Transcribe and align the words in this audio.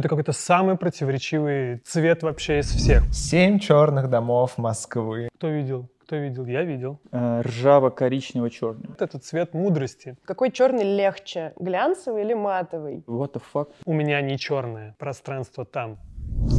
Это 0.00 0.08
какой-то 0.08 0.32
самый 0.32 0.78
противоречивый 0.78 1.76
цвет 1.84 2.22
вообще 2.22 2.60
из 2.60 2.70
всех. 2.70 3.02
Семь 3.12 3.58
черных 3.58 4.08
домов 4.08 4.56
Москвы. 4.56 5.28
Кто 5.34 5.48
видел? 5.48 5.90
Кто 6.04 6.16
видел? 6.16 6.46
Я 6.46 6.64
видел. 6.64 6.98
Э, 7.12 7.42
Ржаво-коричнево-черный. 7.42 8.88
Вот 8.88 9.02
это 9.02 9.18
цвет 9.18 9.52
мудрости. 9.52 10.16
Какой 10.24 10.52
черный 10.52 10.84
легче, 10.84 11.52
глянцевый 11.58 12.22
или 12.24 12.32
матовый? 12.32 13.04
What 13.06 13.34
the 13.34 13.42
fuck? 13.52 13.68
У 13.84 13.92
меня 13.92 14.22
не 14.22 14.38
черное, 14.38 14.96
пространство 14.98 15.66
там. 15.66 15.98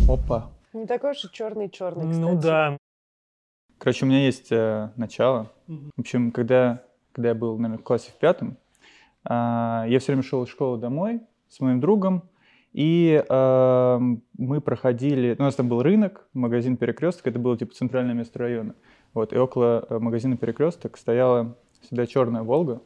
Опа. 0.08 0.52
Не 0.74 0.86
такой 0.86 1.14
уж 1.14 1.26
и 1.26 1.32
черный-черный, 1.32 2.12
кстати. 2.12 2.20
Ну 2.20 2.40
да. 2.40 2.78
Короче, 3.80 4.06
у 4.06 4.08
меня 4.08 4.24
есть 4.24 4.52
э, 4.52 4.92
начало. 4.98 5.52
В 5.66 6.00
общем, 6.00 6.32
когда, 6.32 6.84
когда 7.12 7.30
я 7.30 7.34
был, 7.34 7.58
наверное, 7.58 7.80
в 7.80 7.84
классе 7.84 8.12
в 8.12 8.20
пятом, 8.20 8.60
а, 9.24 9.86
я 9.88 9.98
все 9.98 10.12
время 10.12 10.22
шел 10.22 10.44
из 10.44 10.50
школы 10.50 10.78
домой 10.78 11.22
с 11.50 11.60
моим 11.60 11.80
другом, 11.80 12.30
и 12.74 13.24
э, 13.28 14.00
мы 14.38 14.62
проходили, 14.62 15.36
у 15.38 15.42
нас 15.42 15.56
там 15.56 15.68
был 15.68 15.84
рынок, 15.84 16.26
магазин 16.34 16.78
Перекресток, 16.78 17.28
это 17.28 17.40
было 17.40 17.58
типа 17.58 17.74
центральное 17.74 18.14
место 18.14 18.40
района. 18.40 18.76
Вот, 19.14 19.34
и 19.34 19.38
около 19.38 19.86
э, 19.90 20.00
магазина 20.00 20.38
Перекресток 20.38 20.98
стояла 20.98 21.58
всегда 21.82 22.06
черная 22.06 22.44
Волга. 22.44 22.82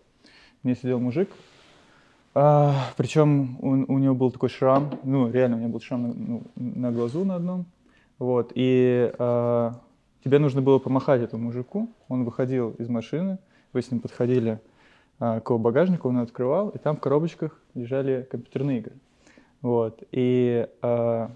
В 0.64 0.68
ней 0.68 0.76
сидел 0.76 1.00
мужик, 1.00 1.30
а, 2.38 2.92
причем 2.98 3.58
у, 3.62 3.94
у 3.94 3.98
него 3.98 4.14
был 4.14 4.32
такой 4.32 4.50
шрам, 4.50 5.00
ну 5.04 5.32
реально 5.32 5.56
у 5.56 5.60
него 5.60 5.70
был 5.72 5.80
шрам 5.80 6.02
на, 6.02 6.14
ну, 6.14 6.44
на 6.56 6.92
глазу 6.92 7.24
на 7.24 7.36
одном. 7.36 7.66
Вот, 8.18 8.52
и 8.56 9.14
а, 9.20 9.74
тебе 10.24 10.40
нужно 10.40 10.62
было 10.62 10.80
помахать 10.80 11.22
этому 11.22 11.46
мужику, 11.46 11.90
он 12.10 12.26
выходил 12.26 12.72
из 12.72 12.90
машины, 12.90 13.38
вы 13.72 13.82
с 13.82 13.92
ним 13.92 14.02
подходили 14.02 14.60
а, 15.20 15.40
к 15.40 15.50
его 15.50 15.60
багажнику, 15.60 16.10
он 16.10 16.18
открывал, 16.18 16.70
и 16.70 16.78
там 16.78 16.98
в 16.98 17.00
коробочках 17.00 17.58
лежали 17.74 18.28
компьютерные 18.30 18.80
игры. 18.80 18.96
Вот. 19.66 20.04
И 20.12 20.68
а, 20.84 21.32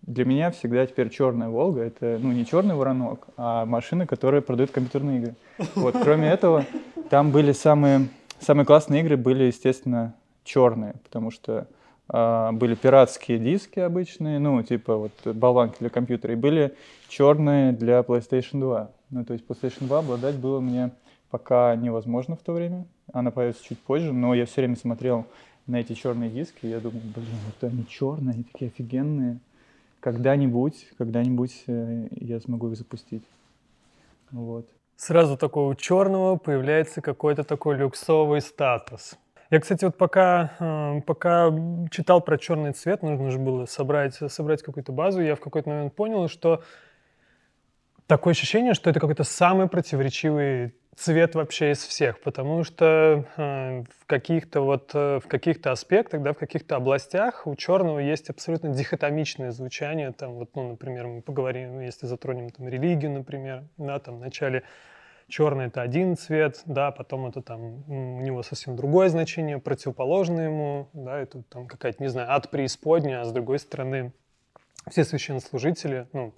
для 0.00 0.24
меня 0.24 0.50
всегда 0.52 0.86
теперь 0.86 1.10
черная 1.10 1.50
Волга 1.50 1.82
это 1.82 2.18
ну 2.18 2.32
не 2.32 2.46
черный 2.46 2.74
воронок, 2.74 3.26
а 3.36 3.66
машина, 3.66 4.06
которая 4.06 4.40
продает 4.40 4.70
компьютерные 4.70 5.18
игры. 5.18 5.34
Вот. 5.74 5.94
Кроме 6.02 6.28
этого, 6.28 6.64
там 7.10 7.30
были 7.30 7.52
самые 7.52 8.08
самые 8.40 8.64
классные 8.64 9.02
игры 9.02 9.18
были, 9.18 9.44
естественно, 9.44 10.14
черные, 10.44 10.94
потому 11.04 11.30
что 11.30 11.68
а, 12.08 12.52
были 12.52 12.74
пиратские 12.74 13.38
диски 13.38 13.80
обычные, 13.80 14.38
ну 14.38 14.62
типа 14.62 14.96
вот 14.96 15.12
болванки 15.26 15.76
для 15.78 15.90
компьютера, 15.90 16.32
и 16.32 16.36
были 16.36 16.74
черные 17.10 17.72
для 17.72 18.00
PlayStation 18.00 18.60
2. 18.60 18.90
Ну 19.10 19.24
то 19.26 19.34
есть 19.34 19.44
PlayStation 19.46 19.88
2 19.88 19.98
обладать 19.98 20.36
было 20.36 20.60
мне 20.60 20.90
пока 21.30 21.76
невозможно 21.76 22.34
в 22.34 22.40
то 22.40 22.52
время. 22.54 22.86
Она 23.12 23.30
появится 23.30 23.62
чуть 23.62 23.78
позже, 23.78 24.10
но 24.14 24.32
я 24.32 24.46
все 24.46 24.62
время 24.62 24.76
смотрел 24.76 25.26
на 25.68 25.76
эти 25.76 25.92
черные 25.92 26.30
диски, 26.30 26.66
я 26.66 26.80
думал, 26.80 27.00
блин, 27.14 27.28
вот 27.46 27.70
они 27.70 27.86
черные, 27.86 28.34
они 28.34 28.42
такие 28.42 28.68
офигенные. 28.70 29.38
Когда-нибудь, 30.00 30.88
когда-нибудь 30.96 31.64
э, 31.66 32.08
я 32.12 32.40
смогу 32.40 32.70
их 32.70 32.76
запустить. 32.76 33.22
Вот. 34.30 34.66
Сразу 34.96 35.36
такого 35.36 35.76
черного 35.76 36.36
появляется 36.36 37.00
какой-то 37.00 37.44
такой 37.44 37.76
люксовый 37.76 38.40
статус. 38.40 39.16
Я, 39.50 39.60
кстати, 39.60 39.84
вот 39.84 39.96
пока, 39.96 40.52
э, 40.58 41.00
пока 41.06 41.52
читал 41.90 42.20
про 42.20 42.38
черный 42.38 42.72
цвет, 42.72 43.02
нужно 43.02 43.30
же 43.30 43.38
было 43.38 43.66
собрать, 43.66 44.14
собрать 44.14 44.62
какую-то 44.62 44.92
базу, 44.92 45.20
я 45.20 45.34
в 45.34 45.40
какой-то 45.40 45.68
момент 45.68 45.94
понял, 45.94 46.28
что 46.28 46.62
такое 48.06 48.32
ощущение, 48.32 48.74
что 48.74 48.88
это 48.88 49.00
какой-то 49.00 49.24
самый 49.24 49.68
противоречивый 49.68 50.74
цвет 50.98 51.34
вообще 51.36 51.72
из 51.72 51.84
всех, 51.84 52.20
потому 52.20 52.64
что 52.64 53.24
э, 53.36 53.84
в 54.00 54.06
каких-то 54.06 54.62
вот 54.62 54.90
э, 54.94 55.20
в 55.22 55.28
каких-то 55.28 55.70
аспектах, 55.70 56.22
да, 56.22 56.32
в 56.32 56.38
каких-то 56.38 56.76
областях 56.76 57.46
у 57.46 57.54
черного 57.54 58.00
есть 58.00 58.30
абсолютно 58.30 58.70
дихотомичное 58.70 59.52
звучание. 59.52 60.12
Там 60.12 60.34
вот, 60.34 60.50
ну, 60.56 60.70
например, 60.70 61.06
мы 61.06 61.22
поговорим, 61.22 61.80
если 61.80 62.06
затронем 62.06 62.50
там 62.50 62.68
религию, 62.68 63.12
например, 63.12 63.64
да, 63.76 64.00
там 64.00 64.16
вначале 64.16 64.64
черный 65.28 65.66
это 65.66 65.82
один 65.82 66.16
цвет, 66.16 66.62
да, 66.66 66.90
потом 66.90 67.26
это 67.26 67.42
там 67.42 67.88
у 67.88 68.20
него 68.20 68.42
совсем 68.42 68.74
другое 68.74 69.08
значение, 69.08 69.58
противоположное 69.58 70.46
ему, 70.46 70.88
да, 70.94 71.18
это 71.18 71.42
там 71.44 71.68
какая-то, 71.68 72.02
не 72.02 72.08
знаю, 72.08 72.32
ад 72.32 72.50
преисподняя, 72.50 73.20
а 73.20 73.24
с 73.24 73.32
другой 73.32 73.60
стороны 73.60 74.12
все 74.90 75.04
священнослужители, 75.04 76.08
ну, 76.12 76.34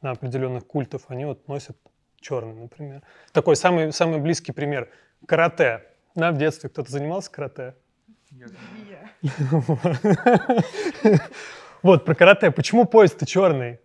на 0.00 0.10
определенных 0.10 0.66
культов, 0.66 1.04
они 1.08 1.24
вот 1.24 1.46
носят 1.46 1.76
черный, 2.22 2.54
например. 2.54 3.02
Такой 3.32 3.56
самый, 3.56 3.92
самый 3.92 4.20
близкий 4.20 4.52
пример. 4.52 4.88
Карате. 5.26 5.82
Да, 6.14 6.32
в 6.32 6.38
детстве 6.38 6.70
кто-то 6.70 6.90
занимался 6.90 7.30
карате? 7.30 7.74
Вот, 11.82 12.04
про 12.04 12.14
карате. 12.14 12.52
Почему 12.52 12.84
пояс-то 12.84 13.26
черный? 13.26 13.80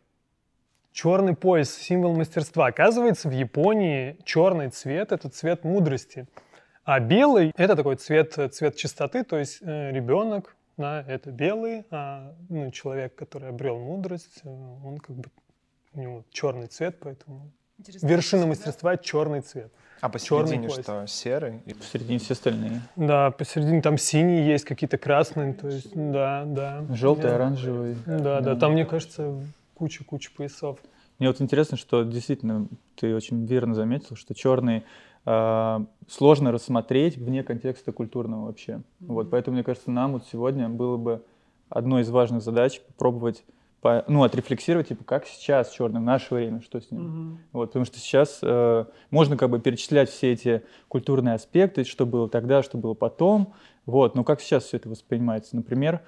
Черный 0.92 1.36
пояс– 1.36 1.76
символ 1.76 2.16
мастерства. 2.16 2.68
Оказывается, 2.68 3.28
в 3.28 3.32
Японии 3.32 4.20
черный 4.24 4.70
цвет– 4.70 5.12
это 5.14 5.30
цвет 5.30 5.64
мудрости. 5.64 6.28
А 6.84 7.00
белый– 7.00 7.52
это 7.58 7.76
такой 7.76 7.96
цвет, 7.96 8.34
цвет 8.54 8.76
чистоты, 8.76 9.24
то 9.24 9.38
есть 9.38 9.60
э, 9.62 9.92
ребенок, 9.92 10.56
да, 10.78 11.04
это 11.08 11.32
белый, 11.32 11.86
а 11.92 12.36
ну, 12.50 12.72
человек, 12.72 13.16
который 13.16 13.50
обрел 13.50 13.80
мудрость, 13.80 14.42
э, 14.44 14.50
он 14.50 15.00
как 15.00 15.16
бы, 15.16 15.30
у 15.94 16.00
него 16.00 16.24
черный 16.32 16.68
цвет, 16.68 17.00
поэтому 17.00 17.52
Интересно, 17.80 18.08
Вершина 18.08 18.48
мастерства— 18.48 18.98
черный 18.98 19.42
цвет. 19.42 19.72
А 20.00 20.10
посередине 20.10 20.70
что, 20.70 21.06
серый? 21.08 21.62
Посередине 21.78 22.20
все 22.20 22.34
остальные. 22.34 22.82
Да, 22.96 23.32
посередине 23.32 23.82
там 23.82 23.98
синий 23.98 24.46
есть, 24.46 24.66
какие-то 24.66 24.98
красные, 24.98 25.54
то 25.54 25.68
есть, 25.68 25.90
да, 25.94 26.44
да. 26.46 26.86
Желтый, 26.90 27.34
оранжевый. 27.34 27.96
Да, 28.06 28.42
да, 28.42 28.56
там, 28.56 28.74
мне 28.74 28.86
кажется, 28.86 29.36
куча-куча 29.76 30.32
поясов. 30.36 30.80
Мне 31.20 31.30
вот 31.30 31.42
интересно, 31.42 31.78
что 31.78 32.04
действительно 32.04 32.68
ты 32.96 33.16
очень 33.16 33.46
верно 33.46 33.74
заметил, 33.74 34.16
что 34.16 34.36
черный 34.36 34.84
э, 35.26 35.80
сложно 36.08 36.52
рассмотреть 36.52 37.18
вне 37.18 37.44
контекста 37.44 37.92
культурного 37.92 38.46
вообще. 38.46 38.74
Mm-hmm. 38.74 38.82
Вот, 39.08 39.30
поэтому, 39.32 39.56
мне 39.56 39.64
кажется, 39.64 39.90
нам 39.90 40.14
вот 40.14 40.26
сегодня 40.32 40.70
было 40.70 40.98
бы 40.98 41.24
одной 41.70 42.04
из 42.04 42.10
важных 42.10 42.44
задач 42.44 42.82
попробовать 42.82 43.44
по, 43.82 44.04
ну, 44.08 44.24
отрефлексировать, 44.24 44.88
типа, 44.88 45.04
как 45.04 45.28
сейчас 45.28 45.70
черный 45.72 46.00
в 46.00 46.04
наше 46.04 46.34
время, 46.34 46.62
что 46.62 46.82
с 46.82 46.90
ним. 46.90 47.02
Mm-hmm. 47.02 47.38
Вот, 47.54 47.66
потому 47.68 47.86
что 47.86 48.00
сейчас 48.00 48.40
э, 48.42 48.86
можно 49.12 49.38
как 49.38 49.50
бы 49.50 49.60
перечислять 49.60 50.10
все 50.10 50.32
эти 50.34 50.64
культурные 50.88 51.36
аспекты, 51.36 51.84
что 51.84 52.06
было 52.06 52.28
тогда, 52.28 52.64
что 52.64 52.78
было 52.78 52.96
потом, 52.96 53.54
вот, 53.86 54.16
но 54.16 54.24
как 54.24 54.42
сейчас 54.42 54.66
все 54.66 54.78
это 54.78 54.90
воспринимается? 54.90 55.56
Например, 55.56 56.02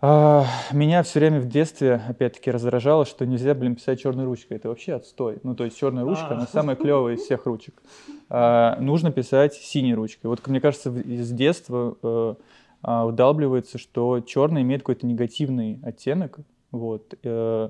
э, 0.00 0.42
меня 0.72 1.02
все 1.02 1.18
время 1.18 1.40
в 1.40 1.48
детстве, 1.48 2.00
опять-таки, 2.08 2.52
раздражало, 2.52 3.04
что 3.04 3.26
нельзя, 3.26 3.54
блин, 3.54 3.74
писать 3.74 4.00
черной 4.00 4.24
ручкой. 4.24 4.54
Это 4.54 4.68
вообще 4.68 4.94
отстой. 4.94 5.38
Ну, 5.42 5.56
то 5.56 5.64
есть 5.64 5.76
черная 5.76 6.04
ручка, 6.04 6.28
она 6.30 6.46
самая 6.46 6.76
клевая 6.76 7.16
из 7.16 7.22
всех 7.22 7.46
ручек. 7.46 7.82
Э, 8.30 8.76
нужно 8.78 9.10
писать 9.10 9.54
синей 9.54 9.94
ручкой. 9.94 10.28
Вот, 10.28 10.46
мне 10.46 10.60
кажется, 10.60 10.90
из 10.90 11.30
детства 11.32 11.96
э, 12.00 12.34
вдалбливается, 12.82 13.78
что 13.78 14.20
черный 14.20 14.62
имеет 14.62 14.82
какой-то 14.82 15.06
негативный 15.06 15.80
оттенок, 15.82 16.38
вот, 16.72 17.14
э, 17.22 17.68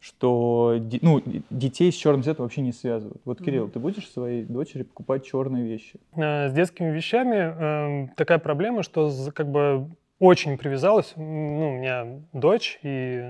что 0.00 0.80
ну, 1.00 1.22
детей 1.50 1.92
с 1.92 1.94
черным 1.94 2.24
цветом 2.24 2.44
вообще 2.44 2.60
не 2.60 2.72
связывают. 2.72 3.22
Вот, 3.24 3.40
Кирилл, 3.40 3.68
ты 3.68 3.78
будешь 3.78 4.10
своей 4.10 4.42
дочери 4.42 4.82
покупать 4.82 5.24
черные 5.24 5.64
вещи? 5.64 6.00
Э, 6.16 6.48
с 6.48 6.52
детскими 6.52 6.90
вещами 6.90 8.08
э, 8.08 8.08
такая 8.16 8.38
проблема, 8.38 8.82
что 8.82 9.10
как 9.32 9.48
бы 9.48 9.88
очень 10.18 10.58
привязалась. 10.58 11.12
Ну, 11.16 11.68
у 11.68 11.78
меня 11.78 12.06
дочь, 12.32 12.80
и 12.82 13.24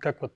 как 0.00 0.22
вот 0.22 0.32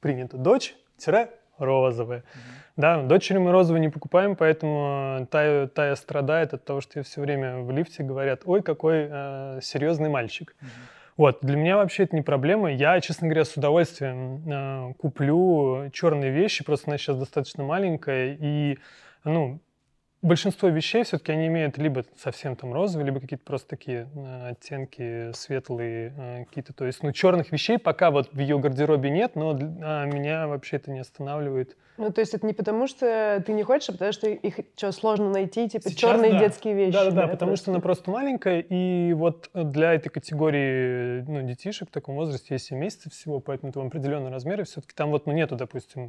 принято, 0.00 0.38
дочь-розовая. 0.38 2.20
Mm-hmm. 2.20 2.60
Да, 2.76 3.02
дочери 3.02 3.36
мы 3.36 3.52
розовые 3.52 3.80
не 3.80 3.90
покупаем, 3.90 4.36
поэтому 4.36 5.26
Тая, 5.30 5.66
Тая 5.66 5.96
страдает 5.96 6.54
от 6.54 6.64
того, 6.64 6.80
что 6.80 6.98
ей 6.98 7.04
все 7.04 7.20
время 7.20 7.58
в 7.58 7.70
лифте 7.70 8.02
говорят, 8.02 8.42
ой, 8.46 8.62
какой 8.62 9.08
э, 9.10 9.60
серьезный 9.62 10.08
мальчик. 10.08 10.56
Mm-hmm. 10.58 10.99
Вот, 11.20 11.40
для 11.42 11.54
меня 11.58 11.76
вообще 11.76 12.04
это 12.04 12.16
не 12.16 12.22
проблема. 12.22 12.72
Я, 12.72 12.98
честно 13.02 13.28
говоря, 13.28 13.44
с 13.44 13.54
удовольствием 13.54 14.42
э, 14.50 14.94
куплю 14.94 15.90
черные 15.92 16.30
вещи, 16.30 16.64
просто 16.64 16.88
она 16.88 16.96
сейчас 16.96 17.18
достаточно 17.18 17.62
маленькая, 17.62 18.38
и, 18.40 18.78
ну, 19.24 19.60
большинство 20.22 20.70
вещей 20.70 21.04
все-таки 21.04 21.32
они 21.32 21.48
имеют 21.48 21.76
либо 21.76 22.06
совсем 22.16 22.56
там 22.56 22.72
розовые, 22.72 23.04
либо 23.04 23.20
какие-то 23.20 23.44
просто 23.44 23.68
такие 23.68 24.08
э, 24.14 24.48
оттенки 24.52 25.30
светлые 25.32 26.14
э, 26.16 26.44
какие-то. 26.46 26.72
То 26.72 26.86
есть, 26.86 27.02
ну, 27.02 27.12
черных 27.12 27.52
вещей 27.52 27.76
пока 27.76 28.10
вот 28.10 28.32
в 28.32 28.38
ее 28.38 28.58
гардеробе 28.58 29.10
нет, 29.10 29.36
но 29.36 29.50
а, 29.50 30.06
меня 30.06 30.46
вообще 30.46 30.76
это 30.76 30.90
не 30.90 31.00
останавливает. 31.00 31.76
Ну, 32.00 32.10
то 32.10 32.22
есть 32.22 32.32
это 32.32 32.46
не 32.46 32.54
потому, 32.54 32.86
что 32.86 33.42
ты 33.44 33.52
не 33.52 33.62
хочешь, 33.62 33.90
а 33.90 33.92
потому 33.92 34.12
что 34.12 34.26
их 34.26 34.60
что, 34.74 34.90
сложно 34.90 35.28
найти, 35.28 35.68
типа 35.68 35.90
Сейчас, 35.90 36.00
черные 36.00 36.32
да. 36.32 36.38
детские 36.38 36.72
вещи. 36.72 36.94
Да, 36.94 37.04
да, 37.04 37.10
да, 37.10 37.28
потому 37.28 37.50
просто. 37.50 37.64
что 37.64 37.70
она 37.72 37.80
просто 37.80 38.10
маленькая, 38.10 38.60
и 38.60 39.12
вот 39.12 39.50
для 39.52 39.92
этой 39.92 40.08
категории 40.08 41.20
ну, 41.28 41.42
детишек 41.42 41.90
в 41.90 41.92
таком 41.92 42.14
возрасте 42.14 42.54
есть 42.54 42.64
7 42.68 42.78
месяцев 42.78 43.12
всего, 43.12 43.40
поэтому 43.40 43.72
там 43.72 43.88
определенные 43.88 44.32
размеры, 44.32 44.64
все-таки 44.64 44.94
там 44.94 45.10
вот 45.10 45.26
ну, 45.26 45.34
нету, 45.34 45.56
допустим, 45.56 46.08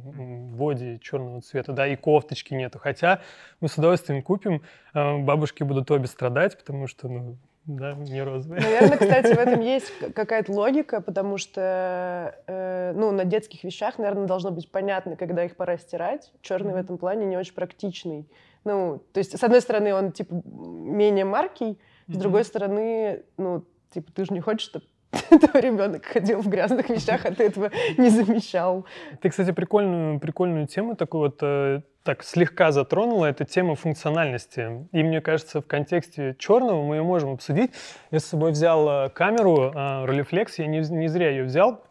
боди 0.56 0.98
черного 1.02 1.42
цвета, 1.42 1.72
да, 1.74 1.86
и 1.86 1.94
кофточки 1.94 2.54
нету. 2.54 2.78
Хотя 2.78 3.20
мы 3.60 3.68
с 3.68 3.76
удовольствием 3.76 4.22
купим, 4.22 4.62
а, 4.94 5.18
бабушки 5.18 5.62
будут 5.62 5.90
обе 5.90 6.06
страдать, 6.06 6.56
потому 6.56 6.86
что, 6.86 7.08
ну, 7.08 7.36
да, 7.64 7.94
не 7.94 8.22
розовые. 8.22 8.60
Наверное, 8.60 8.98
кстати, 8.98 9.34
в 9.34 9.38
этом 9.38 9.60
есть 9.74 9.92
какая-то 10.14 10.52
логика, 10.52 11.00
потому 11.00 11.38
что, 11.38 12.36
э, 12.46 12.92
ну, 12.96 13.12
на 13.12 13.24
детских 13.24 13.62
вещах, 13.62 13.98
наверное, 13.98 14.26
должно 14.26 14.50
быть 14.50 14.70
понятно, 14.70 15.16
когда 15.16 15.44
их 15.44 15.54
пора 15.56 15.78
стирать. 15.78 16.32
Черный 16.40 16.72
в 16.72 16.76
этом 16.76 16.98
плане 16.98 17.24
не 17.24 17.36
очень 17.36 17.54
практичный. 17.54 18.28
Ну, 18.64 19.02
то 19.12 19.18
есть, 19.18 19.38
с 19.38 19.42
одной 19.42 19.60
стороны, 19.60 19.94
он, 19.94 20.10
типа, 20.10 20.42
менее 20.44 21.24
маркий, 21.24 21.78
с 22.08 22.16
другой 22.16 22.44
стороны, 22.44 23.22
ну, 23.36 23.64
типа, 23.90 24.10
ты 24.12 24.24
же 24.24 24.32
не 24.32 24.40
хочешь, 24.40 24.66
чтобы 24.66 24.86
твой 25.28 25.62
ребенок 25.62 26.06
ходил 26.06 26.40
в 26.40 26.48
грязных 26.48 26.88
вещах, 26.88 27.26
а 27.26 27.32
ты 27.32 27.44
этого 27.44 27.70
не 27.98 28.08
замечал. 28.08 28.86
Ты, 29.20 29.28
кстати, 29.28 29.50
прикольную, 29.52 30.18
прикольную 30.18 30.66
тему 30.66 30.96
такую 30.96 31.24
вот 31.24 31.38
э, 31.42 31.82
так 32.02 32.22
слегка 32.24 32.72
затронула, 32.72 33.26
это 33.26 33.44
тема 33.44 33.74
функциональности. 33.74 34.88
И 34.92 35.02
мне 35.02 35.20
кажется, 35.20 35.60
в 35.60 35.66
контексте 35.66 36.34
черного 36.38 36.82
мы 36.82 36.96
ее 36.96 37.02
можем 37.02 37.30
обсудить. 37.30 37.72
Я 38.10 38.20
с 38.20 38.24
собой 38.24 38.52
взял 38.52 38.88
э, 38.88 39.10
камеру 39.10 39.70
э, 39.70 39.74
Rolleiflex, 39.74 40.52
я 40.58 40.66
не, 40.66 40.78
не 40.78 41.08
зря 41.08 41.30
ее 41.30 41.44
взял. 41.44 41.84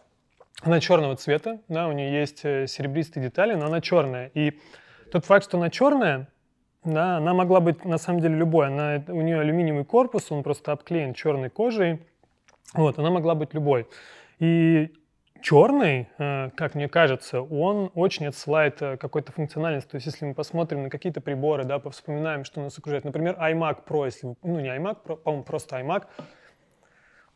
Она 0.63 0.79
черного 0.79 1.15
цвета, 1.15 1.59
да, 1.69 1.87
у 1.87 1.91
нее 1.91 2.19
есть 2.19 2.39
серебристые 2.39 3.23
детали, 3.23 3.55
но 3.55 3.65
она 3.65 3.81
черная. 3.81 4.29
И 4.35 4.59
тот 5.11 5.25
факт, 5.25 5.45
что 5.45 5.57
она 5.57 5.69
черная, 5.71 6.27
да, 6.83 7.17
она 7.17 7.33
могла 7.33 7.59
быть 7.59 7.85
на 7.85 7.97
самом 7.97 8.21
деле 8.21 8.35
любой. 8.35 8.67
Она, 8.67 9.03
у 9.07 9.21
нее 9.21 9.39
алюминиевый 9.39 9.85
корпус, 9.85 10.31
он 10.31 10.43
просто 10.43 10.71
обклеен 10.71 11.13
черной 11.13 11.49
кожей. 11.49 12.01
Вот, 12.73 12.99
она 12.99 13.09
могла 13.09 13.35
быть 13.35 13.53
любой. 13.53 13.87
И 14.39 14.93
черный, 15.41 16.07
э, 16.17 16.49
как 16.55 16.75
мне 16.75 16.87
кажется, 16.87 17.41
он 17.41 17.91
очень 17.95 18.27
отсылает 18.27 18.81
э, 18.81 18.97
какой-то 18.97 19.31
функциональность. 19.31 19.89
То 19.89 19.95
есть 19.95 20.07
если 20.07 20.25
мы 20.25 20.33
посмотрим 20.33 20.83
на 20.83 20.89
какие-то 20.89 21.19
приборы, 21.21 21.65
да, 21.65 21.79
повспоминаем, 21.79 22.45
что 22.45 22.61
нас 22.61 22.77
окружает, 22.77 23.03
например, 23.03 23.37
iMac 23.39 23.79
Pro, 23.85 24.05
если, 24.05 24.35
ну 24.43 24.59
не 24.59 24.69
iMac 24.69 25.17
по-моему, 25.23 25.43
просто 25.43 25.79
iMac, 25.79 26.03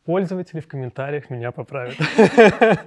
пользователи 0.05 0.59
в 0.59 0.67
комментариях 0.67 1.29
меня 1.29 1.51
поправят. 1.51 1.95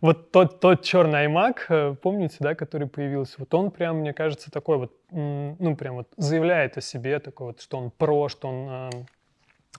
Вот 0.00 0.32
тот, 0.32 0.58
тот 0.58 0.82
черный 0.82 1.26
iMac, 1.26 1.56
э, 1.68 1.94
помните, 2.02 2.38
да, 2.40 2.56
который 2.56 2.88
появился, 2.88 3.36
вот 3.38 3.54
он 3.54 3.70
прям, 3.70 3.98
мне 3.98 4.12
кажется, 4.12 4.50
такой 4.50 4.78
вот, 4.78 4.92
ну, 5.12 5.76
прям 5.76 5.94
вот 5.94 6.08
заявляет 6.16 6.76
о 6.76 6.80
себе, 6.80 7.20
такой 7.20 7.48
вот, 7.48 7.60
что 7.60 7.78
он 7.78 7.92
про, 7.92 8.28
что 8.28 8.48
он, 8.48 8.90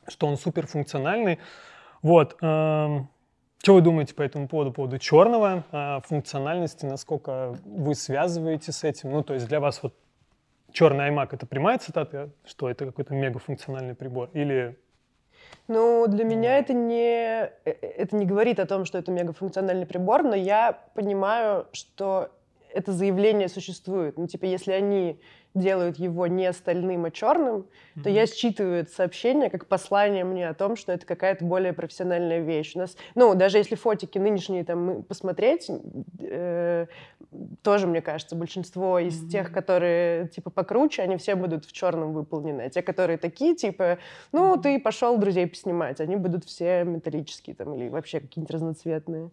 что 0.08 0.28
он 0.28 0.38
суперфункциональный. 0.38 1.40
Вот. 2.04 2.38
Эм, 2.42 3.10
что 3.64 3.74
вы 3.74 3.82
думаете 3.82 4.14
по 4.14 4.22
этому 4.22 4.48
поводу, 4.48 4.72
по 4.72 4.76
поводу 4.76 5.00
черного 5.00 5.64
э, 5.72 6.00
функциональности, 6.04 6.86
насколько 6.86 7.58
вы 7.64 7.96
связываете 7.96 8.72
с 8.72 8.84
этим? 8.84 9.12
Ну, 9.12 9.24
то 9.24 9.34
есть 9.34 9.48
для 9.48 9.60
вас 9.60 9.82
вот 9.82 9.96
черный 10.72 11.10
iMac— 11.10 11.30
это 11.32 11.48
прямая 11.48 11.78
цитата, 11.80 12.30
что 12.46 12.70
это 12.70 12.86
какой-то 12.86 13.16
мегафункциональный 13.16 13.96
прибор? 13.96 14.30
Или 14.34 14.78
ну, 15.68 16.08
для 16.08 16.26
меня 16.26 16.58
это 16.58 16.74
не, 16.74 17.46
э, 17.46 17.50
это 17.64 18.16
не 18.18 18.26
говорит 18.26 18.60
о 18.60 18.66
том, 18.66 18.84
что 18.84 18.98
это 18.98 19.12
мегафункциональный 19.12 19.86
прибор, 19.86 20.24
но 20.24 20.36
я 20.36 20.78
понимаю, 20.94 21.68
что 21.72 22.32
это 22.74 22.92
заявление 22.92 23.48
существует. 23.48 24.18
Ну, 24.18 24.28
типа, 24.28 24.46
если 24.46 24.74
они 24.74 25.20
делают 25.54 25.98
его 25.98 26.28
не 26.28 26.52
стальным, 26.54 27.06
а 27.06 27.12
черным, 27.12 27.66
mm-hmm. 27.96 28.04
то 28.04 28.10
я 28.10 28.26
считываю 28.26 28.82
это 28.82 28.92
сообщение 28.92 29.50
как 29.50 29.68
послание 29.68 30.24
мне 30.24 30.50
о 30.50 30.54
том, 30.54 30.76
что 30.76 30.92
это 30.92 31.06
какая-то 31.06 31.46
более 31.46 31.74
профессиональная 31.74 32.40
вещь. 32.40 32.76
У 32.76 32.80
нас, 32.80 32.98
ну, 33.16 33.36
даже 33.36 33.58
если 33.58 33.76
фотики 33.76 34.18
нынешние 34.18 34.64
там 34.64 35.04
посмотреть, 35.04 35.70
э, 36.20 36.88
тоже, 37.62 37.88
мне 37.88 38.02
кажется, 38.02 38.36
большинство 38.36 39.00
из 39.00 39.24
mm-hmm. 39.24 39.30
тех, 39.30 39.52
которые, 39.52 40.28
типа, 40.30 40.50
покруче, 40.50 41.04
они 41.04 41.18
все 41.18 41.36
будут 41.36 41.66
в 41.66 41.72
черном 41.72 42.14
выполнены. 42.14 42.62
А 42.62 42.70
те, 42.70 42.82
которые 42.82 43.18
такие, 43.18 43.56
типа, 43.56 44.00
ну, 44.32 44.56
mm-hmm. 44.56 44.62
ты 44.62 44.80
пошел 44.80 45.18
друзей 45.18 45.48
поснимать, 45.48 46.02
они 46.02 46.16
будут 46.16 46.46
все 46.46 46.84
металлические 46.84 47.56
там 47.56 47.74
или 47.76 47.90
вообще 47.90 48.20
какие-нибудь 48.20 48.54
разноцветные. 48.54 49.30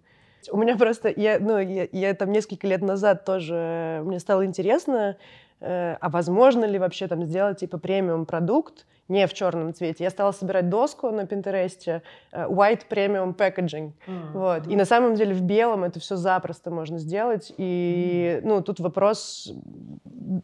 У 0.50 0.56
меня 0.56 0.76
просто, 0.76 1.12
я, 1.14 1.38
ну, 1.38 1.58
я, 1.58 1.86
я 1.92 2.14
там 2.14 2.32
несколько 2.32 2.66
лет 2.66 2.80
назад 2.80 3.24
тоже, 3.24 4.00
мне 4.04 4.18
стало 4.18 4.46
интересно, 4.46 5.16
э, 5.60 5.96
а 6.00 6.08
возможно 6.08 6.64
ли 6.64 6.78
вообще 6.78 7.06
там 7.08 7.24
сделать 7.24 7.60
типа 7.60 7.78
премиум 7.78 8.26
продукт 8.26 8.86
не 9.10 9.26
в 9.26 9.34
черном 9.34 9.74
цвете. 9.74 10.04
Я 10.04 10.10
стала 10.10 10.30
собирать 10.30 10.68
доску 10.68 11.10
на 11.10 11.26
Пинтересте, 11.26 12.02
э, 12.32 12.46
white 12.46 12.82
premium 12.88 13.34
packaging, 13.36 13.92
mm-hmm. 14.06 14.32
вот. 14.32 14.68
И 14.68 14.76
на 14.76 14.84
самом 14.84 15.16
деле 15.16 15.34
в 15.34 15.42
белом 15.42 15.82
это 15.82 15.98
все 15.98 16.16
запросто 16.16 16.70
можно 16.70 16.98
сделать. 16.98 17.52
И, 17.58 18.36
mm-hmm. 18.36 18.46
ну, 18.46 18.62
тут 18.62 18.78
вопрос, 18.78 19.52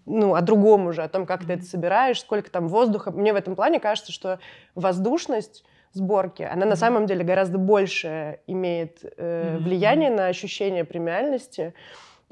ну, 0.04 0.34
о 0.34 0.40
другом 0.40 0.88
уже, 0.88 1.04
о 1.04 1.08
том, 1.08 1.26
как 1.26 1.42
mm-hmm. 1.42 1.46
ты 1.46 1.52
это 1.52 1.64
собираешь, 1.64 2.20
сколько 2.20 2.50
там 2.50 2.68
воздуха. 2.68 3.12
Мне 3.12 3.32
в 3.32 3.36
этом 3.36 3.54
плане 3.54 3.78
кажется, 3.78 4.10
что 4.10 4.40
воздушность 4.74 5.64
сборки, 5.92 6.42
она 6.42 6.66
mm-hmm. 6.66 6.68
на 6.68 6.76
самом 6.76 7.06
деле 7.06 7.24
гораздо 7.24 7.58
больше 7.58 8.40
имеет 8.48 8.98
э, 9.16 9.58
влияние 9.58 10.10
mm-hmm. 10.10 10.16
на 10.16 10.26
ощущение 10.26 10.84
премиальности, 10.84 11.72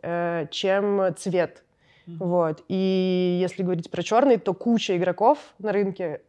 э, 0.03 0.47
чем 0.51 1.15
цвет. 1.17 1.64
Mm-hmm. 2.07 2.17
Вот. 2.19 2.65
И 2.69 3.39
если 3.41 3.63
говорить 3.63 3.91
про 3.91 4.03
черный, 4.03 4.39
то 4.39 4.55
куча 4.55 4.97
игроков 4.97 5.39
на 5.59 5.73
рынке, 5.73 6.21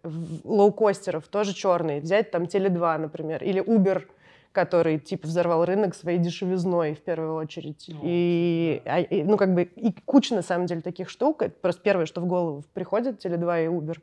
лоукостеров, 0.43 1.27
тоже 1.27 1.53
черные. 1.53 2.01
Взять 2.01 2.31
там 2.31 2.43
Теле2, 2.43 2.97
например, 2.97 3.43
или 3.43 3.63
Uber, 3.63 4.03
который 4.51 4.99
типа 4.99 5.27
взорвал 5.27 5.65
рынок 5.65 5.93
своей 5.93 6.17
дешевизной 6.17 6.95
в 6.95 7.01
первую 7.01 7.35
очередь. 7.35 7.89
Oh. 7.89 7.99
И, 8.03 8.81
а, 8.85 9.01
и, 9.01 9.23
ну, 9.23 9.37
как 9.37 9.53
бы, 9.53 9.63
и 9.63 9.93
куча 10.05 10.33
на 10.33 10.41
самом 10.41 10.65
деле 10.65 10.81
таких 10.81 11.09
штук. 11.09 11.41
Это 11.41 11.55
просто 11.61 11.81
первое, 11.81 12.05
что 12.05 12.21
в 12.21 12.25
голову 12.25 12.63
приходит, 12.73 13.23
Теле2 13.23 13.65
и 13.65 13.67
Uber. 13.67 13.97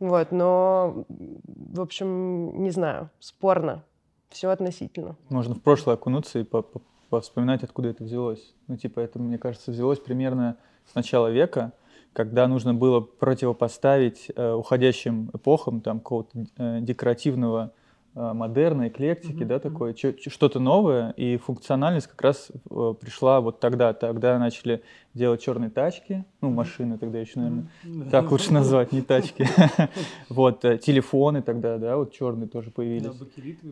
Вот, 0.00 0.32
но, 0.32 1.04
в 1.08 1.80
общем, 1.80 2.62
не 2.62 2.70
знаю, 2.70 3.10
спорно. 3.20 3.84
Все 4.30 4.48
относительно. 4.48 5.16
Можно 5.28 5.54
в 5.56 5.60
прошлое 5.60 5.96
окунуться 5.96 6.38
и 6.38 6.44
по 6.44 6.64
-по 7.10 7.20
вспоминать, 7.20 7.64
откуда 7.64 7.88
это 7.88 8.04
взялось. 8.04 8.54
Ну, 8.68 8.76
типа, 8.76 9.00
это, 9.00 9.18
мне 9.18 9.38
кажется, 9.38 9.72
взялось 9.72 9.98
примерно 9.98 10.56
с 10.90 10.94
начала 10.94 11.28
века, 11.28 11.72
когда 12.12 12.48
нужно 12.48 12.74
было 12.74 13.00
противопоставить 13.00 14.30
э, 14.34 14.52
уходящим 14.52 15.30
эпохам 15.32 15.80
там 15.80 16.00
какого-то 16.00 16.46
э, 16.56 16.80
декоративного 16.80 17.72
э, 18.16 18.32
модерна, 18.32 18.88
эклектики, 18.88 19.42
mm-hmm. 19.42 19.46
да, 19.46 19.58
такое, 19.60 19.94
что-то 19.94 20.58
новое, 20.58 21.10
и 21.10 21.36
функциональность 21.36 22.08
как 22.08 22.20
раз 22.22 22.50
э, 22.68 22.94
пришла 23.00 23.40
вот 23.40 23.60
тогда, 23.60 23.92
тогда 23.92 24.40
начали 24.40 24.82
делать 25.14 25.40
черные 25.40 25.70
тачки, 25.70 26.24
ну, 26.40 26.50
машины 26.50 26.98
тогда 26.98 27.20
еще, 27.20 27.38
наверное, 27.38 27.68
mm-hmm. 27.84 28.10
так 28.10 28.32
лучше 28.32 28.52
назвать, 28.52 28.90
не 28.90 29.02
тачки, 29.02 29.46
вот, 30.28 30.62
телефоны 30.62 31.42
тогда, 31.42 31.78
да, 31.78 31.96
вот 31.96 32.12
черные 32.12 32.48
тоже 32.48 32.72
появились, 32.72 33.12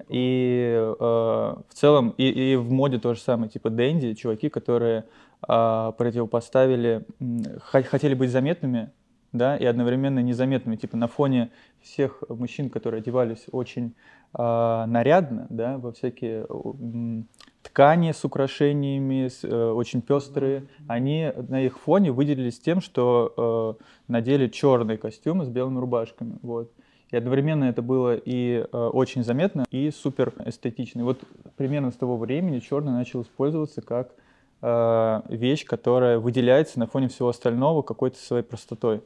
и 0.08 0.94
в 0.96 1.74
целом, 1.74 2.10
и 2.10 2.54
в 2.54 2.70
моде 2.70 3.00
то 3.00 3.14
же 3.14 3.20
самое, 3.20 3.50
типа 3.50 3.70
Дэнди, 3.70 4.14
чуваки, 4.14 4.48
которые 4.48 5.06
противопоставили, 5.40 7.06
хотели 7.60 8.14
быть 8.14 8.30
заметными, 8.30 8.90
да, 9.32 9.56
и 9.56 9.64
одновременно 9.64 10.20
незаметными, 10.20 10.76
типа 10.76 10.96
на 10.96 11.06
фоне 11.06 11.50
всех 11.80 12.22
мужчин, 12.28 12.70
которые 12.70 13.00
одевались 13.00 13.46
очень 13.52 13.94
э, 14.36 14.84
нарядно, 14.86 15.46
да, 15.50 15.78
во 15.78 15.92
всякие 15.92 16.46
э, 16.48 17.22
ткани 17.62 18.12
с 18.12 18.24
украшениями, 18.24 19.28
с, 19.28 19.44
э, 19.44 19.70
очень 19.70 20.00
пестрые, 20.00 20.64
они 20.86 21.30
на 21.48 21.60
их 21.60 21.78
фоне 21.78 22.10
выделились 22.10 22.58
тем, 22.58 22.80
что 22.80 23.76
э, 23.78 23.84
надели 24.08 24.48
черные 24.48 24.98
костюмы 24.98 25.44
с 25.44 25.48
белыми 25.48 25.78
рубашками, 25.78 26.38
вот. 26.42 26.72
И 27.10 27.16
одновременно 27.16 27.64
это 27.64 27.80
было 27.80 28.16
и 28.16 28.66
э, 28.70 28.76
очень 28.76 29.24
заметно, 29.24 29.64
и 29.70 29.90
супер 29.90 30.34
эстетично. 30.44 31.00
И 31.00 31.02
вот 31.02 31.20
примерно 31.56 31.90
с 31.90 31.94
того 31.94 32.18
времени 32.18 32.58
черный 32.58 32.92
начал 32.92 33.22
использоваться 33.22 33.80
как 33.80 34.12
э, 34.62 35.20
вещь, 35.28 35.64
которая 35.64 36.18
выделяется 36.18 36.78
на 36.78 36.86
фоне 36.86 37.08
всего 37.08 37.28
остального 37.28 37.82
какой-то 37.82 38.18
своей 38.18 38.44
простотой. 38.44 39.02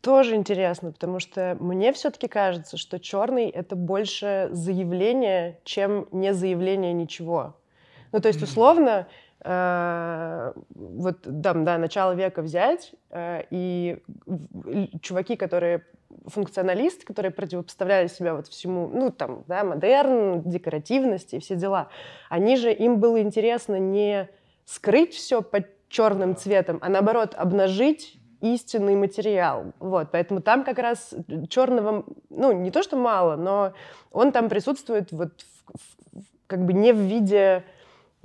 Тоже 0.00 0.34
интересно, 0.34 0.92
потому 0.92 1.20
что 1.20 1.56
мне 1.60 1.92
все-таки 1.92 2.28
кажется, 2.28 2.76
что 2.76 2.98
черный 2.98 3.48
это 3.48 3.76
больше 3.76 4.48
заявление, 4.52 5.60
чем 5.64 6.08
не 6.12 6.34
заявление 6.34 6.92
ничего. 6.92 7.54
Ну, 8.12 8.20
то 8.20 8.28
есть, 8.28 8.42
условно, 8.42 9.06
э, 9.40 10.52
вот 10.74 11.20
там, 11.42 11.64
да, 11.64 11.78
начало 11.78 12.14
века 12.14 12.42
взять, 12.42 12.94
э, 13.10 13.42
и 13.50 14.02
чуваки, 15.02 15.36
которые 15.36 15.84
функционалисты, 16.26 17.06
которые 17.06 17.32
противопоставляли 17.32 18.08
себя 18.08 18.34
вот 18.34 18.48
всему, 18.48 18.88
ну, 18.88 19.10
там, 19.10 19.44
да, 19.46 19.64
модерн, 19.64 20.42
декоративности 20.42 21.36
и 21.36 21.40
все 21.40 21.56
дела, 21.56 21.88
они 22.28 22.56
же, 22.56 22.72
им 22.72 22.98
было 22.98 23.20
интересно 23.20 23.78
не 23.78 24.28
скрыть 24.64 25.14
все 25.14 25.42
под 25.42 25.66
черным 25.88 26.36
цветом, 26.36 26.78
а 26.82 26.88
наоборот, 26.88 27.34
обнажить 27.34 28.18
истинный 28.40 28.94
материал. 28.94 29.72
Вот, 29.78 30.08
поэтому 30.12 30.40
там 30.40 30.64
как 30.64 30.78
раз 30.78 31.14
черного, 31.48 32.04
ну, 32.30 32.52
не 32.52 32.70
то 32.70 32.82
что 32.82 32.96
мало, 32.96 33.36
но 33.36 33.72
он 34.12 34.32
там 34.32 34.48
присутствует 34.48 35.10
вот 35.12 35.32
в, 35.66 36.18
в, 36.18 36.24
как 36.46 36.64
бы 36.64 36.72
не 36.72 36.92
в 36.92 36.98
виде 36.98 37.64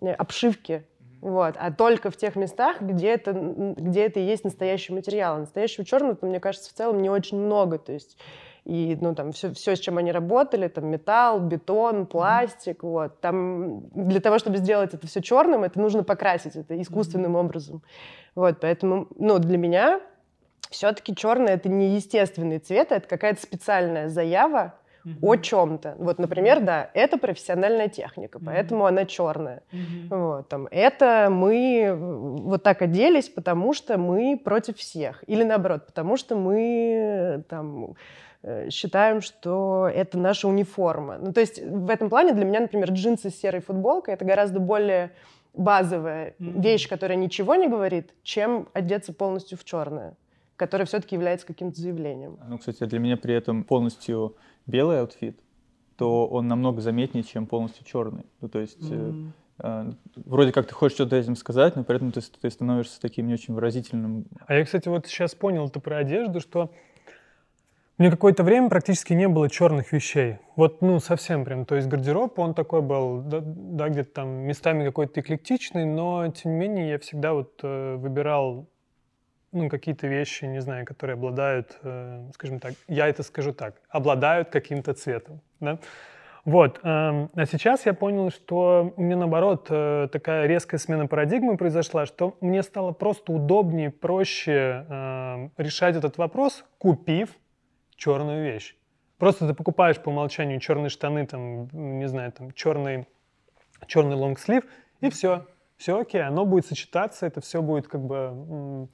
э, 0.02 0.12
обшивки, 0.12 0.86
вот, 1.24 1.56
а 1.58 1.72
только 1.72 2.12
в 2.12 2.18
тех 2.18 2.36
местах, 2.36 2.82
где 2.82 3.12
это, 3.12 3.32
где 3.32 4.08
это 4.08 4.20
и 4.20 4.24
есть 4.24 4.44
настоящий 4.44 4.92
материал. 4.92 5.36
А 5.36 5.40
настоящего 5.40 5.86
черного, 5.86 6.18
мне 6.22 6.42
кажется, 6.42 6.70
в 6.70 6.74
целом 6.74 7.02
не 7.02 7.10
очень 7.10 7.40
много. 7.40 7.78
То 7.78 7.94
есть 7.94 8.18
и, 8.66 8.98
ну, 9.00 9.16
там, 9.16 9.32
все, 9.32 9.54
все, 9.54 9.78
с 9.78 9.80
чем 9.80 9.98
они 9.98 10.12
работали, 10.12 10.68
там, 10.68 10.88
металл, 10.88 11.40
бетон, 11.40 12.08
пластик, 12.08 12.84
mm-hmm. 12.84 12.90
вот. 12.90 13.22
Там 13.22 13.88
для 13.92 14.20
того, 14.20 14.38
чтобы 14.38 14.58
сделать 14.58 14.94
это 14.94 15.08
все 15.08 15.22
черным, 15.22 15.64
это 15.64 15.80
нужно 15.80 16.04
покрасить 16.04 16.58
это 16.58 16.82
искусственным 16.82 17.38
mm-hmm. 17.38 17.40
образом. 17.40 17.84
Вот, 18.36 18.60
поэтому, 18.60 19.08
ну, 19.16 19.40
для 19.40 19.58
меня 19.58 20.02
все-таки 20.72 21.16
черный 21.16 21.54
это 21.54 21.70
не 21.70 21.96
естественный 21.96 22.60
цвет, 22.60 22.92
а 22.92 22.98
это 22.98 23.08
какая-то 23.08 23.42
специальная 23.42 24.10
заява, 24.10 24.74
mm-hmm. 25.06 25.20
о 25.22 25.36
чем-то. 25.38 25.96
Вот, 25.98 26.20
например, 26.20 26.62
да, 26.62 26.90
это 26.94 27.18
профессиональная 27.18 27.90
техника, 27.90 28.40
mm-hmm. 28.40 28.46
поэтому 28.46 28.86
она 28.86 29.06
черная. 29.06 29.64
Mm-hmm. 29.72 30.08
Вот, 30.10 30.50
там, 30.50 30.68
это 30.72 31.28
мы 31.32 31.96
вот 31.96 32.64
так 32.64 32.82
оделись, 32.82 33.30
потому 33.30 33.74
что 33.74 33.98
мы 33.98 34.40
против 34.44 34.78
всех. 34.78 35.24
Или 35.28 35.44
наоборот, 35.44 35.86
потому 35.86 36.18
что 36.18 36.36
мы 36.36 37.44
там 37.50 37.96
э, 38.44 38.70
считаем, 38.70 39.22
что 39.22 39.90
это 39.94 40.18
наша 40.18 40.48
униформа. 40.48 41.18
Ну, 41.20 41.34
то 41.34 41.42
есть 41.42 41.62
в 41.62 41.90
этом 41.90 42.10
плане 42.10 42.34
для 42.34 42.46
меня, 42.46 42.62
например, 42.62 42.92
джинсы 42.92 43.30
с 43.30 43.40
серой 43.40 43.62
футболкой— 43.62 44.14
это 44.16 44.26
гораздо 44.26 44.60
более 44.60 45.12
базовая 45.54 46.34
mm-hmm. 46.40 46.62
вещь, 46.62 46.90
которая 46.90 47.18
ничего 47.18 47.56
не 47.56 47.68
говорит, 47.68 48.14
чем 48.24 48.68
одеться 48.74 49.14
полностью 49.14 49.58
в 49.58 49.64
черное, 49.64 50.16
которая 50.56 50.86
все-таки 50.86 51.16
является 51.16 51.46
каким-то 51.46 51.80
заявлением. 51.80 52.38
Ну, 52.48 52.58
кстати, 52.58 52.84
для 52.86 53.00
меня 53.00 53.18
при 53.18 53.34
этом 53.34 53.64
полностью 53.64 54.36
белый 54.66 55.02
outfit, 55.02 55.40
то 55.98 56.28
он 56.28 56.48
намного 56.48 56.82
заметнее, 56.82 57.24
чем 57.24 57.48
полностью 57.48 57.86
черный. 57.86 58.26
Ну, 58.42 58.50
то 58.50 58.60
есть 58.60 58.82
mm. 58.82 59.30
э, 59.60 59.92
вроде 60.26 60.52
как 60.52 60.68
ты 60.68 60.74
хочешь 60.74 60.96
что-то 60.96 61.16
этим 61.16 61.36
сказать, 61.36 61.76
но 61.76 61.84
при 61.84 61.96
этом 61.98 62.12
ты, 62.12 62.22
ты 62.22 62.50
становишься 62.50 63.00
таким 63.00 63.28
не 63.28 63.34
очень 63.34 63.54
выразительным. 63.54 64.26
А 64.48 64.56
я, 64.56 64.66
кстати, 64.66 64.88
вот 64.88 65.08
сейчас 65.08 65.36
понял 65.36 65.68
это 65.68 65.80
про 65.80 65.98
одежду, 65.98 66.40
что 66.40 66.72
мне 68.00 68.10
какое-то 68.10 68.44
время 68.44 68.70
практически 68.70 69.14
не 69.14 69.28
было 69.28 69.50
черных 69.50 69.92
вещей. 69.92 70.38
Вот, 70.56 70.82
ну, 70.82 71.00
совсем 71.00 71.46
прям. 71.46 71.66
То 71.66 71.76
есть 71.76 71.88
гардероб, 71.88 72.38
он 72.40 72.56
такой 72.56 72.82
был, 72.82 73.22
да, 73.22 73.40
да 73.44 73.90
где-то 73.90 74.14
там 74.14 74.30
местами 74.30 74.84
какой-то 74.84 75.22
эклектичный, 75.22 75.86
но, 75.86 76.28
тем 76.30 76.54
не 76.54 76.60
менее, 76.60 76.90
я 76.90 77.00
всегда 77.00 77.34
вот 77.34 77.60
э, 77.62 77.96
выбирал 77.96 78.68
ну, 79.54 79.70
какие-то 79.70 80.08
вещи, 80.08 80.46
не 80.46 80.62
знаю, 80.62 80.86
которые 80.86 81.14
обладают, 81.14 81.78
э, 81.84 82.30
скажем 82.34 82.60
так, 82.60 82.74
я 82.88 83.08
это 83.08 83.24
скажу 83.24 83.54
так, 83.54 83.76
обладают 83.90 84.50
каким-то 84.50 84.94
цветом, 84.94 85.42
да? 85.60 85.80
Вот. 86.46 86.80
Э, 86.84 87.28
а 87.34 87.46
сейчас 87.46 87.86
я 87.86 87.94
понял, 87.94 88.30
что 88.30 88.94
у 88.98 89.02
меня, 89.02 89.16
наоборот, 89.16 89.68
э, 89.70 90.10
такая 90.12 90.46
резкая 90.46 90.78
смена 90.78 91.08
парадигмы 91.08 91.56
произошла, 91.56 92.06
что 92.06 92.36
мне 92.42 92.64
стало 92.64 92.92
просто 92.92 93.32
удобнее, 93.32 93.92
проще 93.92 94.86
э, 94.90 95.50
решать 95.58 95.96
этот 95.96 96.18
вопрос, 96.18 96.66
купив 96.80 97.30
черную 97.96 98.44
вещь. 98.44 98.76
Просто 99.18 99.48
ты 99.48 99.54
покупаешь 99.54 100.00
по 100.00 100.10
умолчанию 100.10 100.60
черные 100.60 100.90
штаны, 100.90 101.26
там, 101.26 101.70
не 101.72 102.08
знаю, 102.10 102.32
там, 102.34 102.52
черный, 102.52 103.08
черный 103.88 104.16
лонгслив, 104.16 104.64
и 105.00 105.10
все. 105.10 105.46
Все 105.78 106.00
окей, 106.00 106.22
оно 106.22 106.46
будет 106.46 106.66
сочетаться, 106.66 107.26
это 107.26 107.42
все 107.42 107.62
будет 107.62 107.88
как 107.88 108.02
бы 108.02 108.90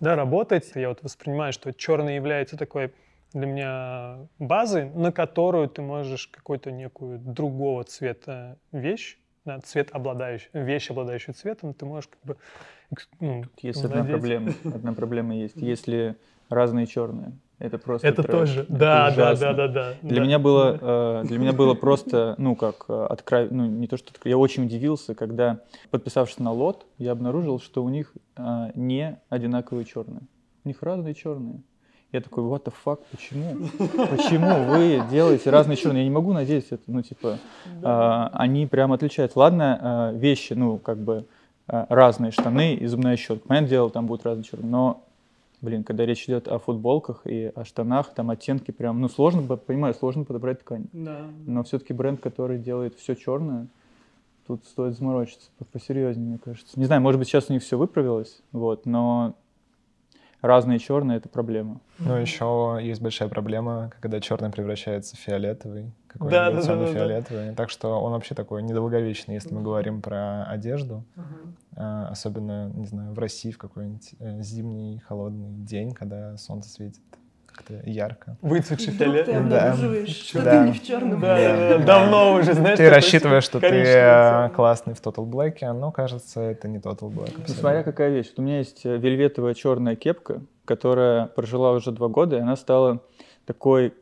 да, 0.00 0.16
работать. 0.16 0.70
Я 0.74 0.88
вот 0.88 1.02
воспринимаю, 1.02 1.52
что 1.52 1.72
черный 1.72 2.16
является 2.16 2.56
такой 2.56 2.92
для 3.32 3.46
меня 3.46 4.28
базой, 4.38 4.90
на 4.90 5.12
которую 5.12 5.68
ты 5.68 5.82
можешь 5.82 6.28
какую-то 6.28 6.70
некую 6.70 7.18
другого 7.18 7.84
цвета 7.84 8.58
вещь, 8.72 9.18
да, 9.44 9.60
цвет 9.60 9.90
обладающий, 9.92 10.48
вещь, 10.52 10.90
обладающую 10.90 11.34
цветом, 11.34 11.74
ты 11.74 11.84
можешь 11.84 12.08
как 12.08 12.20
бы 12.24 12.36
ну, 13.20 13.44
Есть 13.60 13.84
одна 13.84 14.04
проблема, 14.04 14.52
одна 14.64 14.92
проблема 14.92 15.34
есть. 15.34 15.56
Если 15.56 16.16
разные 16.48 16.86
черные, 16.86 17.32
это 17.58 17.78
просто 17.78 18.06
Это 18.06 18.22
трэш. 18.22 18.38
тоже, 18.38 18.60
это 18.60 18.72
да, 18.72 19.10
да, 19.10 19.34
да, 19.34 19.52
да, 19.52 19.68
да. 19.68 19.94
Для 20.02 20.16
да. 20.18 20.22
меня 20.22 20.38
было, 20.38 20.78
э, 20.80 21.24
для 21.26 21.38
меня 21.38 21.52
было 21.52 21.74
просто, 21.74 22.36
ну 22.38 22.54
как, 22.54 22.84
э, 22.88 23.06
откров... 23.10 23.50
ну 23.50 23.66
не 23.66 23.88
то 23.88 23.96
что, 23.96 24.12
я 24.24 24.38
очень 24.38 24.66
удивился, 24.66 25.14
когда 25.14 25.60
подписавшись 25.90 26.38
на 26.38 26.52
лот, 26.52 26.86
я 26.98 27.12
обнаружил, 27.12 27.58
что 27.58 27.82
у 27.82 27.88
них 27.88 28.12
э, 28.36 28.70
не 28.74 29.18
одинаковые 29.28 29.84
черные, 29.84 30.22
у 30.64 30.68
них 30.68 30.82
разные 30.82 31.14
черные. 31.14 31.62
Я 32.10 32.22
такой, 32.22 32.44
what 32.44 32.64
the 32.64 32.72
fuck, 32.84 33.00
почему? 33.10 33.68
Почему 34.10 34.64
вы 34.64 35.02
делаете 35.10 35.50
разные 35.50 35.76
черные? 35.76 36.04
Я 36.04 36.08
не 36.08 36.14
могу 36.14 36.32
надеяться, 36.32 36.76
это, 36.76 36.84
ну 36.86 37.02
типа, 37.02 37.38
э, 37.82 38.28
они 38.32 38.66
прям 38.66 38.92
отличаются. 38.92 39.38
Ладно, 39.38 40.12
э, 40.14 40.18
вещи, 40.18 40.52
ну 40.52 40.78
как 40.78 40.98
бы 40.98 41.26
э, 41.66 41.86
разные 41.88 42.30
штаны 42.30 42.76
и 42.76 42.86
зубная 42.86 43.16
щетка. 43.16 43.48
Понятное 43.48 43.70
дело, 43.70 43.90
там 43.90 44.06
будут 44.06 44.24
разные 44.24 44.44
черные, 44.44 44.70
но 44.70 45.07
Блин, 45.60 45.82
когда 45.82 46.06
речь 46.06 46.24
идет 46.26 46.46
о 46.46 46.58
футболках 46.58 47.22
и 47.26 47.50
о 47.54 47.64
штанах, 47.64 48.14
там 48.14 48.30
оттенки 48.30 48.70
прям, 48.70 49.00
ну 49.00 49.08
сложно, 49.08 49.42
понимаю, 49.56 49.92
сложно 49.94 50.24
подобрать 50.24 50.60
ткань. 50.60 50.86
Да. 50.92 51.26
Но 51.46 51.64
все-таки 51.64 51.92
бренд, 51.92 52.20
который 52.20 52.58
делает 52.58 52.94
все 52.94 53.16
черное, 53.16 53.66
тут 54.46 54.64
стоит 54.66 54.96
заморочиться 54.96 55.50
посерьезнее, 55.72 56.28
мне 56.28 56.38
кажется. 56.38 56.78
Не 56.78 56.86
знаю, 56.86 57.02
может 57.02 57.18
быть, 57.18 57.28
сейчас 57.28 57.50
у 57.50 57.52
них 57.52 57.62
все 57.62 57.76
выправилось, 57.76 58.40
вот, 58.52 58.86
но 58.86 59.34
разные 60.40 60.78
черные 60.78 61.18
это 61.18 61.28
проблема. 61.28 61.80
Ну, 61.98 62.14
еще 62.14 62.78
есть 62.80 63.00
большая 63.00 63.28
проблема, 63.28 63.90
когда 64.00 64.20
черный 64.20 64.50
превращается 64.50 65.16
в 65.16 65.18
фиолетовый, 65.18 65.92
какой-нибудь 66.06 66.64
да, 66.64 66.74
да, 66.74 66.76
да, 66.76 66.92
фиолетовый. 66.92 67.48
Да. 67.50 67.54
Так 67.54 67.70
что 67.70 68.00
он 68.00 68.12
вообще 68.12 68.34
такой 68.34 68.62
недолговечный, 68.62 69.34
если 69.34 69.52
мы 69.52 69.62
говорим 69.62 70.00
про 70.00 70.44
одежду. 70.44 71.04
Uh-huh. 71.16 72.08
особенно, 72.08 72.70
не 72.74 72.86
знаю, 72.86 73.12
в 73.12 73.18
России 73.18 73.50
в 73.50 73.58
какой-нибудь 73.58 74.14
э, 74.18 74.42
зимний 74.42 74.98
холодный 75.00 75.50
день, 75.50 75.92
когда 75.92 76.36
солнце 76.36 76.70
светит 76.70 77.02
как-то 77.58 77.82
ярко. 77.88 78.36
Выцветший 78.40 78.92
фиолет. 78.92 79.26
Ты 79.26 79.32
обнаруживаешь, 79.32 80.08
да. 80.08 80.40
что 80.40 80.42
ты 80.42 80.58
не 80.66 80.72
в 80.72 80.82
черном. 80.82 81.20
Да, 81.20 81.36
да, 81.36 81.78
да. 81.78 81.84
давно 81.84 82.34
уже, 82.34 82.54
знаешь. 82.54 82.78
Ты 82.78 82.88
рассчитываешь, 82.88 83.44
что 83.44 83.60
ты 83.60 83.66
э, 83.66 84.50
классный 84.50 84.94
в 84.94 85.00
Total 85.02 85.26
Black, 85.26 85.72
но 85.72 85.90
кажется, 85.90 86.40
это 86.40 86.68
не 86.68 86.78
Total 86.78 87.10
Black. 87.10 87.32
Ну, 87.36 87.54
смотря 87.54 87.82
какая 87.82 88.10
вещь. 88.10 88.28
Вот 88.28 88.38
у 88.38 88.42
меня 88.42 88.58
есть 88.58 88.84
э, 88.84 88.96
вельветовая 88.96 89.54
черная 89.54 89.96
кепка, 89.96 90.42
которая 90.64 91.26
прожила 91.26 91.72
уже 91.72 91.90
два 91.90 92.08
года, 92.08 92.36
и 92.36 92.40
она 92.40 92.56
стала 92.56 93.02
такой 93.44 93.94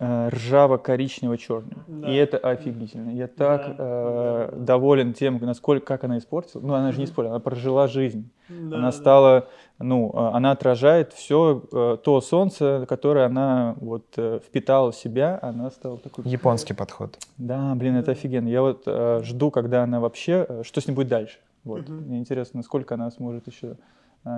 э, 0.00 0.28
ржаво-коричнево-черный. 0.30 1.76
Да. 1.86 2.10
И 2.10 2.16
это 2.16 2.38
офигительно. 2.38 3.10
Я 3.10 3.28
так 3.28 3.76
да. 3.76 3.76
э, 3.78 4.54
доволен 4.56 5.12
тем, 5.12 5.38
насколько 5.40 5.86
как 5.86 6.04
она 6.04 6.18
испортила. 6.18 6.60
Ну, 6.60 6.74
она 6.74 6.90
же 6.90 6.98
не 6.98 7.04
испортила, 7.04 7.36
она 7.36 7.40
прожила 7.40 7.86
жизнь. 7.86 8.28
Да, 8.48 8.78
она 8.78 8.90
стала, 8.90 9.46
ну, 9.78 10.10
э, 10.12 10.36
она 10.36 10.50
отражает 10.50 11.12
все 11.12 11.62
э, 11.70 11.98
то 12.02 12.20
солнце, 12.20 12.86
которое 12.88 13.26
она 13.26 13.76
вот 13.80 14.06
э, 14.16 14.40
впитала 14.44 14.90
в 14.90 14.96
себя, 14.96 15.38
она 15.40 15.70
стала 15.70 15.98
такой... 15.98 16.24
Японский 16.24 16.74
подход. 16.74 17.18
Да, 17.38 17.74
блин, 17.76 17.96
это 17.96 18.12
офигенно. 18.12 18.48
Я 18.48 18.62
вот 18.62 18.82
э, 18.86 19.20
жду, 19.22 19.50
когда 19.50 19.84
она 19.84 20.00
вообще, 20.00 20.62
что 20.62 20.80
с 20.80 20.88
ней 20.88 20.94
будет 20.94 21.08
дальше. 21.08 21.38
Вот. 21.62 21.82
Угу. 21.82 21.92
Мне 21.92 22.18
интересно, 22.18 22.58
насколько 22.58 22.94
она 22.94 23.10
сможет 23.10 23.46
еще 23.46 23.76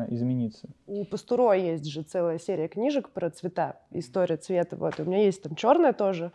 измениться. 0.09 0.69
У 0.87 1.05
Пастуро 1.05 1.53
есть 1.53 1.87
же 1.87 2.03
целая 2.03 2.39
серия 2.39 2.69
книжек 2.69 3.11
про 3.11 3.31
цвета, 3.31 3.77
история 3.91 4.37
цвета. 4.37 4.77
Вот. 4.77 5.01
у 5.01 5.05
меня 5.05 5.25
есть 5.25 5.43
там 5.43 5.55
черная 5.57 5.93
тоже. 5.93 6.33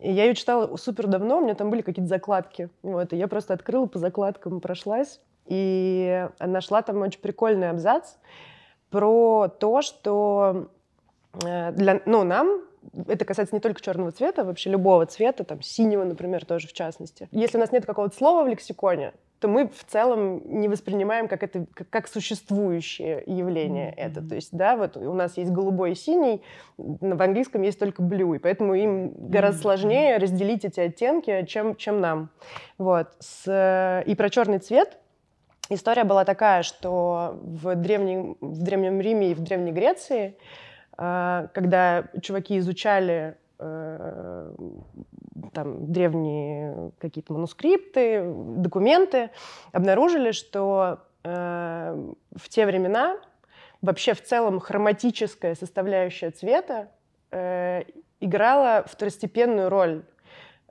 И 0.00 0.10
я 0.12 0.24
ее 0.24 0.34
читала 0.34 0.76
супер 0.76 1.06
давно, 1.06 1.38
у 1.38 1.40
меня 1.42 1.54
там 1.54 1.70
были 1.70 1.82
какие-то 1.82 2.08
закладки. 2.08 2.70
Вот. 2.82 3.12
И 3.12 3.16
я 3.16 3.28
просто 3.28 3.54
открыла 3.54 3.86
по 3.86 3.98
закладкам, 3.98 4.60
прошлась. 4.60 5.20
И 5.46 6.28
нашла 6.40 6.82
там 6.82 7.00
очень 7.00 7.20
прикольный 7.20 7.70
абзац 7.70 8.16
про 8.90 9.48
то, 9.48 9.80
что 9.82 10.68
э, 11.44 11.72
для, 11.72 12.02
ну, 12.04 12.24
нам 12.24 12.62
это 13.06 13.24
касается 13.24 13.54
не 13.54 13.60
только 13.60 13.80
черного 13.80 14.12
цвета, 14.12 14.44
вообще 14.44 14.70
любого 14.70 15.06
цвета, 15.06 15.44
там 15.44 15.62
синего, 15.62 16.04
например, 16.04 16.44
тоже 16.44 16.68
в 16.68 16.72
частности. 16.72 17.28
Если 17.30 17.56
у 17.56 17.60
нас 17.60 17.72
нет 17.72 17.86
какого-то 17.86 18.16
слова 18.16 18.44
в 18.44 18.48
лексиконе, 18.48 19.12
то 19.40 19.46
мы 19.46 19.68
в 19.68 19.84
целом 19.84 20.42
не 20.60 20.68
воспринимаем 20.68 21.28
как 21.28 21.42
это 21.42 21.66
как, 21.72 21.88
как 21.90 22.08
существующее 22.08 23.22
явление 23.26 23.90
mm-hmm. 23.90 23.94
это. 23.96 24.28
То 24.28 24.34
есть, 24.34 24.48
да, 24.52 24.76
вот 24.76 24.96
у 24.96 25.12
нас 25.12 25.36
есть 25.36 25.52
голубой 25.52 25.92
и 25.92 25.94
синий, 25.94 26.42
в 26.76 27.22
английском 27.22 27.62
есть 27.62 27.78
только 27.78 28.02
blue, 28.02 28.36
и 28.36 28.38
поэтому 28.38 28.74
им 28.74 29.12
гораздо 29.16 29.58
mm-hmm. 29.58 29.62
сложнее 29.62 30.16
разделить 30.16 30.64
эти 30.64 30.80
оттенки, 30.80 31.44
чем, 31.46 31.76
чем 31.76 32.00
нам. 32.00 32.30
Вот. 32.78 33.08
С, 33.20 34.02
и 34.04 34.14
про 34.14 34.28
черный 34.28 34.58
цвет 34.58 34.98
история 35.70 36.04
была 36.04 36.24
такая, 36.24 36.62
что 36.62 37.38
в, 37.42 37.74
древнем, 37.76 38.36
в 38.40 38.62
Древнем 38.62 39.00
Риме 39.00 39.32
и 39.32 39.34
в 39.34 39.40
Древней 39.40 39.72
Греции, 39.72 40.36
а, 40.36 40.67
когда 40.98 42.08
чуваки 42.20 42.58
изучали 42.58 43.36
э, 43.60 44.52
там, 45.52 45.92
древние 45.92 46.90
какие-то 46.98 47.32
манускрипты, 47.32 48.24
документы, 48.24 49.30
обнаружили, 49.70 50.32
что 50.32 50.98
э, 51.22 52.12
в 52.34 52.48
те 52.48 52.66
времена 52.66 53.16
вообще 53.80 54.14
в 54.14 54.22
целом 54.24 54.58
хроматическая 54.58 55.54
составляющая 55.54 56.30
цвета 56.30 56.88
э, 57.30 57.84
играла 58.20 58.84
второстепенную 58.86 59.68
роль. 59.68 60.02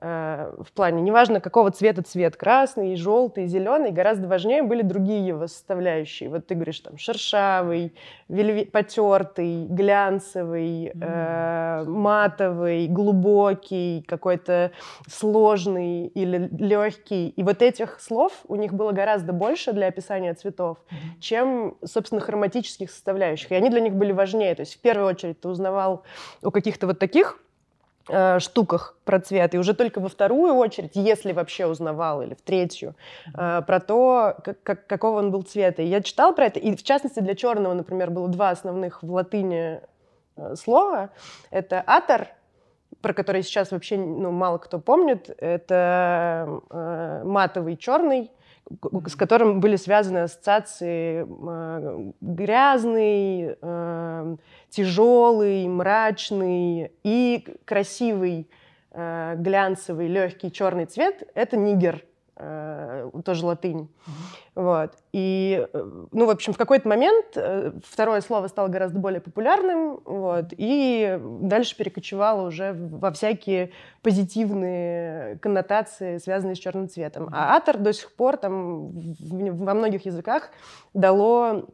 Э, 0.00 0.52
в 0.60 0.70
плане, 0.72 1.02
неважно, 1.02 1.40
какого 1.40 1.72
цвета 1.72 2.02
цвет, 2.02 2.36
красный, 2.36 2.94
желтый, 2.94 3.46
зеленый, 3.46 3.90
гораздо 3.90 4.28
важнее 4.28 4.62
были 4.62 4.82
другие 4.82 5.26
его 5.26 5.48
составляющие. 5.48 6.28
Вот 6.28 6.46
ты 6.46 6.54
говоришь, 6.54 6.78
там, 6.80 6.96
шершавый, 6.98 7.92
вельве... 8.28 8.66
потертый, 8.66 9.66
глянцевый, 9.66 10.92
э, 10.94 11.84
матовый, 11.84 12.86
глубокий, 12.86 14.04
какой-то 14.06 14.70
сложный 15.08 16.06
или 16.06 16.48
легкий. 16.56 17.30
И 17.30 17.42
вот 17.42 17.60
этих 17.60 17.98
слов 18.00 18.32
у 18.46 18.54
них 18.54 18.74
было 18.74 18.92
гораздо 18.92 19.32
больше 19.32 19.72
для 19.72 19.88
описания 19.88 20.34
цветов, 20.34 20.78
mm-hmm. 20.78 21.20
чем, 21.20 21.76
собственно, 21.84 22.20
хроматических 22.20 22.92
составляющих. 22.92 23.50
И 23.50 23.56
они 23.56 23.68
для 23.68 23.80
них 23.80 23.94
были 23.94 24.12
важнее. 24.12 24.54
То 24.54 24.60
есть 24.60 24.76
в 24.76 24.80
первую 24.80 25.08
очередь 25.08 25.40
ты 25.40 25.48
узнавал 25.48 26.04
о 26.40 26.52
каких-то 26.52 26.86
вот 26.86 27.00
таких 27.00 27.40
Э, 28.08 28.38
штуках 28.40 28.96
про 29.04 29.20
цвет, 29.20 29.54
и 29.54 29.58
уже 29.58 29.74
только 29.74 30.00
во 30.00 30.08
вторую 30.08 30.54
очередь, 30.54 30.92
если 30.94 31.32
вообще 31.32 31.66
узнавал, 31.66 32.22
или 32.22 32.34
в 32.34 32.40
третью, 32.40 32.94
э, 33.34 33.62
про 33.66 33.80
то, 33.80 34.36
как, 34.42 34.62
как, 34.62 34.86
какого 34.86 35.18
он 35.18 35.30
был 35.30 35.42
цвета. 35.42 35.82
И 35.82 35.86
я 35.86 36.00
читал 36.00 36.34
про 36.34 36.46
это, 36.46 36.58
и 36.58 36.74
в 36.74 36.82
частности 36.82 37.20
для 37.20 37.34
черного, 37.34 37.74
например, 37.74 38.10
было 38.10 38.28
два 38.28 38.50
основных 38.50 39.02
в 39.02 39.12
латыни 39.12 39.80
э, 40.36 40.54
слова. 40.56 41.10
Это 41.50 41.82
атор, 41.86 42.28
про 43.02 43.12
который 43.12 43.42
сейчас 43.42 43.72
вообще 43.72 43.98
ну, 43.98 44.30
мало 44.30 44.56
кто 44.56 44.78
помнит, 44.78 45.28
это 45.38 46.60
э, 46.70 47.22
матовый 47.24 47.76
черный, 47.76 48.30
с 49.06 49.16
которым 49.16 49.60
были 49.60 49.76
связаны 49.76 50.18
ассоциации 50.18 51.26
э, 51.26 52.12
грязный, 52.20 53.56
э, 53.60 54.36
тяжелый, 54.68 55.66
мрачный 55.68 56.92
и 57.02 57.46
красивый, 57.64 58.50
э, 58.90 59.34
глянцевый, 59.36 60.08
легкий 60.08 60.52
черный 60.52 60.86
цвет— 60.86 61.22
это 61.34 61.56
нигер. 61.56 62.04
Э, 62.40 63.10
тоже 63.24 63.44
латынь. 63.44 63.88
Mm-hmm. 63.88 64.12
Вот. 64.54 64.92
И, 65.12 65.66
э, 65.72 65.90
ну, 66.12 66.26
в 66.26 66.30
общем, 66.30 66.52
в 66.52 66.56
какой-то 66.56 66.88
момент 66.88 67.26
э, 67.34 67.72
второе 67.84 68.20
слово 68.20 68.46
стало 68.46 68.68
гораздо 68.68 69.00
более 69.00 69.20
популярным, 69.20 69.98
вот, 70.04 70.46
и 70.56 71.18
дальше 71.20 71.76
перекочевало 71.76 72.46
уже 72.46 72.74
во 72.74 73.10
всякие 73.10 73.72
позитивные 74.02 75.38
коннотации, 75.38 76.18
связанные 76.18 76.54
с 76.54 76.58
черным 76.58 76.88
цветом. 76.88 77.28
А 77.32 77.56
атор 77.56 77.76
до 77.78 77.92
сих 77.92 78.14
пор 78.14 78.36
там 78.36 78.92
во 78.92 79.74
многих 79.74 80.06
языках 80.06 80.50
дало 80.94 81.64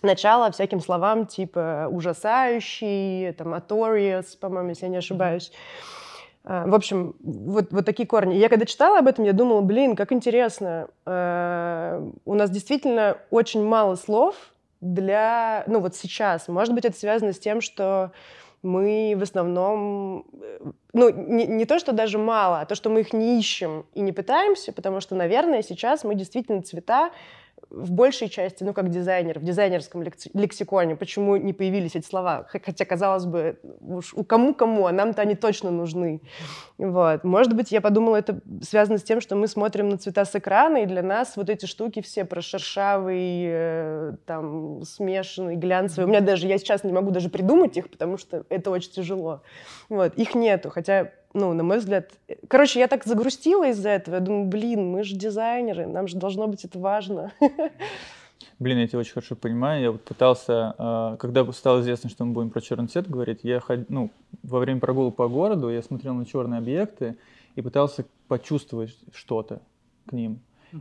начало 0.00 0.50
всяким 0.52 0.80
словам 0.80 1.26
типа 1.26 1.88
ужасающий, 1.90 3.32
там, 3.32 3.52
atorious, 3.52 4.38
по-моему, 4.40 4.70
если 4.70 4.86
я 4.86 4.90
не 4.90 4.98
ошибаюсь. 4.98 5.52
Mm-hmm. 5.52 6.03
А, 6.44 6.66
в 6.66 6.74
общем, 6.74 7.16
вот, 7.20 7.72
вот 7.72 7.86
такие 7.86 8.06
корни. 8.06 8.34
Я 8.34 8.48
когда 8.48 8.66
читала 8.66 8.98
об 8.98 9.06
этом, 9.06 9.24
я 9.24 9.32
думала, 9.32 9.62
блин, 9.62 9.96
как 9.96 10.12
интересно. 10.12 10.88
А, 11.06 12.06
у 12.24 12.34
нас 12.34 12.50
действительно 12.50 13.16
очень 13.30 13.64
мало 13.64 13.94
слов 13.96 14.36
для... 14.80 15.64
Ну 15.66 15.80
вот 15.80 15.96
сейчас. 15.96 16.48
Может 16.48 16.74
быть, 16.74 16.84
это 16.84 16.96
связано 16.96 17.32
с 17.32 17.38
тем, 17.38 17.60
что 17.60 18.12
мы 18.62 19.14
в 19.16 19.22
основном... 19.22 20.26
Э, 20.40 20.70
ну, 20.92 21.10
не, 21.10 21.46
не 21.46 21.64
то, 21.64 21.78
что 21.78 21.92
даже 21.92 22.18
мало, 22.18 22.60
а 22.60 22.66
то, 22.66 22.74
что 22.74 22.90
мы 22.90 23.00
их 23.00 23.12
не 23.12 23.38
ищем 23.38 23.86
и 23.94 24.00
не 24.00 24.12
пытаемся, 24.12 24.72
потому 24.72 25.00
что, 25.00 25.14
наверное, 25.14 25.62
сейчас 25.62 26.04
мы 26.04 26.14
действительно 26.14 26.62
цвета 26.62 27.10
в 27.70 27.90
большей 27.90 28.28
части, 28.28 28.64
ну, 28.64 28.72
как 28.72 28.90
дизайнер, 28.90 29.38
в 29.38 29.44
дизайнерском 29.44 30.02
лексиконе, 30.02 30.96
почему 30.96 31.36
не 31.36 31.52
появились 31.52 31.96
эти 31.96 32.06
слова. 32.06 32.46
Хотя, 32.50 32.84
казалось 32.84 33.24
бы, 33.24 33.58
уж 33.80 34.14
у 34.14 34.24
кому-кому, 34.24 34.86
а 34.86 34.92
нам-то 34.92 35.22
они 35.22 35.34
точно 35.34 35.70
нужны. 35.70 36.20
Вот. 36.78 37.24
Может 37.24 37.54
быть, 37.54 37.72
я 37.72 37.80
подумала, 37.80 38.16
это 38.16 38.40
связано 38.62 38.98
с 38.98 39.02
тем, 39.02 39.20
что 39.20 39.36
мы 39.36 39.46
смотрим 39.48 39.88
на 39.88 39.98
цвета 39.98 40.24
с 40.24 40.34
экрана, 40.34 40.78
и 40.78 40.86
для 40.86 41.02
нас 41.02 41.36
вот 41.36 41.50
эти 41.50 41.66
штуки 41.66 42.02
все 42.02 42.24
про 42.24 42.40
шершавый, 42.40 43.44
э, 43.46 44.12
там, 44.26 44.82
смешанный, 44.82 45.56
глянцевый. 45.56 46.06
У 46.06 46.08
меня 46.08 46.20
даже, 46.20 46.46
я 46.46 46.58
сейчас 46.58 46.84
не 46.84 46.92
могу 46.92 47.10
даже 47.10 47.28
придумать 47.28 47.76
их, 47.76 47.90
потому 47.90 48.18
что 48.18 48.44
это 48.48 48.70
очень 48.70 48.90
тяжело. 48.90 49.42
Вот. 49.88 50.14
Их 50.14 50.34
нету, 50.34 50.70
хотя 50.70 51.12
ну, 51.34 51.52
на 51.52 51.62
мой 51.62 51.78
взгляд... 51.78 52.12
Короче, 52.48 52.78
я 52.78 52.88
так 52.88 53.04
загрустила 53.04 53.68
из-за 53.70 53.90
этого. 53.90 54.14
Я 54.14 54.20
думаю, 54.20 54.46
блин, 54.46 54.90
мы 54.90 55.02
же 55.02 55.16
дизайнеры, 55.16 55.86
нам 55.86 56.08
же 56.08 56.16
должно 56.16 56.46
быть 56.46 56.64
это 56.64 56.78
важно. 56.78 57.32
Блин, 58.60 58.78
я 58.78 58.86
тебя 58.86 59.00
очень 59.00 59.12
хорошо 59.12 59.34
понимаю. 59.34 59.82
Я 59.82 59.90
вот 59.90 60.04
пытался, 60.04 60.74
а, 60.78 61.16
когда 61.16 61.50
стало 61.52 61.80
известно, 61.80 62.08
что 62.08 62.24
мы 62.24 62.32
будем 62.32 62.50
про 62.50 62.60
черный 62.60 62.86
цвет 62.86 63.10
говорить, 63.10 63.40
я 63.42 63.58
ход... 63.58 63.90
ну, 63.90 64.10
во 64.44 64.60
время 64.60 64.78
прогулок 64.78 65.16
по 65.16 65.26
городу 65.26 65.70
я 65.70 65.82
смотрел 65.82 66.14
на 66.14 66.24
черные 66.24 66.58
объекты 66.58 67.16
и 67.56 67.62
пытался 67.62 68.04
почувствовать 68.28 68.96
что-то 69.12 69.60
к 70.06 70.12
ним. 70.12 70.38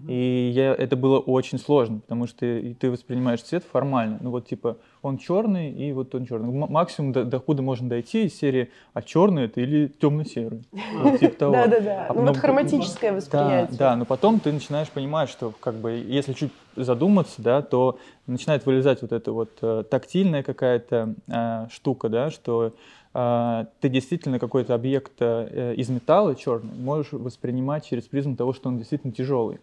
И 0.07 0.51
я, 0.53 0.73
это 0.73 0.95
было 0.95 1.19
очень 1.19 1.59
сложно, 1.59 1.99
потому 1.99 2.27
что 2.27 2.39
ты, 2.39 2.75
ты 2.79 2.89
воспринимаешь 2.89 3.41
цвет 3.41 3.63
формально. 3.63 4.17
Ну 4.21 4.31
вот 4.31 4.47
типа 4.47 4.77
он 5.01 5.17
черный 5.17 5.71
и 5.71 5.91
вот 5.91 6.15
он 6.15 6.25
черный. 6.25 6.51
Максимум 6.67 7.11
до, 7.11 7.23
до 7.25 7.39
куда 7.39 7.61
можно 7.61 7.89
дойти 7.89 8.25
из 8.25 8.35
серии, 8.37 8.71
а 8.93 9.01
черный 9.01 9.45
это 9.45 9.61
или 9.61 9.87
темно-серый. 9.87 10.63
Вот, 11.01 11.19
типа 11.19 11.35
того. 11.35 11.55
А, 11.55 12.13
ну 12.13 12.25
вот 12.27 12.37
хроматическое 12.37 13.13
восприятие. 13.13 13.77
Да, 13.77 13.95
но 13.95 14.05
потом 14.05 14.39
ты 14.39 14.51
начинаешь 14.51 14.89
понимать, 14.89 15.29
что 15.29 15.53
как 15.59 15.75
бы 15.75 15.91
если 15.91 16.33
чуть 16.33 16.51
задуматься, 16.75 17.41
да, 17.41 17.61
то 17.61 17.99
начинает 18.25 18.65
вылезать 18.65 19.01
вот 19.01 19.11
эта 19.11 19.31
вот 19.31 19.51
э, 19.61 19.83
тактильная 19.89 20.43
какая-то 20.43 21.13
э, 21.27 21.67
штука, 21.71 22.09
да, 22.09 22.31
что 22.31 22.73
э, 23.13 23.65
ты 23.79 23.89
действительно 23.89 24.39
какой-то 24.39 24.73
объект 24.73 25.21
из 25.21 25.89
металла 25.89 26.35
черный 26.35 26.73
можешь 26.75 27.11
воспринимать 27.11 27.85
через 27.85 28.05
призму 28.05 28.35
того, 28.35 28.53
что 28.53 28.69
он 28.69 28.79
действительно 28.79 29.13
тяжелый 29.13 29.59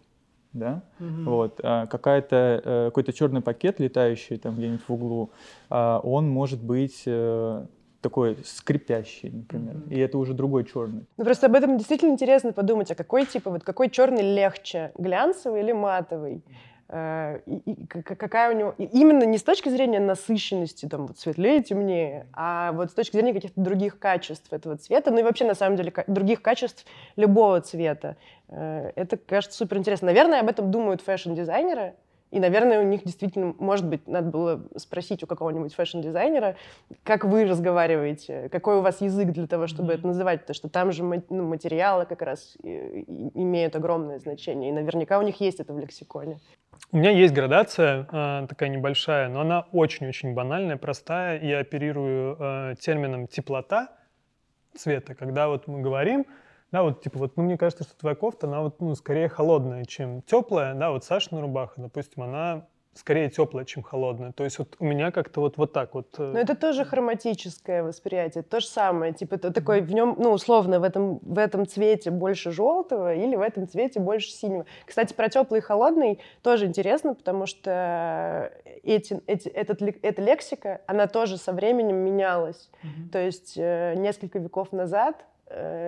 да, 0.53 0.83
угу. 0.99 1.29
вот, 1.29 1.59
а 1.63 1.87
какая-то, 1.87 2.61
э, 2.63 2.85
какой-то 2.87 3.13
черный 3.13 3.41
пакет, 3.41 3.79
летающий 3.79 4.37
там 4.37 4.55
где-нибудь 4.55 4.81
в 4.87 4.93
углу, 4.93 5.31
а, 5.69 5.99
он 6.03 6.29
может 6.29 6.61
быть 6.61 7.03
э, 7.05 7.65
такой 8.01 8.37
скрипящий, 8.43 9.29
например, 9.29 9.75
mm-hmm. 9.75 9.93
и 9.93 9.99
это 9.99 10.17
уже 10.17 10.33
другой 10.33 10.65
черный. 10.65 11.05
Ну 11.17 11.23
просто 11.23 11.45
об 11.47 11.55
этом 11.55 11.77
действительно 11.77 12.11
интересно 12.11 12.51
подумать, 12.51 12.91
а 12.91 12.95
какой 12.95 13.25
типа 13.25 13.51
вот 13.51 13.63
какой 13.63 13.89
черный 13.89 14.23
легче, 14.23 14.91
глянцевый 14.97 15.61
или 15.61 15.71
матовый? 15.71 16.43
Э, 16.93 17.39
и, 17.45 17.71
и, 17.71 17.85
какая 17.85 18.53
у 18.53 18.57
него... 18.57 18.75
Именно 18.77 19.23
не 19.23 19.37
с 19.37 19.43
точки 19.43 19.69
зрения 19.69 20.01
насыщенности, 20.01 20.87
там, 20.87 21.07
вот 21.07 21.17
светлее, 21.17 21.63
темнее, 21.63 22.27
а 22.33 22.73
вот 22.73 22.91
с 22.91 22.93
точки 22.93 23.13
зрения 23.13 23.33
каких-то 23.33 23.61
других 23.61 23.97
качеств 23.97 24.51
этого 24.51 24.75
цвета, 24.75 25.09
ну 25.09 25.19
и 25.19 25.23
вообще, 25.23 25.45
на 25.45 25.55
самом 25.55 25.77
деле, 25.77 25.93
других 26.07 26.41
качеств 26.41 26.85
любого 27.15 27.61
цвета. 27.61 28.17
Э, 28.49 28.91
это, 28.95 29.15
кажется, 29.15 29.57
супер 29.57 29.77
интересно. 29.77 30.07
Наверное, 30.07 30.41
об 30.41 30.49
этом 30.49 30.69
думают 30.69 31.01
fashion-дизайнеры, 31.01 31.93
и, 32.31 32.39
наверное, 32.39 32.81
у 32.81 32.83
них 32.83 33.03
действительно, 33.05 33.55
может 33.57 33.87
быть, 33.87 34.05
надо 34.07 34.29
было 34.29 34.61
спросить 34.75 35.23
у 35.23 35.27
какого-нибудь 35.27 35.73
fashion-дизайнера, 35.73 36.55
как 37.03 37.23
вы 37.23 37.45
разговариваете, 37.45 38.49
какой 38.49 38.77
у 38.77 38.81
вас 38.81 38.99
язык 38.99 39.29
для 39.31 39.47
того, 39.47 39.67
чтобы 39.67 39.93
mm-hmm. 39.93 39.97
это 39.97 40.07
называть, 40.07 40.41
потому 40.41 40.55
что 40.55 40.69
там 40.69 40.91
же 40.91 41.03
ну, 41.03 41.43
материалы 41.43 42.05
как 42.05 42.21
раз 42.21 42.57
имеют 42.63 43.75
огромное 43.77 44.19
значение, 44.19 44.71
и 44.71 44.73
наверняка 44.73 45.19
у 45.19 45.21
них 45.21 45.39
есть 45.39 45.61
это 45.61 45.73
в 45.73 45.79
лексиконе. 45.79 46.39
У 46.91 46.97
меня 46.97 47.11
есть 47.11 47.33
градация 47.33 48.07
э, 48.11 48.47
такая 48.49 48.69
небольшая, 48.69 49.29
но 49.29 49.41
она 49.41 49.61
очень-очень 49.71 50.33
банальная, 50.33 50.77
простая. 50.77 51.41
Я 51.41 51.59
оперирую 51.59 52.35
э, 52.37 52.75
термином 52.79 53.27
теплота 53.27 53.89
цвета, 54.75 55.15
когда 55.15 55.47
вот 55.47 55.67
мы 55.67 55.81
говорим, 55.81 56.25
да, 56.71 56.83
вот 56.83 57.01
типа 57.01 57.19
вот, 57.19 57.37
ну, 57.37 57.43
мне 57.43 57.57
кажется, 57.57 57.83
что 57.83 57.97
твоя 57.97 58.15
кофта, 58.15 58.47
она 58.47 58.61
вот, 58.61 58.79
ну, 58.81 58.95
скорее 58.95 59.29
холодная, 59.29 59.85
чем 59.85 60.21
теплая, 60.21 60.73
да, 60.73 60.91
вот 60.91 61.03
Сашина 61.03 61.41
рубаха, 61.41 61.81
допустим, 61.81 62.23
она 62.23 62.67
скорее 62.93 63.29
теплая, 63.29 63.65
чем 63.65 63.83
холодная. 63.83 64.31
То 64.33 64.43
есть 64.43 64.59
вот 64.59 64.75
у 64.79 64.85
меня 64.85 65.11
как-то 65.11 65.41
вот, 65.41 65.57
вот 65.57 65.71
так 65.71 65.93
вот. 65.93 66.07
Э, 66.17 66.31
Но 66.33 66.39
это 66.39 66.55
тоже 66.55 66.83
хроматическое 66.83 67.83
восприятие. 67.83 68.43
То 68.43 68.59
же 68.59 68.67
самое. 68.67 69.13
Типа 69.13 69.35
это 69.35 69.51
такой 69.51 69.81
в 69.81 69.93
нем, 69.93 70.15
ну, 70.17 70.31
условно, 70.31 70.79
в 70.79 70.83
этом, 70.83 71.19
в 71.19 71.37
этом 71.37 71.65
цвете 71.65 72.11
больше 72.11 72.51
желтого 72.51 73.15
или 73.15 73.35
в 73.35 73.41
этом 73.41 73.67
цвете 73.67 73.99
больше 73.99 74.31
синего. 74.31 74.65
Кстати, 74.85 75.13
про 75.13 75.29
теплый 75.29 75.59
и 75.59 75.61
холодный 75.61 76.19
тоже 76.43 76.65
интересно, 76.65 77.15
потому 77.15 77.45
что 77.45 78.51
эти, 78.83 79.21
эти, 79.25 79.47
этот, 79.47 79.81
эта 79.81 80.21
лексика, 80.21 80.81
она 80.85 81.07
тоже 81.07 81.37
со 81.37 81.53
временем 81.53 81.97
менялась. 81.97 82.69
Mm-hmm. 82.83 83.09
То 83.11 83.19
есть 83.19 83.53
э, 83.55 83.95
несколько 83.95 84.39
веков 84.39 84.73
назад 84.73 85.25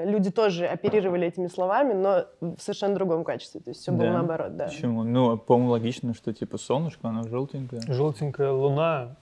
люди 0.05 0.31
тоже 0.31 0.65
оперировали 0.65 1.27
этими 1.27 1.47
словами, 1.47 1.93
но 1.93 2.25
в 2.41 2.59
совершенно 2.59 2.95
другом 2.95 3.23
качестве. 3.23 3.61
То 3.61 3.69
есть 3.69 3.81
все 3.81 3.91
было 3.91 4.09
наоборот, 4.09 4.55
да. 4.55 4.65
Почему? 4.65 5.03
Ну, 5.03 5.37
по-моему, 5.37 5.71
логично, 5.71 6.13
что 6.13 6.33
типа 6.33 6.57
солнышко, 6.57 7.07
оно 7.07 7.23
желтенькое. 7.23 7.81
Желтенькая 7.87 8.51
луна. 8.51 9.15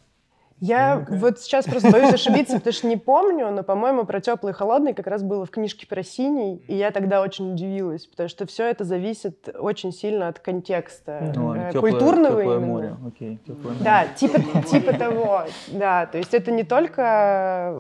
Я 0.62 0.98
Синенькая. 0.98 1.18
вот 1.18 1.40
сейчас 1.40 1.66
просто 1.66 1.90
боюсь 1.92 2.14
ошибиться, 2.14 2.58
потому 2.58 2.72
что 2.72 2.86
не 2.86 2.96
помню, 2.98 3.50
но, 3.50 3.64
по-моему, 3.64 4.06
про 4.06 4.22
теплый 4.22 4.52
и 4.52 4.54
холодный 4.54 4.94
как 4.94 5.08
раз 5.08 5.24
было 5.24 5.44
в 5.44 5.50
книжке 5.50 5.88
про 5.88 6.04
синий, 6.04 6.62
и 6.68 6.76
я 6.76 6.92
тогда 6.92 7.24
очень 7.24 7.52
удивилась, 7.54 8.06
потому 8.06 8.30
что 8.30 8.46
все 8.46 8.70
это 8.70 8.84
зависит 8.84 9.50
очень 9.58 9.92
сильно 9.92 10.28
от 10.28 10.38
контекста 10.38 11.34
ну, 11.36 11.56
э, 11.56 11.72
теплое, 11.74 11.92
культурного 11.92 12.42
теплое 12.42 12.58
именно. 12.58 12.68
море, 12.68 12.96
окей, 13.08 13.40
теплое 13.48 13.76
Да, 13.82 14.06
типа, 14.16 14.40
типа 14.70 14.94
того, 14.94 15.46
да, 15.70 16.06
то 16.06 16.20
есть 16.20 16.36
это 16.36 16.52
не 16.52 16.64
только 16.64 17.76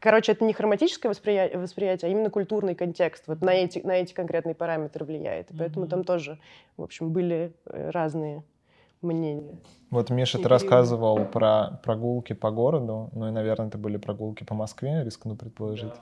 короче, 0.00 0.32
это 0.32 0.44
не 0.44 0.52
хроматическое 0.52 1.10
восприятие, 1.10 1.58
восприятие, 1.58 2.08
а 2.08 2.12
именно 2.12 2.30
культурный 2.30 2.74
контекст. 2.74 3.24
Вот 3.26 3.40
на 3.40 3.50
эти, 3.50 3.78
на 3.80 3.92
эти 3.92 4.12
конкретные 4.12 4.54
параметры 4.54 5.04
влияет. 5.04 5.50
И 5.50 5.56
поэтому 5.56 5.86
mm-hmm. 5.86 5.90
там 5.90 6.04
тоже, 6.04 6.38
в 6.76 6.82
общем, 6.82 7.12
были 7.12 7.52
э, 7.66 7.90
разные 7.90 8.42
мнения. 9.02 9.56
Вот, 9.90 10.10
Миша, 10.10 10.38
ты 10.38 10.48
рассказывал 10.48 11.24
про 11.26 11.80
прогулки 11.84 12.32
по 12.32 12.50
городу, 12.50 13.10
ну 13.12 13.28
и, 13.28 13.30
наверное, 13.30 13.68
это 13.68 13.78
были 13.78 13.96
прогулки 13.98 14.44
по 14.44 14.54
Москве, 14.54 15.04
рискну 15.04 15.36
предположить. 15.36 15.90
Да. 15.90 16.00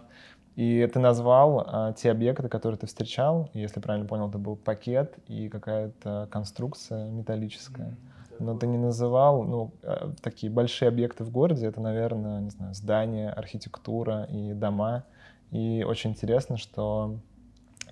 И 0.56 0.88
ты 0.92 1.00
назвал 1.00 1.64
а, 1.66 1.92
те 1.94 2.10
объекты, 2.10 2.48
которые 2.48 2.78
ты 2.78 2.86
встречал. 2.86 3.50
Если 3.54 3.80
правильно 3.80 4.06
понял, 4.06 4.28
это 4.28 4.38
был 4.38 4.56
пакет 4.56 5.16
и 5.26 5.48
какая-то 5.48 6.28
конструкция 6.30 7.08
металлическая. 7.08 7.96
Но 8.38 8.56
ты 8.56 8.66
не 8.66 8.78
называл, 8.78 9.42
ну, 9.44 9.72
а, 9.82 10.12
такие 10.22 10.50
большие 10.50 10.88
объекты 10.88 11.24
в 11.24 11.30
городе. 11.30 11.66
Это, 11.66 11.80
наверное, 11.80 12.40
не 12.40 12.50
знаю, 12.50 12.74
здания, 12.74 13.30
архитектура 13.30 14.24
и 14.24 14.52
дома. 14.52 15.04
И 15.50 15.84
очень 15.86 16.10
интересно, 16.10 16.56
что 16.56 17.16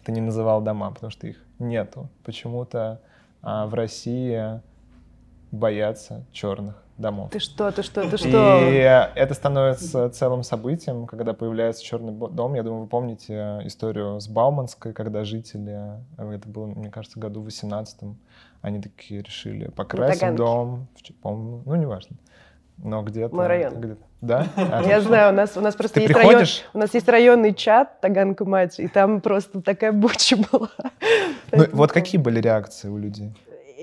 ты 0.04 0.12
не 0.12 0.20
называл 0.20 0.60
дома, 0.60 0.90
потому 0.90 1.10
что 1.10 1.26
их 1.26 1.44
нету. 1.58 2.08
Почему-то 2.24 3.00
а, 3.42 3.66
в 3.66 3.74
России 3.74 4.60
боятся 5.50 6.24
черных 6.32 6.82
домов. 6.96 7.30
Ты 7.30 7.38
что, 7.38 7.70
ты 7.70 7.82
что, 7.82 8.08
ты 8.08 8.16
что? 8.16 8.58
И 8.62 8.76
это 8.76 9.34
становится 9.34 10.08
целым 10.10 10.42
событием, 10.42 11.06
когда 11.06 11.34
появляется 11.34 11.84
черный 11.84 12.12
дом. 12.12 12.54
Я 12.54 12.62
думаю, 12.62 12.82
вы 12.82 12.88
помните 12.88 13.60
историю 13.64 14.20
с 14.20 14.28
Бауманской, 14.28 14.92
когда 14.92 15.24
жители, 15.24 16.00
это 16.16 16.48
было, 16.48 16.66
мне 16.66 16.90
кажется, 16.90 17.18
году 17.18 17.40
в 17.40 17.44
18 17.44 18.00
они 18.62 18.80
такие 18.80 19.22
решили 19.22 19.68
покрасить 19.68 20.34
дом, 20.34 20.88
по-моему, 21.20 21.62
ну, 21.66 21.74
неважно. 21.74 22.16
Но 22.78 23.02
где-то... 23.02 23.34
Мой 23.34 23.46
район. 23.46 23.80
Где 23.80 23.96
да? 24.22 24.46
Я 24.86 25.00
знаю, 25.00 25.32
у 25.32 25.36
нас, 25.36 25.56
у 25.56 25.60
нас 25.60 25.74
просто 25.74 26.00
есть 26.00 26.14
район, 26.14 26.44
у 26.72 26.78
нас 26.78 26.94
есть 26.94 27.08
районный 27.08 27.52
чат 27.52 28.00
Таганка 28.00 28.44
мать, 28.44 28.78
и 28.78 28.88
там 28.88 29.20
просто 29.20 29.60
такая 29.60 29.92
буча 29.92 30.36
была. 30.36 30.70
Ну, 31.50 31.66
вот 31.72 31.92
какие 31.92 32.20
были 32.20 32.40
реакции 32.40 32.88
у 32.88 32.96
людей? 32.96 33.34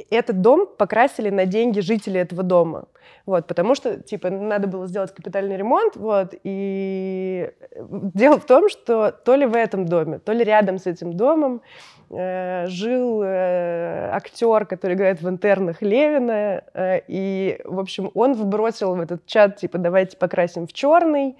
Этот 0.10 0.42
дом 0.42 0.68
покрасили 0.78 1.30
на 1.30 1.46
деньги 1.46 1.80
жителей 1.80 2.22
этого 2.22 2.44
дома. 2.44 2.86
Вот, 3.26 3.48
потому 3.48 3.76
что, 3.76 4.02
типа, 4.02 4.30
надо 4.30 4.68
было 4.68 4.88
сделать 4.88 5.14
капитальный 5.14 5.58
ремонт, 5.58 5.96
вот, 5.96 6.34
и 6.44 7.52
дело 7.80 8.40
в 8.40 8.46
том, 8.46 8.70
что 8.70 9.12
то 9.12 9.36
ли 9.36 9.46
в 9.46 9.56
этом 9.56 9.86
доме, 9.86 10.20
то 10.20 10.32
ли 10.32 10.44
рядом 10.44 10.80
с 10.80 10.88
этим 10.88 11.14
домом 11.14 11.62
э, 12.10 12.66
жил 12.68 13.22
э, 13.24 14.10
актер, 14.12 14.66
который 14.66 14.96
играет 14.96 15.22
в 15.22 15.30
интернах 15.30 15.82
Левина, 15.82 16.64
э, 16.74 17.02
и, 17.08 17.62
в 17.66 17.80
общем, 17.80 18.10
он 18.16 18.34
вбросил 18.34 18.96
в 18.96 19.02
этот 19.02 19.26
чат, 19.26 19.58
типа, 19.58 19.78
давайте 19.78 20.18
покрасим 20.18 20.66
в 20.66 20.74
черный, 20.74 21.38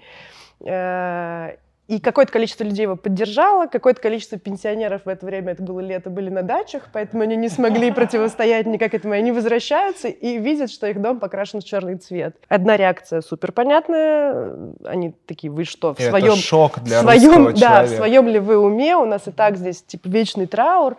э, 0.64 1.56
и 1.90 1.98
какое-то 1.98 2.30
количество 2.30 2.62
людей 2.62 2.82
его 2.82 2.94
поддержало, 2.94 3.66
какое-то 3.66 4.00
количество 4.00 4.38
пенсионеров 4.38 5.06
в 5.06 5.08
это 5.08 5.26
время, 5.26 5.54
это 5.54 5.64
было 5.64 5.80
лето, 5.80 6.08
были 6.08 6.30
на 6.30 6.42
дачах, 6.42 6.84
поэтому 6.92 7.24
они 7.24 7.34
не 7.34 7.48
смогли 7.48 7.90
противостоять 7.92 8.66
никак 8.66 8.94
этому. 8.94 9.14
Они 9.14 9.32
возвращаются 9.32 10.06
и 10.06 10.38
видят, 10.38 10.70
что 10.70 10.86
их 10.86 11.02
дом 11.02 11.18
покрашен 11.18 11.60
в 11.60 11.64
черный 11.64 11.96
цвет. 11.96 12.36
Одна 12.48 12.76
реакция 12.76 13.22
супер 13.22 13.50
понятная. 13.50 14.54
Они 14.84 15.16
такие, 15.26 15.50
вы 15.52 15.64
что, 15.64 15.92
в 15.92 16.00
своем... 16.00 16.34
Это 16.34 16.36
шок 16.36 16.78
для 16.78 17.00
в 17.00 17.02
своем, 17.02 17.46
Да, 17.46 17.54
человека. 17.54 17.92
в 17.92 17.96
своем 17.96 18.28
ли 18.28 18.38
вы 18.38 18.56
уме? 18.56 18.94
У 18.94 19.04
нас 19.04 19.26
и 19.26 19.32
так 19.32 19.56
здесь 19.56 19.82
типа 19.82 20.06
вечный 20.06 20.46
траур 20.46 20.96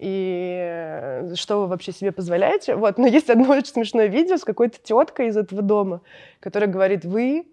и 0.00 1.30
что 1.36 1.60
вы 1.60 1.66
вообще 1.68 1.92
себе 1.92 2.10
позволяете. 2.10 2.74
Вот. 2.74 2.98
Но 2.98 3.06
есть 3.06 3.30
одно 3.30 3.48
очень 3.52 3.66
смешное 3.66 4.06
видео 4.06 4.38
с 4.38 4.42
какой-то 4.42 4.78
теткой 4.82 5.28
из 5.28 5.36
этого 5.36 5.62
дома, 5.62 6.00
которая 6.40 6.68
говорит, 6.68 7.04
вы 7.04 7.46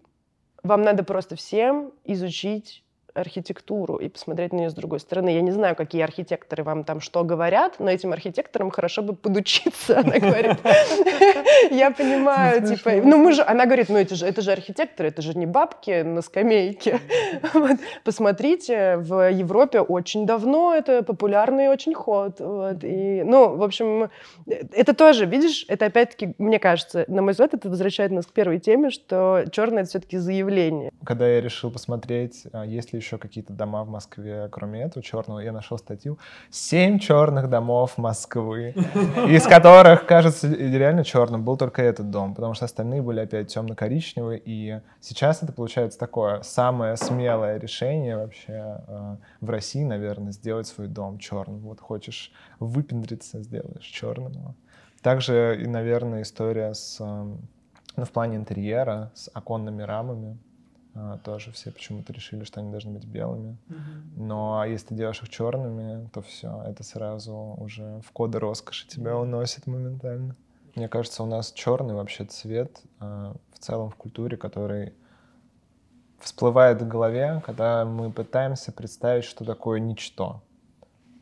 вам 0.64 0.82
надо 0.82 1.04
просто 1.04 1.36
всем 1.36 1.92
изучить 2.06 2.84
архитектуру 3.20 3.98
и 3.98 4.10
посмотреть 4.10 4.54
на 4.54 4.58
нее 4.58 4.70
с 4.70 4.74
другой 4.74 5.00
стороны. 5.00 5.30
Я 5.30 5.42
не 5.42 5.52
знаю, 5.52 5.76
какие 5.76 6.02
архитекторы 6.02 6.64
вам 6.64 6.84
там 6.84 7.02
что 7.02 7.24
говорят, 7.24 7.80
но 7.80 7.90
этим 7.90 8.14
архитекторам 8.14 8.72
хорошо 8.72 9.02
бы 9.02 9.16
подучиться. 9.16 10.00
Она 10.00 10.20
говорит, 10.20 10.58
я 11.72 11.92
понимаю, 11.92 12.66
типа, 12.66 12.92
ну 13.04 13.18
мы 13.18 13.34
же, 13.34 13.44
она 13.44 13.66
говорит, 13.66 13.90
ну 13.90 13.98
это 13.98 14.16
же, 14.16 14.26
это 14.26 14.42
же 14.42 14.52
архитекторы, 14.52 15.10
это 15.10 15.22
же 15.22 15.38
не 15.38 15.46
бабки 15.46 16.02
на 16.02 16.22
скамейке. 16.22 17.00
Посмотрите, 18.04 18.98
в 18.98 19.30
Европе 19.30 19.82
очень 19.82 20.26
давно 20.26 20.74
это 20.74 21.04
популярный 21.04 21.70
очень 21.70 21.94
ход. 21.94 22.40
И, 22.84 23.24
ну, 23.26 23.56
в 23.56 23.64
общем, 23.64 24.10
это 24.48 24.94
тоже, 24.94 25.26
видишь, 25.26 25.66
это 25.68 25.86
опять-таки, 25.86 26.34
мне 26.38 26.60
кажется, 26.60 27.06
на 27.08 27.22
мой 27.22 27.32
взгляд, 27.32 27.54
это 27.54 27.70
возвращает 27.70 28.12
нас 28.12 28.26
к 28.26 28.32
первой 28.32 28.60
теме, 28.60 28.90
что 28.90 29.44
черное 29.52 29.84
это 29.84 29.90
все-таки 29.90 30.18
заявление. 30.18 30.92
Когда 31.04 31.28
я 31.28 31.42
решил 31.42 31.72
посмотреть, 31.72 32.44
а, 32.52 32.66
есть 32.66 32.94
ли 32.94 33.00
еще 33.00 33.09
какие-то 33.18 33.54
дома 33.54 33.84
в 33.84 33.90
Москве, 33.90 34.48
кроме 34.52 34.84
этого 34.84 35.04
черного, 35.04 35.40
я 35.40 35.52
нашел 35.52 35.78
статью 35.78 36.20
«Семь 36.50 37.00
черных 37.00 37.50
домов 37.50 37.98
Москвы», 37.98 38.74
из 39.28 39.46
которых, 39.46 40.06
кажется, 40.06 40.48
реально 40.48 41.04
черным 41.04 41.44
был 41.44 41.58
только 41.58 41.82
этот 41.82 42.10
дом, 42.10 42.36
потому 42.36 42.54
что 42.54 42.66
остальные 42.66 43.02
были 43.02 43.22
опять 43.22 43.54
темно-коричневые, 43.54 44.42
и 44.44 44.82
сейчас 45.00 45.44
это 45.44 45.54
получается 45.54 45.98
такое 45.98 46.42
самое 46.42 46.96
смелое 46.98 47.58
решение 47.58 48.18
вообще 48.18 48.82
э, 48.88 49.18
в 49.42 49.50
России, 49.50 49.84
наверное, 49.84 50.32
сделать 50.32 50.68
свой 50.68 50.88
дом 50.88 51.18
черным. 51.18 51.60
Вот 51.60 51.80
хочешь 51.80 52.32
выпендриться, 52.60 53.42
сделаешь 53.42 53.86
черным. 53.86 54.56
Также, 55.02 55.60
и, 55.62 55.68
наверное, 55.68 56.24
история 56.24 56.74
с, 56.74 56.98
э, 57.00 57.04
ну, 57.96 58.06
в 58.06 58.12
плане 58.12 58.38
интерьера, 58.38 59.12
с 59.16 59.30
оконными 59.34 59.82
рамами. 59.84 60.38
А, 61.00 61.18
тоже 61.20 61.52
все 61.52 61.72
почему-то 61.72 62.12
решили, 62.12 62.44
что 62.44 62.60
они 62.60 62.72
должны 62.72 62.92
быть 62.92 63.06
белыми. 63.06 63.58
Mm-hmm. 63.70 64.02
Но 64.18 64.66
если 64.66 64.88
ты 64.88 64.96
делаешь 64.96 65.22
их 65.24 65.30
черными, 65.30 66.10
то 66.10 66.22
все, 66.22 66.62
это 66.68 66.84
сразу 66.84 67.56
уже 67.58 68.02
в 68.06 68.12
коды 68.12 68.40
роскоши 68.40 68.88
тебя 68.88 69.16
уносит 69.18 69.66
моментально. 69.66 70.36
Мне 70.76 70.90
кажется, 70.90 71.24
у 71.24 71.26
нас 71.26 71.54
черный 71.54 71.94
вообще 71.94 72.26
цвет 72.26 72.82
э, 73.00 73.34
в 73.54 73.60
целом 73.60 73.90
в 73.90 73.96
культуре, 73.96 74.36
который 74.36 74.94
всплывает 76.20 76.82
в 76.82 76.88
голове, 76.88 77.42
когда 77.46 77.86
мы 77.86 78.12
пытаемся 78.12 78.74
представить, 78.74 79.24
что 79.24 79.46
такое 79.46 79.80
ничто. 79.80 80.44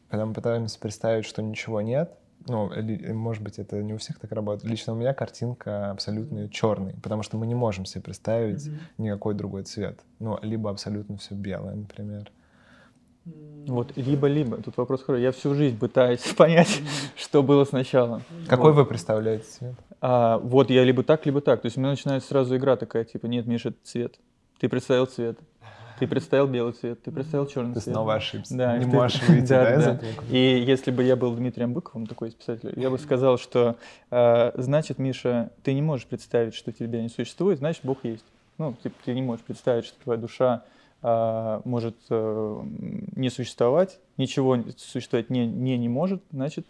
Когда 0.10 0.26
мы 0.26 0.34
пытаемся 0.34 0.80
представить, 0.80 1.26
что 1.26 1.44
ничего 1.44 1.82
нет, 1.82 2.18
ну, 2.48 2.72
может 3.14 3.44
быть, 3.44 3.60
это 3.60 3.82
не 3.82 3.94
у 3.94 3.98
всех 3.98 4.20
так 4.20 4.32
работает. 4.32 4.70
Лично 4.70 4.94
у 4.94 4.96
меня 4.96 5.14
картинка 5.14 5.92
абсолютно 5.92 6.50
черный, 6.50 6.94
потому 7.02 7.24
что 7.24 7.38
мы 7.38 7.48
не 7.48 7.56
можем 7.56 7.86
себе 7.86 8.02
представить 8.02 8.68
mm-hmm. 8.68 8.80
никакой 8.98 9.34
другой 9.36 9.64
цвет. 9.64 10.00
Ну, 10.20 10.40
либо 10.42 10.70
абсолютно 10.70 11.18
все 11.18 11.36
белое, 11.36 11.76
например. 11.76 12.32
Вот, 13.68 13.98
либо-либо. 13.98 14.58
Тут 14.58 14.78
вопрос 14.78 15.04
хороший. 15.04 15.24
Я 15.24 15.32
всю 15.32 15.54
жизнь 15.54 15.78
пытаюсь 15.78 16.22
понять, 16.38 16.82
что 17.16 17.44
было 17.44 17.66
сначала. 17.66 18.22
Какой 18.48 18.72
вот. 18.72 18.82
вы 18.82 18.86
представляете 18.86 19.44
цвет? 19.44 19.76
А, 20.00 20.38
вот 20.38 20.70
я 20.70 20.84
либо 20.84 21.04
так, 21.04 21.26
либо 21.26 21.42
так. 21.42 21.62
То 21.62 21.66
есть 21.66 21.78
у 21.78 21.82
меня 21.82 21.92
начинается 21.92 22.30
сразу 22.30 22.56
игра 22.56 22.78
такая, 22.78 23.04
типа, 23.04 23.26
нет, 23.26 23.46
Миша, 23.46 23.70
это 23.70 23.78
цвет. 23.84 24.20
Ты 24.60 24.70
представил 24.70 25.06
цвет. 25.06 25.38
Ты 26.00 26.08
представил 26.08 26.48
белый 26.48 26.74
цвет, 26.74 27.02
ты 27.02 27.12
представил 27.12 27.48
черный 27.48 27.74
ты 27.74 27.80
цвет. 27.80 27.86
Ты 27.86 27.92
снова 27.92 28.16
ошибся. 28.16 28.56
Да, 28.56 28.78
не 28.78 28.86
ты... 28.86 28.92
можешь 28.92 29.22
выйти 29.28 29.48
да, 29.48 29.64
да, 29.64 29.76
из 29.76 29.88
этого. 29.88 30.10
И 30.30 30.64
если 30.66 30.92
бы 30.92 31.04
я 31.04 31.16
был 31.16 31.34
Дмитрием 31.34 31.74
Быковым, 31.74 32.06
такой 32.06 32.32
писатель, 32.32 32.74
я 32.76 32.90
бы 32.90 33.00
сказал, 33.00 33.38
что 33.38 33.78
э, 34.12 34.52
значит, 34.56 35.00
Миша, 35.00 35.52
ты 35.64 35.74
не 35.74 35.82
можешь 35.82 36.06
представить, 36.06 36.54
что 36.54 36.72
тебя 36.72 37.02
не 37.02 37.10
существует, 37.10 37.60
значит, 37.60 37.82
Бог 37.84 38.00
есть. 38.04 38.26
Ну, 38.58 38.76
ты, 38.82 38.92
ты 39.06 39.14
не 39.14 39.22
можешь 39.22 39.44
представить, 39.44 39.86
что 39.86 40.00
твоя 40.04 40.20
душа 40.20 40.64
э, 41.02 41.62
может 41.66 41.96
э, 42.10 42.62
не 43.16 43.30
существовать, 43.30 44.00
ничего 44.18 44.58
существовать 44.78 45.30
не, 45.30 45.46
не, 45.46 45.78
не 45.78 45.90
может, 45.90 46.22
значит, 46.32 46.66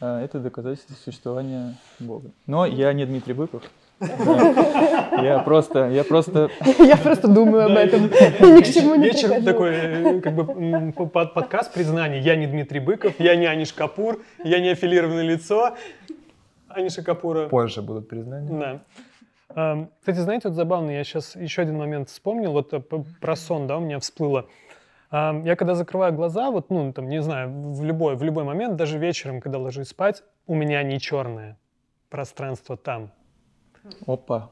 э, 0.00 0.24
это 0.24 0.40
доказательство 0.40 0.94
существования 0.94 1.76
Бога. 1.98 2.30
Но 2.46 2.66
я 2.66 2.92
не 2.92 3.04
Дмитрий 3.06 3.34
Быков, 3.34 3.62
я 4.00 5.42
просто, 5.44 5.90
я 5.90 6.04
просто... 6.04 6.50
Я 6.78 6.96
просто 6.96 7.28
думаю 7.28 7.66
об 7.66 7.72
этом. 7.72 8.02
Ни 8.56 8.62
к 8.62 8.66
чему 8.66 8.94
не 8.94 9.08
Вечер 9.10 9.42
такой, 9.44 9.72
э, 9.74 10.20
как 10.20 10.34
бы, 10.34 10.92
подкаст 10.92 11.72
признаний. 11.74 12.20
Я 12.20 12.36
не 12.36 12.46
Дмитрий 12.46 12.80
Быков, 12.80 13.14
я 13.18 13.36
не 13.36 13.46
Аниш 13.46 13.72
Капур, 13.72 14.22
я 14.42 14.60
не 14.60 14.70
аффилированное 14.70 15.22
лицо 15.22 15.76
Аниша 16.68 17.02
Капура. 17.02 17.48
Позже 17.48 17.82
будут 17.82 18.08
признания. 18.08 18.82
Да. 19.54 19.88
Кстати, 20.00 20.18
знаете, 20.18 20.48
вот 20.48 20.54
забавно, 20.54 20.90
я 20.90 21.04
сейчас 21.04 21.36
еще 21.36 21.62
один 21.62 21.76
момент 21.76 22.08
вспомнил, 22.08 22.52
вот 22.52 22.72
э, 22.72 22.80
про 23.20 23.36
сон, 23.36 23.66
да, 23.66 23.76
у 23.76 23.80
меня 23.80 23.98
всплыло. 23.98 24.46
Я 25.12 25.56
когда 25.56 25.74
закрываю 25.74 26.12
глаза, 26.12 26.52
вот, 26.52 26.70
ну, 26.70 26.92
там, 26.92 27.08
не 27.08 27.20
знаю, 27.20 27.50
в 27.50 27.82
любой, 27.82 28.14
в 28.14 28.22
любой 28.22 28.44
момент, 28.44 28.76
даже 28.76 28.96
вечером, 28.96 29.40
когда 29.40 29.58
ложусь 29.58 29.88
спать, 29.88 30.22
у 30.46 30.54
меня 30.54 30.84
не 30.84 31.00
черное 31.00 31.58
пространство 32.10 32.76
там. 32.76 33.10
Опа. 34.06 34.50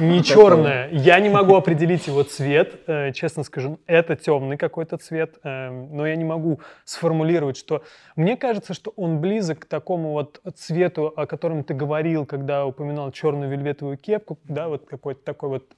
Не 0.00 0.22
черное. 0.24 0.88
Я 0.90 1.20
не 1.20 1.28
могу 1.28 1.54
определить 1.54 2.08
его 2.08 2.24
цвет, 2.24 2.80
э, 2.88 3.12
честно 3.12 3.44
скажу. 3.44 3.78
Это 3.86 4.16
темный 4.16 4.56
какой-то 4.56 4.96
цвет, 4.96 5.38
э, 5.44 5.70
но 5.70 6.04
я 6.06 6.16
не 6.16 6.24
могу 6.24 6.60
сформулировать, 6.84 7.56
что... 7.56 7.84
Мне 8.16 8.36
кажется, 8.36 8.74
что 8.74 8.92
он 8.96 9.20
близок 9.20 9.60
к 9.60 9.64
такому 9.66 10.10
вот 10.10 10.40
цвету, 10.56 11.12
о 11.16 11.26
котором 11.26 11.62
ты 11.62 11.72
говорил, 11.72 12.26
когда 12.26 12.66
упоминал 12.66 13.12
черную 13.12 13.48
вельветовую 13.48 13.96
кепку, 13.96 14.38
да, 14.44 14.68
вот 14.68 14.86
какой-то 14.86 15.22
такой 15.22 15.48
вот 15.50 15.68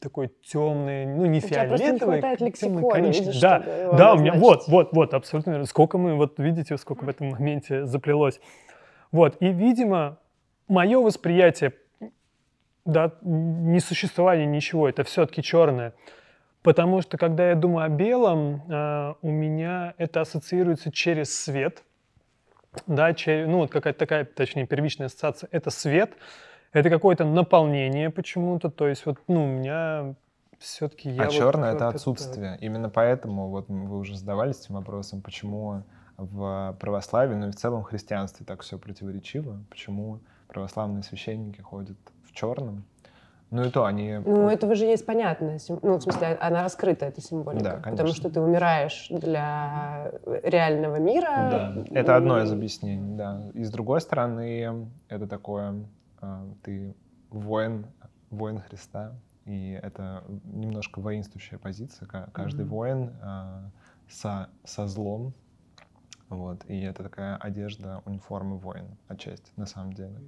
такой 0.00 0.30
темный, 0.42 1.04
ну 1.04 1.26
не 1.26 1.36
у 1.36 1.42
фиолетовый, 1.42 1.92
не 1.92 1.98
хватает 1.98 2.40
лексикона, 2.40 2.96
видишь, 3.08 3.40
да, 3.40 3.62
да, 3.92 4.14
у 4.14 4.18
меня 4.18 4.32
вот, 4.32 4.68
вот, 4.68 4.92
вот, 4.92 5.12
абсолютно. 5.12 5.66
Сколько 5.66 5.98
мы, 5.98 6.14
вот 6.14 6.38
видите, 6.38 6.78
сколько 6.78 7.04
в 7.04 7.08
этом 7.10 7.28
моменте 7.28 7.84
заплелось. 7.84 8.40
Вот, 9.12 9.36
и, 9.40 9.48
видимо, 9.48 10.16
мое 10.66 10.98
восприятие, 10.98 11.74
да, 12.84 13.12
несуществования 13.22 14.46
ничего, 14.46 14.88
это 14.88 15.04
все-таки 15.04 15.42
черное. 15.42 15.94
Потому 16.62 17.02
что, 17.02 17.18
когда 17.18 17.50
я 17.50 17.54
думаю 17.54 17.84
о 17.84 17.88
белом, 17.88 18.62
э, 18.70 19.14
у 19.20 19.30
меня 19.30 19.94
это 19.98 20.22
ассоциируется 20.22 20.90
через 20.90 21.38
свет, 21.38 21.82
да, 22.86 23.12
через, 23.12 23.46
ну 23.48 23.58
вот 23.58 23.70
какая-то 23.70 23.98
такая, 23.98 24.24
точнее, 24.24 24.66
первичная 24.66 25.06
ассоциация, 25.06 25.48
это 25.52 25.70
свет, 25.70 26.12
это 26.72 26.90
какое-то 26.90 27.24
наполнение 27.24 28.10
почему-то, 28.10 28.70
то 28.70 28.88
есть 28.88 29.04
вот, 29.06 29.18
ну, 29.28 29.44
у 29.44 29.46
меня 29.46 30.14
все-таки 30.58 31.10
я 31.10 31.22
А 31.22 31.24
вот 31.26 31.34
черное— 31.34 31.72
это 31.74 31.88
отсутствие. 31.88 32.54
Это... 32.54 32.64
Именно 32.64 32.88
поэтому 32.88 33.48
вот 33.48 33.68
вы 33.68 33.98
уже 33.98 34.16
задавались 34.16 34.60
этим 34.60 34.76
вопросом, 34.76 35.20
почему 35.20 35.84
в 36.16 36.76
православии, 36.80 37.34
ну 37.34 37.48
и 37.48 37.50
в 37.50 37.56
целом 37.56 37.82
в 37.82 37.86
христианстве 37.86 38.46
так 38.46 38.62
все 38.62 38.78
противоречиво, 38.78 39.62
почему 39.68 40.20
православные 40.48 41.02
священники 41.02 41.60
ходят 41.60 41.98
в 42.34 42.36
черном, 42.36 42.84
ну 43.50 43.62
и 43.64 43.70
то 43.70 43.84
они... 43.84 44.18
Ну, 44.24 44.48
этого 44.48 44.74
же 44.74 44.84
есть 44.84 45.06
понятная, 45.06 45.60
ну, 45.82 45.98
в 45.98 46.02
смысле, 46.02 46.36
она 46.40 46.62
раскрыта, 46.62 47.06
эта 47.06 47.20
символика. 47.20 47.62
Да, 47.62 47.70
конечно. 47.70 47.90
Потому 47.92 48.08
что 48.08 48.30
ты 48.30 48.40
умираешь 48.40 49.06
для 49.10 50.12
реального 50.42 50.96
мира. 50.96 51.48
Да, 51.50 51.84
это 51.92 52.16
одно 52.16 52.42
из 52.42 52.50
объяснений, 52.50 53.16
да. 53.16 53.40
И 53.54 53.62
с 53.62 53.70
другой 53.70 54.00
стороны, 54.00 54.88
это 55.08 55.28
такое, 55.28 55.86
а, 56.20 56.44
ты 56.62 56.96
воин, 57.30 57.86
воин 58.30 58.58
Христа, 58.58 59.12
и 59.44 59.78
это 59.80 60.24
немножко 60.44 61.00
воинствующая 61.00 61.58
позиция. 61.58 62.08
Каждый 62.08 62.64
mm-hmm. 62.64 62.68
воин 62.68 63.12
а, 63.22 63.70
со, 64.08 64.48
со 64.64 64.88
злом, 64.88 65.32
вот, 66.28 66.64
и 66.66 66.80
это 66.80 67.04
такая 67.04 67.36
одежда, 67.36 68.02
униформы 68.04 68.56
воина, 68.56 68.96
отчасти, 69.06 69.52
на 69.54 69.66
самом 69.66 69.92
деле. 69.92 70.18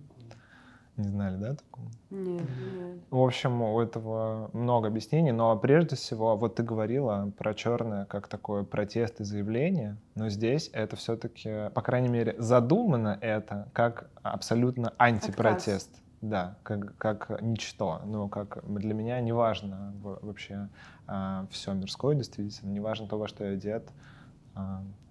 Не 0.96 1.08
знали, 1.08 1.36
да, 1.36 1.54
такого? 1.54 1.86
Нет, 2.10 2.42
нет. 2.72 3.00
В 3.10 3.18
общем, 3.18 3.60
у 3.60 3.80
этого 3.80 4.50
много 4.54 4.88
объяснений, 4.88 5.32
но 5.32 5.54
прежде 5.58 5.94
всего, 5.94 6.36
вот 6.36 6.54
ты 6.54 6.62
говорила 6.62 7.30
про 7.36 7.52
черное 7.52 8.06
как 8.06 8.28
такое 8.28 8.64
протест 8.64 9.20
и 9.20 9.24
заявление, 9.24 9.98
но 10.14 10.30
здесь 10.30 10.70
это 10.72 10.96
все-таки, 10.96 11.70
по 11.74 11.82
крайней 11.82 12.08
мере, 12.08 12.34
задумано 12.38 13.18
это 13.20 13.68
как 13.74 14.08
абсолютно 14.22 14.94
антипротест. 14.98 15.88
Отказ. 15.88 16.02
Да, 16.22 16.56
как, 16.62 16.96
как 16.96 17.42
ничто. 17.42 18.00
Ну, 18.06 18.28
как 18.28 18.64
для 18.66 18.94
меня 18.94 19.20
не 19.20 19.32
важно 19.32 19.92
вообще 20.00 20.68
а, 21.06 21.46
все 21.50 21.74
мирское, 21.74 22.16
действительно, 22.16 22.70
не 22.70 22.80
важно 22.80 23.06
то, 23.06 23.18
во 23.18 23.28
что 23.28 23.44
я 23.44 23.52
одет, 23.52 23.90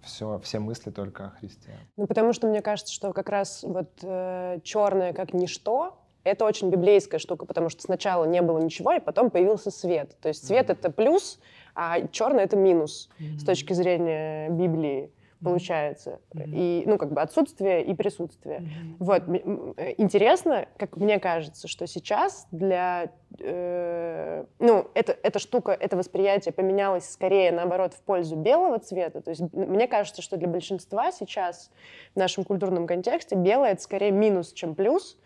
все, 0.02 0.40
все 0.44 0.60
мысли 0.60 0.92
только 0.92 1.28
о 1.28 1.30
Христе. 1.32 1.72
Ну, 1.98 2.08
потому 2.08 2.34
что 2.34 2.48
мне 2.48 2.62
кажется, 2.62 2.94
что 2.94 3.12
как 3.14 3.30
раз 3.30 3.64
вот 3.64 3.90
э, 4.04 4.60
черное 4.64 5.14
как 5.14 5.34
ничто, 5.34 5.98
это 6.24 6.46
очень 6.46 6.70
библейская 6.70 7.20
штука, 7.20 7.46
потому 7.46 7.70
что 7.70 7.82
сначала 7.84 8.26
не 8.26 8.42
было 8.42 8.60
ничего, 8.60 8.94
и 8.94 9.00
потом 9.00 9.30
появился 9.30 9.72
свет. 9.72 10.18
То 10.22 10.30
есть 10.30 10.46
свет 10.46 10.70
mm-hmm. 10.70 10.74
это 10.74 10.92
плюс, 10.92 11.40
а 11.76 12.08
черное 12.08 12.46
это 12.46 12.56
минус 12.56 13.10
mm-hmm. 13.20 13.40
с 13.40 13.44
точки 13.46 13.74
зрения 13.74 14.50
Библии 14.50 15.12
получается. 15.46 16.20
Mm-hmm. 16.34 16.52
И, 16.54 16.84
ну, 16.86 16.98
как 16.98 17.14
бы 17.14 17.22
отсутствие 17.22 17.84
и 17.84 17.94
присутствие. 17.94 18.60
Mm-hmm. 18.60 18.96
Вот. 19.00 19.24
Э, 19.78 19.94
интересно, 19.98 20.68
как 20.78 20.98
мне 20.98 21.20
кажется, 21.20 21.68
что 21.68 21.88
сейчас 21.88 22.48
для... 22.52 23.12
Э, 23.40 24.46
ну, 24.60 24.88
это, 24.94 25.18
эта 25.24 25.40
штука, 25.40 25.72
это 25.72 25.96
восприятие 25.96 26.54
поменялось 26.54 27.10
скорее, 27.10 27.52
наоборот, 27.52 27.94
в 27.94 28.02
пользу 28.02 28.36
белого 28.36 28.80
цвета. 28.80 29.22
То 29.22 29.30
есть 29.30 29.42
мне 29.54 29.88
кажется, 29.88 30.22
что 30.22 30.38
для 30.38 30.48
большинства 30.48 31.12
сейчас 31.12 31.72
в 32.14 32.20
нашем 32.20 32.44
культурном 32.44 32.88
контексте 32.88 33.36
белое— 33.36 33.72
это 33.74 33.82
скорее 33.82 34.12
минус, 34.12 34.52
чем 34.54 34.76
плюс, 34.76 35.18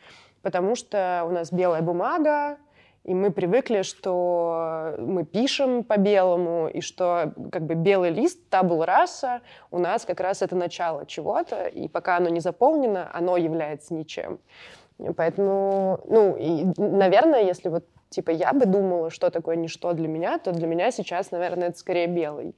потому 0.42 0.76
что 0.76 1.24
у 1.28 1.32
нас 1.32 1.52
белая 1.52 1.82
бумага, 1.82 2.58
и 3.04 3.14
мы 3.14 3.32
привыкли, 3.32 3.82
что 3.82 4.96
мы 5.00 5.26
пишем 5.26 5.84
по-белому, 5.84 6.68
и 6.68 6.82
что 6.82 7.34
как 7.52 7.64
бы 7.64 7.74
белый 7.76 8.12
лист, 8.12 8.40
табул 8.50 8.84
раса, 8.84 9.42
у 9.72 9.80
нас 9.80 10.06
как 10.06 10.20
раз 10.20 10.42
это 10.42 10.56
начало 10.56 11.06
чего-то, 11.06 11.68
и 11.68 11.88
пока 11.88 12.18
оно 12.18 12.30
не 12.30 12.40
заполнено, 12.40 13.10
оно 13.14 13.38
является 13.38 13.94
ничем. 13.94 14.40
Поэтому, 15.16 16.00
ну, 16.06 16.36
и, 16.36 16.66
наверное, 16.78 17.44
если 17.44 17.70
вот, 17.70 17.86
типа, 18.10 18.32
я 18.32 18.52
бы 18.52 18.66
думала, 18.66 19.10
что 19.10 19.30
такое 19.30 19.56
ничто 19.56 19.94
для 19.94 20.08
меня, 20.08 20.38
то 20.40 20.52
для 20.52 20.68
меня 20.68 20.92
сейчас, 20.92 21.32
наверное, 21.32 21.70
это 21.70 21.78
скорее 21.78 22.08
белый 22.08 22.54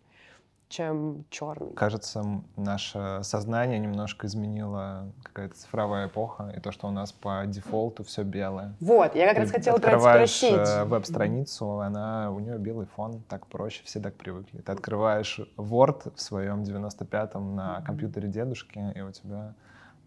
чем 0.72 1.26
черный. 1.30 1.74
Кажется, 1.74 2.24
наше 2.56 3.20
сознание 3.24 3.78
немножко 3.78 4.26
изменило 4.28 5.12
какая-то 5.22 5.56
цифровая 5.56 6.08
эпоха, 6.08 6.54
и 6.56 6.60
то, 6.60 6.72
что 6.72 6.88
у 6.88 6.92
нас 6.92 7.12
по 7.12 7.44
дефолту 7.46 8.04
все 8.04 8.24
белое. 8.24 8.74
Вот, 8.80 9.14
я 9.16 9.28
как 9.28 9.38
раз 9.38 9.52
хотела 9.52 9.78
про 9.78 9.92
это 9.92 10.00
спросить. 10.00 10.54
Э, 10.54 10.86
веб-страницу, 10.86 11.80
она, 11.82 12.32
у 12.32 12.40
нее 12.40 12.58
белый 12.58 12.88
фон, 12.88 13.22
так 13.28 13.46
проще, 13.48 13.82
все 13.84 14.00
так 14.00 14.16
привыкли. 14.16 14.60
Ты 14.62 14.72
открываешь 14.72 15.42
Word 15.58 16.14
в 16.16 16.22
своем 16.22 16.64
95-м 16.64 17.56
на 17.56 17.82
компьютере 17.82 18.30
дедушки, 18.30 18.80
и 18.96 19.02
у 19.02 19.12
тебя 19.12 19.54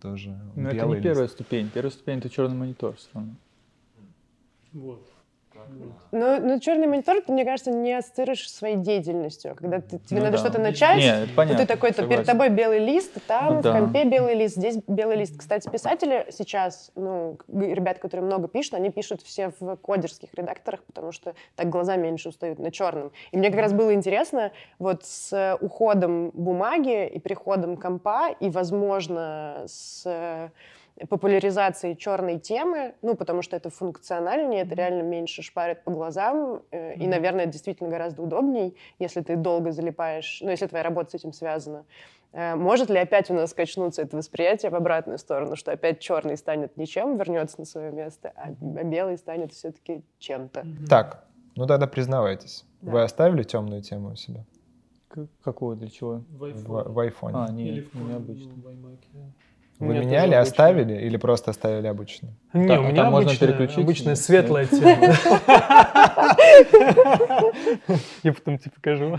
тоже 0.00 0.31
Но 0.57 0.70
белый 0.70 0.77
это 0.77 0.87
не 0.87 0.94
лист. 0.94 1.05
первая 1.05 1.29
ступень. 1.29 1.70
Первая 1.72 1.90
ступень— 1.90 2.18
это 2.20 2.31
черный 2.31 2.57
монитор 2.57 2.96
все 2.96 3.09
равно. 3.12 3.35
Вот. 4.72 5.13
Но, 6.12 6.38
но 6.38 6.59
черный 6.59 6.87
монитор, 6.87 7.21
ты, 7.23 7.33
мне 7.33 7.45
кажется, 7.45 7.71
не 7.71 7.93
ассоциируешь 7.93 8.49
своей 8.51 8.77
деятельностью. 8.77 9.55
Когда 9.57 9.81
ты, 9.81 9.99
тебе 9.99 10.21
ну, 10.21 10.27
надо 10.27 10.37
да. 10.37 10.38
что-то 10.38 10.61
начать, 10.61 10.99
Нет, 10.99 11.29
понятно, 11.35 11.59
ты 11.59 11.67
такой, 11.67 11.93
то 11.93 12.07
перед 12.07 12.25
тобой 12.25 12.51
белый 12.51 12.79
лист, 12.79 13.12
там, 13.27 13.57
ну, 13.57 13.62
да. 13.62 13.73
в 13.73 13.79
компе 13.79 14.05
белый 14.05 14.35
лист, 14.35 14.57
здесь 14.57 14.79
белый 14.87 15.17
лист. 15.17 15.37
Кстати, 15.37 15.69
писатели 15.69 16.27
сейчас, 16.31 16.93
ну, 16.95 17.38
ребят, 17.49 17.99
которые 17.99 18.27
много 18.27 18.49
пишут, 18.49 18.75
они 18.75 18.90
пишут 18.90 19.23
все 19.23 19.53
в 19.59 19.77
кодерских 19.77 20.33
редакторах, 20.35 20.85
потому 20.85 21.11
что 21.11 21.35
так 21.57 21.69
глаза 21.69 21.97
меньше 21.97 22.29
устают 22.29 22.59
на 22.59 22.71
черном. 22.71 23.11
И 23.33 23.37
мне 23.37 23.51
как 23.51 23.61
раз 23.61 23.73
было 23.73 23.93
интересно, 23.93 24.53
вот 24.79 25.05
с 25.05 25.57
уходом 25.61 26.31
бумаги 26.31 27.07
и 27.09 27.19
приходом 27.19 27.77
компа, 27.77 28.31
и, 28.38 28.51
возможно, 28.51 29.64
с 29.67 30.51
популяризации 31.09 31.94
черной 31.94 32.38
темы, 32.38 32.94
ну, 33.02 33.16
потому 33.16 33.42
что 33.42 33.57
это 33.57 33.70
функциональнее, 33.70 34.62
это 34.62 34.74
реально 34.74 35.02
меньше 35.02 35.42
шпарит 35.42 35.83
по 35.83 35.90
глазам, 35.90 36.62
э, 36.70 36.94
и, 36.94 37.07
наверное, 37.07 37.44
это 37.44 37.52
действительно 37.52 37.90
гораздо 37.90 38.22
удобней, 38.22 38.76
если 38.98 39.20
ты 39.20 39.37
долго 39.37 39.72
залипаешь, 39.72 40.40
ну, 40.42 40.50
если 40.50 40.66
твоя 40.66 40.85
работа 40.85 41.11
с 41.11 41.14
этим 41.14 41.33
связана. 41.33 41.85
Э, 42.33 42.54
может 42.54 42.90
ли 42.90 42.98
опять 42.98 43.30
у 43.30 43.35
нас 43.35 43.52
качнуться 43.52 44.02
это 44.02 44.16
восприятие 44.16 44.70
в 44.70 44.74
обратную 44.76 45.18
сторону, 45.18 45.57
что 45.57 45.72
опять 45.72 45.98
черный 45.98 46.37
станет 46.37 46.76
ничем, 46.76 47.16
вернется 47.16 47.59
на 47.59 47.64
свое 47.64 47.90
место, 47.90 48.33
а, 48.37 48.48
а 48.48 48.85
белый 48.85 49.18
станет 49.18 49.52
все-таки 49.52 50.02
чем-то? 50.18 50.64
Так, 50.88 51.24
ну 51.57 51.66
тогда 51.66 51.88
признавайтесь. 51.88 52.64
Да. 52.83 52.92
Вы 52.92 53.02
оставили 53.02 53.42
темную 53.42 53.83
тему 53.83 54.12
у 54.12 54.16
себя? 54.16 54.44
Какую, 55.42 55.76
для 55.76 55.88
чего? 55.88 56.24
В, 56.28 56.52
в, 56.52 56.92
в 56.92 56.98
айфоне. 56.98 57.37
А, 57.37 57.50
нет, 57.52 57.68
Или 57.68 57.80
в 57.92 58.09
необычно. 58.09 58.52
В 58.54 58.68
вы 59.81 59.95
Нет, 59.95 60.05
меняли, 60.05 60.35
оставили 60.35 60.95
или 60.95 61.17
просто 61.17 61.51
оставили 61.51 61.89
обычно? 61.89 62.29
Не, 62.53 62.69
так, 62.69 62.81
у 62.81 62.85
меня 62.85 63.11
можно 63.11 63.31
обычная, 63.31 63.49
переключить. 63.49 63.79
обычная 63.79 64.15
светлая 64.15 64.67
тема. 64.67 65.15
Я 68.23 68.33
потом 68.33 68.59
тебе 68.59 68.71
покажу. 68.71 69.19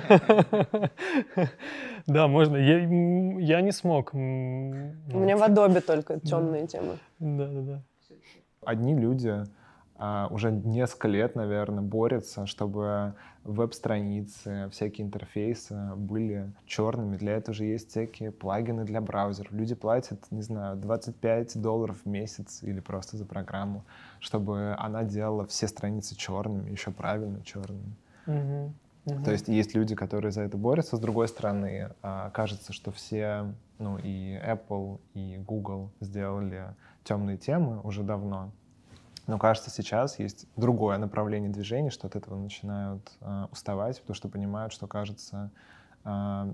Да, 2.08 2.28
можно. 2.28 2.56
Я 2.56 3.62
не 3.62 3.72
смог. 3.72 4.14
У 4.14 4.18
меня 4.18 5.36
в 5.38 5.44
Adobe 5.44 5.82
только 5.82 6.20
темные 6.20 6.68
темы. 6.68 7.00
Да, 7.20 7.48
да, 7.48 7.62
да. 7.62 7.82
Одни 8.64 8.96
люди 8.96 9.28
а, 9.28 9.44
уже 9.98 10.52
несколько 10.52 11.08
лет, 11.08 11.36
наверное, 11.36 11.82
борются, 11.84 12.46
чтобы 12.46 13.16
веб-страницы, 13.46 14.70
всякие 14.72 15.06
интерфейсы 15.06 15.94
были 15.96 16.52
черными. 16.66 17.16
Для 17.16 17.38
этого 17.38 17.54
же 17.54 17.66
есть 17.66 17.92
всякие 17.92 18.32
плагины 18.32 18.84
для 18.84 19.00
браузеров. 19.02 19.52
Люди 19.52 19.76
платят, 19.76 20.20
не 20.32 20.42
знаю, 20.42 20.76
25 20.76 21.62
долларов 21.62 22.02
в 22.04 22.10
месяц 22.10 22.64
или 22.64 22.80
просто 22.80 23.18
за 23.18 23.26
программу, 23.26 23.86
чтобы 24.20 24.76
она 24.78 25.04
делала 25.04 25.46
все 25.46 25.68
страницы 25.68 26.16
черными, 26.16 26.72
еще 26.72 26.92
правильно 26.92 27.44
черными. 27.44 27.96
Mm-hmm. 28.26 28.72
Mm-hmm. 29.06 29.24
То 29.24 29.32
есть 29.32 29.48
есть 29.48 29.76
люди, 29.76 29.96
которые 29.96 30.32
за 30.32 30.42
это 30.42 30.58
борются. 30.58 30.98
С 30.98 31.00
другой 31.00 31.28
стороны, 31.28 31.92
а, 32.02 32.32
кажется, 32.32 32.74
что 32.74 32.92
все, 32.92 33.54
ну 33.78 34.00
и 34.00 34.36
Apple, 34.38 35.00
и 35.14 35.38
Google 35.38 35.92
сделали 36.00 36.74
темные 37.04 37.38
темы 37.38 37.80
уже 37.82 38.02
давно. 38.02 38.52
Но 39.28 39.40
кажется, 39.40 39.70
сейчас 39.70 40.20
есть 40.20 40.48
другое 40.56 40.98
направление 40.98 41.50
движения, 41.50 41.90
что 41.90 42.08
от 42.08 42.16
этого 42.16 42.38
начинают 42.38 43.12
э, 43.22 43.46
уставать, 43.52 44.00
потому 44.02 44.16
что 44.16 44.30
понимают, 44.30 44.72
что 44.72 44.88
кажется... 44.88 45.52
Э, 46.04 46.54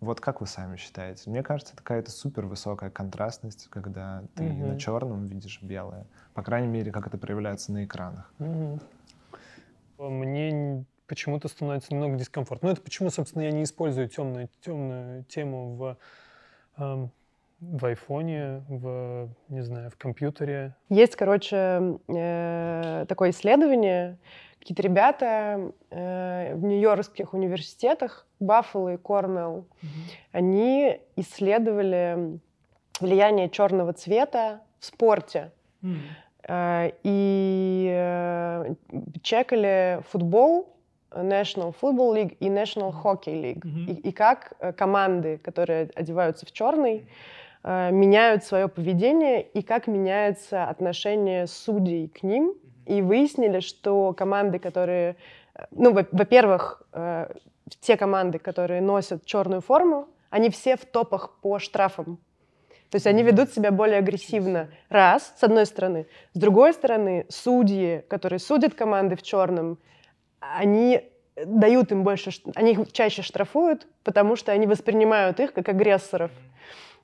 вот 0.00 0.20
как 0.20 0.40
вы 0.40 0.46
сами 0.46 0.76
считаете? 0.76 1.30
Мне 1.30 1.42
кажется, 1.42 1.74
это 1.74 1.82
какая-то 1.82 2.10
супер 2.10 2.46
высокая 2.46 2.90
контрастность, 2.90 3.68
когда 3.68 4.24
ты 4.34 4.44
mm-hmm. 4.44 4.66
на 4.66 4.78
черном 4.78 5.26
видишь 5.26 5.62
белое. 5.62 6.06
По 6.34 6.42
крайней 6.42 6.68
мере, 6.68 6.90
как 6.90 7.06
это 7.06 7.18
проявляется 7.18 7.70
на 7.72 7.84
экранах. 7.84 8.32
Mm-hmm. 8.38 8.82
Мне 9.98 10.84
почему-то 11.06 11.48
становится 11.48 11.92
немного 11.92 12.16
дискомфортно. 12.16 12.68
Ну, 12.68 12.72
это 12.72 12.82
почему, 12.82 13.10
собственно, 13.10 13.42
я 13.42 13.52
не 13.52 13.64
использую 13.64 14.08
темную, 14.08 14.48
темную 14.60 15.24
тему 15.24 15.76
в, 15.76 15.96
в 17.60 17.84
айфоне, 17.84 18.62
в, 18.68 19.28
не 19.48 19.62
знаю, 19.62 19.90
в 19.90 19.96
компьютере. 19.96 20.74
Есть, 20.88 21.16
короче, 21.16 21.98
э, 22.08 23.04
такое 23.08 23.30
исследование. 23.30 24.18
Какие-то 24.58 24.82
ребята 24.82 25.72
э, 25.90 26.54
в 26.54 26.64
нью-йоркских 26.64 27.32
университетах, 27.32 28.26
Баффало 28.40 28.94
и 28.94 28.96
Корнелл, 28.96 29.66
mm-hmm. 29.82 29.86
они 30.32 31.00
исследовали 31.16 32.40
влияние 33.00 33.48
черного 33.48 33.92
цвета 33.92 34.60
в 34.78 34.86
спорте. 34.86 35.52
Mm-hmm. 35.82 36.94
И 37.04 37.90
э, 37.92 38.74
чекали 39.22 40.02
футбол, 40.08 40.74
National 41.10 41.74
Football 41.80 42.14
League 42.14 42.36
и 42.40 42.48
National 42.48 42.92
Hockey 42.92 43.34
League. 43.34 43.62
Mm-hmm. 43.62 43.90
И, 43.90 44.08
и 44.08 44.12
как 44.12 44.52
э, 44.60 44.72
команды, 44.72 45.38
которые 45.38 45.90
одеваются 45.94 46.46
в 46.46 46.52
черный, 46.52 47.06
меняют 47.62 48.44
свое 48.44 48.68
поведение 48.68 49.42
и 49.42 49.62
как 49.62 49.86
меняется 49.86 50.64
отношение 50.64 51.46
судей 51.46 52.08
к 52.08 52.22
ним. 52.22 52.54
И 52.86 53.02
выяснили, 53.02 53.60
что 53.60 54.12
команды, 54.14 54.58
которые... 54.58 55.16
Ну, 55.70 55.92
во-первых, 55.92 56.82
те 57.80 57.96
команды, 57.96 58.38
которые 58.38 58.80
носят 58.80 59.24
черную 59.24 59.60
форму, 59.60 60.08
они 60.30 60.50
все 60.50 60.76
в 60.76 60.84
топах 60.84 61.38
по 61.40 61.58
штрафам. 61.58 62.18
То 62.90 62.96
есть 62.96 63.06
они 63.06 63.22
ведут 63.22 63.52
себя 63.52 63.70
более 63.70 63.98
агрессивно. 63.98 64.68
Раз, 64.88 65.34
с 65.38 65.44
одной 65.44 65.66
стороны. 65.66 66.06
С 66.32 66.38
другой 66.38 66.72
стороны, 66.72 67.26
судьи, 67.28 68.04
которые 68.08 68.40
судят 68.40 68.74
команды 68.74 69.14
в 69.14 69.22
черном, 69.22 69.78
они 70.40 71.04
дают 71.36 71.92
им 71.92 72.02
больше, 72.02 72.30
они 72.56 72.72
их 72.72 72.92
чаще 72.92 73.22
штрафуют, 73.22 73.86
потому 74.02 74.34
что 74.34 74.50
они 74.50 74.66
воспринимают 74.66 75.38
их 75.38 75.52
как 75.52 75.68
агрессоров. 75.68 76.32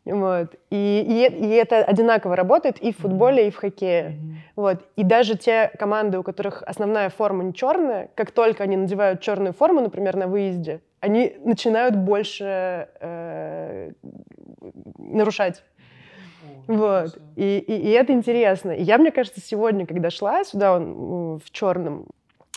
Вот. 0.07 0.55
И, 0.71 1.29
и, 1.31 1.47
и 1.47 1.49
это 1.51 1.85
одинаково 1.85 2.37
работает 2.37 2.79
и 2.79 2.93
в 2.93 2.99
футболе, 2.99 3.49
и 3.49 3.51
в 3.51 3.57
хоккее. 3.57 4.11
Mm-hmm. 4.11 4.35
Вот. 4.55 4.79
И 4.95 5.03
даже 5.03 5.37
те 5.37 5.71
команды, 5.79 6.19
у 6.19 6.23
которых 6.23 6.63
основная 6.63 7.11
форма 7.11 7.43
не 7.43 7.53
черная, 7.53 8.09
как 8.15 8.31
только 8.31 8.63
они 8.63 8.77
надевают 8.77 9.21
черную 9.21 9.53
форму, 9.53 9.81
например, 9.81 10.17
на 10.17 10.29
выезде, 10.29 10.81
они 11.01 11.37
начинают 11.45 11.97
больше 11.97 12.89
э, 13.01 13.93
нарушать. 14.97 15.65
Вот. 16.69 17.19
И, 17.35 17.59
и, 17.59 17.73
и 17.73 17.91
это 17.91 18.13
интересно. 18.13 18.71
И 18.71 18.83
я, 18.83 18.99
мне 18.99 19.11
кажется, 19.11 19.41
сегодня, 19.41 19.87
когда 19.87 20.11
шла 20.11 20.45
сюда 20.45 20.77
он, 20.77 21.39
в 21.39 21.51
черном, 21.51 22.07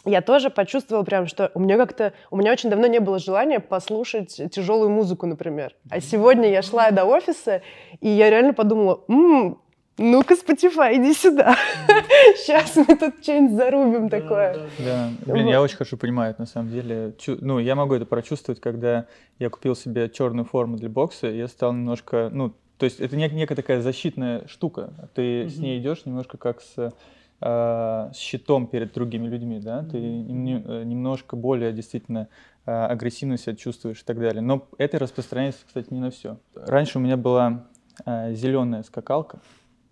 я 0.10 0.22
тоже 0.22 0.50
почувствовала 0.50 1.04
прям, 1.04 1.28
что 1.28 1.52
у 1.54 1.60
меня 1.60 1.78
как-то, 1.78 2.14
у 2.32 2.38
меня 2.38 2.52
очень 2.52 2.70
давно 2.70 2.88
не 2.88 3.00
было 3.00 3.20
желания 3.20 3.60
послушать 3.60 4.42
тяжелую 4.52 4.90
музыку, 4.90 5.26
например. 5.26 5.76
А 5.90 6.02
сегодня 6.02 6.50
я 6.50 6.62
шла 6.62 6.92
до 6.92 7.06
офиса, 7.06 7.62
и 8.02 8.10
я 8.10 8.30
реально 8.30 8.54
подумала, 8.54 9.04
м-м, 9.08 9.60
ну-ка, 9.98 10.34
Spotify, 10.34 10.96
иди 10.96 11.14
сюда. 11.14 11.56
Сейчас 12.38 12.76
мы 12.78 12.96
тут 12.96 13.22
что-нибудь 13.22 13.56
зарубим 13.56 14.10
такое. 14.10 14.70
Да, 14.80 15.10
блин, 15.26 15.48
я 15.48 15.62
очень 15.62 15.76
хорошо 15.76 15.98
понимаю 15.98 16.32
это 16.32 16.42
на 16.42 16.48
самом 16.48 16.72
деле. 16.72 17.14
Ну, 17.28 17.60
я 17.60 17.76
могу 17.76 17.96
это 17.96 18.06
прочувствовать, 18.06 18.62
когда 18.62 19.08
я 19.40 19.50
купил 19.50 19.76
себе 19.76 20.10
черную 20.10 20.46
форму 20.46 20.78
для 20.78 20.90
бокса, 20.90 21.28
я 21.28 21.48
стал 21.48 21.74
немножко, 21.74 22.30
ну, 22.32 22.54
то 22.78 22.86
есть 22.86 23.02
это 23.02 23.18
некая 23.18 23.56
такая 23.56 23.82
защитная 23.82 24.48
штука. 24.48 24.94
Ты 25.14 25.50
с 25.50 25.58
ней 25.58 25.80
идешь 25.80 26.06
немножко 26.06 26.38
как 26.38 26.62
с 26.62 26.94
э, 27.42 28.12
щитом 28.14 28.68
перед 28.68 28.94
другими 28.94 29.28
людьми, 29.28 29.60
да, 29.60 29.84
ты 29.84 29.98
э, 29.98 30.84
немножко 30.84 31.36
более 31.36 31.72
действительно 31.72 32.28
э, 32.66 32.72
агрессивно 32.72 33.38
себя 33.38 33.56
чувствуешь 33.56 34.02
и 34.02 34.04
так 34.06 34.20
далее. 34.20 34.42
Но 34.42 34.68
это 34.78 35.00
распространяется, 35.00 35.62
кстати, 35.66 35.94
не 35.94 36.00
на 36.00 36.12
все. 36.12 36.38
Раньше 36.56 36.98
у 36.98 37.02
меня 37.02 37.18
была 37.18 37.66
э, 38.06 38.34
зеленая 38.34 38.84
скакалка, 38.84 39.40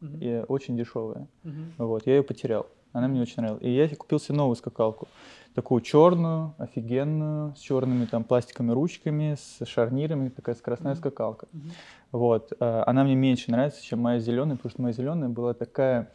uh-huh. 0.01 0.19
и 0.19 0.45
очень 0.47 0.77
дешевая. 0.77 1.27
Uh-huh. 1.43 1.65
Вот, 1.77 2.07
я 2.07 2.17
ее 2.17 2.23
потерял. 2.23 2.67
Она 2.93 3.07
мне 3.07 3.21
очень 3.21 3.41
нравилась. 3.43 3.63
И 3.63 3.69
я 3.69 3.87
купил 3.95 4.19
себе 4.19 4.37
новую 4.37 4.55
скакалку. 4.55 5.07
Такую 5.53 5.81
черную, 5.81 6.53
офигенную, 6.57 7.55
с 7.55 7.59
черными 7.59 8.05
там 8.05 8.23
пластиковыми 8.23 8.71
ручками, 8.71 9.35
с 9.35 9.65
шарнирами, 9.65 10.29
такая 10.29 10.55
скоростная 10.55 10.93
uh-huh. 10.93 10.97
скакалка. 10.97 11.47
Uh-huh. 11.51 11.71
Вот. 12.11 12.53
Она 12.59 13.03
мне 13.03 13.15
меньше 13.15 13.51
нравится, 13.51 13.83
чем 13.83 13.99
моя 13.99 14.19
зеленая, 14.19 14.55
потому 14.55 14.71
что 14.71 14.81
моя 14.81 14.93
зеленая 14.93 15.29
была 15.29 15.53
такая 15.53 16.11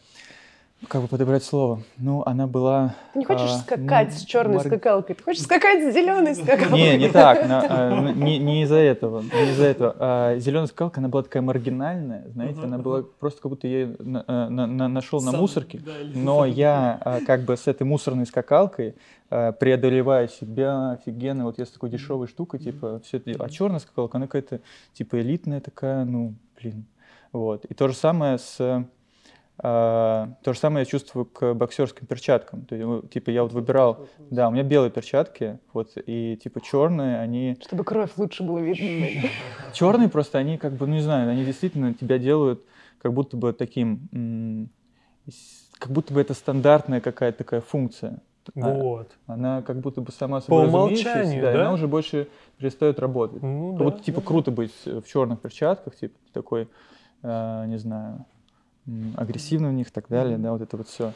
как 0.88 1.02
бы 1.02 1.08
подобрать 1.08 1.44
слово? 1.44 1.82
Ну, 1.98 2.22
она 2.26 2.46
была... 2.46 2.94
Ты 3.12 3.20
не 3.20 3.24
хочешь 3.24 3.50
а, 3.50 3.58
скакать 3.58 4.08
ну, 4.12 4.18
с 4.18 4.24
черной 4.24 4.56
мар... 4.56 4.66
скакалкой, 4.66 5.14
ты 5.14 5.22
хочешь 5.22 5.42
скакать 5.42 5.82
с 5.82 5.94
зеленой 5.94 6.34
скакалкой. 6.34 6.78
Не, 6.78 6.98
не 6.98 7.08
так, 7.08 7.38
а, 7.48 8.12
не, 8.12 8.38
не 8.38 8.62
из-за 8.62 8.76
этого, 8.76 9.22
не 9.22 9.50
из-за 9.50 9.64
этого. 9.64 9.96
А, 9.98 10.38
зеленая 10.38 10.66
скакалка, 10.66 11.00
она 11.00 11.08
была 11.08 11.22
такая 11.22 11.42
маргинальная, 11.42 12.28
знаете, 12.28 12.60
uh-huh, 12.60 12.64
она 12.64 12.78
была 12.78 13.04
просто 13.20 13.42
как 13.42 13.50
будто 13.50 13.66
я 13.66 13.80
ее 13.80 13.96
на, 13.98 14.48
на, 14.48 14.66
на, 14.66 14.88
нашел 14.88 15.20
Сам, 15.20 15.32
на 15.32 15.38
мусорке, 15.38 15.78
да, 15.78 15.92
но 16.14 16.44
я 16.44 16.98
а, 17.00 17.20
как 17.24 17.42
бы 17.42 17.56
с 17.56 17.66
этой 17.68 17.84
мусорной 17.84 18.26
скакалкой 18.26 18.96
а, 19.30 19.52
преодолеваю 19.52 20.28
себя 20.28 20.92
офигенно, 20.92 21.44
вот 21.44 21.58
я 21.58 21.66
с 21.66 21.70
такой 21.70 21.90
дешевой 21.90 22.26
штукой, 22.26 22.60
типа, 22.60 23.00
все 23.04 23.18
это, 23.18 23.32
а 23.42 23.48
черная 23.48 23.78
скакалка, 23.78 24.18
она 24.18 24.26
какая-то, 24.26 24.60
типа, 24.94 25.20
элитная 25.20 25.60
такая, 25.60 26.04
ну, 26.04 26.34
блин, 26.60 26.86
вот. 27.32 27.64
И 27.66 27.74
то 27.74 27.88
же 27.88 27.94
самое 27.94 28.38
с 28.38 28.84
то 29.62 30.36
же 30.44 30.58
самое 30.58 30.80
я 30.80 30.84
чувствую 30.86 31.24
к 31.24 31.54
боксерским 31.54 32.04
перчаткам. 32.06 32.64
То 32.64 32.74
есть, 32.74 32.84
ну, 32.84 33.02
типа, 33.02 33.30
я 33.30 33.44
вот 33.44 33.52
выбирал, 33.52 34.08
да, 34.18 34.48
у 34.48 34.50
меня 34.50 34.64
белые 34.64 34.90
перчатки, 34.90 35.60
вот, 35.72 35.92
и 36.04 36.36
типа 36.42 36.60
черные, 36.60 37.20
они... 37.20 37.56
Чтобы 37.62 37.84
кровь 37.84 38.10
лучше 38.16 38.42
было 38.42 38.58
видно. 38.58 39.30
Черные 39.72 40.08
просто, 40.08 40.38
они 40.38 40.58
как 40.58 40.72
бы, 40.72 40.88
ну 40.88 40.94
не 40.94 41.00
знаю, 41.00 41.30
они 41.30 41.44
действительно 41.44 41.94
тебя 41.94 42.18
делают 42.18 42.64
как 42.98 43.12
будто 43.14 43.36
бы 43.36 43.52
таким, 43.52 44.68
как 45.78 45.92
будто 45.92 46.12
бы 46.12 46.20
это 46.20 46.34
стандартная 46.34 47.00
какая-то 47.00 47.38
такая 47.38 47.60
функция. 47.60 48.20
А 48.60 48.68
вот. 48.68 49.12
Она 49.28 49.62
как 49.62 49.78
будто 49.78 50.00
бы 50.00 50.10
сама 50.10 50.40
собой 50.40 50.64
По 50.64 50.68
умолчанию, 50.68 51.40
да, 51.40 51.52
да? 51.52 51.60
она 51.60 51.72
уже 51.72 51.86
больше 51.86 52.26
перестает 52.58 52.98
работать. 52.98 53.40
Ну, 53.40 53.76
да, 53.78 53.84
вот 53.84 54.02
типа 54.02 54.20
да. 54.20 54.26
круто 54.26 54.50
быть 54.50 54.72
в 54.84 55.02
черных 55.02 55.40
перчатках, 55.40 55.94
типа 55.94 56.18
такой, 56.32 56.68
э, 57.22 57.64
не 57.66 57.78
знаю, 57.78 58.26
агрессивны 59.16 59.68
в 59.68 59.72
них 59.72 59.88
и 59.88 59.90
так 59.90 60.08
далее, 60.08 60.38
да, 60.38 60.52
вот 60.52 60.60
это 60.60 60.76
вот 60.76 60.88
все. 60.88 61.12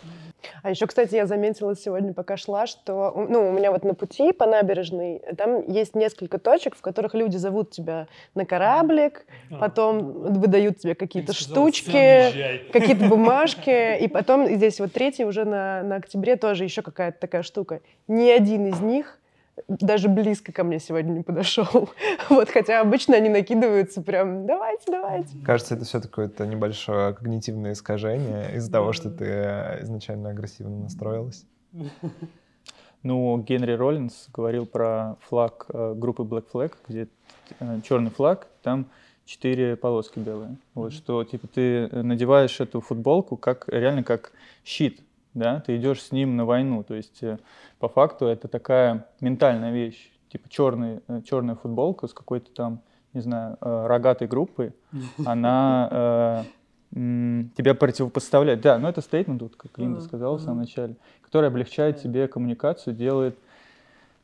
А 0.63 0.71
еще, 0.71 0.87
кстати, 0.87 1.17
я 1.17 1.27
заметила 1.27 1.75
сегодня, 1.75 2.15
пока 2.15 2.37
шла, 2.37 2.67
что, 2.67 3.27
ну, 3.29 3.49
у 3.49 3.53
меня 3.53 3.73
вот 3.73 3.85
на 3.85 3.95
пути 3.95 4.33
по 4.33 4.47
набережной, 4.47 5.21
там 5.37 5.69
есть 5.69 5.97
несколько 5.97 6.39
точек, 6.39 6.77
в 6.77 6.81
которых 6.81 7.15
люди 7.15 7.37
зовут 7.37 7.71
тебя 7.71 8.07
на 8.37 8.47
кораблик, 8.47 9.27
а. 9.51 9.57
потом 9.59 10.13
выдают 10.39 10.79
тебе 10.79 10.95
какие-то 10.95 11.33
штучки, 11.33 12.71
какие-то 12.73 13.07
бумажки, 13.09 13.99
и 13.99 14.07
потом 14.07 14.47
здесь 14.47 14.79
вот 14.79 14.93
третий 14.93 15.25
уже 15.25 15.45
на, 15.45 15.83
на 15.83 15.97
октябре 15.97 16.37
тоже 16.37 16.63
еще 16.63 16.83
какая-то 16.83 17.19
такая 17.19 17.43
штука. 17.43 17.81
Ни 18.07 18.31
один 18.31 18.67
из 18.67 18.81
них 18.81 19.19
даже 19.69 20.09
близко 20.09 20.53
ко 20.53 20.65
мне 20.65 20.79
сегодня 20.79 21.13
не 21.13 21.23
подошел. 21.23 21.89
Вот, 22.29 22.51
хотя 22.51 22.81
обычно 22.81 23.17
они 23.17 23.29
накидываются 23.29 24.03
прям, 24.03 24.47
давайте, 24.47 24.85
давайте. 24.91 25.37
Кажется, 25.45 25.75
это 25.75 25.85
все 25.85 26.01
какое-то 26.01 26.47
небольшое 26.47 27.15
когнитивное 27.15 27.73
искажение 27.73 28.55
из-за 28.57 28.71
того, 28.71 28.93
что 28.93 29.11
ты 29.11 29.25
изначально 29.83 30.31
агрессивно 30.31 30.83
настроилась. 30.83 31.47
Ну, 33.03 33.39
Генри 33.39 33.73
Роллинс 33.73 34.29
говорил 34.33 34.67
про 34.67 35.17
флаг 35.21 35.67
э, 35.69 35.95
группы 35.95 36.25
Black 36.25 36.47
Flag, 36.53 36.73
где 36.89 37.07
э, 37.61 37.81
черный 37.85 38.11
флаг, 38.11 38.49
там 38.63 38.87
четыре 39.25 39.77
полоски 39.77 40.19
белые. 40.19 40.57
Вот, 40.75 40.93
что, 40.93 41.23
типа, 41.23 41.47
ты 41.47 41.89
надеваешь 41.89 42.59
эту 42.59 42.81
футболку 42.81 43.37
как, 43.37 43.69
реально 43.69 44.03
как 44.03 44.33
щит, 44.65 45.01
да, 45.37 45.61
ты 45.61 45.77
идешь 45.77 46.03
с 46.03 46.13
ним 46.13 46.37
на 46.37 46.47
войну, 46.47 46.83
то 46.83 46.95
есть 46.95 47.23
э, 47.23 47.39
по 47.79 47.89
факту 47.89 48.27
это 48.27 48.49
такая 48.49 49.07
ментальная 49.21 49.71
вещь, 49.71 50.11
типа 50.31 50.49
черный, 50.49 51.01
э, 51.09 51.21
черная 51.29 51.55
футболка 51.57 52.09
с 52.09 52.15
какой-то 52.15 52.51
там, 52.53 52.81
не 53.13 53.21
знаю, 53.21 53.59
э, 53.61 53.87
рогатой 53.87 54.29
группой, 54.29 54.73
она 55.25 56.45
тебя 56.93 57.75
противопоставляет. 57.75 58.63
Да, 58.63 58.79
но 58.79 58.89
это 58.89 59.03
стейтмент, 59.03 59.43
вот, 59.43 59.57
как 59.57 59.77
Линда 59.77 60.01
сказала 60.01 60.39
в 60.39 60.41
самом 60.41 60.61
начале, 60.61 60.97
который 61.21 61.49
облегчает 61.49 62.01
тебе 62.01 62.27
коммуникацию, 62.27 62.95
делает, 62.95 63.37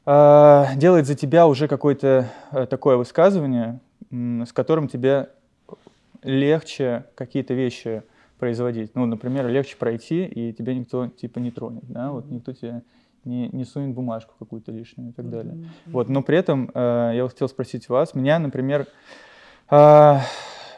делает 0.06 1.06
за 1.06 1.14
тебя 1.14 1.48
уже 1.48 1.68
какое-то 1.68 2.30
такое 2.70 2.96
высказывание, 2.96 3.80
с 4.10 4.52
которым 4.52 4.88
тебе 4.88 5.28
легче 6.22 7.04
какие-то 7.16 7.52
вещи 7.52 8.04
производить. 8.42 8.96
Ну, 8.96 9.06
например, 9.06 9.46
легче 9.46 9.76
пройти, 9.76 10.24
и 10.24 10.52
тебя 10.52 10.74
никто 10.74 11.06
типа 11.06 11.38
не 11.38 11.52
тронет, 11.52 11.84
да, 11.86 12.10
вот 12.10 12.28
никто 12.28 12.52
тебе 12.52 12.82
не, 13.22 13.48
не 13.50 13.64
сунет 13.64 13.94
бумажку 13.94 14.34
какую-то 14.36 14.72
лишнюю 14.72 15.10
и 15.10 15.12
так 15.12 15.30
далее. 15.30 15.54
Mm-hmm. 15.54 15.92
Вот, 15.92 16.08
но 16.08 16.22
при 16.24 16.38
этом 16.38 16.68
э, 16.74 17.12
я 17.14 17.28
хотел 17.28 17.48
спросить 17.48 17.88
вас, 17.88 18.16
меня, 18.16 18.40
например, 18.40 18.88
э, 19.70 20.18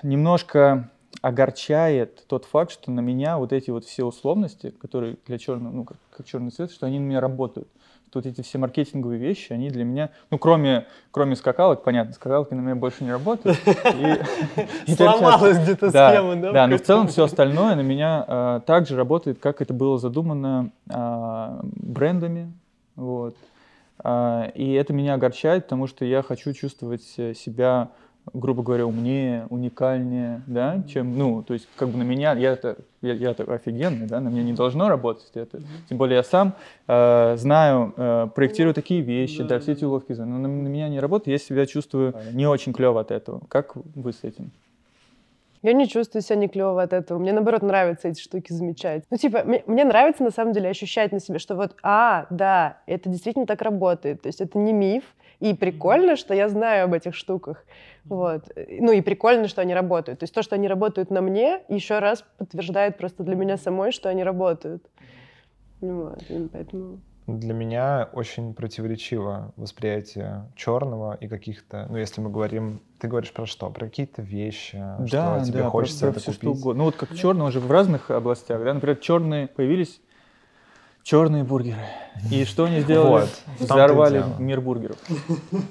немножко 0.03 0.91
огорчает 1.23 2.27
тот 2.27 2.45
факт, 2.45 2.71
что 2.71 2.91
на 2.91 3.01
меня 3.01 3.39
вот 3.39 3.55
эти 3.55 3.71
вот 3.71 3.87
все 3.87 4.05
условности, 4.05 4.69
которые 4.69 5.17
для 5.25 5.39
черного, 5.39 5.73
ну, 5.73 5.85
как, 5.85 5.97
как 6.15 6.27
черный 6.27 6.51
цвет, 6.51 6.71
что 6.71 6.85
они 6.85 6.99
на 6.99 7.05
меня 7.05 7.21
работают. 7.23 7.69
Вот 8.15 8.27
эти 8.27 8.43
все 8.43 8.59
маркетинговые 8.59 9.19
вещи, 9.19 9.53
они 9.53 9.71
для 9.71 9.85
меня, 9.85 10.11
ну, 10.31 10.39
кроме, 10.39 10.87
кроме 11.11 11.37
скакалок, 11.37 11.83
понятно, 11.83 12.15
скакалки 12.15 12.55
на 12.55 12.61
меня 12.61 12.75
больше 12.75 13.05
не 13.05 13.11
работают. 13.11 13.59
Сломалась 14.87 15.59
где-то 15.59 15.91
схема, 15.91 16.37
да? 16.37 16.53
Да, 16.53 16.67
но 16.67 16.77
в 16.79 16.83
целом 16.83 17.09
все 17.09 17.25
остальное 17.25 17.75
на 17.77 17.83
меня 17.83 18.25
а, 18.27 18.61
также 18.61 18.97
работает, 18.97 19.39
как 19.39 19.61
это 19.61 19.75
было 19.75 19.99
задумано 19.99 20.71
а, 20.91 21.61
брендами, 21.63 22.53
вот. 22.97 23.37
А, 23.99 24.51
и 24.55 24.73
это 24.73 24.93
меня 24.93 25.15
огорчает, 25.15 25.65
потому 25.65 25.87
что 25.87 26.05
я 26.05 26.23
хочу 26.23 26.53
чувствовать 26.53 27.03
себя 27.03 27.91
грубо 28.33 28.63
говоря, 28.63 28.87
умнее, 28.87 29.47
уникальнее, 29.51 30.43
да, 30.47 30.83
чем, 30.89 31.17
ну, 31.17 31.43
то 31.43 31.55
есть, 31.55 31.69
как 31.77 31.89
бы 31.89 31.99
на 31.99 32.03
меня, 32.03 32.33
я 32.35 32.53
это, 32.53 32.79
я, 33.03 33.13
я 33.13 33.31
это 33.31 33.45
офигенный, 33.45 34.07
да, 34.07 34.21
на 34.21 34.29
меня 34.29 34.43
не 34.43 34.55
должно 34.55 34.89
работать 34.89 35.31
это. 35.35 35.61
Тем 35.89 35.99
более 35.99 36.17
я 36.17 36.23
сам 36.23 36.55
э, 36.89 37.37
знаю, 37.37 37.93
э, 37.97 38.29
проектирую 38.35 38.75
такие 38.75 39.03
вещи, 39.03 39.43
да, 39.43 39.51
да 39.51 39.61
все 39.61 39.73
эти 39.73 39.85
уловки, 39.85 40.13
но 40.13 40.25
на, 40.25 40.49
на 40.49 40.69
меня 40.69 40.89
не 40.89 41.01
работает, 41.01 41.41
я 41.41 41.47
себя 41.47 41.67
чувствую 41.67 42.15
не 42.33 42.47
очень 42.47 42.73
клево 42.73 43.01
от 43.01 43.11
этого. 43.11 43.43
Как 43.49 43.77
вы 43.77 44.13
с 44.13 44.25
этим? 44.25 44.51
Я 45.65 45.73
не 45.73 45.89
чувствую 45.89 46.21
себя 46.21 46.37
не 46.37 46.49
клево 46.49 46.83
от 46.83 46.93
этого. 46.93 47.19
Мне, 47.19 47.33
наоборот, 47.33 47.63
нравится 47.63 48.09
эти 48.09 48.21
штуки 48.21 48.53
замечать. 48.53 49.05
Ну, 49.11 49.17
типа, 49.17 49.45
мне, 49.45 49.65
мне 49.67 49.85
нравится, 49.85 50.23
на 50.23 50.31
самом 50.31 50.53
деле, 50.53 50.69
ощущать 50.69 51.11
на 51.11 51.21
себе, 51.21 51.39
что 51.39 51.55
вот, 51.55 51.75
а, 51.83 52.27
да, 52.29 52.83
это 52.87 53.09
действительно 53.09 53.47
так 53.47 53.63
работает. 53.63 54.21
То 54.21 54.27
есть 54.27 54.43
это 54.43 54.59
не 54.59 54.75
миф, 54.75 55.05
и 55.45 55.53
прикольно, 55.53 56.17
что 56.17 56.33
я 56.33 56.49
знаю 56.49 56.85
об 56.85 56.95
этих 56.95 57.15
штуках. 57.15 57.65
Вот. 58.05 58.51
Ну 58.57 58.93
и 58.93 59.03
прикольно, 59.03 59.47
что 59.47 59.61
они 59.61 59.75
работают. 59.75 60.21
То 60.21 60.25
есть 60.25 60.35
то, 60.35 60.43
что 60.43 60.55
они 60.55 60.69
работают 60.69 61.11
на 61.11 61.21
мне, 61.21 61.61
еще 61.69 61.99
раз 61.99 62.25
подтверждает 62.39 62.97
просто 62.97 63.23
для 63.25 63.37
меня 63.37 63.59
самой, 63.59 63.93
что 63.93 64.09
они 64.09 64.25
работают. 64.25 64.83
Вот. 65.83 66.23
И 66.31 66.49
поэтому 66.51 66.99
для 67.27 67.53
меня 67.55 68.09
очень 68.13 68.55
противоречиво 68.55 69.53
восприятие 69.57 70.51
черного 70.57 71.17
и 71.21 71.29
каких-то, 71.29 71.87
ну, 71.91 71.97
если 71.97 72.23
мы 72.23 72.31
говорим, 72.31 72.81
ты 72.99 73.09
говоришь 73.09 73.33
про 73.33 73.47
что? 73.47 73.71
Про 73.71 73.87
какие-то 73.87 74.23
вещи, 74.23 74.83
да, 75.11 75.41
что 75.41 75.47
тебе 75.47 75.63
да, 75.63 75.71
хочется 75.71 76.07
про, 76.07 76.13
про 76.13 76.21
все, 76.21 76.33
купить. 76.33 76.41
Что 76.43 76.51
угодно. 76.53 76.79
Ну, 76.79 76.85
вот 76.85 76.97
как 76.97 77.15
черного 77.15 77.51
же 77.51 77.61
в 77.61 77.71
разных 77.71 78.11
областях, 78.11 78.63
да, 78.63 78.75
например, 78.75 78.97
черные 78.97 79.47
появились 79.47 80.01
черные 81.05 81.45
бургеры. 81.45 81.79
И 82.31 82.45
что 82.45 82.65
они 82.65 82.81
сделали? 82.81 83.23
Вот, 83.23 83.43
Взорвали 83.61 84.25
мир 84.39 84.61
бургеров. 84.61 84.99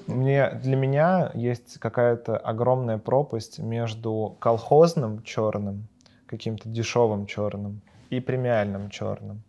Мне, 0.08 0.52
для 0.64 0.78
меня 0.78 1.32
есть 1.34 1.80
какая-то 1.80 2.38
огромная 2.38 3.00
пропасть 3.00 3.60
между 3.60 4.38
колхозным 4.40 5.24
черным, 5.24 5.88
каким-то 6.28 6.70
дешевым 6.70 7.26
черным, 7.26 7.82
и 8.10 8.20
премиальным 8.20 8.90
черным. 8.90 9.42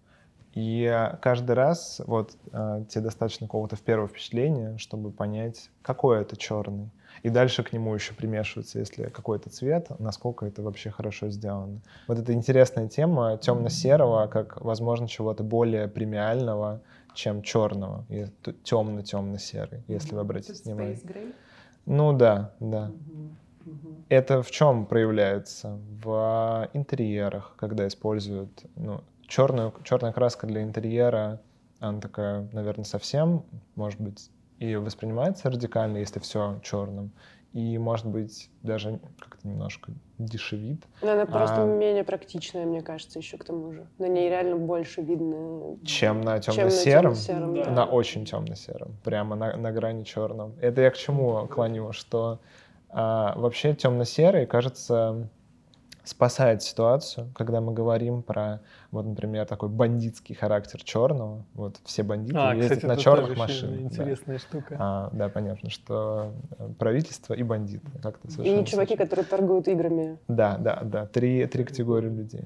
И 0.55 1.11
каждый 1.21 1.53
раз 1.53 2.01
вот 2.07 2.37
э, 2.53 2.85
тебе 2.89 3.03
достаточно 3.03 3.47
какого-то 3.47 3.77
первого 3.77 4.09
впечатления, 4.09 4.79
чтобы 4.79 5.11
понять, 5.11 5.69
какой 5.83 6.23
это 6.23 6.37
черный. 6.37 6.91
И 7.23 7.31
дальше 7.31 7.63
к 7.63 7.73
нему 7.73 7.95
еще 7.95 8.15
примешивается, 8.15 8.79
если 8.79 9.05
какой-то 9.05 9.51
цвет, 9.51 9.89
насколько 9.99 10.47
это 10.47 10.63
вообще 10.63 10.91
хорошо 10.91 11.31
сделано. 11.31 11.81
Вот 12.09 12.19
это 12.19 12.33
интересная 12.33 12.89
тема 12.89 13.39
темно-серого, 13.39 14.27
как, 14.27 14.61
возможно, 14.61 15.09
чего-то 15.09 15.43
более 15.43 15.89
премиального, 15.89 16.81
чем 17.15 17.43
черного. 17.43 18.05
И 18.09 18.27
темно-темно-серый, 18.63 19.85
если 19.89 20.15
вы 20.15 20.21
обратите 20.21 20.63
внимание. 20.65 20.99
Ну 21.87 22.13
да, 22.13 22.53
да. 22.61 22.91
Это 24.09 24.43
в 24.43 24.51
чем 24.51 24.87
проявляется? 24.87 25.79
В 26.03 26.69
интерьерах, 26.75 27.55
когда 27.57 27.87
используют 27.87 28.65
ну, 28.77 29.01
черную, 29.27 29.73
черная 29.85 30.13
краска 30.13 30.47
для 30.47 30.63
интерьера, 30.63 31.41
она 31.81 32.01
такая, 32.01 32.49
наверное, 32.53 32.85
совсем, 32.85 33.45
может 33.75 34.01
быть, 34.01 34.31
и 34.65 34.77
воспринимается 34.77 35.51
радикально, 35.51 35.99
если 35.99 36.21
все 36.21 36.61
черным. 36.63 37.13
И, 37.53 37.79
может 37.79 38.07
быть, 38.07 38.51
даже 38.63 38.99
как-то 39.21 39.47
немножко 39.47 39.93
дешевит. 40.19 40.83
Но 41.03 41.13
она 41.13 41.25
просто 41.25 41.63
а... 41.63 41.67
менее 41.67 42.03
практичная, 42.03 42.67
мне 42.67 42.83
кажется, 42.83 43.21
еще 43.21 43.39
к 43.39 43.45
тому 43.45 43.73
же. 43.73 43.87
На 43.99 44.07
ней 44.07 44.29
реально 44.29 44.57
больше 44.57 45.03
видно. 45.03 45.77
Чем 45.85 46.21
на 46.21 46.41
темно-сером? 46.41 47.15
Чем 47.15 47.55
на, 47.55 47.65
да. 47.65 47.71
на 47.71 47.85
очень 47.85 48.25
темно-сером. 48.25 48.97
Прямо 49.05 49.37
на, 49.37 49.57
на 49.57 49.71
грани 49.71 50.03
черном. 50.03 50.57
Это 50.61 50.81
я 50.81 50.91
к 50.91 50.97
чему 50.97 51.47
клоню? 51.47 51.93
Что 51.93 52.41
а, 52.89 53.35
вообще 53.37 53.75
темно-серый, 53.75 54.47
кажется, 54.47 55.29
спасает 56.05 56.63
ситуацию, 56.63 57.31
когда 57.35 57.61
мы 57.61 57.73
говорим 57.73 58.23
про, 58.23 58.61
вот, 58.91 59.07
например, 59.07 59.47
такой 59.47 59.69
бандитский 59.69 60.35
характер 60.35 60.83
черного. 60.85 61.45
Вот 61.55 61.79
все 61.85 62.03
бандиты 62.03 62.39
а, 62.39 62.55
ездят 62.55 62.79
кстати, 62.79 62.87
на 62.87 62.97
черных 62.97 63.37
машинах. 63.37 63.81
Интересная 63.81 64.37
да. 64.37 64.41
штука. 64.41 64.77
А, 64.79 65.11
да, 65.13 65.29
понятно, 65.29 65.71
что 65.71 66.33
э, 66.59 66.69
правительство 66.79 67.35
и 67.35 67.43
бандиты. 67.43 67.87
Как-то 68.03 68.29
и 68.43 68.65
чуваки, 68.65 68.97
которые 68.97 69.25
торгуют 69.25 69.67
играми. 69.69 70.19
Да, 70.29 70.59
да, 70.59 70.81
да. 70.85 71.07
Три, 71.07 71.47
три 71.47 71.65
категории 71.65 72.11
людей. 72.11 72.45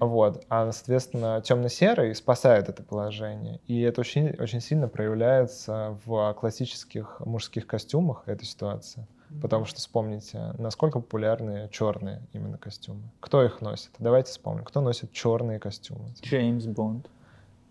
Вот. 0.00 0.44
А, 0.48 0.70
соответственно, 0.72 1.40
темно-серый 1.42 2.14
спасает 2.14 2.68
это 2.68 2.82
положение. 2.82 3.60
И 3.66 3.80
это 3.80 4.00
очень, 4.00 4.30
очень 4.38 4.60
сильно 4.60 4.88
проявляется 4.88 5.98
в 6.04 6.34
классических 6.34 7.20
мужских 7.20 7.66
костюмах, 7.66 8.24
эта 8.26 8.44
ситуация. 8.44 9.06
Потому 9.40 9.64
что 9.64 9.78
вспомните, 9.78 10.54
насколько 10.58 11.00
популярны 11.00 11.68
черные 11.70 12.22
именно 12.32 12.58
костюмы. 12.58 13.02
Кто 13.20 13.42
их 13.42 13.60
носит? 13.60 13.90
Давайте 13.98 14.30
вспомним. 14.30 14.64
Кто 14.64 14.80
носит 14.80 15.12
черные 15.12 15.58
костюмы? 15.58 16.14
Джеймс 16.22 16.66
Бонд. 16.66 17.08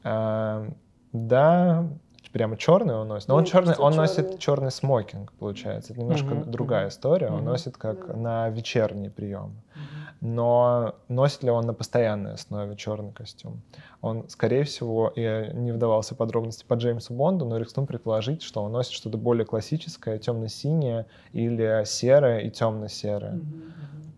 А, 0.03 0.67
да, 1.11 1.87
прямо 2.33 2.57
черный 2.57 2.95
он 2.95 3.07
носит. 3.07 3.29
Но 3.29 3.35
он 3.35 3.45
черный, 3.45 3.75
он 3.75 3.95
носит 3.95 4.39
черный 4.39 4.71
смокинг, 4.71 5.31
получается. 5.33 5.93
Это 5.93 6.01
немножко 6.01 6.33
угу, 6.33 6.49
другая 6.49 6.85
угу. 6.85 6.89
история. 6.89 7.29
Он 7.29 7.45
носит 7.45 7.77
как 7.77 8.07
да. 8.07 8.13
на 8.13 8.49
вечерние 8.49 9.09
приемы. 9.09 9.53
Но 10.19 10.95
носит 11.09 11.43
ли 11.43 11.51
он 11.51 11.65
на 11.65 11.73
постоянной 11.73 12.33
основе 12.33 12.77
черный 12.77 13.11
костюм? 13.11 13.61
Он, 14.01 14.29
скорее 14.29 14.63
всего, 14.63 15.11
я 15.17 15.47
не 15.47 15.73
вдавался 15.73 16.15
в 16.15 16.17
подробности 16.17 16.63
по 16.65 16.75
Джеймсу 16.75 17.13
Бонду, 17.13 17.45
но 17.45 17.57
рискну 17.57 17.85
предположить, 17.85 18.41
что 18.41 18.63
он 18.63 18.71
носит 18.71 18.93
что-то 18.93 19.17
более 19.17 19.45
классическое, 19.45 20.17
темно-синее 20.17 21.07
или 21.33 21.83
серое 21.85 22.39
и 22.39 22.49
темно-серое. 22.49 23.41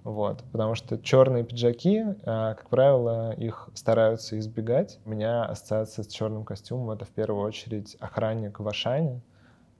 Вот, 0.06 0.44
потому 0.52 0.76
что 0.76 1.00
черные 1.00 1.44
пиджаки, 1.44 2.04
а, 2.26 2.54
как 2.54 2.70
правило, 2.70 3.34
их 3.34 3.70
стараются 3.74 4.38
избегать. 4.38 5.00
У 5.04 5.10
меня 5.10 5.46
ассоциация 5.46 6.04
с 6.04 6.08
черным 6.08 6.46
костюмом 6.46 6.92
это 6.92 7.06
в 7.06 7.10
первую 7.10 7.44
очередь 7.44 7.98
охранник 8.00 8.60
в 8.60 8.68
Ашане. 8.68 9.22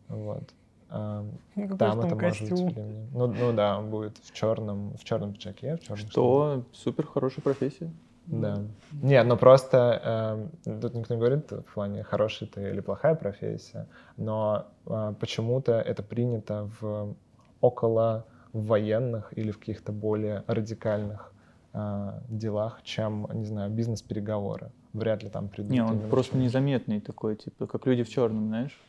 Вот. 0.08 0.50
А, 0.90 1.24
там 1.78 2.02
это 2.02 2.16
костюм? 2.16 2.50
может 2.50 2.76
быть 2.76 2.86
ну, 3.14 3.28
ну 3.28 3.54
да, 3.54 3.78
он 3.78 3.92
будет 3.92 4.18
в 4.18 4.34
черном, 4.34 4.98
в 4.98 5.04
черном 5.04 5.34
пиджаке, 5.34 5.76
в 5.78 5.82
черном. 5.82 5.98
Что 5.98 6.50
шлеме. 6.50 6.64
супер 6.74 7.06
хорошая 7.06 7.44
профессия. 7.44 7.92
Да. 8.26 8.64
Нет, 9.04 9.28
ну 9.28 9.38
просто 9.38 10.50
э, 10.66 10.80
тут 10.82 10.96
никто 10.96 11.14
не 11.14 11.20
говорит 11.20 11.52
в 11.52 11.72
плане 11.76 12.02
хорошая 12.02 12.50
ты 12.50 12.72
или 12.72 12.80
плохая 12.80 13.14
профессия, 13.14 13.86
но 14.18 14.66
э, 14.88 15.14
почему-то 15.20 15.74
это 15.74 16.02
принято 16.02 16.68
в 16.82 17.16
около 17.62 18.26
военных 18.56 19.38
или 19.38 19.52
в 19.52 19.60
каких-то 19.60 19.92
более 19.92 20.44
радикальных 20.48 21.34
э, 21.74 22.20
делах, 22.30 22.80
чем, 22.84 23.28
не 23.34 23.46
знаю, 23.46 23.70
бизнес-переговоры. 23.70 24.72
Вряд 24.94 25.24
ли 25.24 25.30
там 25.30 25.50
придут. 25.50 25.72
Не, 25.72 25.84
он 25.84 26.00
просто 26.10 26.38
незаметный 26.38 27.02
такой, 27.02 27.36
типа, 27.36 27.68
как 27.68 27.86
люди 27.86 28.04
в 28.04 28.10
черном, 28.10 28.48
знаешь? 28.48 28.80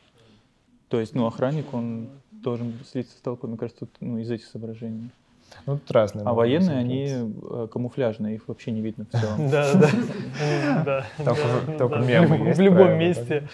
То 0.87 1.01
есть, 1.01 1.13
ну, 1.13 1.25
охранник, 1.25 1.73
он 1.73 2.09
должен 2.31 2.73
слиться 2.89 3.17
с 3.17 3.21
толпой, 3.21 3.49
мне 3.49 3.57
кажется, 3.57 3.81
тут, 3.81 3.89
ну, 3.99 4.17
из 4.19 4.31
этих 4.31 4.45
соображений. 4.45 5.09
Ну, 5.65 5.77
тут 5.79 5.91
разные. 5.91 6.25
А 6.25 6.33
военные, 6.33 6.77
они 6.77 7.07
э, 7.09 7.67
камуфляжные, 7.71 8.35
их 8.35 8.47
вообще 8.47 8.71
не 8.71 8.81
видно 8.81 9.05
в 9.05 9.17
целом. 9.19 9.49
Да, 9.49 9.73
да. 10.85 11.05
Только 11.77 11.97
мемы 11.97 12.53
В 12.53 12.59
любом 12.59 12.97
месте 12.97 13.49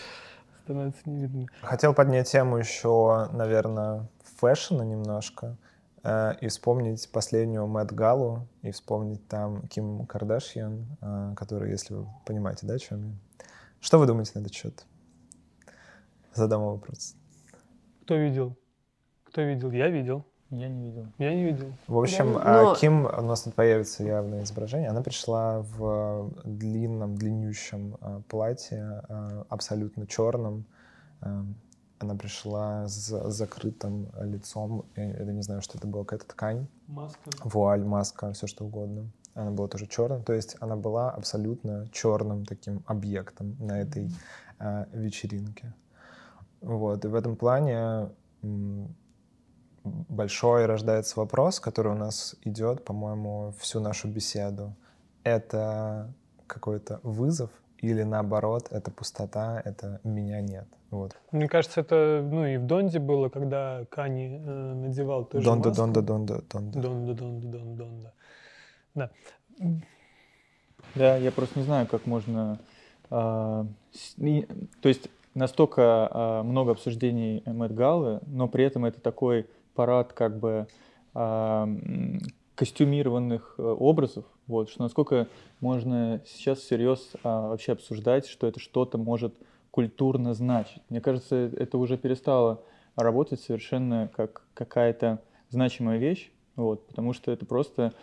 становится 0.64 1.10
не 1.10 1.22
видно. 1.22 1.48
Хотел 1.62 1.96
поднять 1.96 2.32
тему 2.32 2.58
еще, 2.58 3.30
наверное, 3.34 4.08
фэшена 4.40 4.86
немножко. 4.86 5.56
Э, 6.04 6.34
и 6.42 6.48
вспомнить 6.48 7.10
последнюю 7.12 7.66
Мэтт 7.68 7.94
Галу, 7.94 8.48
и 8.62 8.72
вспомнить 8.72 9.26
там 9.28 9.68
Ким 9.68 10.06
Кардашьян, 10.06 10.86
э, 11.02 11.34
который, 11.36 11.72
если 11.72 11.94
вы 11.94 12.08
понимаете, 12.26 12.68
да, 12.68 12.74
о 12.74 12.80
чем 12.80 13.04
я. 13.04 13.14
Что 13.80 14.00
вы 14.00 14.06
думаете 14.06 14.32
на 14.36 14.42
этот 14.42 14.54
счет? 14.54 14.86
Задам 16.34 16.66
вопрос. 16.66 17.16
Кто 18.04 18.16
видел? 18.16 18.58
Кто 19.24 19.42
видел? 19.42 19.72
Я 19.72 19.90
видел. 19.90 20.26
Я 20.50 20.68
не 20.68 20.90
видел. 20.90 21.08
Я 21.18 21.34
не 21.34 21.46
видел. 21.46 21.74
В 21.88 21.98
общем, 21.98 22.38
а, 22.38 22.64
Но... 22.64 22.76
Ким, 22.76 23.06
у 23.06 23.22
нас 23.22 23.44
тут 23.44 23.56
появится 23.56 24.04
явное 24.04 24.44
изображение, 24.44 24.90
она 24.90 25.02
пришла 25.02 25.62
в 25.62 26.32
длинном, 26.44 27.16
длиннющем 27.16 27.98
платье, 28.28 29.02
абсолютно 29.50 30.06
черном, 30.06 30.66
она 32.04 32.16
пришла 32.16 32.88
с 32.88 33.32
закрытым 33.32 34.12
лицом. 34.22 34.86
Я, 34.96 35.04
я 35.04 35.34
не 35.34 35.42
знаю, 35.42 35.62
что 35.62 35.78
это 35.78 35.88
было, 35.88 36.04
какая-то 36.04 36.28
ткань. 36.28 36.68
Маска. 36.88 37.32
Вуаль, 37.44 37.84
маска, 37.84 38.32
все 38.34 38.48
что 38.48 38.66
угодно. 38.66 39.10
Она 39.34 39.52
была 39.52 39.68
тоже 39.68 39.88
черным. 39.88 40.24
То 40.24 40.34
есть 40.34 40.56
она 40.60 40.76
была 40.76 41.10
абсолютно 41.12 41.88
черным 41.92 42.46
таким 42.46 42.84
объектом 42.86 43.56
на 43.60 43.82
этой 43.82 44.12
э, 44.60 44.86
вечеринке. 44.94 45.74
Вот. 46.62 47.04
И 47.06 47.08
в 47.08 47.16
этом 47.16 47.36
плане 47.36 48.10
большой 49.84 50.66
рождается 50.66 51.20
вопрос, 51.20 51.60
который 51.60 51.94
у 51.94 51.98
нас 51.98 52.36
идет, 52.44 52.86
по-моему, 52.86 53.54
всю 53.60 53.80
нашу 53.80 54.08
беседу. 54.08 54.76
Это 55.24 56.14
какой-то 56.48 57.00
вызов 57.04 57.50
или 57.84 58.04
наоборот, 58.04 58.70
это 58.72 58.92
пустота, 58.92 59.62
это 59.66 60.00
меня 60.06 60.40
нет. 60.40 60.66
Вот. 60.90 61.18
Мне 61.32 61.50
кажется, 61.50 61.82
это 61.82 62.22
ну 62.24 62.46
и 62.46 62.56
в 62.56 62.66
Донде 62.66 63.00
было, 63.00 63.28
когда 63.28 63.86
Кани 63.90 64.38
э, 64.38 64.74
надевал 64.74 65.26
тоже 65.26 65.44
Донда, 65.44 65.70
маску. 65.70 65.84
Донда, 65.84 66.02
Донда, 66.02 66.44
Донда. 66.50 66.80
Донда, 66.80 67.14
Донда, 67.14 67.48
Донда, 67.48 67.84
Донда. 67.84 68.14
Да. 68.96 69.12
Да, 70.96 71.18
я 71.18 71.32
просто 71.32 71.60
не 71.60 71.66
знаю, 71.66 71.88
как 71.88 72.06
можно... 72.06 72.60
Э, 73.10 73.66
с, 73.92 74.18
не, 74.18 74.48
то 74.82 74.88
есть 74.88 75.10
настолько 75.34 76.10
э, 76.10 76.42
много 76.44 76.72
обсуждений 76.72 77.44
Мэтт 77.46 77.74
Галлы, 77.74 78.22
но 78.28 78.48
при 78.48 78.64
этом 78.64 78.86
это 78.86 79.02
такой 79.02 79.48
парад 79.76 80.14
как 80.14 80.40
бы 80.40 80.68
э, 81.16 81.68
костюмированных 82.56 83.56
образов, 83.58 84.24
вот, 84.48 84.70
что 84.70 84.84
насколько 84.84 85.28
можно 85.60 86.22
сейчас 86.26 86.60
всерьез 86.60 87.14
а, 87.24 87.50
вообще 87.50 87.74
обсуждать, 87.74 88.28
что 88.28 88.48
это 88.48 88.60
что-то 88.60 88.98
может 88.98 89.34
культурно 89.72 90.34
значить. 90.34 90.82
Мне 90.90 91.02
кажется, 91.02 91.36
это 91.58 91.78
уже 91.78 91.98
перестало 91.98 92.62
работать 92.96 93.40
совершенно 93.42 94.10
как 94.16 94.44
какая-то 94.54 95.20
значимая 95.50 95.98
вещь, 95.98 96.32
вот, 96.56 96.86
потому 96.88 97.14
что 97.14 97.32
это 97.32 97.46
просто 97.46 97.94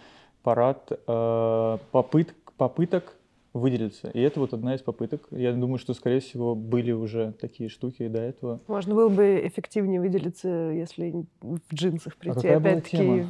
парад 0.42 0.90
э, 0.90 1.78
попыт, 1.92 2.34
попыток 2.56 3.16
выделиться. 3.52 4.10
И 4.10 4.20
это 4.20 4.40
вот 4.40 4.52
одна 4.52 4.74
из 4.74 4.80
попыток. 4.80 5.26
Я 5.30 5.52
думаю, 5.52 5.78
что, 5.78 5.94
скорее 5.94 6.20
всего, 6.20 6.54
были 6.54 6.92
уже 6.92 7.32
такие 7.40 7.68
штуки 7.68 8.06
до 8.08 8.20
этого. 8.20 8.60
Можно 8.68 8.94
было 8.94 9.08
бы 9.08 9.40
эффективнее 9.44 10.00
выделиться, 10.00 10.48
если 10.48 11.24
в 11.40 11.74
джинсах 11.74 12.16
прийти. 12.16 12.48
А 12.48 12.58
Опять-таки, 12.58 13.26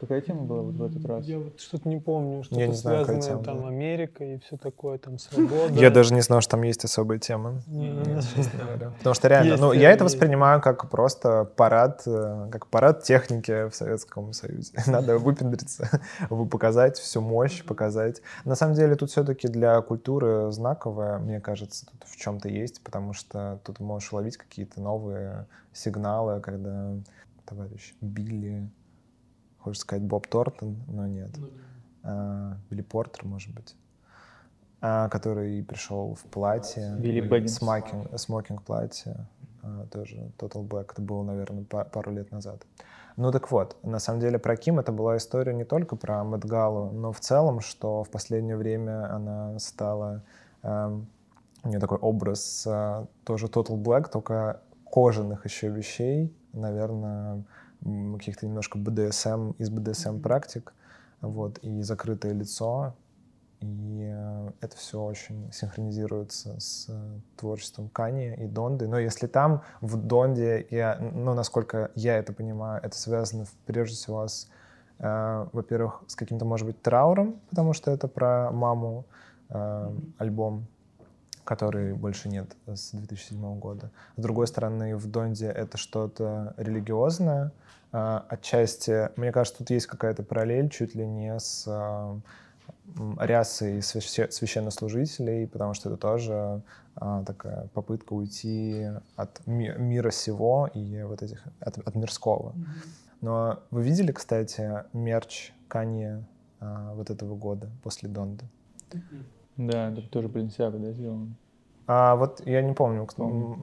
Какая 0.00 0.22
тема 0.22 0.44
была 0.44 0.62
вот 0.62 0.76
в 0.76 0.82
этот 0.82 1.04
раз? 1.04 1.26
Я 1.26 1.38
вот 1.38 1.60
что-то 1.60 1.86
не 1.86 2.00
помню, 2.00 2.42
что-то 2.42 2.66
не 2.66 2.74
связанное 2.74 3.20
знаю, 3.20 3.42
там 3.44 3.66
Америка 3.66 4.24
и 4.24 4.38
все 4.38 4.56
такое, 4.56 4.96
там 4.96 5.18
свобода. 5.18 5.74
Я 5.74 5.90
даже 5.90 6.14
не 6.14 6.22
знал, 6.22 6.40
что 6.40 6.52
там 6.52 6.62
есть 6.62 6.82
особая 6.86 7.18
тема. 7.18 7.60
Потому 8.98 9.14
что 9.14 9.28
реально, 9.28 9.58
ну, 9.58 9.72
я 9.74 9.90
это 9.90 10.04
воспринимаю 10.04 10.62
как 10.62 10.88
просто 10.88 11.44
парад, 11.44 12.02
э, 12.06 12.48
как 12.50 12.68
парад 12.68 13.02
техники 13.02 13.68
в 13.68 13.74
Советском 13.74 14.32
Союзе. 14.32 14.72
Надо 14.86 15.18
выпендриться, 15.18 16.00
показать 16.50 16.96
всю 16.96 17.20
мощь, 17.20 17.62
показать. 17.62 18.22
На 18.46 18.54
самом 18.54 18.76
деле 18.76 18.94
тут 18.94 19.10
все-таки 19.10 19.48
для 19.48 19.82
культуры 19.82 20.50
знаковое, 20.50 21.18
мне 21.18 21.40
кажется, 21.40 21.84
тут 21.84 22.08
в 22.08 22.16
чем-то 22.16 22.48
есть, 22.48 22.82
потому 22.82 23.12
что 23.12 23.60
тут 23.64 23.80
можешь 23.80 24.10
ловить 24.14 24.38
какие-то 24.38 24.80
новые 24.80 25.46
сигналы, 25.74 26.40
когда 26.40 26.94
товарищ 27.44 27.94
Билли 28.00 28.70
Хочешь 29.62 29.80
сказать 29.80 30.02
Боб 30.02 30.26
Торнтон, 30.26 30.76
но 30.88 31.06
нет. 31.06 31.30
Ну, 31.36 31.48
а, 32.02 32.56
Билли 32.70 32.82
Портер, 32.82 33.24
может 33.26 33.54
быть. 33.54 33.76
А, 34.80 35.08
который 35.08 35.62
пришел 35.62 36.14
в 36.14 36.22
платье. 36.24 36.96
Билли 36.98 37.20
Бэггинс. 37.20 37.56
Смокинг, 37.56 38.18
смокинг 38.18 38.62
платье. 38.62 39.26
А, 39.62 39.86
тоже 39.86 40.30
Total 40.38 40.66
Black. 40.66 40.92
Это 40.92 41.02
было, 41.02 41.22
наверное, 41.22 41.64
пару 41.64 42.12
лет 42.12 42.30
назад. 42.30 42.64
Ну 43.16 43.30
так 43.32 43.50
вот, 43.50 43.76
на 43.82 43.98
самом 43.98 44.20
деле 44.20 44.38
про 44.38 44.56
Ким 44.56 44.78
это 44.78 44.92
была 44.92 45.18
история 45.18 45.52
не 45.52 45.64
только 45.64 45.96
про 45.96 46.24
Мэтгалу, 46.24 46.90
но 46.92 47.12
в 47.12 47.20
целом, 47.20 47.60
что 47.60 48.02
в 48.02 48.08
последнее 48.08 48.56
время 48.56 49.14
она 49.14 49.58
стала... 49.58 50.22
Э, 50.62 50.98
у 51.62 51.68
нее 51.68 51.78
такой 51.78 51.98
образ 51.98 52.64
э, 52.66 53.04
тоже 53.24 53.48
Total 53.48 53.76
Black, 53.76 54.10
только 54.10 54.62
кожаных 54.90 55.44
еще 55.44 55.68
вещей, 55.68 56.34
наверное, 56.54 57.44
каких-то 57.82 58.46
немножко 58.46 58.78
БДСМ, 58.78 59.52
из 59.58 59.70
БДСМ 59.70 60.20
практик, 60.20 60.72
вот, 61.20 61.58
и 61.58 61.82
закрытое 61.82 62.32
лицо, 62.32 62.94
и 63.60 64.10
э, 64.10 64.50
это 64.62 64.76
все 64.76 65.02
очень 65.02 65.52
синхронизируется 65.52 66.58
с 66.58 66.86
э, 66.88 67.18
творчеством 67.36 67.90
Кани 67.90 68.34
и 68.34 68.46
Донды. 68.46 68.88
Но 68.88 68.98
если 68.98 69.26
там 69.26 69.62
в 69.82 69.96
Донде, 69.96 70.66
я, 70.70 70.96
ну, 70.98 71.34
насколько 71.34 71.90
я 71.94 72.16
это 72.16 72.32
понимаю, 72.32 72.80
это 72.82 72.96
связано 72.96 73.44
прежде 73.66 73.96
всего 73.96 74.26
с, 74.26 74.48
э, 74.98 75.46
во-первых, 75.52 76.02
с 76.06 76.14
каким-то, 76.14 76.46
может 76.46 76.66
быть, 76.66 76.80
трауром, 76.80 77.38
потому 77.50 77.74
что 77.74 77.90
это 77.90 78.08
про 78.08 78.50
маму 78.50 79.04
э, 79.50 79.90
альбом, 80.16 80.66
который 81.50 81.94
больше 81.94 82.28
нет 82.28 82.56
с 82.68 82.92
2007 82.92 83.58
года. 83.58 83.90
С 84.16 84.22
другой 84.22 84.46
стороны, 84.46 84.96
в 84.96 85.10
Донде 85.10 85.46
это 85.46 85.78
что-то 85.78 86.54
религиозное, 86.56 87.50
а, 87.90 88.24
отчасти, 88.28 89.10
мне 89.18 89.32
кажется, 89.32 89.58
тут 89.58 89.70
есть 89.70 89.86
какая-то 89.86 90.22
параллель 90.22 90.70
чуть 90.70 90.94
ли 90.94 91.04
не 91.04 91.40
с 91.40 91.64
а, 91.66 92.20
рясой 93.18 93.82
священнослужителей, 93.82 95.48
потому 95.48 95.74
что 95.74 95.88
это 95.88 95.98
тоже 95.98 96.62
а, 96.94 97.24
такая 97.24 97.66
попытка 97.74 98.12
уйти 98.12 98.86
от 99.16 99.44
мира 99.44 100.12
сего 100.12 100.70
и 100.72 101.02
вот 101.02 101.20
этих 101.20 101.42
от, 101.58 101.78
от 101.78 101.96
мирского. 101.96 102.54
Но 103.22 103.58
вы 103.72 103.82
видели, 103.82 104.12
кстати, 104.12 104.84
мерч 104.92 105.52
Канье 105.66 106.24
вот 106.60 107.10
этого 107.10 107.34
года 107.34 107.68
после 107.82 108.08
Донда? 108.08 108.44
Да, 109.66 109.90
это 109.90 110.08
тоже 110.08 110.28
Balenciaga, 110.28 110.78
да, 110.78 110.92
сделано? 110.92 111.34
А 111.86 112.16
вот 112.16 112.40
я 112.46 112.62
не 112.62 112.72
помню, 112.72 113.04
кто, 113.04 113.58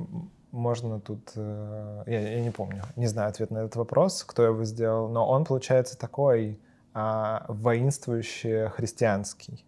можно 0.51 0.99
тут... 0.99 1.31
Э, 1.35 2.03
я, 2.05 2.35
я 2.35 2.41
не 2.41 2.51
помню, 2.51 2.83
не 2.95 3.07
знаю 3.07 3.29
ответ 3.29 3.49
на 3.49 3.59
этот 3.59 3.77
вопрос, 3.77 4.23
кто 4.23 4.43
его 4.43 4.63
сделал, 4.63 5.09
но 5.09 5.27
он, 5.27 5.43
получается, 5.43 5.97
такой 5.97 6.59
а, 6.93 7.45
воинствующий 7.47 8.69
христианский, 8.69 9.65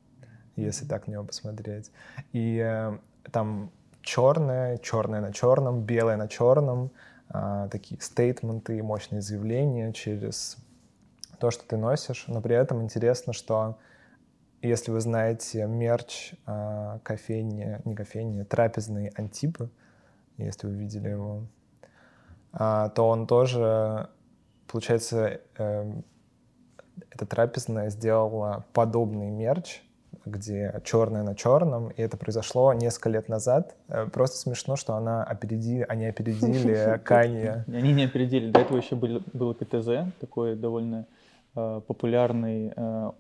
если 0.55 0.85
так 0.85 1.07
на 1.07 1.13
него 1.13 1.23
посмотреть. 1.23 1.91
И 2.31 2.57
э, 2.63 2.97
там 3.31 3.71
черное, 4.03 4.77
черное 4.77 5.21
на 5.21 5.33
черном, 5.33 5.81
белое 5.81 6.17
на 6.17 6.27
черном, 6.27 6.91
а, 7.29 7.67
такие 7.69 7.99
стейтменты, 8.01 8.83
мощные 8.83 9.21
заявления 9.21 9.93
через 9.93 10.57
то, 11.39 11.49
что 11.49 11.65
ты 11.65 11.77
носишь, 11.77 12.25
но 12.27 12.39
при 12.39 12.55
этом 12.55 12.83
интересно, 12.83 13.33
что 13.33 13.77
если 14.61 14.91
вы 14.91 14.99
знаете 14.99 15.65
мерч 15.65 16.33
а, 16.45 16.99
кофейни, 17.03 17.81
не 17.85 17.95
кофейни, 17.95 18.43
трапезные 18.43 19.11
антипы, 19.15 19.69
если 20.37 20.67
вы 20.67 20.73
видели 20.73 21.09
его, 21.09 21.43
а, 22.51 22.89
то 22.89 23.07
он 23.07 23.27
тоже, 23.27 24.09
получается, 24.67 25.41
э, 25.57 25.93
эта 27.11 27.25
трапезная 27.25 27.89
сделала 27.89 28.65
подобный 28.73 29.29
мерч, 29.29 29.81
где 30.25 30.81
черное 30.83 31.23
на 31.23 31.35
черном, 31.35 31.89
и 31.89 32.01
это 32.01 32.17
произошло 32.17 32.73
несколько 32.73 33.09
лет 33.09 33.29
назад. 33.29 33.75
Э, 33.87 34.07
просто 34.07 34.37
смешно, 34.37 34.75
что 34.75 34.95
она 34.95 35.23
опередили, 35.23 35.85
они 35.87 36.05
опередили 36.05 36.99
Канье. 37.03 37.65
Они 37.67 37.93
не 37.93 38.05
опередили. 38.05 38.51
До 38.51 38.61
этого 38.61 38.77
еще 38.77 38.95
был, 38.95 39.21
был 39.33 39.53
КТЗ, 39.53 40.11
такой 40.19 40.55
довольно 40.55 41.05
популярный, 41.87 42.73
э, 42.75 43.11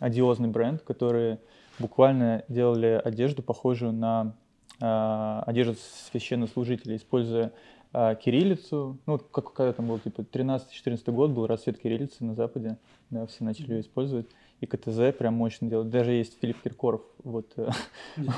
одиозный 0.00 0.48
бренд, 0.48 0.82
который 0.82 1.38
буквально 1.78 2.44
делали 2.48 3.00
одежду, 3.02 3.42
похожую 3.42 3.92
на 3.92 4.34
а, 4.82 5.42
одежду 5.46 5.76
священнослужителей, 6.10 6.96
используя 6.96 7.52
кириллицу. 7.92 8.98
Ну, 9.06 9.18
как 9.18 9.52
когда 9.52 9.72
там 9.72 9.88
был, 9.88 9.98
типа, 9.98 10.20
13-14 10.20 11.10
год 11.10 11.30
был 11.30 11.46
расцвет 11.46 11.78
кириллицы 11.78 12.24
на 12.24 12.34
Западе, 12.34 12.78
да, 13.10 13.26
все 13.26 13.44
начали 13.44 13.74
ее 13.74 13.80
использовать. 13.80 14.26
И 14.60 14.66
КТЗ 14.66 15.16
прям 15.18 15.34
мощно 15.34 15.68
делает. 15.68 15.90
Даже 15.90 16.12
есть 16.12 16.38
Филипп 16.40 16.60
Киркоров, 16.62 17.00
вот, 17.24 17.46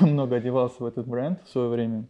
он 0.01 0.09
много 0.11 0.37
одевался 0.37 0.81
в 0.83 0.85
этот 0.85 1.07
бренд 1.07 1.39
в 1.45 1.49
свое 1.49 1.67
время. 1.69 2.05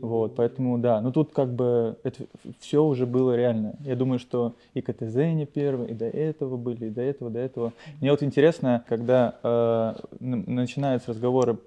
Вот, 0.00 0.36
поэтому, 0.36 0.78
да, 0.78 1.00
ну 1.00 1.10
тут 1.10 1.32
как 1.32 1.52
бы 1.52 1.98
это 2.04 2.26
все 2.60 2.84
уже 2.84 3.04
было 3.04 3.36
реально. 3.36 3.74
Я 3.80 3.96
думаю, 3.96 4.20
что 4.20 4.54
и 4.74 4.80
КТЗ 4.80 5.16
не 5.16 5.44
первый, 5.44 5.90
и 5.90 5.94
до 5.94 6.06
этого 6.06 6.56
были, 6.56 6.86
и 6.86 6.90
до 6.90 7.02
этого, 7.02 7.30
до 7.30 7.40
этого. 7.40 7.72
Мне 8.00 8.12
вот 8.12 8.22
интересно, 8.22 8.84
когда 8.88 9.38
э, 9.42 9.94
начинаются 10.20 11.10
разговоры 11.10 11.58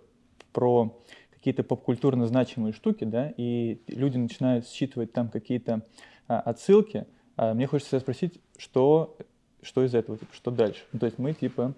про 0.53 0.97
какие-то 1.41 1.63
попкультурно 1.63 2.27
значимые 2.27 2.71
штуки, 2.71 3.03
да, 3.03 3.33
и 3.35 3.81
люди 3.87 4.17
начинают 4.17 4.67
считывать 4.67 5.11
там 5.11 5.27
какие-то 5.27 5.81
а, 6.27 6.39
отсылки, 6.39 7.07
а 7.35 7.55
мне 7.55 7.65
хочется 7.65 7.99
спросить, 7.99 8.39
что, 8.57 9.17
что 9.61 9.83
из 9.83 9.93
этого, 9.95 10.17
типа, 10.17 10.33
что 10.33 10.51
дальше? 10.51 10.83
Ну, 10.91 10.99
то 10.99 11.05
есть 11.05 11.17
мы 11.17 11.33
типа 11.33 11.73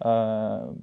а, 0.00 0.74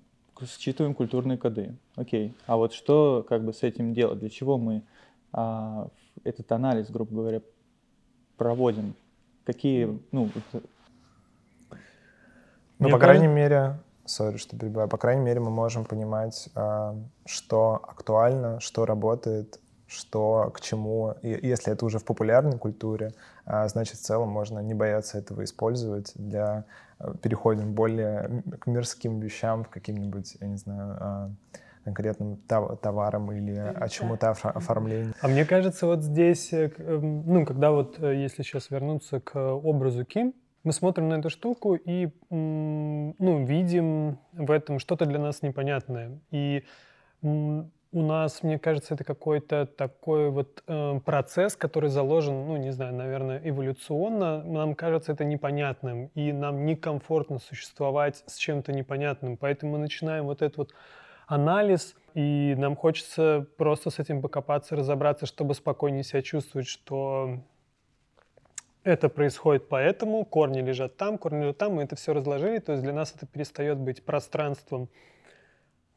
считываем 0.57 0.93
культурные 0.93 1.37
коды, 1.37 1.75
окей, 1.95 2.33
а 2.45 2.57
вот 2.57 2.73
что 2.73 3.25
как 3.27 3.43
бы 3.43 3.53
с 3.53 3.63
этим 3.63 3.93
делать, 3.93 4.19
для 4.19 4.29
чего 4.29 4.57
мы 4.57 4.83
а, 5.31 5.87
этот 6.23 6.51
анализ, 6.51 6.89
грубо 6.89 7.15
говоря, 7.15 7.41
проводим? 8.37 8.95
Какие, 9.43 9.99
ну... 10.11 10.29
Ну, 12.81 12.85
по 12.89 12.97
кажется... 12.97 12.99
крайней 12.99 13.27
мере, 13.27 13.79
сори, 14.05 14.37
что 14.37 14.57
перебиваю, 14.57 14.87
по 14.87 14.97
крайней 14.97 15.21
мере, 15.21 15.41
мы 15.41 15.49
можем 15.49 15.83
понимать, 15.83 16.49
а, 16.55 16.95
что 17.25 17.81
актуально, 17.83 18.59
что 18.59 18.85
работает, 18.85 19.59
что 19.89 20.51
к 20.53 20.61
чему. 20.61 21.15
И 21.23 21.47
если 21.47 21.73
это 21.73 21.85
уже 21.85 21.99
в 21.99 22.05
популярной 22.05 22.57
культуре, 22.57 23.13
значит, 23.67 23.97
в 23.97 24.01
целом 24.01 24.29
можно 24.29 24.59
не 24.59 24.73
бояться 24.73 25.17
этого 25.17 25.43
использовать 25.43 26.11
для 26.15 26.65
а, 26.99 27.13
переходим 27.15 27.73
более 27.73 28.43
к 28.59 28.67
мирским 28.67 29.19
вещам, 29.19 29.63
в 29.63 29.69
каким-нибудь, 29.69 30.37
я 30.39 30.47
не 30.47 30.57
знаю, 30.57 31.35
конкретным 31.83 32.37
товаром 32.81 33.31
или 33.31 33.55
о 33.55 33.87
чему-то 33.89 34.31
оформлении. 34.31 35.13
А 35.21 35.27
мне 35.27 35.45
кажется, 35.45 35.87
вот 35.87 36.03
здесь, 36.03 36.53
э, 36.53 36.71
эм, 36.77 37.23
ну, 37.25 37.45
когда 37.45 37.71
вот, 37.71 37.99
э, 37.99 38.15
если 38.15 38.43
сейчас 38.43 38.69
вернуться 38.69 39.19
к 39.19 39.39
образу 39.39 40.05
Ким, 40.05 40.33
мы 40.63 40.73
смотрим 40.73 41.07
на 41.09 41.15
эту 41.15 41.29
штуку 41.29 41.75
и 41.75 42.09
ну, 42.29 43.45
видим 43.45 44.19
в 44.33 44.51
этом 44.51 44.77
что-то 44.77 45.05
для 45.05 45.17
нас 45.17 45.41
непонятное. 45.41 46.19
И 46.31 46.63
у 47.91 48.03
нас, 48.03 48.43
мне 48.43 48.59
кажется, 48.59 48.93
это 48.93 49.03
какой-то 49.03 49.65
такой 49.65 50.29
вот 50.29 50.63
э, 50.67 50.99
процесс, 51.03 51.55
который 51.55 51.89
заложен, 51.89 52.45
ну, 52.45 52.57
не 52.57 52.71
знаю, 52.71 52.93
наверное, 52.93 53.41
эволюционно. 53.43 54.43
Нам 54.43 54.75
кажется 54.75 55.11
это 55.11 55.25
непонятным, 55.25 56.11
и 56.13 56.31
нам 56.31 56.65
некомфортно 56.65 57.39
существовать 57.39 58.23
с 58.27 58.37
чем-то 58.37 58.73
непонятным. 58.73 59.37
Поэтому 59.37 59.73
мы 59.73 59.77
начинаем 59.79 60.25
вот 60.25 60.43
этот 60.43 60.57
вот 60.57 60.73
анализ, 61.25 61.95
и 62.13 62.53
нам 62.57 62.75
хочется 62.75 63.47
просто 63.57 63.89
с 63.89 63.97
этим 63.97 64.21
покопаться, 64.21 64.75
разобраться, 64.75 65.25
чтобы 65.25 65.55
спокойнее 65.55 66.03
себя 66.03 66.21
чувствовать, 66.21 66.67
что 66.67 67.39
это 68.83 69.09
происходит 69.09 69.67
поэтому, 69.67 70.25
корни 70.25 70.61
лежат 70.61 70.95
там, 70.97 71.17
корни 71.17 71.41
лежат 71.41 71.57
там, 71.57 71.73
мы 71.73 71.83
это 71.83 71.95
все 71.95 72.13
разложили, 72.13 72.59
то 72.59 72.71
есть 72.71 72.83
для 72.83 72.93
нас 72.93 73.13
это 73.15 73.27
перестает 73.27 73.77
быть 73.77 74.03
пространством 74.03 74.89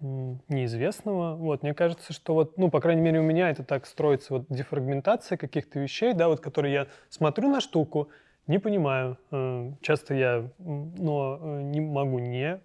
неизвестного. 0.03 1.37
Вот, 1.37 1.63
мне 1.63 1.75
кажется, 1.75 2.13
что 2.13 2.35
вот, 2.35 2.59
ну, 2.59 2.71
по 2.71 2.81
крайней 2.81 3.03
мере, 3.03 3.21
у 3.21 3.23
меня 3.23 3.51
это 3.51 3.65
так 3.65 3.87
строится, 3.87 4.35
вот 4.35 4.47
дефрагментация 4.49 5.39
каких-то 5.39 5.79
вещей, 5.79 6.13
да, 6.13 6.29
вот, 6.29 6.41
которые 6.41 6.75
я 6.75 6.87
смотрю 7.09 7.49
на 7.49 7.61
штуку, 7.61 8.09
не 8.47 8.59
понимаю. 8.59 9.19
Э, 9.31 9.73
часто 9.81 10.15
я, 10.15 10.51
но 10.59 11.39
э, 11.41 11.63
не 11.63 11.81
могу 11.81 12.19
не 12.19 12.61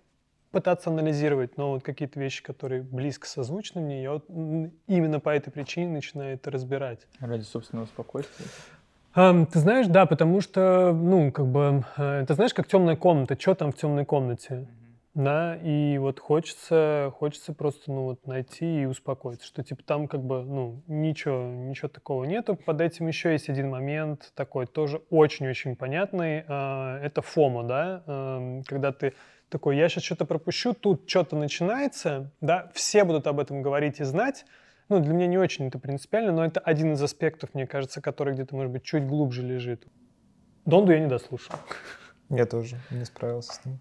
пытаться 0.51 0.89
анализировать, 0.89 1.57
но 1.57 1.71
вот 1.71 1.83
какие-то 1.83 2.19
вещи, 2.19 2.41
которые 2.41 2.81
близко 2.81 3.27
созвучны 3.27 3.81
мне, 3.81 4.01
я 4.01 4.13
вот 4.13 4.25
именно 4.87 5.19
по 5.19 5.29
этой 5.29 5.51
причине 5.51 5.89
начинаю 5.89 6.33
это 6.33 6.49
разбирать. 6.49 7.05
Ради 7.19 7.43
собственного 7.43 7.85
спокойствия? 7.85 8.47
Ты 9.13 9.59
знаешь, 9.59 9.87
да, 9.87 10.05
потому 10.05 10.41
что, 10.41 10.93
ну, 10.93 11.31
как 11.31 11.47
бы, 11.47 11.83
uh, 11.97 12.25
ты 12.25 12.33
знаешь, 12.35 12.53
как 12.53 12.67
темная 12.67 12.95
комната, 12.95 13.39
что 13.39 13.55
там 13.55 13.71
в 13.71 13.75
темной 13.75 14.05
комнате. 14.05 14.67
Да, 15.17 15.55
и 15.55 15.97
вот 15.97 16.19
хочется, 16.19 17.11
хочется 17.17 17.51
просто, 17.51 17.91
ну, 17.91 18.03
вот 18.03 18.27
найти 18.27 18.83
и 18.83 18.85
успокоиться, 18.85 19.47
что, 19.47 19.63
типа, 19.63 19.81
там, 19.83 20.07
как 20.07 20.21
бы, 20.21 20.43
ну, 20.43 20.83
ничего, 20.85 21.41
ничего 21.41 21.87
такого 21.87 22.23
нету. 22.23 22.55
Под 22.55 22.81
этим 22.81 23.07
еще 23.07 23.31
есть 23.31 23.49
один 23.49 23.71
момент 23.71 24.31
такой, 24.35 24.67
тоже 24.67 25.01
очень-очень 25.09 25.75
понятный, 25.75 26.41
uh, 26.41 26.99
это 26.99 27.23
фомо, 27.23 27.63
да, 27.63 28.03
uh, 28.05 28.63
когда 28.67 28.91
ты 28.91 29.15
такой, 29.49 29.77
я 29.77 29.89
сейчас 29.89 30.03
что-то 30.03 30.25
пропущу, 30.25 30.75
тут 30.75 31.09
что-то 31.09 31.35
начинается, 31.35 32.31
да, 32.39 32.69
все 32.75 33.03
будут 33.03 33.25
об 33.25 33.39
этом 33.39 33.63
говорить 33.63 33.99
и 33.99 34.03
знать, 34.03 34.45
ну, 34.87 34.99
для 34.99 35.13
меня 35.13 35.25
не 35.25 35.39
очень 35.39 35.67
это 35.67 35.79
принципиально, 35.79 36.31
но 36.31 36.45
это 36.45 36.59
один 36.59 36.93
из 36.93 37.01
аспектов, 37.01 37.55
мне 37.55 37.65
кажется, 37.65 38.03
который 38.03 38.35
где-то, 38.35 38.55
может 38.55 38.71
быть, 38.71 38.83
чуть 38.83 39.07
глубже 39.07 39.41
лежит. 39.41 39.87
Донду 40.65 40.91
я 40.91 40.99
не 40.99 41.07
дослушал. 41.07 41.55
Я 42.29 42.45
тоже 42.45 42.77
не 42.91 43.03
справился 43.03 43.53
с 43.53 43.65
ним. 43.65 43.79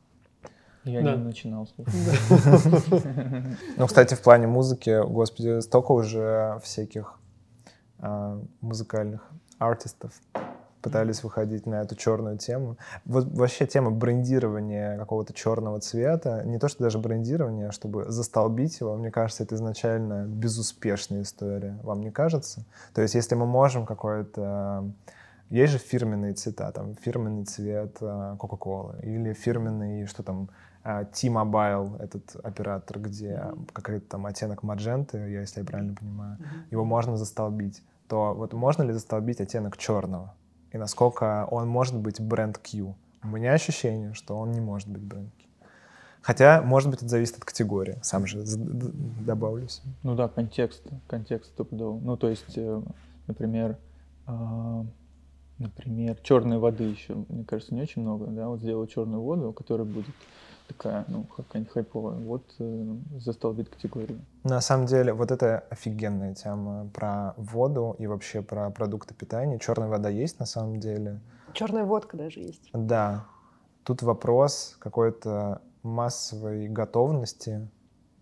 Я 0.87 1.03
да. 1.03 1.17
не 1.17 1.25
начинал 1.25 1.67
слушать. 1.67 1.95
Ну, 3.77 3.87
кстати, 3.87 4.15
в 4.15 4.23
плане 4.23 4.47
музыки, 4.47 5.03
господи, 5.07 5.61
столько 5.61 5.93
уже 5.93 6.61
всяких 6.63 7.19
а, 7.99 8.41
музыкальных 8.61 9.29
артистов 9.59 10.13
пытались 10.87 11.25
выходить 11.25 11.67
на 11.67 11.83
эту 11.83 11.97
черную 11.97 12.39
тему. 12.39 12.77
Вот 13.05 13.27
вообще 13.33 13.67
тема 13.67 13.91
брендирования 13.91 14.97
какого-то 14.97 15.33
черного 15.33 15.81
цвета, 15.81 16.45
не 16.45 16.61
то 16.61 16.69
что 16.69 16.85
даже 16.85 16.99
брендирование, 16.99 17.69
а 17.69 17.73
чтобы 17.73 18.05
застолбить 18.13 18.79
его, 18.79 18.95
мне 18.97 19.11
кажется, 19.11 19.43
это 19.43 19.57
изначально 19.57 20.27
безуспешная 20.27 21.23
история. 21.23 21.77
Вам 21.83 22.03
не 22.03 22.13
кажется? 22.13 22.65
То 22.95 23.03
есть 23.03 23.17
если 23.17 23.35
мы 23.35 23.47
можем 23.47 23.85
какое-то... 23.85 24.89
Есть 25.51 25.73
же 25.73 25.79
фирменные 25.79 26.35
цвета, 26.35 26.71
там, 26.71 26.95
фирменный 26.95 27.45
цвет 27.45 27.97
Coca-Cola 28.01 29.01
или 29.03 29.33
фирменный, 29.33 30.07
что 30.07 30.23
там, 30.25 30.51
а, 30.76 30.76
T-Mobile, 31.13 32.01
этот 32.01 32.37
оператор, 32.45 32.99
где 33.01 33.33
mm-hmm. 33.33 33.73
какой-то 33.73 34.07
там 34.09 34.27
оттенок 34.27 34.63
мадженты, 34.63 35.19
я, 35.19 35.41
если 35.41 35.61
я 35.61 35.67
правильно 35.67 35.95
понимаю, 35.95 36.39
mm-hmm. 36.39 36.71
его 36.71 36.85
можно 36.85 37.17
застолбить, 37.17 37.83
то 38.09 38.35
вот 38.35 38.53
можно 38.53 38.83
ли 38.83 38.93
застолбить 38.93 39.41
оттенок 39.41 39.77
черного? 39.77 40.35
и 40.77 40.79
насколько 40.79 41.49
он 41.51 41.69
может 41.69 41.97
быть 41.97 42.21
бренд 42.21 42.59
Q. 42.59 42.95
У 43.23 43.29
меня 43.29 43.55
ощущение, 43.55 44.13
что 44.13 44.37
он 44.37 44.53
не 44.53 44.61
может 44.61 44.89
быть 44.89 45.03
бренд 45.03 45.31
Q. 45.39 45.45
Хотя, 46.21 46.61
может 46.61 46.91
быть, 46.91 47.01
это 47.01 47.09
зависит 47.09 47.39
от 47.39 47.45
категории. 47.45 47.99
Сам 48.03 48.27
же 48.27 48.43
добавлюсь. 48.45 49.81
Ну 50.03 50.15
да, 50.15 50.29
контекст. 50.29 50.83
Контекст 51.07 51.53
стопудово. 51.53 51.99
Ну, 52.01 52.17
то 52.17 52.29
есть, 52.29 52.59
э, 52.59 52.83
например, 53.27 53.79
а, 54.27 54.85
например, 55.59 56.19
черной 56.23 56.59
воды 56.59 56.85
еще, 56.85 57.15
мне 57.29 57.45
кажется, 57.45 57.75
не 57.75 57.81
очень 57.81 58.03
много, 58.03 58.27
да, 58.27 58.49
вот 58.49 58.61
сделал 58.61 58.87
черную 58.87 59.23
воду, 59.23 59.53
которая 59.53 59.87
будет 59.87 60.15
такая, 60.67 61.05
ну, 61.09 61.25
какая-нибудь 61.25 61.73
хайповая, 61.73 62.19
вот 62.19 62.55
э, 62.59 62.97
застолбит 63.19 63.69
категорию. 63.69 64.21
На 64.45 64.61
самом 64.61 64.87
деле, 64.87 65.13
вот 65.13 65.31
это 65.31 65.65
офигенная 65.71 66.35
тема 66.35 66.89
про 66.93 67.35
воду 67.37 67.97
и 67.99 68.07
вообще 68.07 68.43
про 68.43 68.71
продукты 68.71 69.15
питания. 69.15 69.59
Черная 69.59 69.89
вода 69.89 70.09
есть 70.09 70.39
на 70.39 70.47
самом 70.47 70.81
деле. 70.81 71.21
Черная 71.53 71.85
водка 71.85 72.17
даже 72.17 72.41
есть. 72.41 72.69
Да. 72.73 73.25
Тут 73.85 74.03
вопрос 74.03 74.77
какой-то 74.79 75.63
массовой 75.83 76.69
готовности 76.69 77.69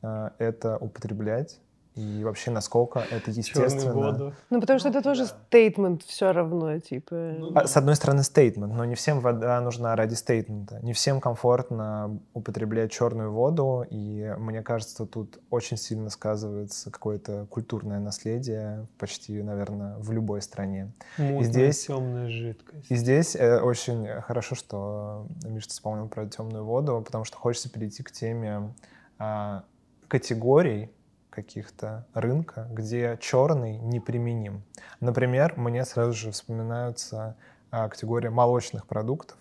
э, 0.03 0.31
это 0.39 0.77
употреблять 0.79 1.61
и 1.95 2.25
вообще 2.25 2.51
насколько 2.51 2.99
это 2.99 3.31
естественно. 3.31 3.93
Воду. 3.93 4.35
Ну, 4.51 4.61
потому 4.61 4.81
что 4.81 4.89
это 4.89 5.01
тоже 5.01 5.27
стейтмент 5.27 6.03
все 6.03 6.33
равно, 6.33 6.79
типа. 6.81 7.15
Ну 7.39 7.53
а, 7.55 7.67
с 7.67 7.77
одной 7.77 7.95
стороны, 7.95 8.25
стейтмент, 8.25 8.75
но 8.75 8.85
не 8.85 8.97
всем 8.97 9.21
вода 9.21 9.61
нужна 9.61 9.95
ради 9.95 10.15
стейтмента. 10.15 10.81
Не 10.83 10.93
всем 10.93 11.21
комфортно 11.21 12.19
употреблять 12.33 12.91
черную 12.91 13.33
воду, 13.33 13.87
и 13.89 14.35
мне 14.39 14.63
кажется, 14.63 15.07
тут 15.07 15.39
очень 15.51 15.77
сильно 15.77 16.11
сказывается 16.11 16.91
какое-то 16.91 17.47
культурное 17.49 18.01
наследие 18.01 18.87
почти, 18.99 19.41
наверное, 19.43 19.97
в 19.99 20.11
любой 20.11 20.43
стране. 20.43 20.93
Мутная, 21.17 21.41
и 21.41 21.45
здесь 21.45 21.87
темная 21.87 22.29
жидкость. 22.29 22.91
И 22.91 22.97
здесь 22.97 23.37
э, 23.37 23.61
очень 23.61 24.07
хорошо, 24.23 24.57
что 24.57 25.27
Миша 25.45 25.69
вспомнил 25.69 26.09
про 26.09 26.27
темную 26.27 26.65
воду, 26.65 27.01
потому 27.05 27.25
что 27.25 27.37
хочется 27.37 27.71
перейти 27.71 28.03
к 28.03 28.11
теме 28.11 28.75
э, 29.21 29.61
категорий, 30.09 30.91
каких-то 31.35 32.07
рынка, 32.15 32.69
где 32.71 33.19
черный 33.21 33.79
неприменим. 33.79 34.63
Например, 35.01 35.55
мне 35.57 35.85
сразу 35.85 36.13
же 36.13 36.31
вспоминаются 36.31 37.37
а, 37.71 37.89
категория 37.89 38.31
молочных 38.31 38.87
продуктов, 38.87 39.37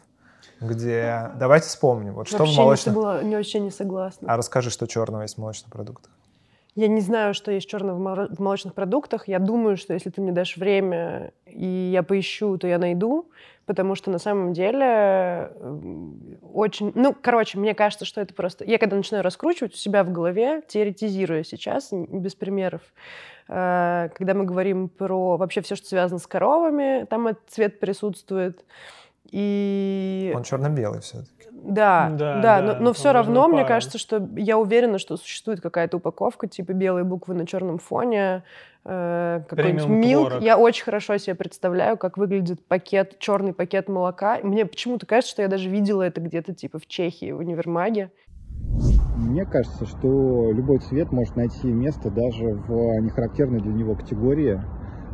где... 0.59 1.31
Давайте 1.35 1.67
вспомним, 1.67 2.15
вот 2.15 2.27
что 2.27 2.39
вообще 2.39 2.53
в 2.53 2.57
молочных... 2.57 2.95
Не, 2.95 3.01
согла... 3.01 3.23
не 3.23 3.35
вообще 3.35 3.59
не 3.59 3.71
согласна. 3.71 4.33
А 4.33 4.37
расскажи, 4.37 4.69
что 4.69 4.87
черного 4.87 5.21
есть 5.21 5.35
в 5.35 5.37
молочных 5.37 5.71
продуктах. 5.71 6.11
Я 6.75 6.87
не 6.87 7.01
знаю, 7.01 7.35
что 7.35 7.51
есть 7.51 7.69
черное 7.69 7.93
в 7.93 8.39
молочных 8.39 8.73
продуктах. 8.73 9.27
Я 9.27 9.37
думаю, 9.37 9.77
что 9.77 9.93
если 9.93 10.09
ты 10.09 10.21
мне 10.21 10.31
дашь 10.31 10.57
время 10.57 11.31
и 11.45 11.91
я 11.93 12.01
поищу, 12.01 12.57
то 12.57 12.67
я 12.67 12.79
найду, 12.79 13.29
потому 13.65 13.95
что 13.95 14.11
на 14.11 14.19
самом 14.19 14.53
деле 14.53 15.51
очень... 16.53 16.91
Ну, 16.95 17.15
короче, 17.19 17.57
мне 17.57 17.73
кажется, 17.73 18.05
что 18.05 18.21
это 18.21 18.33
просто... 18.33 18.65
Я 18.65 18.77
когда 18.77 18.95
начинаю 18.95 19.23
раскручивать 19.23 19.73
у 19.73 19.77
себя 19.77 20.03
в 20.03 20.11
голове, 20.11 20.61
теоретизируя 20.67 21.43
сейчас, 21.43 21.89
без 21.91 22.35
примеров, 22.35 22.81
э, 23.47 24.09
когда 24.15 24.33
мы 24.33 24.45
говорим 24.45 24.89
про 24.89 25.37
вообще 25.37 25.61
все, 25.61 25.75
что 25.75 25.87
связано 25.87 26.19
с 26.19 26.27
коровами, 26.27 27.05
там 27.05 27.27
этот 27.27 27.49
цвет 27.49 27.79
присутствует. 27.79 28.65
И... 29.31 30.31
Он 30.35 30.43
черно-белый 30.43 31.01
все-таки. 31.01 31.42
Да, 31.63 32.09
да, 32.11 32.41
да, 32.41 32.61
но, 32.61 32.75
но 32.79 32.93
все 32.93 33.13
равно 33.13 33.47
мне 33.47 33.63
кажется, 33.63 33.97
что 33.97 34.27
я 34.35 34.57
уверена, 34.57 34.99
что 34.99 35.17
существует 35.17 35.61
какая-то 35.61 35.97
упаковка, 35.97 36.47
типа 36.47 36.73
белые 36.73 37.05
буквы 37.05 37.33
на 37.35 37.47
черном 37.47 37.79
фоне, 37.79 38.43
э, 38.83 39.41
какой-нибудь 39.47 39.87
милк. 39.87 40.33
Я 40.41 40.57
очень 40.57 40.83
хорошо 40.83 41.17
себе 41.17 41.35
представляю, 41.35 41.97
как 41.97 42.17
выглядит 42.17 42.65
пакет, 42.65 43.17
черный 43.19 43.53
пакет 43.53 43.87
молока. 43.87 44.39
Мне 44.43 44.65
почему-то 44.65 45.05
кажется, 45.05 45.31
что 45.31 45.41
я 45.41 45.47
даже 45.47 45.69
видела 45.69 46.01
это 46.01 46.19
где-то 46.19 46.53
типа 46.53 46.79
в 46.79 46.87
Чехии, 46.87 47.31
в 47.31 47.39
универмаге. 47.39 48.11
Мне 49.15 49.45
кажется, 49.45 49.85
что 49.85 50.51
любой 50.51 50.79
цвет 50.79 51.11
может 51.11 51.35
найти 51.35 51.67
место 51.67 52.09
даже 52.09 52.45
в 52.45 52.99
нехарактерной 52.99 53.61
для 53.61 53.71
него 53.71 53.95
категории. 53.95 54.59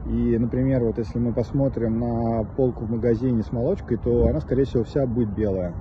И, 0.07 0.37
например, 0.37 0.83
вот 0.83 0.97
если 0.97 1.19
мы 1.19 1.33
посмотрим 1.33 1.99
на 1.99 2.43
полку 2.55 2.85
в 2.85 2.89
магазине 2.89 3.43
с 3.43 3.51
молочкой, 3.51 3.97
то 3.97 4.27
она, 4.27 4.39
скорее 4.39 4.63
всего, 4.63 4.83
вся 4.83 5.05
будет 5.05 5.35
белая. 5.35 5.75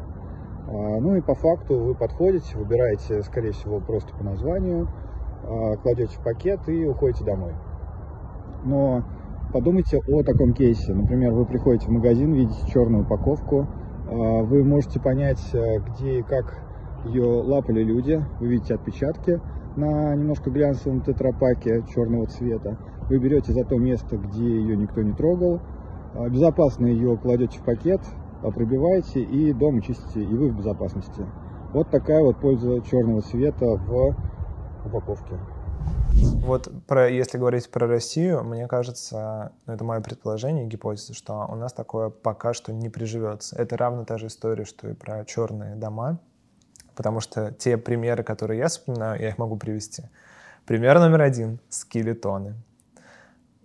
А, 0.68 1.00
ну 1.00 1.14
и 1.14 1.22
по 1.22 1.34
факту 1.34 1.78
вы 1.78 1.94
подходите, 1.94 2.56
выбираете, 2.58 3.22
скорее 3.22 3.52
всего, 3.52 3.80
просто 3.80 4.14
по 4.14 4.22
названию, 4.22 4.86
а, 5.44 5.76
кладете 5.76 6.14
в 6.16 6.22
пакет 6.22 6.60
и 6.68 6.84
уходите 6.84 7.24
домой. 7.24 7.54
Но 8.64 9.02
подумайте 9.52 9.98
о 10.06 10.22
таком 10.22 10.52
кейсе. 10.52 10.92
Например, 10.92 11.32
вы 11.32 11.46
приходите 11.46 11.86
в 11.86 11.90
магазин, 11.90 12.34
видите 12.34 12.70
черную 12.70 13.04
упаковку, 13.04 13.66
а, 14.10 14.42
вы 14.42 14.62
можете 14.62 15.00
понять, 15.00 15.42
э, 15.54 15.78
где 15.78 16.18
и 16.18 16.22
как 16.22 16.62
ее 17.06 17.24
лапали 17.24 17.82
люди, 17.82 18.22
вы 18.38 18.48
видите 18.48 18.74
отпечатки 18.74 19.40
на 19.76 20.14
немножко 20.16 20.50
глянцевом 20.50 21.00
тетрапаке 21.00 21.82
черного 21.94 22.26
цвета. 22.26 22.76
Вы 23.08 23.18
берете 23.18 23.52
за 23.52 23.64
то 23.64 23.76
место, 23.76 24.18
где 24.18 24.44
ее 24.44 24.76
никто 24.76 25.00
не 25.00 25.12
трогал, 25.12 25.60
безопасно 26.28 26.86
ее 26.86 27.16
кладете 27.16 27.58
в 27.60 27.62
пакет, 27.62 28.00
пробиваете 28.42 29.22
и 29.22 29.52
дома 29.52 29.82
чистите, 29.82 30.22
и 30.22 30.26
вы 30.26 30.50
в 30.50 30.56
безопасности. 30.56 31.26
Вот 31.72 31.90
такая 31.90 32.22
вот 32.22 32.38
польза 32.38 32.80
черного 32.82 33.22
цвета 33.22 33.66
в 33.66 34.16
упаковке. 34.84 35.38
Вот 36.44 36.68
про, 36.86 37.08
если 37.08 37.36
говорить 37.38 37.70
про 37.70 37.86
Россию, 37.86 38.42
мне 38.42 38.66
кажется, 38.66 39.52
ну, 39.66 39.74
это 39.74 39.84
мое 39.84 40.00
предположение, 40.00 40.66
гипотеза, 40.66 41.14
что 41.14 41.46
у 41.48 41.54
нас 41.54 41.72
такое 41.72 42.08
пока 42.08 42.54
что 42.54 42.72
не 42.72 42.88
приживется. 42.88 43.56
Это 43.56 43.76
равно 43.76 44.04
та 44.04 44.18
же 44.18 44.28
история, 44.28 44.64
что 44.64 44.88
и 44.88 44.94
про 44.94 45.24
черные 45.24 45.76
дома, 45.76 46.18
потому 46.96 47.20
что 47.20 47.52
те 47.52 47.76
примеры, 47.76 48.22
которые 48.22 48.58
я 48.58 48.68
вспоминаю, 48.68 49.20
я 49.20 49.28
их 49.28 49.38
могу 49.38 49.56
привести. 49.56 50.04
Пример 50.66 50.98
номер 50.98 51.22
один— 51.22 51.60
скелетоны. 51.68 52.54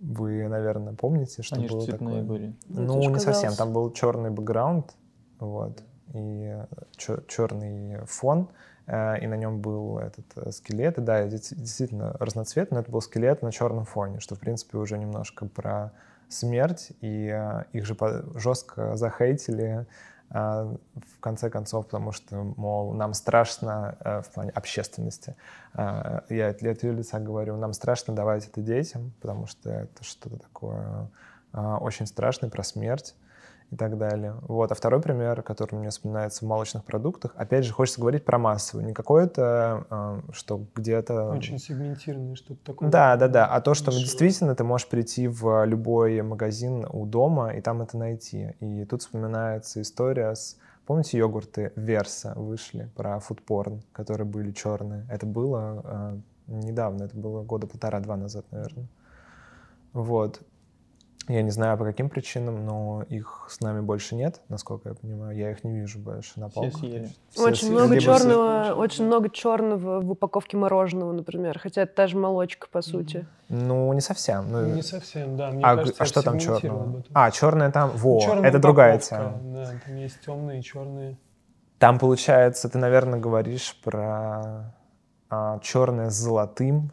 Вы, 0.04 0.46
наверное, 0.48 0.92
помните, 0.92 1.42
что 1.42 1.56
Они 1.56 1.66
было 1.66 1.80
цветные 1.80 2.22
такое? 2.22 2.22
были. 2.22 2.54
Ну, 2.68 3.10
не 3.10 3.18
совсем. 3.18 3.54
Там 3.54 3.72
был 3.72 3.90
черный 3.90 4.30
бэкграунд, 4.30 4.94
вот, 5.38 5.82
и 6.12 6.56
черный 6.96 8.04
фон, 8.04 8.50
э, 8.86 9.20
и 9.20 9.26
на 9.26 9.34
нем 9.34 9.60
был 9.60 9.98
этот 9.98 10.26
э, 10.36 10.50
скелет. 10.52 10.98
И 10.98 11.00
да, 11.00 11.26
действительно 11.26 12.14
разноцветный, 12.20 12.76
но 12.76 12.80
это 12.82 12.92
был 12.92 13.00
скелет 13.00 13.40
на 13.40 13.50
черном 13.50 13.86
фоне, 13.86 14.20
что, 14.20 14.34
в 14.34 14.40
принципе, 14.40 14.76
уже 14.76 14.98
немножко 14.98 15.46
про 15.46 15.92
смерть, 16.28 16.92
и 17.00 17.30
э, 17.32 17.64
их 17.72 17.86
же 17.86 17.96
жестко 18.34 18.96
захейтили 18.96 19.86
в 20.30 21.20
конце 21.20 21.50
концов, 21.50 21.86
потому 21.86 22.12
что, 22.12 22.36
мол, 22.56 22.92
нам 22.92 23.14
страшно 23.14 23.96
э, 24.00 24.22
в 24.22 24.30
плане 24.30 24.50
общественности. 24.50 25.36
А, 25.74 26.24
я 26.28 26.48
от 26.48 26.62
ее 26.62 26.92
лица 26.92 27.20
говорю, 27.20 27.56
нам 27.56 27.72
страшно 27.72 28.14
давать 28.14 28.48
это 28.48 28.60
детям, 28.60 29.12
потому 29.20 29.46
что 29.46 29.70
это 29.70 30.02
что-то 30.02 30.38
такое 30.38 31.08
а, 31.52 31.78
очень 31.78 32.06
страшное 32.06 32.50
про 32.50 32.62
смерть 32.62 33.14
и 33.74 33.76
так 33.76 33.98
далее. 33.98 34.36
Вот. 34.42 34.70
А 34.70 34.74
второй 34.76 35.02
пример, 35.02 35.42
который 35.42 35.74
мне 35.74 35.90
вспоминается 35.90 36.44
в 36.44 36.48
молочных 36.48 36.84
продуктах, 36.84 37.32
опять 37.36 37.64
же, 37.64 37.72
хочется 37.72 38.00
говорить 38.00 38.24
про 38.24 38.38
массовую. 38.38 38.86
Не 38.86 38.94
какое-то, 38.94 39.84
э, 39.90 40.20
что 40.32 40.64
где-то... 40.76 41.30
Очень 41.30 41.58
сегментированное 41.58 42.36
что-то 42.36 42.64
такое. 42.64 42.88
Да, 42.88 43.16
да, 43.16 43.26
да. 43.26 43.46
А 43.46 43.60
то, 43.60 43.74
что 43.74 43.86
Дешево. 43.86 44.00
действительно 44.00 44.54
ты 44.54 44.62
можешь 44.62 44.88
прийти 44.88 45.26
в 45.26 45.64
любой 45.64 46.22
магазин 46.22 46.86
у 46.88 47.04
дома 47.04 47.52
и 47.52 47.60
там 47.60 47.82
это 47.82 47.98
найти. 47.98 48.54
И 48.60 48.84
тут 48.84 49.02
вспоминается 49.02 49.82
история 49.82 50.34
с... 50.34 50.56
Помните, 50.86 51.18
йогурты 51.18 51.72
Верса 51.74 52.34
вышли 52.36 52.88
про 52.94 53.18
фудпорн, 53.18 53.82
которые 53.92 54.26
были 54.26 54.52
черные? 54.52 55.04
Это 55.10 55.26
было 55.26 55.82
э, 55.84 56.16
недавно, 56.46 57.04
это 57.04 57.16
было 57.16 57.42
года 57.42 57.66
полтора-два 57.66 58.16
назад, 58.16 58.44
наверное. 58.52 58.86
Вот. 59.92 60.42
Я 61.28 61.40
не 61.42 61.50
знаю 61.50 61.78
по 61.78 61.84
каким 61.84 62.10
причинам, 62.10 62.66
но 62.66 63.02
их 63.08 63.46
с 63.48 63.60
нами 63.60 63.80
больше 63.80 64.14
нет, 64.14 64.42
насколько 64.48 64.90
я 64.90 64.94
понимаю. 64.94 65.36
Я 65.36 65.52
их 65.52 65.64
не 65.64 65.72
вижу 65.72 65.98
больше 65.98 66.38
на 66.38 66.50
полках. 66.50 66.74
Все 66.74 66.80
съели. 66.80 67.10
Все 67.30 67.44
очень 67.44 67.66
съели. 67.68 67.72
много 67.72 68.00
черного, 68.00 68.64
все... 68.64 68.74
очень 68.74 69.06
много 69.06 69.30
черного 69.30 70.00
в 70.00 70.10
упаковке 70.10 70.58
мороженого, 70.58 71.12
например. 71.12 71.58
Хотя 71.58 71.82
это 71.82 71.94
та 71.94 72.06
же 72.08 72.18
молочка, 72.18 72.66
по 72.70 72.82
сути. 72.82 73.26
Ну, 73.48 73.90
не 73.94 74.02
совсем. 74.02 74.52
Ну, 74.52 74.66
не 74.66 74.82
совсем, 74.82 75.36
да. 75.36 75.50
Мне 75.50 75.64
а, 75.64 75.76
кажется, 75.76 76.02
а 76.02 76.06
что 76.06 76.22
там 76.22 76.38
черного? 76.38 77.02
А, 77.14 77.30
черное 77.30 77.70
там, 77.70 77.90
во, 77.94 78.20
черная 78.20 78.48
это 78.48 78.58
другая 78.58 78.98
тема. 78.98 79.40
Да, 79.42 79.72
там 79.84 79.96
есть 79.96 80.20
темные 80.20 80.60
и 80.60 80.62
черные. 80.62 81.16
Там, 81.78 81.98
получается, 81.98 82.68
ты, 82.68 82.78
наверное, 82.78 83.18
говоришь 83.18 83.80
про 83.82 84.74
а, 85.30 85.58
черное 85.60 86.10
с 86.10 86.14
золотым 86.14 86.92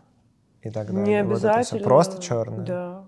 и 0.62 0.70
так 0.70 0.88
далее. 0.88 1.06
Не 1.06 1.16
обязательно. 1.16 1.64
Вот 1.64 1.74
это 1.74 1.84
просто 1.84 2.22
черное? 2.22 2.66
Да. 2.66 3.01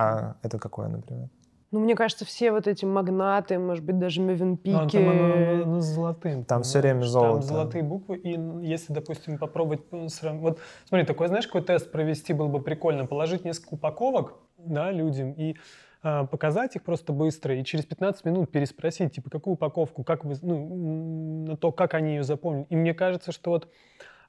А 0.00 0.36
это 0.42 0.58
какое, 0.58 0.88
например? 0.88 1.28
Ну, 1.72 1.78
мне 1.78 1.94
кажется, 1.94 2.24
все 2.24 2.50
вот 2.50 2.66
эти 2.66 2.84
магнаты, 2.84 3.58
может 3.58 3.84
быть, 3.84 3.98
даже 3.98 4.20
Мевенпики... 4.20 4.74
А, 4.74 4.88
там 4.88 5.08
оно, 5.08 5.62
оно, 5.62 5.80
с 5.80 5.84
золотым. 5.84 6.44
Там 6.44 6.62
все 6.62 6.80
время 6.80 7.02
золото. 7.02 7.46
Там 7.46 7.56
золотые 7.56 7.84
буквы, 7.84 8.16
и 8.16 8.30
если, 8.66 8.92
допустим, 8.92 9.38
попробовать... 9.38 9.82
Вот, 9.90 10.58
смотри, 10.88 11.06
такой, 11.06 11.28
знаешь, 11.28 11.46
какой 11.46 11.62
тест 11.62 11.92
провести 11.92 12.32
было 12.32 12.48
бы 12.48 12.60
прикольно? 12.60 13.06
Положить 13.06 13.44
несколько 13.44 13.74
упаковок, 13.74 14.34
да, 14.58 14.90
людям, 14.90 15.32
и 15.32 15.56
а, 16.02 16.24
показать 16.24 16.74
их 16.74 16.82
просто 16.82 17.12
быстро, 17.12 17.54
и 17.54 17.62
через 17.62 17.84
15 17.84 18.24
минут 18.24 18.50
переспросить, 18.50 19.14
типа, 19.14 19.30
какую 19.30 19.54
упаковку, 19.54 20.02
как 20.02 20.24
вы, 20.24 20.34
ну, 20.42 21.44
на 21.46 21.56
то, 21.56 21.70
как 21.70 21.94
они 21.94 22.16
ее 22.16 22.24
запомнили. 22.24 22.66
И 22.70 22.74
мне 22.74 22.94
кажется, 22.94 23.30
что 23.30 23.50
вот 23.50 23.68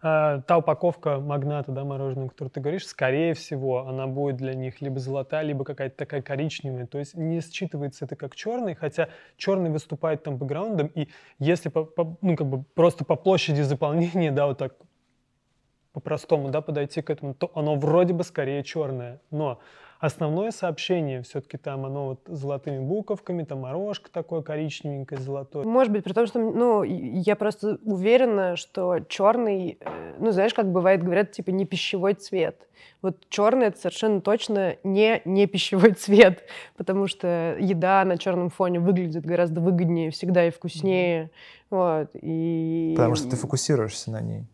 а, 0.02 0.41
та 0.41 0.58
упаковка 0.58 1.20
магната, 1.20 1.72
да, 1.72 1.84
мороженого, 1.84 2.30
которую 2.30 2.52
ты 2.52 2.60
говоришь, 2.60 2.88
скорее 2.88 3.34
всего, 3.34 3.88
она 3.88 4.08
будет 4.08 4.38
для 4.38 4.54
них 4.56 4.82
либо 4.82 4.99
золотая, 4.99 5.43
либо 5.43 5.64
какая-то 5.64 5.95
такая 5.95 6.22
коричневая. 6.22 6.88
То 6.88 6.97
есть 6.97 7.16
не 7.16 7.39
считывается 7.39 8.06
это 8.06 8.16
как 8.16 8.36
черный, 8.36 8.74
хотя 8.74 9.10
черный 9.38 9.70
выступает 9.70 10.24
там 10.24 10.38
бэкграундом, 10.38 10.88
и 10.88 11.10
если 11.38 11.70
по, 11.70 11.86
по, 11.86 12.18
ну, 12.22 12.36
как 12.36 12.47
бы 12.47 12.64
просто 12.74 13.06
по 13.06 13.16
площади 13.16 13.62
заполнения, 13.62 14.32
да, 14.32 14.47
вот 14.47 14.58
так 14.58 14.74
по-простому, 15.93 16.49
да, 16.49 16.62
подойти 16.62 17.02
к 17.02 17.10
этому, 17.10 17.34
то 17.34 17.52
оно 17.54 17.76
вроде 17.76 18.14
бы 18.14 18.24
скорее 18.24 18.64
черное. 18.64 19.22
Но 19.30 19.60
Основное 20.02 20.49
сообщение 20.49 21.22
все-таки 21.22 21.58
там 21.58 21.86
оно 21.86 22.08
вот 22.08 22.22
золотыми 22.26 22.80
буковками, 22.80 23.43
там 23.43 23.60
морожка 23.60 24.10
такое 24.12 24.41
коричневенькое, 24.41 25.22
золотое. 25.22 25.64
Может 25.64 25.93
быть, 25.93 26.04
потому 26.06 26.26
что, 26.26 26.39
ну, 26.39 26.82
я 26.82 27.36
просто 27.36 27.78
уверена, 27.84 28.56
что 28.56 28.97
черный, 29.08 29.78
э, 29.80 30.16
ну, 30.18 30.32
знаешь, 30.32 30.56
как 30.56 30.72
бывает, 30.72 31.04
говорят, 31.04 31.34
типа, 31.34 31.52
не 31.52 31.68
пищевой 31.68 32.16
цвет. 32.16 32.68
Вот 33.04 33.30
черный 33.30 33.68
это 33.68 33.78
совершенно 33.78 34.22
точно 34.22 34.76
не, 34.84 35.22
не 35.24 35.45
пищевой 35.45 35.91
цвет, 35.93 36.45
потому 36.78 37.06
что 37.06 37.56
еда 37.60 38.04
на 38.04 38.18
черном 38.18 38.49
фоне 38.49 38.80
выглядит 38.80 39.24
гораздо 39.24 39.62
выгоднее 39.62 40.10
всегда 40.10 40.47
и 40.47 40.49
вкуснее. 40.49 41.26
Mm-hmm. 41.26 41.30
Вот, 41.70 42.10
и... 42.20 42.95
Потому 42.97 43.14
что 43.14 43.30
ты 43.30 43.36
фокусируешься 43.36 44.10
на 44.10 44.22
ней. 44.22 44.47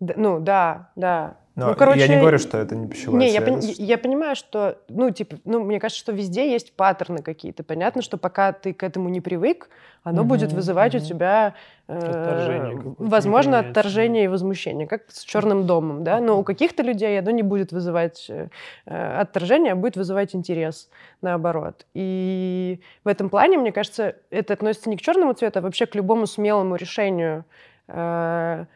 Да, 0.00 0.14
ну, 0.16 0.40
да, 0.40 0.90
да. 0.96 1.36
Но 1.56 1.70
ну, 1.70 1.74
короче, 1.74 2.00
я 2.00 2.08
не 2.08 2.20
говорю, 2.20 2.38
что 2.38 2.58
это 2.58 2.76
не 2.76 2.86
пищевая 2.86 3.18
не, 3.18 3.30
я, 3.30 3.40
пон- 3.40 3.60
я 3.60 3.98
понимаю, 3.98 4.36
что, 4.36 4.78
ну, 4.88 5.10
типа, 5.10 5.36
ну, 5.44 5.62
мне 5.62 5.80
кажется, 5.80 6.00
что 6.00 6.12
везде 6.12 6.50
есть 6.50 6.72
паттерны 6.74 7.22
какие-то. 7.22 7.64
Понятно, 7.64 8.02
что 8.02 8.16
пока 8.18 8.52
ты 8.52 8.72
к 8.72 8.84
этому 8.84 9.08
не 9.08 9.20
привык, 9.20 9.68
оно 10.04 10.22
угу, 10.22 10.30
будет 10.30 10.52
вызывать 10.52 10.94
угу. 10.94 11.04
у 11.04 11.06
тебя, 11.06 11.54
э, 11.88 11.96
отторжение 11.98 12.94
возможно, 12.98 13.58
отторжение 13.58 14.24
и 14.24 14.28
возмущение, 14.28 14.86
как 14.86 15.02
с 15.08 15.22
черным 15.24 15.66
домом, 15.66 16.04
да. 16.04 16.20
Но 16.20 16.38
у 16.38 16.44
каких-то 16.44 16.84
людей 16.84 17.18
оно 17.18 17.32
не 17.32 17.42
будет 17.42 17.72
вызывать 17.72 18.30
э, 18.30 18.48
отторжение, 18.86 19.72
а 19.72 19.76
будет 19.76 19.96
вызывать 19.96 20.36
интерес, 20.36 20.88
наоборот. 21.20 21.84
И 21.94 22.80
в 23.04 23.08
этом 23.08 23.28
плане, 23.28 23.58
мне 23.58 23.72
кажется, 23.72 24.14
это 24.30 24.52
относится 24.52 24.88
не 24.88 24.96
к 24.96 25.02
черному 25.02 25.32
цвету, 25.32 25.58
а 25.58 25.62
вообще 25.62 25.86
к 25.86 25.96
любому 25.96 26.26
смелому 26.26 26.76
решению. 26.76 27.44
Э, 27.88 28.66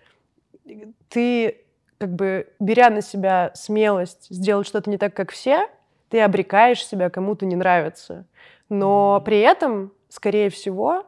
ты 1.09 1.64
как 2.05 2.15
бы 2.15 2.49
беря 2.61 2.91
на 2.91 3.01
себя 3.01 3.51
смелость 3.55 4.27
сделать 4.29 4.67
что-то 4.67 4.91
не 4.91 4.99
так, 4.99 5.15
как 5.15 5.33
все, 5.33 5.69
ты 6.11 6.21
обрекаешь 6.21 6.87
себя 6.87 7.09
кому-то 7.09 7.47
не 7.47 7.57
нравится. 7.57 8.27
Но 8.69 9.23
при 9.25 9.41
этом, 9.41 9.91
скорее 10.11 10.51
всего, 10.51 11.07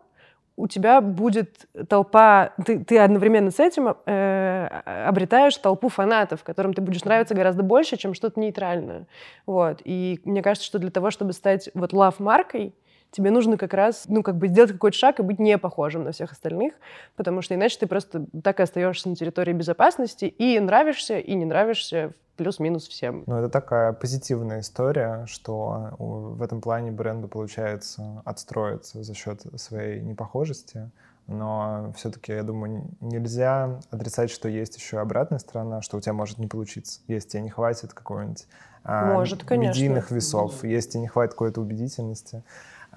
у 0.57 0.69
тебя 0.69 1.03
будет 1.03 1.67
толпа, 1.91 2.55
ты, 2.65 2.83
ты 2.83 2.99
одновременно 2.99 3.51
с 3.51 3.61
этим 3.61 3.95
э, 4.07 4.67
обретаешь 5.07 5.59
толпу 5.59 5.91
фанатов, 5.91 6.43
которым 6.43 6.73
ты 6.73 6.81
будешь 6.81 7.05
нравиться 7.05 7.35
гораздо 7.35 7.63
больше, 7.63 7.99
чем 7.99 8.15
что-то 8.15 8.41
нейтральное. 8.41 9.07
Вот. 9.45 9.83
И 9.85 10.23
мне 10.25 10.41
кажется, 10.41 10.67
что 10.67 10.79
для 10.79 10.91
того, 10.91 11.11
чтобы 11.11 11.35
стать 11.35 11.69
вот 11.75 11.93
лав-маркой, 11.93 12.75
тебе 13.11 13.31
нужно 13.31 13.57
как 13.57 13.75
раз, 13.75 14.05
ну, 14.09 14.23
как 14.23 14.37
бы 14.37 14.49
сделать 14.49 14.73
какой-то 14.73 14.97
шаг 14.97 15.21
и 15.21 15.23
быть 15.23 15.39
не 15.39 15.59
похожим 15.59 16.05
на 16.05 16.13
всех 16.13 16.33
остальных, 16.33 16.75
потому 17.17 17.43
что 17.43 17.55
иначе 17.55 17.79
ты 17.79 17.87
просто 17.87 18.27
так 18.43 18.61
и 18.61 18.63
остаешься 18.63 19.09
на 19.09 19.17
территории 19.17 19.53
безопасности 19.53 20.25
и 20.27 20.59
нравишься, 20.61 21.19
и 21.19 21.35
не 21.35 21.45
нравишься 21.45 22.13
плюс-минус 22.37 22.87
всем. 22.87 23.25
Ну, 23.27 23.37
это 23.39 23.49
такая 23.49 23.93
позитивная 23.93 24.61
история, 24.61 25.25
что 25.27 25.95
в 25.99 26.43
этом 26.43 26.61
плане 26.61 26.91
бренду 26.91 27.29
получается 27.29 28.23
отстроиться 28.25 29.03
за 29.03 29.15
счет 29.15 29.43
своей 29.57 30.01
непохожести 30.01 30.91
но 31.29 31.93
все-таки, 31.97 32.33
я 32.33 32.43
думаю, 32.43 32.85
нельзя 33.01 33.81
отрицать, 33.91 34.31
что 34.31 34.49
есть 34.49 34.77
еще 34.77 35.01
обратная 35.01 35.41
сторона, 35.41 35.83
что 35.83 35.97
у 35.97 36.01
тебя 36.01 36.13
может 36.13 36.39
не 36.39 36.47
получиться. 36.47 37.01
Если 37.09 37.31
тебе 37.31 37.43
не 37.43 37.51
хватит 37.51 37.93
какого-нибудь 37.93 38.47
а, 38.85 39.13
может, 39.13 39.49
медийных 39.51 40.13
весов, 40.13 40.63
если 40.63 40.91
тебе 40.91 41.01
не 41.03 41.09
хватит 41.09 41.33
какой-то 41.33 41.61
убедительности. 41.61 42.45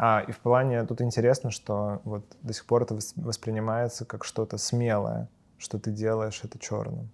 А, 0.01 0.23
и 0.25 0.31
в 0.31 0.39
плане 0.39 0.85
тут 0.85 1.01
интересно, 1.01 1.51
что 1.51 1.99
вот 2.05 2.23
до 2.41 2.53
сих 2.53 2.65
пор 2.65 2.83
это 2.83 2.97
воспринимается 3.17 4.05
как 4.05 4.23
что-то 4.23 4.57
смелое, 4.57 5.27
что 5.57 5.77
ты 5.77 5.91
делаешь 5.91 6.39
это 6.41 6.57
черным. 6.57 7.09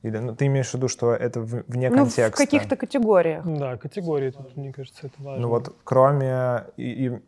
Или 0.00 0.16
ну, 0.16 0.34
ты 0.34 0.46
имеешь 0.46 0.70
в 0.70 0.74
виду, 0.74 0.88
что 0.88 1.12
это 1.12 1.42
вне 1.42 1.90
ну, 1.90 1.96
контекста? 1.96 2.42
в 2.42 2.46
каких-то 2.46 2.76
категориях. 2.76 3.44
Да, 3.44 3.76
категории 3.76 4.30
тут, 4.30 4.56
мне 4.56 4.72
кажется, 4.72 5.08
это 5.08 5.22
важно. 5.22 5.42
Ну 5.42 5.48
вот 5.48 5.76
кроме... 5.84 6.64
И, 6.78 7.06
и 7.06 7.18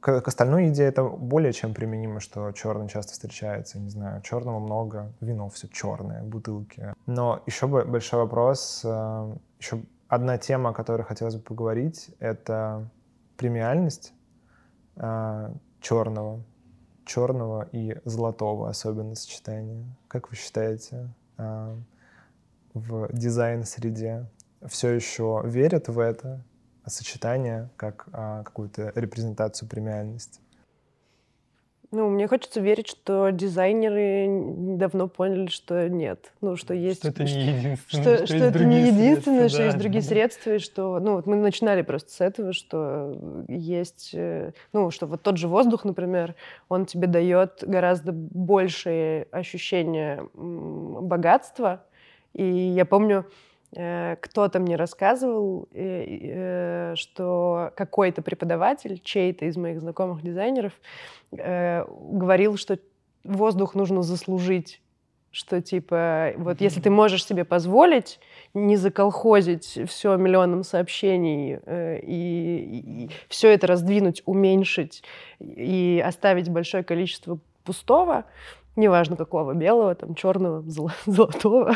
к, 0.00 0.20
к 0.20 0.28
остальной 0.28 0.68
идее 0.68 0.88
это 0.88 1.02
более 1.02 1.54
чем 1.54 1.72
применимо, 1.72 2.20
что 2.20 2.52
черный 2.52 2.90
часто 2.90 3.14
встречается. 3.14 3.78
Не 3.78 3.88
знаю, 3.88 4.20
черного 4.20 4.58
много, 4.58 5.10
вино 5.22 5.48
все 5.48 5.68
черное, 5.68 6.22
бутылки. 6.22 6.92
Но 7.06 7.42
еще 7.46 7.66
большой 7.66 8.20
вопрос, 8.20 8.82
э, 8.84 9.34
еще 9.58 9.80
одна 10.08 10.36
тема, 10.36 10.70
о 10.70 10.72
которой 10.74 11.04
хотелось 11.04 11.36
бы 11.36 11.40
поговорить, 11.40 12.10
это 12.20 12.86
премиальность 13.38 14.12
черного, 15.80 16.42
черного 17.04 17.68
и 17.72 17.96
золотого, 18.04 18.68
особенно 18.68 19.14
сочетание. 19.14 19.84
Как 20.08 20.30
вы 20.30 20.36
считаете, 20.36 21.08
э, 21.38 21.76
в 22.74 23.08
дизайн-среде 23.12 24.26
все 24.66 24.90
еще 24.90 25.42
верят 25.44 25.88
в 25.88 25.98
это? 25.98 26.44
сочетание 26.88 27.70
как 27.76 28.08
а, 28.12 28.42
какую-то 28.42 28.92
репрезентацию 28.94 29.68
премиальности. 29.68 30.40
Ну, 31.90 32.10
мне 32.10 32.28
хочется 32.28 32.60
верить, 32.60 32.86
что 32.86 33.30
дизайнеры 33.30 34.26
давно 34.76 35.08
поняли, 35.08 35.46
что 35.46 35.88
нет. 35.88 36.32
Ну, 36.42 36.56
что 36.56 36.74
есть... 36.74 37.00
Что 37.00 37.08
это 37.08 37.24
не 37.24 37.30
единственное. 37.30 37.76
Что, 37.88 38.16
что, 38.16 38.26
что 38.26 38.44
это 38.44 38.64
не 38.64 38.80
единственное, 38.88 39.48
что 39.48 39.58
да, 39.58 39.64
есть 39.64 39.78
другие 39.78 40.02
средства, 40.02 40.50
и 40.56 40.58
что... 40.58 40.98
Ну, 41.00 41.14
вот 41.14 41.24
мы 41.24 41.36
начинали 41.36 41.80
просто 41.80 42.12
с 42.12 42.20
этого, 42.20 42.52
что 42.52 43.44
есть... 43.48 44.10
Э, 44.12 44.52
ну, 44.74 44.90
что 44.90 45.06
вот 45.06 45.22
тот 45.22 45.38
же 45.38 45.48
воздух, 45.48 45.84
например, 45.84 46.34
он 46.68 46.84
тебе 46.84 47.06
дает 47.06 47.62
гораздо 47.62 48.12
большее 48.12 49.26
ощущение 49.30 50.28
богатства. 50.34 51.84
И 52.34 52.44
я 52.44 52.84
помню, 52.84 53.24
кто-то 53.72 54.60
мне 54.60 54.76
рассказывал, 54.76 55.68
э, 55.72 56.04
э, 56.06 56.94
что 56.96 57.72
какой-то 57.76 58.22
преподаватель, 58.22 59.00
чей-то 59.02 59.44
из 59.44 59.56
моих 59.56 59.80
знакомых 59.80 60.22
дизайнеров, 60.22 60.72
говорил, 61.30 62.56
что 62.56 62.78
воздух 63.24 63.74
нужно 63.74 64.02
заслужить 64.02 64.80
что 65.30 65.60
типа 65.60 66.32
вот 66.36 66.60
если 66.60 66.80
ты 66.80 66.90
можешь 66.90 67.24
себе 67.24 67.44
позволить 67.44 68.18
не 68.54 68.76
заколхозить 68.76 69.78
все 69.86 70.16
миллионом 70.16 70.64
сообщений 70.64 71.58
э, 71.64 72.00
и, 72.00 73.06
и 73.06 73.10
все 73.28 73.50
это 73.52 73.66
раздвинуть, 73.66 74.22
уменьшить 74.24 75.02
и 75.38 76.02
оставить 76.04 76.48
большое 76.48 76.82
количество 76.82 77.38
пустого, 77.62 78.24
неважно 78.78 79.16
какого, 79.16 79.52
белого, 79.54 79.94
там, 79.94 80.14
черного, 80.14 80.62
золотого, 81.06 81.74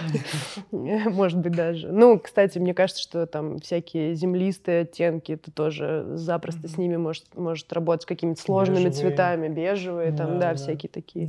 может 0.70 1.38
быть, 1.40 1.53
даже. 1.53 1.92
Ну, 1.92 2.18
кстати, 2.18 2.59
мне 2.59 2.72
кажется, 2.72 3.03
что 3.03 3.26
там 3.26 3.59
всякие 3.59 4.14
землистые 4.14 4.82
оттенки, 4.82 5.32
это 5.32 5.50
тоже 5.50 6.07
запросто 6.14 6.68
с 6.68 6.78
ними 6.78 6.96
может, 6.96 7.34
может 7.34 7.72
работать, 7.72 8.03
с 8.03 8.07
какими-то 8.07 8.40
сложными 8.40 8.88
цветами, 8.88 9.48
бежевые, 9.48 10.12
там, 10.12 10.38
да, 10.38 10.55
всякие 10.55 10.88
такие. 10.88 11.28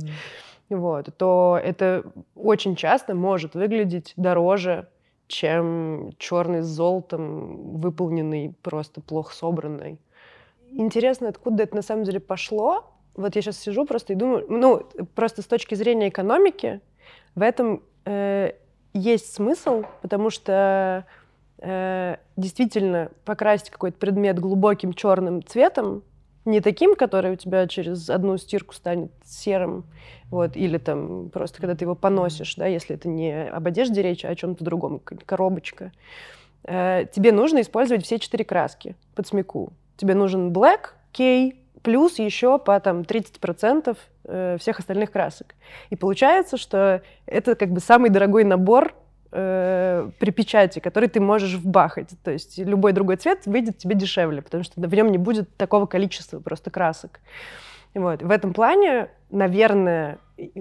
Вот, 0.70 1.10
то 1.18 1.60
это 1.62 2.04
очень 2.34 2.74
часто 2.74 3.14
может 3.14 3.54
выглядеть 3.54 4.14
дороже, 4.16 4.88
чем 5.26 6.12
черный 6.18 6.62
с 6.62 6.66
золотом, 6.66 7.78
выполненный, 7.78 8.54
просто 8.62 9.00
плохо 9.00 9.34
собранный. 9.34 9.98
Интересно, 10.70 11.28
откуда 11.28 11.64
это 11.64 11.76
на 11.76 11.82
самом 11.82 12.04
деле 12.04 12.18
пошло, 12.18 12.93
вот 13.16 13.36
я 13.36 13.42
сейчас 13.42 13.58
сижу 13.58 13.84
просто 13.84 14.12
и 14.12 14.16
думаю, 14.16 14.46
ну, 14.48 14.86
просто 15.14 15.42
с 15.42 15.46
точки 15.46 15.74
зрения 15.74 16.08
экономики 16.08 16.80
в 17.34 17.42
этом 17.42 17.82
э, 18.04 18.52
есть 18.92 19.32
смысл, 19.32 19.84
потому 20.02 20.30
что 20.30 21.06
э, 21.58 22.16
действительно 22.36 23.10
покрасить 23.24 23.70
какой-то 23.70 23.98
предмет 23.98 24.38
глубоким 24.38 24.92
черным 24.92 25.44
цветом, 25.44 26.02
не 26.44 26.60
таким, 26.60 26.94
который 26.94 27.32
у 27.32 27.36
тебя 27.36 27.66
через 27.66 28.10
одну 28.10 28.36
стирку 28.36 28.74
станет 28.74 29.10
серым, 29.24 29.84
вот, 30.30 30.56
или 30.56 30.78
там 30.78 31.30
просто 31.30 31.60
когда 31.60 31.74
ты 31.74 31.84
его 31.84 31.94
поносишь, 31.94 32.54
да, 32.56 32.66
если 32.66 32.96
это 32.96 33.08
не 33.08 33.48
об 33.48 33.66
одежде 33.66 34.02
речь, 34.02 34.24
а 34.24 34.28
о 34.28 34.34
чем-то 34.34 34.62
другом, 34.62 34.98
коробочка. 34.98 35.92
Э, 36.64 37.06
тебе 37.10 37.32
нужно 37.32 37.60
использовать 37.60 38.04
все 38.04 38.18
четыре 38.18 38.44
краски 38.44 38.96
под 39.14 39.26
смеку. 39.26 39.72
Тебе 39.96 40.14
нужен 40.14 40.52
black, 40.52 40.92
key, 41.12 41.56
плюс 41.84 42.18
еще 42.18 42.58
по 42.58 42.80
там 42.80 43.02
30% 43.02 43.96
э, 44.24 44.56
всех 44.58 44.78
остальных 44.80 45.12
красок. 45.12 45.54
И 45.90 45.96
получается, 45.96 46.56
что 46.56 47.02
это 47.26 47.54
как 47.54 47.70
бы 47.70 47.80
самый 47.80 48.08
дорогой 48.08 48.44
набор 48.44 48.94
э, 49.30 50.08
при 50.18 50.30
печати, 50.30 50.78
который 50.78 51.10
ты 51.10 51.20
можешь 51.20 51.54
вбахать. 51.54 52.14
То 52.24 52.30
есть 52.30 52.58
любой 52.58 52.92
другой 52.92 53.16
цвет 53.16 53.44
выйдет 53.44 53.76
тебе 53.78 53.94
дешевле, 53.94 54.40
потому 54.40 54.64
что 54.64 54.80
в 54.80 54.94
нем 54.94 55.12
не 55.12 55.18
будет 55.18 55.54
такого 55.58 55.84
количества 55.84 56.40
просто 56.40 56.70
красок. 56.70 57.20
Вот. 57.94 58.22
В 58.22 58.30
этом 58.30 58.54
плане, 58.54 59.10
наверное, 59.30 60.18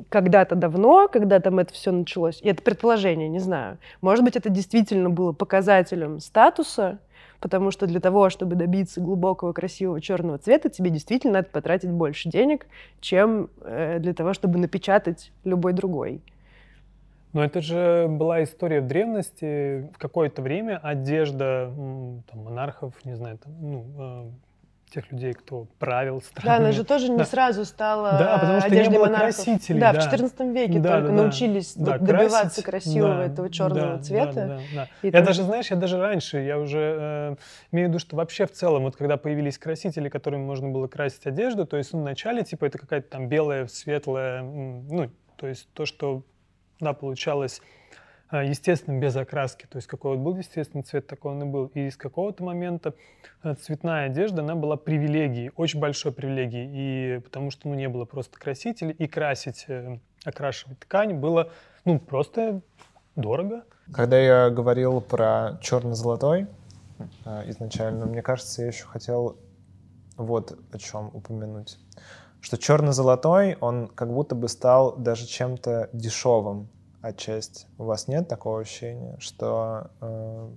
когда-то 0.09 0.55
давно, 0.55 1.07
когда 1.07 1.39
там 1.39 1.59
это 1.59 1.73
все 1.73 1.91
началось, 1.91 2.39
и 2.41 2.47
это 2.47 2.61
предположение, 2.61 3.27
не 3.27 3.39
знаю, 3.39 3.77
может 4.01 4.23
быть, 4.23 4.35
это 4.35 4.49
действительно 4.49 5.09
было 5.09 5.31
показателем 5.31 6.19
статуса, 6.19 6.99
потому 7.39 7.71
что 7.71 7.87
для 7.87 7.99
того, 7.99 8.29
чтобы 8.29 8.55
добиться 8.55 9.01
глубокого 9.01 9.51
красивого 9.51 9.99
черного 9.99 10.37
цвета, 10.37 10.69
тебе 10.69 10.89
действительно 10.89 11.33
надо 11.33 11.49
потратить 11.49 11.89
больше 11.89 12.29
денег, 12.29 12.67
чем 13.01 13.49
э, 13.61 13.99
для 13.99 14.13
того, 14.13 14.33
чтобы 14.33 14.59
напечатать 14.59 15.31
любой 15.43 15.73
другой. 15.73 16.21
Но 17.33 17.43
это 17.43 17.61
же 17.61 18.07
была 18.07 18.43
история 18.43 18.79
в 18.79 18.87
древности. 18.87 19.89
В 19.93 19.97
какое-то 19.97 20.43
время 20.43 20.77
одежда 20.77 21.73
там, 21.75 22.43
монархов, 22.43 22.93
не 23.05 23.15
знаю, 23.15 23.39
там, 23.39 23.53
ну, 23.59 23.85
э, 23.97 24.29
тех 24.93 25.11
людей, 25.11 25.33
кто 25.33 25.67
правил 25.79 26.21
страной. 26.21 26.57
Да, 26.57 26.63
она 26.63 26.71
же 26.71 26.83
тоже 26.83 27.09
не 27.09 27.17
да. 27.17 27.25
сразу 27.25 27.65
стала 27.65 28.11
да, 28.19 28.37
потому 28.37 28.61
что 28.61 28.69
не 28.69 28.89
было 28.89 29.05
монархов. 29.05 29.35
красителей. 29.35 29.79
Да, 29.79 29.93
да, 29.93 30.01
в 30.01 30.13
XIV 30.13 30.53
веке 30.53 30.79
да, 30.79 30.91
только 30.91 31.07
да, 31.07 31.13
научились 31.13 31.73
да, 31.75 31.97
добиваться 31.97 32.61
красить, 32.61 32.65
красивого 32.65 33.15
да, 33.15 33.25
этого 33.25 33.49
черного 33.49 33.97
да, 33.97 34.03
цвета. 34.03 34.33
Да, 34.33 34.47
да, 34.47 34.59
да. 34.75 34.87
Я 35.01 35.11
там... 35.11 35.23
даже, 35.25 35.43
знаешь, 35.43 35.71
я 35.71 35.77
даже 35.77 35.99
раньше, 35.99 36.37
я 36.37 36.59
уже 36.59 36.97
э, 36.99 37.35
имею 37.71 37.87
в 37.87 37.89
виду, 37.89 37.99
что 37.99 38.15
вообще 38.15 38.45
в 38.45 38.51
целом, 38.51 38.83
вот 38.83 38.95
когда 38.95 39.17
появились 39.17 39.57
красители, 39.57 40.09
которыми 40.09 40.43
можно 40.43 40.69
было 40.69 40.87
красить 40.87 41.25
одежду, 41.25 41.65
то 41.65 41.77
есть 41.77 41.91
ну, 41.93 42.01
вначале, 42.01 42.43
типа, 42.43 42.65
это 42.65 42.77
какая-то 42.77 43.09
там 43.09 43.27
белая, 43.27 43.67
светлая, 43.67 44.43
ну, 44.43 45.09
то 45.37 45.47
есть 45.47 45.67
то, 45.73 45.85
что, 45.85 46.23
да, 46.79 46.93
получалось 46.93 47.61
естественным, 48.41 48.99
без 48.99 49.15
окраски. 49.15 49.67
То 49.69 49.77
есть 49.77 49.87
какой 49.87 50.17
вот 50.17 50.23
был 50.23 50.37
естественный 50.37 50.83
цвет, 50.83 51.07
такой 51.07 51.33
он 51.33 51.43
и 51.43 51.45
был. 51.45 51.67
И 51.67 51.89
с 51.89 51.97
какого-то 51.97 52.43
момента 52.43 52.93
э, 53.43 53.55
цветная 53.55 54.07
одежда, 54.07 54.41
она 54.41 54.55
была 54.55 54.77
привилегией, 54.77 55.51
очень 55.55 55.79
большой 55.79 56.11
привилегией. 56.11 57.17
И 57.17 57.19
потому 57.19 57.51
что 57.51 57.67
ну, 57.67 57.75
не 57.75 57.89
было 57.89 58.05
просто 58.05 58.39
красителей, 58.39 58.93
и 58.93 59.07
красить, 59.07 59.65
э, 59.67 59.99
окрашивать 60.25 60.79
ткань 60.79 61.13
было 61.13 61.51
ну, 61.85 61.99
просто 61.99 62.61
дорого. 63.15 63.63
Когда 63.93 64.17
я 64.17 64.49
говорил 64.49 65.01
про 65.01 65.59
черно-золотой 65.61 66.47
э, 67.25 67.49
изначально, 67.49 68.05
мне 68.05 68.21
кажется, 68.21 68.61
я 68.61 68.69
еще 68.69 68.85
хотел 68.85 69.37
вот 70.17 70.57
о 70.71 70.77
чем 70.77 71.11
упомянуть. 71.13 71.77
Что 72.41 72.57
черно-золотой, 72.57 73.57
он 73.61 73.87
как 73.87 74.11
будто 74.11 74.35
бы 74.35 74.49
стал 74.49 74.97
даже 74.97 75.25
чем-то 75.25 75.89
дешевым 75.93 76.67
отчасти. 77.03 77.67
У 77.77 77.83
вас 77.83 78.07
нет 78.07 78.27
такого 78.27 78.61
ощущения, 78.61 79.17
что 79.19 79.91
э, 80.01 80.49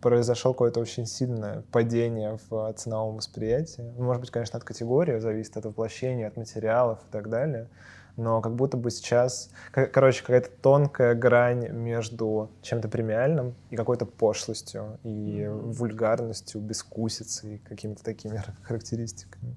произошло 0.00 0.52
какое-то 0.52 0.78
очень 0.78 1.06
сильное 1.06 1.62
падение 1.72 2.38
в 2.48 2.72
ценовом 2.74 3.16
восприятии? 3.16 3.92
Ну, 3.96 4.04
может 4.04 4.20
быть, 4.20 4.30
конечно, 4.30 4.58
от 4.58 4.64
категории 4.64 5.18
зависит, 5.18 5.56
от 5.56 5.64
воплощения, 5.64 6.28
от 6.28 6.36
материалов 6.36 7.00
и 7.08 7.10
так 7.10 7.30
далее. 7.30 7.70
Но 8.16 8.40
как 8.40 8.54
будто 8.56 8.76
бы 8.76 8.90
сейчас, 8.90 9.50
короче, 9.72 10.20
какая-то 10.20 10.50
тонкая 10.62 11.14
грань 11.14 11.68
между 11.68 12.50
чем-то 12.62 12.88
премиальным 12.88 13.54
и 13.70 13.76
какой-то 13.76 14.06
пошлостью, 14.06 14.98
и 15.02 15.46
вульгарностью, 15.50 16.60
бескусицей, 16.60 17.58
какими-то 17.58 18.04
такими 18.04 18.42
характеристиками. 18.62 19.56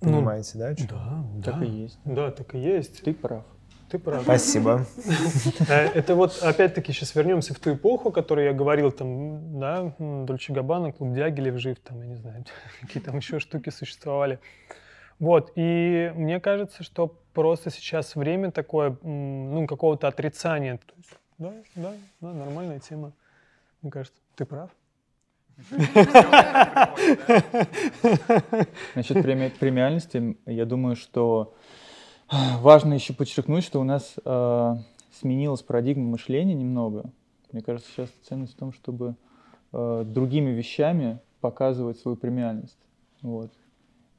Понимаете, 0.00 0.52
ну, 0.54 0.60
да? 0.60 0.74
Да, 0.88 1.50
так 1.50 1.60
да. 1.60 1.64
и 1.64 1.70
есть. 1.70 1.98
Да, 2.04 2.30
так 2.30 2.54
и 2.54 2.58
есть. 2.58 3.02
Ты 3.02 3.14
прав. 3.14 3.44
Ты 3.88 3.98
прав. 3.98 4.22
Спасибо. 4.22 4.86
Э, 5.68 5.88
это 5.94 6.14
вот, 6.14 6.42
опять-таки, 6.42 6.92
сейчас 6.92 7.14
вернемся 7.14 7.54
в 7.54 7.58
ту 7.58 7.74
эпоху, 7.74 8.08
о 8.08 8.12
которой 8.12 8.46
я 8.46 8.52
говорил, 8.52 8.90
там, 8.92 9.60
да, 9.60 9.92
Дольче 9.98 10.52
Габбана, 10.52 10.92
Клуб 10.92 11.14
Дягилев 11.14 11.58
жив, 11.58 11.78
там, 11.80 12.00
я 12.02 12.08
не 12.08 12.16
знаю, 12.16 12.44
какие 12.80 13.02
там 13.02 13.16
еще 13.16 13.38
штуки 13.38 13.70
существовали. 13.70 14.38
Вот, 15.18 15.52
и 15.54 16.12
мне 16.14 16.40
кажется, 16.40 16.82
что 16.82 17.16
просто 17.32 17.70
сейчас 17.70 18.16
время 18.16 18.50
такое, 18.50 18.96
ну, 19.02 19.66
какого-то 19.66 20.08
отрицания. 20.08 20.78
То 20.78 20.94
есть, 20.96 21.10
да, 21.38 21.52
да, 21.74 21.92
да, 22.20 22.32
нормальная 22.32 22.80
тема. 22.80 23.12
Мне 23.82 23.90
кажется, 23.90 24.20
ты 24.34 24.44
прав. 24.44 24.70
Насчет 28.94 29.22
премиальности, 29.22 30.36
я 30.44 30.66
думаю, 30.66 30.96
что 30.96 31.54
важно 32.30 32.94
еще 32.94 33.12
подчеркнуть, 33.12 33.64
что 33.64 33.80
у 33.80 33.84
нас 33.84 34.14
э, 34.24 34.74
сменилась 35.12 35.62
парадигма 35.62 36.04
мышления 36.04 36.54
немного. 36.54 37.10
Мне 37.52 37.62
кажется, 37.62 37.90
сейчас 37.90 38.10
ценность 38.28 38.54
в 38.54 38.56
том, 38.56 38.72
чтобы 38.72 39.14
э, 39.72 40.04
другими 40.06 40.50
вещами 40.50 41.20
показывать 41.40 41.98
свою 41.98 42.16
премиальность. 42.16 42.78
Вот. 43.22 43.50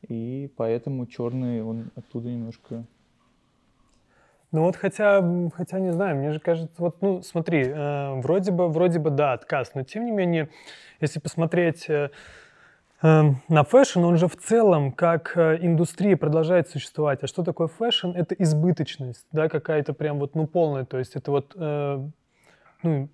И 0.08 0.52
поэтому 0.56 1.06
черный, 1.06 1.64
он 1.64 1.92
оттуда 1.96 2.30
немножко 2.30 2.86
ну 4.54 4.64
вот 4.64 4.78
хотя, 4.78 5.22
хотя 5.54 5.80
не 5.80 5.92
знаю, 5.92 6.16
мне 6.16 6.32
же 6.32 6.40
кажется, 6.40 6.74
вот, 6.78 7.02
ну 7.02 7.22
смотри, 7.22 7.64
э, 7.66 8.14
вроде 8.22 8.52
бы, 8.52 8.70
вроде 8.70 8.98
бы 8.98 9.10
да, 9.10 9.34
отказ, 9.34 9.72
но 9.76 9.84
тем 9.84 10.06
не 10.06 10.12
менее, 10.12 10.50
если 11.02 11.20
посмотреть 11.20 11.90
э, 11.90 12.12
на 13.02 13.64
fashion, 13.64 14.04
он 14.04 14.18
же 14.18 14.28
в 14.28 14.36
целом 14.36 14.92
как 14.92 15.38
э, 15.38 15.58
индустрия 15.62 16.18
продолжает 16.18 16.70
существовать. 16.70 17.24
А 17.24 17.28
что 17.28 17.44
такое 17.44 17.68
fashion? 17.68 18.12
Это 18.12 18.34
избыточность, 18.36 19.28
да, 19.32 19.50
какая-то 19.50 19.94
прям 19.94 20.20
вот, 20.20 20.36
ну 20.36 20.48
полная, 20.48 20.86
то 20.86 20.98
есть 20.98 21.16
это 21.16 21.30
вот, 21.32 21.54
э, 21.56 22.10
ну 22.84 23.10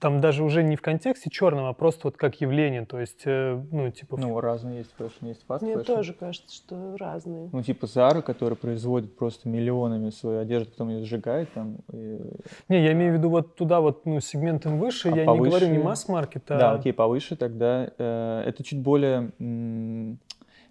там 0.00 0.20
даже 0.20 0.42
уже 0.42 0.62
не 0.62 0.76
в 0.76 0.82
контексте 0.82 1.30
черного, 1.30 1.68
а 1.68 1.72
просто 1.74 2.08
вот 2.08 2.16
как 2.16 2.40
явление, 2.40 2.86
то 2.86 2.98
есть, 2.98 3.22
э, 3.26 3.62
ну, 3.70 3.90
типа... 3.90 4.16
Ну, 4.16 4.40
разные 4.40 4.78
есть 4.78 4.92
fashion, 4.96 5.26
есть 5.26 5.44
fast 5.46 5.62
Мне 5.62 5.78
тоже 5.78 6.14
кажется, 6.14 6.56
что 6.56 6.96
разные. 6.98 7.50
Ну, 7.52 7.62
типа 7.62 7.84
Zara, 7.84 8.22
который 8.22 8.56
производит 8.56 9.16
просто 9.16 9.48
миллионами 9.48 10.08
свою 10.08 10.40
одежду, 10.40 10.70
потом 10.70 10.88
ее 10.88 11.04
сжигает 11.04 11.52
там. 11.52 11.76
И... 11.92 12.18
Не, 12.68 12.82
я 12.82 12.92
имею 12.92 13.12
в 13.12 13.18
виду 13.18 13.28
вот 13.28 13.56
туда 13.56 13.80
вот, 13.80 14.06
ну, 14.06 14.20
сегментом 14.20 14.78
выше, 14.78 15.10
а 15.10 15.16
я 15.16 15.26
повыше... 15.26 15.42
не 15.42 15.48
говорю 15.50 15.66
не 15.68 15.78
масс-маркет, 15.78 16.50
а... 16.50 16.58
Да, 16.58 16.72
окей, 16.72 16.94
повыше 16.94 17.36
тогда. 17.36 17.90
Э, 17.98 18.42
это 18.46 18.64
чуть 18.64 18.80
более... 18.80 19.30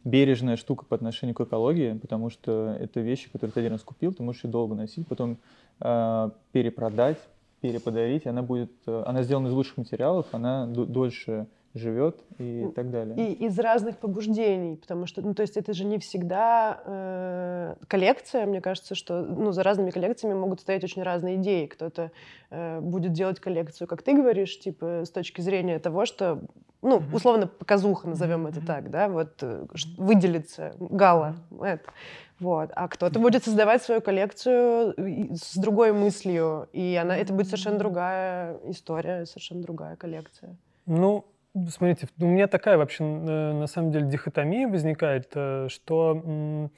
Бережная 0.05 0.55
штука 0.55 0.85
по 0.85 0.95
отношению 0.95 1.35
к 1.35 1.41
экологии, 1.41 1.91
потому 1.91 2.29
что 2.29 2.75
это 2.79 3.01
вещи, 3.01 3.29
которые 3.29 3.51
ты 3.51 3.59
один 3.59 3.73
раз 3.73 3.83
купил, 3.83 4.13
ты 4.13 4.23
можешь 4.23 4.45
их 4.45 4.49
долго 4.49 4.73
носить, 4.73 5.05
потом 5.05 5.37
э, 5.81 6.29
перепродать, 6.53 7.17
переподарить, 7.61 8.27
она 8.27 8.41
будет, 8.41 8.71
э, 8.87 9.03
она 9.05 9.23
сделана 9.23 9.47
из 9.47 9.53
лучших 9.53 9.77
материалов, 9.77 10.27
она 10.31 10.65
дольше 10.65 11.47
живет 11.75 12.23
и 12.39 12.67
так 12.75 12.89
далее. 12.89 13.15
И 13.15 13.45
из 13.45 13.57
разных 13.59 13.97
побуждений, 13.97 14.75
потому 14.75 15.05
что, 15.05 15.21
ну, 15.21 15.33
то 15.33 15.41
есть 15.41 15.55
это 15.55 15.73
же 15.73 15.85
не 15.85 15.99
всегда 15.99 16.81
э, 16.83 17.75
коллекция. 17.87 18.45
Мне 18.45 18.59
кажется, 18.59 18.95
что, 18.95 19.21
ну, 19.21 19.51
за 19.51 19.63
разными 19.63 19.91
коллекциями 19.91 20.33
могут 20.33 20.61
стоять 20.61 20.83
очень 20.83 21.03
разные 21.03 21.35
идеи. 21.35 21.67
Кто-то 21.67 22.11
э, 22.49 22.79
будет 22.81 23.13
делать 23.13 23.39
коллекцию, 23.39 23.87
как 23.87 24.01
ты 24.01 24.13
говоришь, 24.13 24.59
типа 24.59 25.03
с 25.05 25.11
точки 25.11 25.41
зрения 25.41 25.77
того, 25.79 26.05
что, 26.05 26.41
ну, 26.81 27.03
условно 27.13 27.47
показуха, 27.47 28.07
назовем 28.07 28.47
это 28.47 28.65
так, 28.65 28.89
да, 28.89 29.07
вот 29.07 29.33
э, 29.41 29.65
выделится 29.97 30.73
гала, 30.79 31.35
это. 31.61 31.91
Вот. 32.39 32.71
А 32.75 32.87
кто-то 32.87 33.19
будет 33.19 33.43
создавать 33.43 33.83
свою 33.83 34.01
коллекцию 34.01 34.93
с 35.35 35.57
другой 35.57 35.91
мыслью, 35.91 36.69
и 36.71 36.95
она, 36.95 37.17
это 37.17 37.33
будет 37.33 37.47
совершенно 37.47 37.77
другая 37.77 38.57
история, 38.65 39.25
совершенно 39.25 39.61
другая 39.61 39.95
коллекция. 39.95 40.55
Ну, 40.85 41.25
смотрите, 41.69 42.07
у 42.19 42.25
меня 42.25 42.47
такая 42.47 42.77
вообще 42.77 43.03
э, 43.03 43.53
на 43.53 43.67
самом 43.67 43.91
деле 43.91 44.07
дихотомия 44.07 44.67
возникает, 44.67 45.31
э, 45.35 45.67
что 45.69 46.69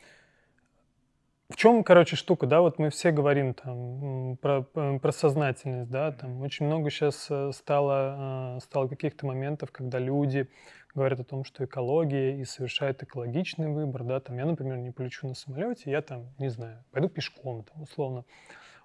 в 1.49 1.57
чем, 1.57 1.83
короче, 1.83 2.15
штука, 2.15 2.47
да, 2.47 2.61
вот 2.61 2.79
мы 2.79 2.89
все 2.89 3.11
говорим 3.11 3.53
там 3.53 4.37
про, 4.37 4.65
э, 4.73 4.99
про 4.99 5.11
сознательность, 5.11 5.91
да, 5.91 6.11
там 6.11 6.41
очень 6.41 6.65
много 6.65 6.89
сейчас 6.89 7.29
стало, 7.55 8.57
стало 8.63 8.87
каких-то 8.87 9.25
моментов, 9.25 9.71
когда 9.71 9.99
люди 9.99 10.49
говорят 10.93 11.19
о 11.19 11.23
том, 11.23 11.43
что 11.43 11.65
экология 11.65 12.39
и 12.39 12.45
совершают 12.45 13.01
экологичный 13.03 13.69
выбор, 13.69 14.03
да, 14.03 14.19
там 14.19 14.37
я, 14.37 14.45
например, 14.45 14.77
не 14.77 14.91
полечу 14.91 15.27
на 15.27 15.35
самолете, 15.35 15.91
я 15.91 16.01
там, 16.01 16.29
не 16.37 16.49
знаю, 16.49 16.83
пойду 16.91 17.09
пешком, 17.09 17.63
там, 17.63 17.83
условно. 17.83 18.25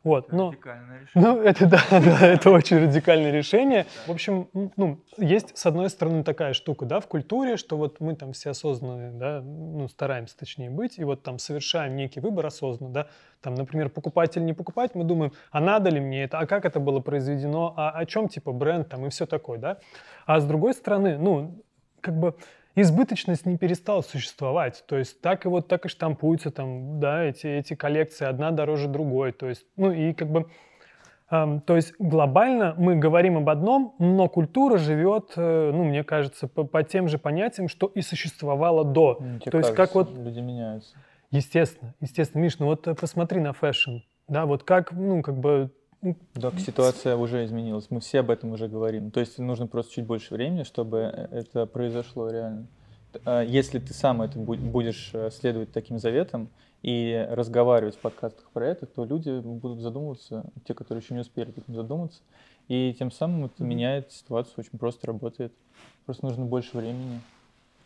Вот, 0.07 0.29
это 0.29 0.37
но, 0.37 0.51
радикальное 0.53 1.01
решение. 1.03 1.29
Ну, 1.29 1.41
это 1.41 1.67
да, 1.67 1.83
да, 1.91 2.27
это 2.29 2.51
очень 2.51 2.77
радикальное 2.77 3.33
решение. 3.33 3.87
В 4.07 4.13
общем, 4.13 4.49
ну, 4.77 5.01
есть, 5.17 5.59
с 5.59 5.67
одной 5.67 5.91
стороны, 5.91 6.23
такая 6.23 6.53
штука, 6.53 6.87
да, 6.87 7.01
в 7.01 7.09
культуре, 7.09 7.57
что 7.57 7.77
вот 7.77 7.99
мы 7.99 8.15
там 8.15 8.33
все 8.33 8.51
осознанные, 8.51 9.11
да, 9.11 9.41
ну, 9.41 9.89
стараемся, 9.89 10.39
точнее, 10.39 10.71
быть, 10.71 11.01
и 11.01 11.03
вот 11.03 11.25
там 11.25 11.41
совершаем 11.41 11.97
некий 11.97 12.21
выбор 12.21 12.47
осознанно, 12.47 12.93
да, 12.93 13.09
там, 13.41 13.57
например, 13.57 13.89
покупать 13.89 14.37
или 14.37 14.45
не 14.45 14.53
покупать, 14.53 14.95
мы 14.95 15.03
думаем, 15.03 15.33
а 15.51 15.61
надо 15.61 15.91
ли 15.91 15.99
мне 15.99 16.23
это, 16.23 16.39
а 16.39 16.47
как 16.47 16.65
это 16.65 16.79
было 16.79 17.01
произведено, 17.01 17.75
а 17.77 17.91
о 17.91 18.07
чем, 18.07 18.29
типа, 18.29 18.53
бренд 18.53 18.89
там 18.89 19.07
и 19.07 19.11
все 19.11 19.27
такое, 19.27 19.59
да. 19.59 19.79
А 20.25 20.39
с 20.39 20.45
другой 20.45 20.75
стороны, 20.75 21.19
ну, 21.19 21.65
как 22.01 22.19
бы 22.19 22.35
избыточность 22.77 23.47
не 23.47 23.57
перестала 23.57 24.03
существовать. 24.03 24.85
То 24.87 24.97
есть 24.97 25.21
так 25.21 25.47
и 25.47 25.49
вот 25.49 25.67
так 25.67 25.87
и 25.87 25.89
штампуются 25.89 26.51
там, 26.51 27.01
да, 27.01 27.25
эти, 27.25 27.47
эти 27.47 27.75
коллекции, 27.75 28.27
одна 28.27 28.51
дороже 28.51 28.89
другой. 28.89 29.33
То 29.33 29.49
есть, 29.49 29.67
ну 29.77 29.91
и 29.91 30.13
как 30.13 30.29
бы, 30.29 30.47
эм, 31.31 31.61
то 31.63 31.75
есть 31.75 31.95
глобально 31.99 32.75
мы 32.77 32.97
говорим 32.97 33.39
об 33.39 33.49
одном, 33.49 33.95
но 33.99 34.29
культура 34.29 34.77
живет, 34.77 35.33
э, 35.37 35.71
ну, 35.73 35.85
мне 35.85 36.05
кажется, 36.05 36.47
по, 36.47 36.65
по 36.65 36.83
тем 36.85 37.09
же 37.09 37.19
понятиям, 37.19 37.69
что 37.69 37.87
и 37.87 38.03
существовало 38.03 38.85
до. 38.85 39.19
Ну, 39.21 39.39
то 39.39 39.59
есть 39.59 39.75
как 39.75 39.95
вот... 39.95 40.17
Люди 40.17 40.41
меняются. 40.41 40.97
Естественно, 41.31 41.95
естественно. 42.01 42.43
Миш, 42.43 42.59
ну 42.59 42.67
вот 42.67 42.87
э, 42.87 42.95
посмотри 42.95 43.41
на 43.41 43.53
fashion. 43.53 43.99
Да, 44.29 44.45
вот 44.45 44.65
как, 44.65 44.93
ну, 44.93 45.23
как 45.23 45.37
бы 45.37 45.71
так, 46.41 46.59
ситуация 46.61 47.17
уже 47.17 47.45
изменилась. 47.45 47.87
Мы 47.91 48.01
все 48.01 48.21
об 48.21 48.31
этом 48.31 48.53
уже 48.53 48.69
говорим. 48.69 49.11
То 49.11 49.21
есть 49.21 49.39
нужно 49.39 49.67
просто 49.67 49.95
чуть 49.95 50.07
больше 50.07 50.35
времени, 50.35 50.63
чтобы 50.63 50.99
э, 50.99 51.29
это 51.31 51.67
произошло 51.67 52.31
реально. 52.31 52.67
А 53.25 53.43
если 53.43 53.79
ты 53.79 53.95
сам 53.95 54.23
это 54.23 54.39
будешь 54.39 55.11
э, 55.15 55.31
следовать 55.31 55.73
таким 55.73 55.99
заветам 55.99 56.49
и 56.83 57.27
разговаривать 57.31 57.97
в 57.97 57.99
подкастах 57.99 58.51
про 58.53 58.67
это, 58.67 58.87
то 58.87 59.05
люди 59.05 59.41
будут 59.41 59.81
задумываться, 59.81 60.45
те, 60.67 60.75
которые 60.75 61.03
еще 61.03 61.15
не 61.15 61.21
успели 61.21 61.51
этим 61.57 61.75
задуматься, 61.75 62.21
и 62.69 62.95
тем 62.99 63.11
самым 63.11 63.47
это 63.47 63.63
меняет 63.65 64.13
ситуацию, 64.13 64.55
очень 64.59 64.79
просто 64.79 65.07
работает. 65.07 65.53
Просто 66.05 66.27
нужно 66.27 66.45
больше 66.45 66.77
времени 66.77 67.21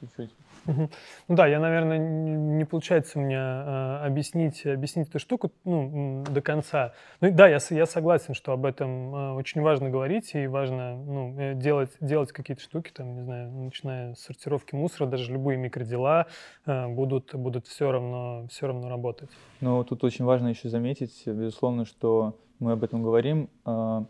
чуть-чуть. 0.01 0.31
Ну 0.67 0.89
да, 1.29 1.47
я, 1.47 1.59
наверное, 1.59 1.99
не 1.99 2.65
получается 2.65 3.19
меня 3.19 4.01
э, 4.03 4.07
объяснить, 4.07 4.67
объяснить 4.67 5.09
эту 5.09 5.19
штуку 5.19 5.51
ну, 5.65 6.25
до 6.29 6.41
конца. 6.41 6.93
Ну 7.21 7.33
да, 7.33 7.49
я, 7.49 7.59
я 7.71 7.87
согласен, 7.87 8.35
что 8.35 8.53
об 8.53 8.67
этом 8.67 9.15
э, 9.15 9.33
очень 9.33 9.63
важно 9.63 9.91
говорить 9.91 10.35
и 10.35 10.47
важно 10.47 10.97
ну, 10.97 11.39
э, 11.39 11.55
делать, 11.55 11.91
делать 12.01 12.33
какие-то 12.33 12.63
штуки, 12.63 12.91
там, 12.95 13.15
не 13.15 13.23
знаю, 13.23 13.51
начиная 13.51 14.15
с 14.15 14.21
сортировки 14.21 14.75
мусора, 14.75 15.09
даже 15.09 15.33
любые 15.33 15.57
микродела 15.57 16.27
э, 16.67 16.89
будут, 16.89 17.35
будут 17.35 17.67
все, 17.67 17.91
равно, 17.91 18.47
все 18.51 18.67
равно 18.67 18.89
работать. 18.89 19.31
Но 19.61 19.83
тут 19.85 20.05
очень 20.05 20.25
важно 20.25 20.49
еще 20.49 20.69
заметить, 20.69 21.23
безусловно, 21.27 21.85
что 21.85 22.37
мы 22.59 22.73
об 22.73 22.85
этом 22.85 23.03
говорим, 23.03 23.49
э, 23.65 24.05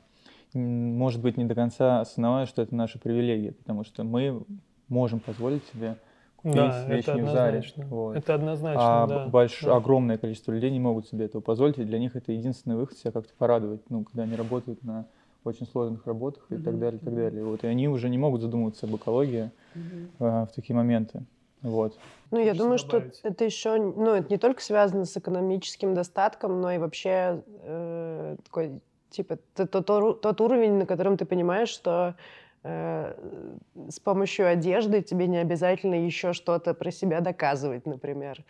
может 0.53 1.21
быть, 1.21 1.37
не 1.37 1.45
до 1.45 1.55
конца 1.55 2.01
осознавая, 2.01 2.47
что 2.47 2.63
это 2.63 2.75
наша 2.75 2.99
привилегия, 2.99 3.53
потому 3.53 3.85
что 3.85 4.03
мы 4.03 4.43
можем 4.91 5.21
позволить 5.21 5.65
себе 5.73 5.97
купить 6.37 6.57
да, 6.57 6.85
вещь 6.87 7.05
это 7.05 7.15
не 7.15 7.23
в 7.23 7.31
Заре. 7.31 7.65
Вот. 7.89 8.17
Это 8.17 8.35
однозначно, 8.35 9.03
а 9.03 9.07
да. 9.07 9.27
Больш... 9.27 9.63
да. 9.63 9.77
Огромное 9.77 10.19
количество 10.19 10.53
людей 10.53 10.71
не 10.71 10.81
могут 10.81 11.07
себе 11.07 11.25
этого 11.25 11.41
позволить, 11.41 11.79
и 11.79 11.85
для 11.85 11.99
них 11.99 12.17
это 12.17 12.33
единственный 12.33 12.77
выход 12.77 12.99
себя 12.99 13.13
как-то 13.13 13.33
порадовать, 13.39 13.81
ну, 13.89 14.05
когда 14.05 14.25
они 14.25 14.37
работают 14.37 14.83
на 14.85 15.07
очень 15.45 15.67
сложных 15.67 16.07
работах 16.07 16.45
и 16.51 16.55
mm-hmm. 16.55 16.63
так 16.63 16.79
далее, 16.79 17.01
и 17.01 17.05
так 17.05 17.15
далее. 17.15 17.45
Вот. 17.45 17.65
И 17.65 17.67
они 17.67 17.89
уже 17.89 18.11
не 18.11 18.19
могут 18.19 18.43
задумываться 18.43 18.87
об 18.87 18.95
экологии 18.97 19.51
mm-hmm. 19.75 20.09
э, 20.19 20.47
в 20.47 20.49
такие 20.55 20.77
моменты. 20.77 21.23
Вот. 21.63 21.99
Ну, 22.31 22.39
я 22.39 22.55
думаю, 22.55 22.79
добавить? 22.79 23.17
что 23.17 23.29
это 23.29 23.45
еще, 23.45 23.77
ну, 23.77 24.15
это 24.15 24.31
не 24.31 24.39
только 24.39 24.63
связано 24.63 25.05
с 25.05 25.17
экономическим 25.17 25.95
достатком, 25.95 26.61
но 26.61 26.73
и 26.73 26.79
вообще 26.79 27.43
э, 27.63 28.37
такой, 28.45 28.81
типа, 29.11 29.39
тот, 29.55 29.87
тот, 29.87 30.21
тот 30.21 30.41
уровень, 30.41 30.75
на 30.75 30.87
котором 30.87 31.17
ты 31.17 31.25
понимаешь, 31.25 31.69
что 31.69 32.15
с 32.63 34.01
помощью 34.03 34.49
одежды 34.49 35.03
тебе 35.03 35.27
не 35.27 35.39
обязательно 35.39 35.95
еще 35.95 36.33
что-то 36.33 36.75
про 36.75 36.91
себя 36.91 37.21
доказывать, 37.21 37.87
например. 37.87 38.45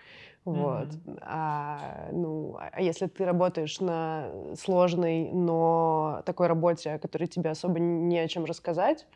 Вот. 0.44 0.88
Mm-hmm. 0.88 1.18
А, 1.22 2.08
ну, 2.12 2.56
а 2.58 2.80
если 2.80 3.06
ты 3.06 3.24
работаешь 3.24 3.78
на 3.78 4.30
сложной, 4.58 5.30
но 5.32 6.22
такой 6.24 6.46
работе, 6.46 6.92
о 6.92 6.98
которой 6.98 7.26
тебе 7.26 7.50
особо 7.50 7.78
не 7.78 8.18
о 8.18 8.26
чем 8.26 8.46
рассказать, 8.46 9.06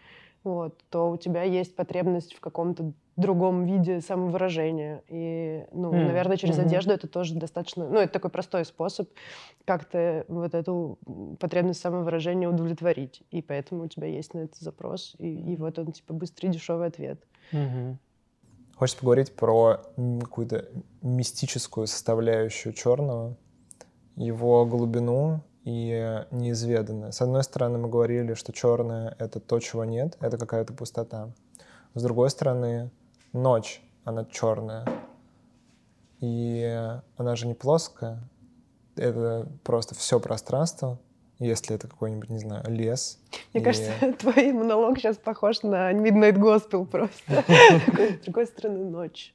вот, 0.45 0.78
то 0.90 1.11
у 1.11 1.16
тебя 1.16 1.42
есть 1.42 1.74
потребность 1.74 2.34
в 2.34 2.40
каком-то 2.40 2.92
другом 3.16 3.64
виде 3.64 4.00
самовыражения. 4.00 5.02
И, 5.08 5.66
ну, 5.72 5.92
mm. 5.92 6.06
наверное, 6.06 6.36
через 6.36 6.58
mm-hmm. 6.58 6.66
одежду 6.66 6.92
это 6.92 7.06
тоже 7.06 7.34
достаточно... 7.34 7.88
Ну, 7.88 7.98
это 7.98 8.12
такой 8.12 8.30
простой 8.30 8.64
способ 8.64 9.08
как-то 9.64 10.24
вот 10.28 10.54
эту 10.54 10.98
потребность 11.38 11.80
самовыражения 11.80 12.48
удовлетворить. 12.48 13.22
И 13.30 13.42
поэтому 13.42 13.84
у 13.84 13.88
тебя 13.88 14.06
есть 14.06 14.34
на 14.34 14.40
это 14.40 14.62
запрос, 14.62 15.14
и, 15.18 15.52
и 15.52 15.56
вот 15.56 15.78
он, 15.78 15.92
типа, 15.92 16.12
быстрый, 16.14 16.48
дешевый 16.48 16.88
ответ. 16.88 17.22
Mm-hmm. 17.52 17.96
Хочется 18.76 19.00
поговорить 19.00 19.32
про 19.36 19.80
какую-то 19.94 20.66
мистическую 21.02 21.86
составляющую 21.86 22.72
черного, 22.72 23.36
его 24.16 24.66
глубину 24.66 25.40
и 25.64 26.24
неизведанное. 26.30 27.12
С 27.12 27.20
одной 27.20 27.44
стороны, 27.44 27.78
мы 27.78 27.88
говорили, 27.88 28.34
что 28.34 28.52
черное— 28.52 29.14
это 29.18 29.38
то, 29.38 29.60
чего 29.60 29.84
нет, 29.84 30.16
это 30.20 30.36
какая-то 30.36 30.74
пустота. 30.74 31.30
С 31.94 32.02
другой 32.02 32.30
стороны, 32.30 32.90
ночь, 33.35 33.82
она 34.05 34.24
черная. 34.24 34.87
И 36.20 36.99
она 37.16 37.37
же 37.37 37.47
не 37.47 37.55
плоская. 37.55 38.22
Это 38.97 39.49
просто 39.64 39.95
все 39.95 40.20
пространство, 40.20 40.99
если 41.39 41.74
это 41.74 41.89
какой-нибудь, 41.89 42.30
не 42.30 42.39
знаю, 42.39 42.64
лес. 42.68 43.18
Мне 43.53 43.61
и... 43.61 43.64
кажется, 43.64 43.93
твой 44.18 44.53
монолог 44.53 44.99
сейчас 44.99 45.16
похож 45.18 45.62
на 45.62 45.93
Midnight 45.93 46.37
Gospel 46.37 46.87
просто. 46.87 47.45
С 48.20 48.24
другой 48.24 48.47
стороны, 48.47 48.85
ночь. 48.85 49.35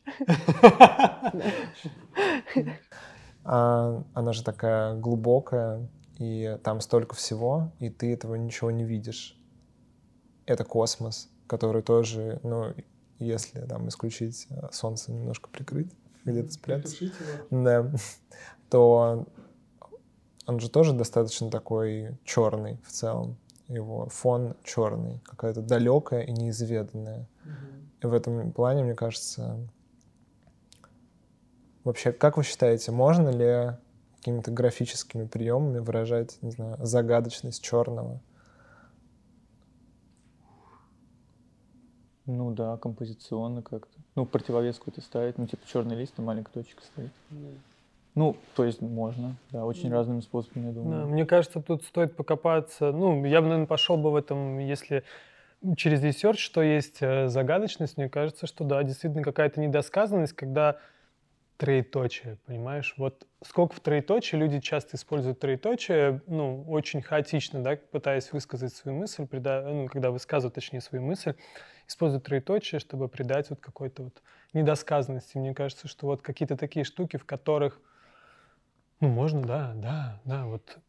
А, 3.44 4.04
она 4.14 4.34
же 4.34 4.44
такая 4.44 4.96
глубокая, 4.96 5.88
и 6.18 6.58
там 6.64 6.82
столько 6.82 7.16
всего, 7.16 7.72
и 7.80 7.90
ты 7.90 8.14
этого 8.14 8.36
ничего 8.36 8.72
не 8.72 8.84
видишь. 8.84 9.38
Это 10.46 10.64
космос, 10.64 11.30
который 11.48 11.82
тоже, 11.82 12.40
ну, 12.44 12.74
если 13.20 13.62
там 13.62 13.88
исключить 13.90 14.48
э, 14.50 14.70
солнце, 14.72 15.12
немножко 15.12 15.50
прикрыть, 15.50 15.92
где-то 16.26 16.52
спрятать, 16.52 17.00
да, 17.50 17.92
то 18.70 19.26
он 20.50 20.60
же 20.60 20.70
тоже 20.70 20.94
достаточно 20.94 21.52
такой 21.52 22.18
черный 22.24 22.80
в 22.84 22.92
целом. 22.92 23.38
Его 23.68 24.08
фон 24.10 24.56
черный, 24.64 25.22
какая-то 25.24 25.62
далекая 25.62 26.24
и 26.24 26.32
неизведанная. 26.32 27.28
И 28.02 28.08
в 28.08 28.14
этом 28.14 28.52
плане, 28.52 28.84
мне 28.84 28.96
кажется, 28.96 29.60
вообще, 31.84 32.12
как 32.12 32.38
вы 32.38 32.44
считаете, 32.44 32.92
можно 32.92 33.30
ли 33.30 33.78
какими-то 34.18 34.50
графическими 34.50 35.28
приемами 35.28 35.78
выражать, 35.80 36.42
не 36.42 36.50
знаю, 36.50 36.78
загадочность 36.80 37.62
черного? 37.62 38.20
Ну 42.50 42.56
да, 42.56 42.78
композиционно 42.78 43.62
как-то. 43.62 43.94
Ну, 44.16 44.26
противовес 44.26 44.80
какой-то 44.80 45.02
ставить, 45.02 45.38
ну, 45.38 45.46
типа 45.46 45.68
черный 45.68 45.96
лист 45.96 46.18
и 46.18 46.22
маленькая 46.22 46.52
точка 46.52 46.82
стоит. 46.82 47.12
Mm. 47.30 47.58
Ну, 48.16 48.36
то 48.56 48.66
есть 48.66 48.82
можно, 48.82 49.36
да, 49.52 49.66
очень 49.66 49.90
mm. 49.90 49.94
разными 49.94 50.22
способами, 50.22 50.68
я 50.68 50.72
думаю. 50.72 51.02
Да, 51.02 51.06
мне 51.06 51.26
кажется, 51.28 51.62
тут 51.62 51.84
стоит 51.84 52.16
покопаться. 52.16 52.92
Ну, 52.92 53.24
я 53.26 53.42
бы, 53.42 53.48
наверное, 53.48 53.68
пошел 53.68 53.98
бы 53.98 54.12
в 54.12 54.16
этом, 54.16 54.58
если 54.58 55.04
через 55.78 56.02
research, 56.02 56.40
что 56.40 56.64
есть 56.64 56.98
э, 57.02 57.28
загадочность, 57.28 57.98
мне 57.98 58.10
кажется, 58.10 58.48
что 58.48 58.64
да, 58.64 58.82
действительно 58.82 59.22
какая-то 59.22 59.60
недосказанность, 59.60 60.34
когда 60.34 60.78
троеточие, 61.60 62.38
понимаешь? 62.46 62.96
Вот 62.98 63.28
сколько 63.44 63.76
в 63.76 63.82
троеточии 63.82 64.38
люди 64.38 64.62
часто 64.62 64.96
используют 64.96 65.42
троеточие, 65.42 66.22
ну, 66.26 66.64
очень 66.70 67.02
хаотично, 67.02 67.62
да, 67.62 67.76
пытаясь 67.76 68.32
высказать 68.32 68.74
свою 68.74 68.98
мысль, 68.98 69.28
прида... 69.28 69.62
ну, 69.64 69.88
когда 69.88 70.10
высказывают, 70.10 70.56
точнее, 70.56 70.80
свою 70.80 71.04
мысль, 71.04 71.34
используют 71.86 72.24
троеточие, 72.24 72.80
чтобы 72.80 73.10
придать 73.10 73.50
вот 73.50 73.60
какой-то 73.60 74.04
вот 74.04 74.24
недосказанности. 74.54 75.38
Мне 75.38 75.54
кажется, 75.54 75.90
что 75.90 76.08
вот 76.08 76.22
какие-то 76.22 76.56
такие 76.56 76.86
штуки, 76.86 77.18
в 77.18 77.26
которых, 77.26 77.82
ну, 79.02 79.10
можно, 79.10 79.42
да, 79.42 79.74
да, 79.76 80.22
да, 80.24 80.46
вот 80.46 80.80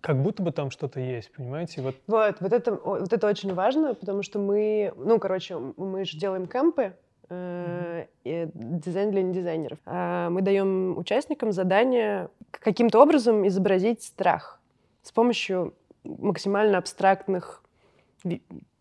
как 0.00 0.20
будто 0.20 0.42
бы 0.42 0.50
там 0.50 0.72
что-то 0.72 0.98
есть, 0.98 1.32
понимаете? 1.32 1.82
Вот. 1.82 1.94
вот, 2.08 2.40
вот 2.40 2.52
это, 2.52 2.74
вот 2.74 3.12
это 3.12 3.26
очень 3.28 3.54
важно, 3.54 3.94
потому 3.94 4.22
что 4.22 4.40
мы, 4.40 4.92
ну, 4.96 5.20
короче, 5.20 5.56
мы 5.56 6.04
же 6.04 6.18
делаем 6.18 6.48
кемпы, 6.48 6.96
э, 7.28 8.06
дизайн 8.24 9.10
для 9.10 9.22
недизайнеров. 9.22 9.78
А 9.86 10.30
мы 10.30 10.42
даем 10.42 10.96
участникам 10.98 11.52
задание 11.52 12.28
каким-то 12.50 13.00
образом 13.00 13.46
изобразить 13.46 14.02
страх 14.02 14.60
с 15.02 15.12
помощью 15.12 15.74
максимально 16.04 16.78
абстрактных 16.78 17.62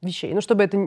вещей. 0.02 0.34
Ну, 0.34 0.42
чтобы 0.42 0.64
это 0.64 0.78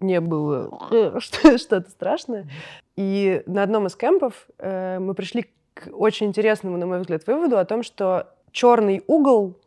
не 0.00 0.20
было 0.20 1.20
что-то 1.20 1.90
страшное. 1.90 2.48
И 2.96 3.42
на 3.46 3.62
одном 3.62 3.86
из 3.86 3.96
кемпов 3.96 4.46
э, 4.58 4.98
мы 4.98 5.14
пришли 5.14 5.46
к 5.74 5.88
очень 5.92 6.26
интересному, 6.26 6.76
на 6.76 6.86
мой 6.86 7.00
взгляд, 7.00 7.26
выводу 7.26 7.58
о 7.58 7.64
том, 7.64 7.82
что 7.82 8.34
черный 8.52 9.02
угол 9.06 9.58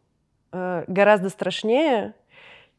э, 0.51 0.83
гораздо 0.87 1.29
страшнее, 1.29 2.13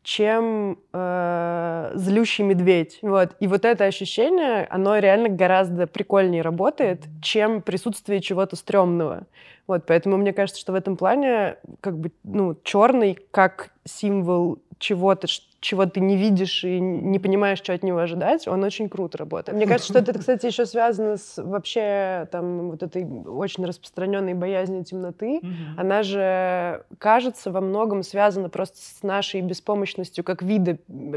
чем 0.05 0.79
э, 0.93 1.93
злющий 1.95 2.45
медведь. 2.45 2.99
Вот. 3.03 3.35
И 3.41 3.49
вот 3.49 3.65
это 3.65 3.85
ощущение, 3.85 4.67
оно 4.71 4.99
реально 4.99 5.31
гораздо 5.31 5.87
прикольнее 5.87 6.43
работает, 6.43 7.05
чем 7.23 7.63
присутствие 7.63 8.21
чего-то 8.21 8.55
стрёмного. 8.55 9.27
Вот, 9.67 9.87
поэтому 9.87 10.19
мне 10.19 10.35
кажется, 10.35 10.61
что 10.61 10.73
в 10.73 10.75
этом 10.75 10.97
плане 10.97 11.57
как 11.81 11.99
бы, 11.99 12.13
ну, 12.23 12.55
черный 12.65 13.19
как 13.31 13.71
символ 13.85 14.59
чего-то, 14.79 15.27
чего 15.65 15.87
ты 15.87 16.01
не 16.01 16.17
видишь 16.17 16.63
и 16.63 16.79
не 16.79 17.19
понимаешь, 17.19 17.59
что 17.59 17.73
от 17.73 17.83
него 17.83 17.99
ожидать, 17.99 18.47
он 18.47 18.63
очень 18.63 18.91
круто 18.91 19.17
работает. 19.17 19.57
Мне 19.57 19.67
кажется, 19.67 19.93
что 19.93 19.99
это, 19.99 20.19
кстати, 20.19 20.45
еще 20.45 20.67
связано 20.67 21.17
с 21.17 21.43
вообще 21.43 22.29
там 22.31 22.71
вот 22.71 22.83
этой 22.83 23.05
очень 23.05 23.65
распространенной 23.65 24.35
боязнью 24.35 24.85
темноты. 24.85 25.41
Она 25.79 26.03
же, 26.03 26.85
кажется, 26.99 27.51
во 27.51 27.63
многом 27.63 28.03
связана 28.03 28.51
просто 28.51 28.77
с 28.79 29.03
нашей 29.03 29.41
беспомощностью 29.41 30.23
как 30.23 30.43
вида 30.43 30.75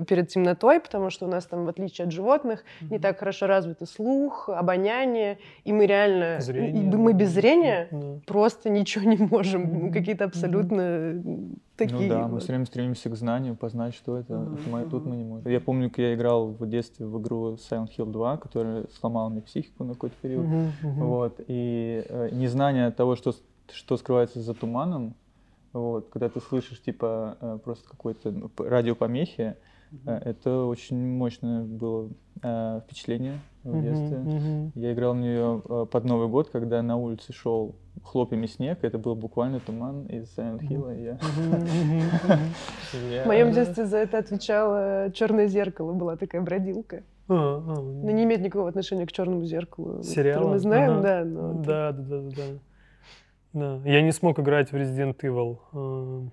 перед 0.08 0.30
темнотой, 0.30 0.80
потому 0.80 1.10
что 1.10 1.26
у 1.26 1.30
нас 1.30 1.46
там, 1.46 1.66
в 1.66 1.70
отличие 1.70 2.06
от 2.06 2.14
животных, 2.14 2.64
не 2.90 3.00
так 3.00 3.20
хорошо 3.20 3.48
развиты 3.48 3.86
слух, 3.86 4.48
обоняние, 4.48 5.40
и 5.66 5.74
мы 5.74 5.86
реально... 5.86 6.40
Зрение. 6.40 6.96
Мы 6.96 7.12
без 7.12 7.32
зрения 7.32 7.90
просто 8.26 8.70
ничего 8.70 9.10
не 9.10 9.18
можем. 9.18 9.92
Какие-то 9.92 10.24
абсолютно 10.24 11.22
такие. 11.78 12.02
Ну 12.02 12.10
да, 12.10 12.28
мы 12.28 12.40
все 12.40 12.50
время 12.50 12.66
стремимся 12.66 13.10
к 13.10 13.16
знанию, 13.16 13.56
познать, 13.56 13.94
что 13.94 14.18
это. 14.18 14.34
Mm-hmm. 14.34 14.90
Тут 14.90 15.06
мы 15.06 15.16
не 15.16 15.24
можем. 15.24 15.50
Я 15.50 15.62
помню, 15.62 15.90
как 15.90 16.00
я 16.00 16.14
играл 16.16 16.48
в 16.48 16.68
детстве 16.68 17.06
в 17.06 17.22
игру 17.22 17.54
Silent 17.54 17.90
Hill 17.98 18.12
2, 18.12 18.38
которая 18.38 18.86
сломала 19.00 19.30
мне 19.30 19.42
психику 19.42 19.84
на 19.84 19.94
какой-то 19.94 20.16
период. 20.22 20.46
Mm-hmm. 20.46 20.94
Вот. 20.96 21.40
И 21.48 22.04
э, 22.08 22.30
незнание 22.32 22.92
того, 22.92 23.16
что, 23.16 23.34
что 23.72 23.98
скрывается 23.98 24.42
за 24.42 24.54
туманом, 24.54 25.16
вот, 25.74 26.10
когда 26.10 26.30
ты 26.30 26.42
слышишь, 26.42 26.82
типа, 26.82 27.38
э, 27.40 27.60
просто 27.64 27.88
какой-то 27.88 28.34
радиопомехи, 28.58 29.56
mm-hmm. 29.92 30.24
это 30.26 30.66
очень 30.66 30.98
мощное 30.98 31.64
было 31.64 32.10
э, 32.42 32.82
впечатление 32.86 33.40
в 33.64 33.82
детстве. 33.82 34.18
Mm-hmm. 34.18 34.72
Я 34.76 34.94
играл 34.94 35.14
в 35.14 35.18
нее 35.18 35.62
э, 35.68 35.86
под 35.90 36.04
Новый 36.06 36.28
год, 36.28 36.50
когда 36.50 36.82
на 36.82 36.98
улице 36.98 37.34
шел 37.34 37.76
хлопьями 38.04 38.46
снег, 38.46 38.80
это 38.84 38.98
был 38.98 39.16
буквально 39.16 39.60
туман 39.60 40.06
из 40.06 40.38
Silent 40.38 40.62
Hill. 40.62 41.20
В 43.24 43.28
моем 43.28 43.52
детстве 43.52 43.86
за 43.86 43.98
это 43.98 44.18
отвечало 44.18 45.12
черное 45.14 45.48
зеркало, 45.48 45.94
была 45.94 46.16
такая 46.16 46.42
бродилка. 46.42 47.04
А, 47.30 47.34
а, 47.34 47.82
Но 47.82 48.12
не 48.12 48.24
имеет 48.24 48.42
никакого 48.42 48.70
отношения 48.70 49.06
к 49.06 49.12
черному 49.12 49.44
зеркалу, 49.46 50.02
Сериал? 50.02 50.48
мы 50.48 50.60
знаем, 50.60 51.02
да. 51.02 51.24
Да, 51.26 51.92
да, 51.92 52.22
да, 52.22 52.60
да. 53.54 53.82
Я 53.86 54.02
не 54.02 54.12
смог 54.12 54.40
играть 54.40 54.72
в 54.72 54.76
Resident 54.76 55.18
Evil 55.22 55.60
э, 55.74 56.30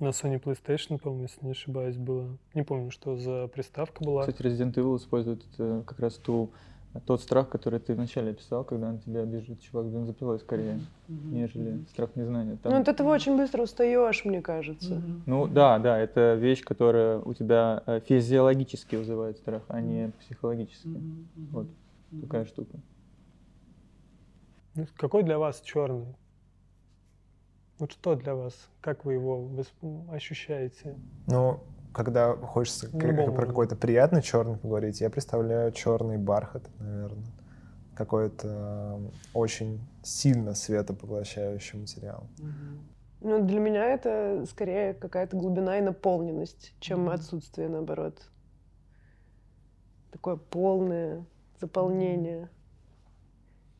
на 0.00 0.08
Sony 0.08 0.42
PlayStation, 0.42 0.98
по-моему, 0.98 1.24
если 1.24 1.44
не 1.44 1.52
ошибаюсь, 1.52 1.96
было. 1.96 2.36
Не 2.54 2.62
помню, 2.62 2.90
что 2.90 3.16
за 3.16 3.48
приставка 3.48 4.04
была. 4.04 4.26
Кстати, 4.26 4.42
Resident 4.42 4.74
Evil 4.74 4.96
использует 4.96 5.44
э, 5.58 5.82
как 5.86 5.98
раз 5.98 6.14
ту 6.14 6.50
тот 7.06 7.20
страх, 7.20 7.48
который 7.48 7.78
ты 7.80 7.94
вначале 7.94 8.32
описал, 8.32 8.64
когда 8.64 8.92
на 8.92 8.98
тебя 8.98 9.24
бежит 9.24 9.60
чувак 9.60 9.86
с 9.86 9.88
бензопилой 9.90 10.38
скорее, 10.38 10.80
mm-hmm. 11.08 11.30
нежели 11.30 11.72
mm-hmm. 11.72 11.88
страх 11.90 12.16
незнания. 12.16 12.56
Там... 12.62 12.72
Ну, 12.72 12.80
от 12.80 12.88
этого 12.88 13.10
очень 13.10 13.36
быстро 13.36 13.62
устаешь, 13.62 14.24
мне 14.24 14.42
кажется. 14.42 14.94
Mm-hmm. 14.94 15.20
Ну, 15.26 15.46
да, 15.46 15.78
да, 15.78 15.98
это 15.98 16.34
вещь, 16.34 16.64
которая 16.64 17.20
у 17.20 17.34
тебя 17.34 17.82
э, 17.86 18.00
физиологически 18.00 18.96
вызывает 18.96 19.36
страх, 19.36 19.62
а 19.68 19.80
не 19.80 20.12
психологически. 20.20 20.88
Mm-hmm. 20.88 21.46
Вот 21.52 21.66
такая 22.22 22.44
штука. 22.46 22.78
Ну, 24.74 24.86
какой 24.96 25.22
для 25.22 25.38
вас 25.38 25.60
черный? 25.60 26.14
Вот 27.78 27.92
что 27.92 28.16
для 28.16 28.34
вас? 28.34 28.54
Как 28.80 29.04
вы 29.04 29.14
его 29.14 29.50
ощущаете? 30.10 30.96
Ну, 31.26 31.60
когда 31.98 32.36
хочется 32.36 32.88
ну, 32.92 33.32
про 33.32 33.44
какой-то 33.44 33.74
приятный 33.74 34.22
черный 34.22 34.56
поговорить, 34.56 35.00
я 35.00 35.10
представляю 35.10 35.72
черный 35.72 36.16
бархат, 36.16 36.62
наверное. 36.78 37.26
Какой-то 37.96 39.00
очень 39.34 39.80
сильно 40.04 40.54
светопоглощающий 40.54 41.76
материал. 41.76 42.28
Ну, 43.20 43.44
для 43.44 43.58
меня 43.58 43.84
это 43.86 44.44
скорее 44.48 44.94
какая-то 44.94 45.36
глубина 45.36 45.78
и 45.78 45.80
наполненность, 45.80 46.72
чем 46.78 47.08
отсутствие, 47.08 47.68
наоборот. 47.68 48.30
такое 50.12 50.36
полное 50.36 51.26
заполнение. 51.60 52.48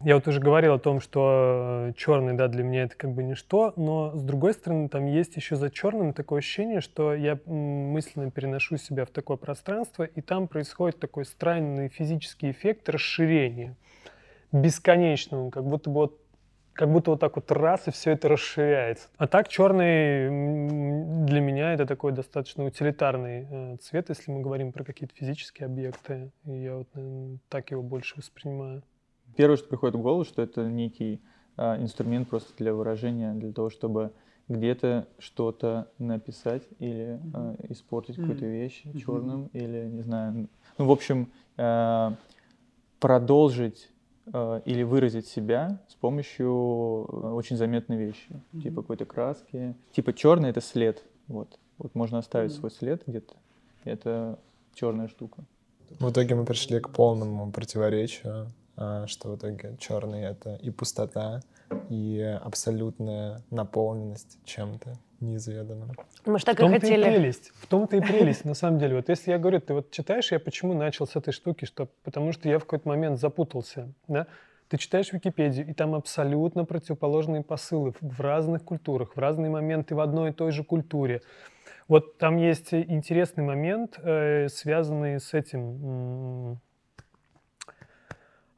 Я 0.05 0.15
вот 0.15 0.29
уже 0.29 0.39
говорил 0.39 0.75
о 0.75 0.79
том, 0.79 1.01
что 1.01 1.93
черный, 1.97 2.35
да, 2.35 2.47
для 2.47 2.63
меня 2.63 2.85
это 2.85 2.97
как 2.97 3.11
бы 3.13 3.25
ничто, 3.25 3.73
но 3.77 4.17
с 4.17 4.23
другой 4.23 4.55
стороны, 4.55 4.89
там 4.89 5.07
есть 5.07 5.35
еще 5.35 5.57
за 5.57 5.71
черным 5.71 6.13
такое 6.13 6.39
ощущение, 6.39 6.81
что 6.81 7.15
я 7.15 7.37
мысленно 7.47 8.31
переношу 8.31 8.77
себя 8.77 9.05
в 9.05 9.11
такое 9.11 9.37
пространство, 9.37 10.05
и 10.05 10.21
там 10.21 10.47
происходит 10.47 11.01
такой 11.01 11.25
странный 11.25 11.89
физический 11.89 12.53
эффект 12.53 12.89
расширения 12.89 13.75
бесконечного, 14.53 15.51
как 15.51 15.65
будто 15.65 15.91
бы 15.91 15.95
вот 15.97 16.21
как 16.75 16.93
будто 16.93 17.11
вот 17.11 17.19
так 17.19 17.35
вот 17.35 17.51
раз, 17.51 17.89
и 17.89 17.91
все 17.91 18.13
это 18.13 18.29
расширяется. 18.29 19.09
А 19.17 19.27
так 19.27 19.49
черный 19.49 20.29
для 21.27 21.41
меня 21.41 21.75
это 21.75 21.87
такой 21.87 22.13
достаточно 22.13 22.65
утилитарный 22.65 23.49
э, 23.51 23.77
цвет, 23.79 24.11
если 24.11 24.31
мы 24.31 24.43
говорим 24.43 24.71
про 24.71 24.85
какие-то 24.85 25.13
физические 25.17 25.67
объекты. 25.67 26.31
Я 26.45 26.77
вот 26.77 26.87
наверное, 26.95 27.39
так 27.49 27.73
его 27.73 27.83
больше 27.83 28.15
воспринимаю. 28.17 28.85
Первое, 29.39 29.57
что 29.57 29.69
приходит 29.69 29.95
в 29.95 30.03
голову, 30.03 30.25
что 30.25 30.43
это 30.43 30.69
некий 30.69 31.21
а, 31.57 31.81
инструмент 31.81 32.29
просто 32.29 32.53
для 32.57 32.75
выражения, 32.75 33.33
для 33.35 33.53
того, 33.53 33.71
чтобы 33.71 34.11
где-то 34.49 35.07
что-то 35.21 35.87
написать 35.99 36.65
или 36.81 37.21
а, 37.33 37.55
испортить 37.69 38.17
mm-hmm. 38.17 38.21
какую-то 38.21 38.47
вещь 38.47 38.83
mm-hmm. 38.85 38.99
черным 38.99 39.47
или, 39.53 39.87
не 39.87 40.03
знаю, 40.03 40.49
ну, 40.77 40.87
в 40.87 40.91
общем, 40.91 41.31
а, 41.57 42.17
продолжить 42.99 43.93
а, 44.33 44.61
или 44.65 44.83
выразить 44.83 45.29
себя 45.29 45.79
с 45.87 45.95
помощью 45.95 46.49
а, 46.49 47.33
очень 47.33 47.57
заметной 47.57 47.97
вещи, 47.97 48.31
mm-hmm. 48.31 48.63
типа 48.63 48.83
какой-то 48.83 49.05
краски. 49.05 49.77
Типа 49.93 50.13
черный— 50.13 50.49
это 50.51 50.61
след, 50.61 51.05
вот. 51.29 51.61
Вот 51.79 51.95
можно 51.95 52.19
оставить 52.19 52.51
mm-hmm. 52.51 52.59
свой 52.59 52.71
след 52.73 53.05
где-то, 53.07 53.37
это 53.85 54.37
черная 54.75 55.07
штука. 55.07 55.45
В 56.01 56.11
итоге 56.11 56.35
мы 56.35 56.45
пришли 56.45 56.81
к 56.81 56.91
полному 56.91 57.53
противоречию, 57.53 58.49
что 59.07 59.31
в 59.31 59.37
итоге 59.37 59.77
черный— 59.79 60.23
это 60.25 60.55
и 60.57 60.71
пустота, 60.71 61.41
и 61.91 62.21
абсолютная 62.43 63.43
наполненность 63.51 64.39
чем-то 64.45 64.99
неизведанным. 65.21 65.93
Мы 66.25 66.39
же 66.39 66.45
так 66.45 66.57
в 66.57 66.61
том-то 66.61 66.77
и 66.77 66.81
хотели. 66.81 67.01
И 67.01 67.05
прелесть, 67.05 67.53
в 67.55 67.67
том-то 67.67 67.97
и 67.97 68.01
прелесть, 68.07 68.45
на 68.45 68.55
самом 68.55 68.79
деле. 68.79 68.97
Вот 68.97 69.09
если 69.09 69.31
я 69.33 69.39
говорю, 69.39 69.61
ты 69.61 69.75
вот 69.75 69.91
читаешь, 69.91 70.31
я 70.33 70.39
почему 70.39 70.75
начал 70.75 71.07
с 71.07 71.17
этой 71.17 71.33
штуки, 71.33 71.65
что 71.65 71.89
потому 72.05 72.33
что 72.33 72.49
я 72.49 72.59
в 72.59 72.63
какой-то 72.63 72.89
момент 72.89 73.19
запутался, 73.19 73.93
да? 74.07 74.27
Ты 74.69 74.77
читаешь 74.77 75.13
Википедию, 75.15 75.67
и 75.67 75.73
там 75.73 75.95
абсолютно 75.95 76.67
противоположные 76.67 77.43
посылы 77.43 77.95
в 78.03 78.21
разных 78.21 78.65
культурах, 78.65 79.17
в 79.17 79.19
разные 79.19 79.51
моменты 79.51 79.95
в 79.95 80.01
одной 80.01 80.31
и 80.31 80.33
той 80.33 80.53
же 80.53 80.63
культуре. 80.63 81.23
Вот 81.89 82.19
там 82.19 82.37
есть 82.37 82.75
интересный 82.75 83.45
момент, 83.45 83.99
э, 84.03 84.49
связанный 84.49 85.21
с 85.21 85.33
этим, 85.33 85.79
а, 85.81 86.57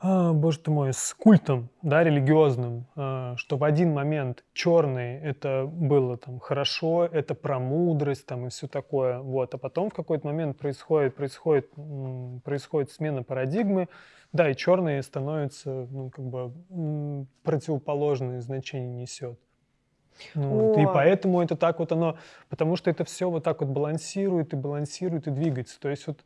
боже 0.03 0.59
ты 0.61 0.71
мой, 0.71 0.93
с 0.93 1.15
культом, 1.15 1.69
да, 1.83 2.03
религиозным, 2.03 2.87
а, 2.97 3.35
что 3.37 3.57
в 3.57 3.65
один 3.65 3.93
момент 3.93 4.45
черный 4.55 5.19
это 5.21 5.67
было 5.67 6.17
там 6.17 6.39
хорошо, 6.41 7.05
это 7.05 7.35
про 7.35 7.59
мудрость 7.59 8.27
там 8.27 8.47
и 8.47 8.51
все 8.51 8.67
такое, 8.67 9.21
вот, 9.21 9.55
а 9.55 9.59
потом 9.59 9.91
в 9.91 9.95
какой-то 9.95 10.27
момент 10.27 10.59
происходит, 10.59 11.15
происходит, 11.15 11.71
происходит 12.45 12.91
смена 12.91 13.23
парадигмы, 13.23 13.89
да, 14.33 14.51
и 14.51 14.57
черный 14.57 15.03
становится, 15.03 15.87
ну, 15.91 16.11
как 16.11 16.25
бы 16.25 17.27
противоположное 17.43 18.41
значение 18.41 19.03
несет. 19.03 19.39
Ну, 20.35 20.69
вот, 20.69 20.79
и 20.79 20.87
поэтому 20.87 21.43
это 21.43 21.57
так 21.57 21.79
вот 21.79 21.93
оно, 21.93 22.17
потому 22.49 22.77
что 22.77 22.91
это 22.91 23.05
все 23.05 23.31
вот 23.31 23.45
так 23.45 23.61
вот 23.61 23.71
балансирует 23.71 24.53
и 24.53 24.57
балансирует 24.57 25.27
и 25.27 25.31
двигается. 25.31 25.81
То 25.81 25.89
есть 25.89 26.07
вот 26.07 26.25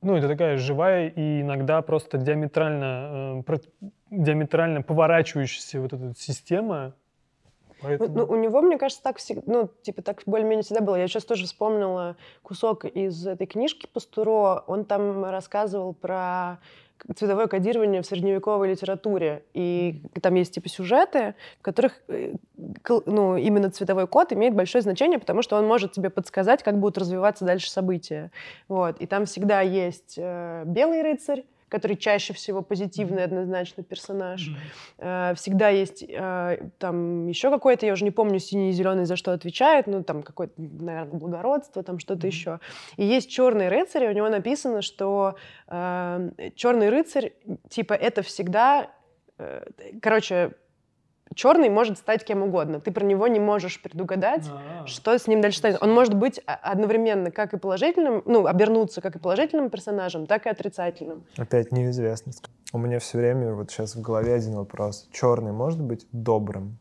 ну, 0.00 0.16
это 0.16 0.28
такая 0.28 0.58
живая 0.58 1.08
и 1.08 1.40
иногда 1.40 1.82
просто 1.82 2.18
диаметрально, 2.18 3.42
э, 3.46 3.58
диаметрально 4.10 4.82
поворачивающаяся 4.82 5.80
вот 5.80 5.92
эта 5.92 6.14
система. 6.16 6.94
Поэтому... 7.80 8.18
Ну, 8.18 8.24
у 8.24 8.36
него, 8.36 8.60
мне 8.60 8.78
кажется, 8.78 9.02
так 9.02 9.18
всегда, 9.18 9.42
ну, 9.46 9.70
типа, 9.82 10.02
так 10.02 10.22
более-менее 10.26 10.62
всегда 10.62 10.82
было. 10.82 10.96
Я 10.96 11.06
сейчас 11.08 11.24
тоже 11.24 11.46
вспомнила 11.46 12.16
кусок 12.42 12.84
из 12.84 13.26
этой 13.26 13.46
книжки 13.46 13.88
Пастуро. 13.92 14.64
Он 14.66 14.84
там 14.84 15.24
рассказывал 15.24 15.94
про 15.94 16.58
цветовое 17.16 17.46
кодирование 17.46 18.02
в 18.02 18.06
средневековой 18.06 18.70
литературе. 18.70 19.42
И 19.54 20.02
там 20.20 20.34
есть 20.34 20.54
типа 20.54 20.68
сюжеты, 20.68 21.34
в 21.58 21.62
которых 21.62 21.94
э, 22.08 22.34
ну, 23.06 23.36
именно 23.36 23.70
цветовой 23.70 24.06
код 24.06 24.32
имеет 24.32 24.54
большое 24.54 24.82
значение, 24.82 25.18
потому 25.18 25.42
что 25.42 25.56
он 25.56 25.66
может 25.66 25.92
тебе 25.92 26.10
подсказать, 26.10 26.62
как 26.62 26.78
будут 26.78 26.98
развиваться 26.98 27.44
дальше 27.44 27.70
события. 27.70 28.30
Вот. 28.68 29.00
И 29.00 29.06
там 29.06 29.26
всегда 29.26 29.60
есть 29.60 30.14
э, 30.16 30.64
белый 30.66 31.02
рыцарь, 31.02 31.44
который 31.68 31.96
чаще 31.96 32.32
всего 32.32 32.62
позитивный 32.62 33.24
однозначно 33.24 33.82
персонаж. 33.82 34.50
Mm-hmm. 34.98 35.34
Всегда 35.34 35.68
есть 35.68 36.04
э, 36.08 36.68
там 36.78 37.26
еще 37.26 37.50
какой-то, 37.50 37.86
я 37.86 37.92
уже 37.92 38.04
не 38.04 38.10
помню, 38.10 38.38
синий 38.38 38.70
и 38.70 38.72
зеленый 38.72 39.04
за 39.04 39.16
что 39.16 39.32
отвечает, 39.32 39.86
ну 39.86 40.02
там 40.02 40.22
какое-то, 40.22 40.54
наверное, 40.56 41.18
благородство, 41.18 41.82
там 41.82 41.98
что-то 41.98 42.26
mm-hmm. 42.26 42.30
еще. 42.30 42.60
И 42.96 43.04
есть 43.04 43.30
черный 43.30 43.68
рыцарь, 43.68 44.04
и 44.04 44.08
у 44.08 44.12
него 44.12 44.28
написано, 44.28 44.82
что 44.82 45.36
э, 45.68 46.30
черный 46.54 46.88
рыцарь, 46.88 47.32
типа, 47.68 47.92
это 47.94 48.22
всегда, 48.22 48.90
э, 49.38 49.64
короче, 50.00 50.52
черный 51.34 51.68
может 51.68 51.98
стать 51.98 52.24
кем 52.24 52.42
угодно. 52.42 52.80
Ты 52.80 52.90
про 52.90 53.04
него 53.04 53.28
не 53.28 53.40
можешь 53.40 53.80
предугадать, 53.80 54.48
А-а-а. 54.48 54.86
что 54.86 55.16
с 55.18 55.26
ним 55.26 55.40
дальше 55.40 55.58
станет. 55.58 55.82
Он 55.82 55.92
может 55.92 56.14
быть 56.14 56.40
одновременно 56.46 57.30
как 57.30 57.54
и 57.54 57.58
положительным, 57.58 58.22
ну, 58.26 58.46
обернуться 58.46 59.00
как 59.00 59.16
и 59.16 59.18
положительным 59.18 59.70
персонажем, 59.70 60.26
так 60.26 60.46
и 60.46 60.48
отрицательным. 60.48 61.24
Опять 61.36 61.72
неизвестность. 61.72 62.44
У 62.72 62.78
меня 62.78 62.98
все 62.98 63.18
время 63.18 63.54
вот 63.54 63.70
сейчас 63.70 63.94
в 63.94 64.00
голове 64.00 64.34
один 64.34 64.54
вопрос. 64.54 65.08
Черный 65.12 65.52
может 65.52 65.80
быть 65.80 66.06
добрым? 66.12 66.78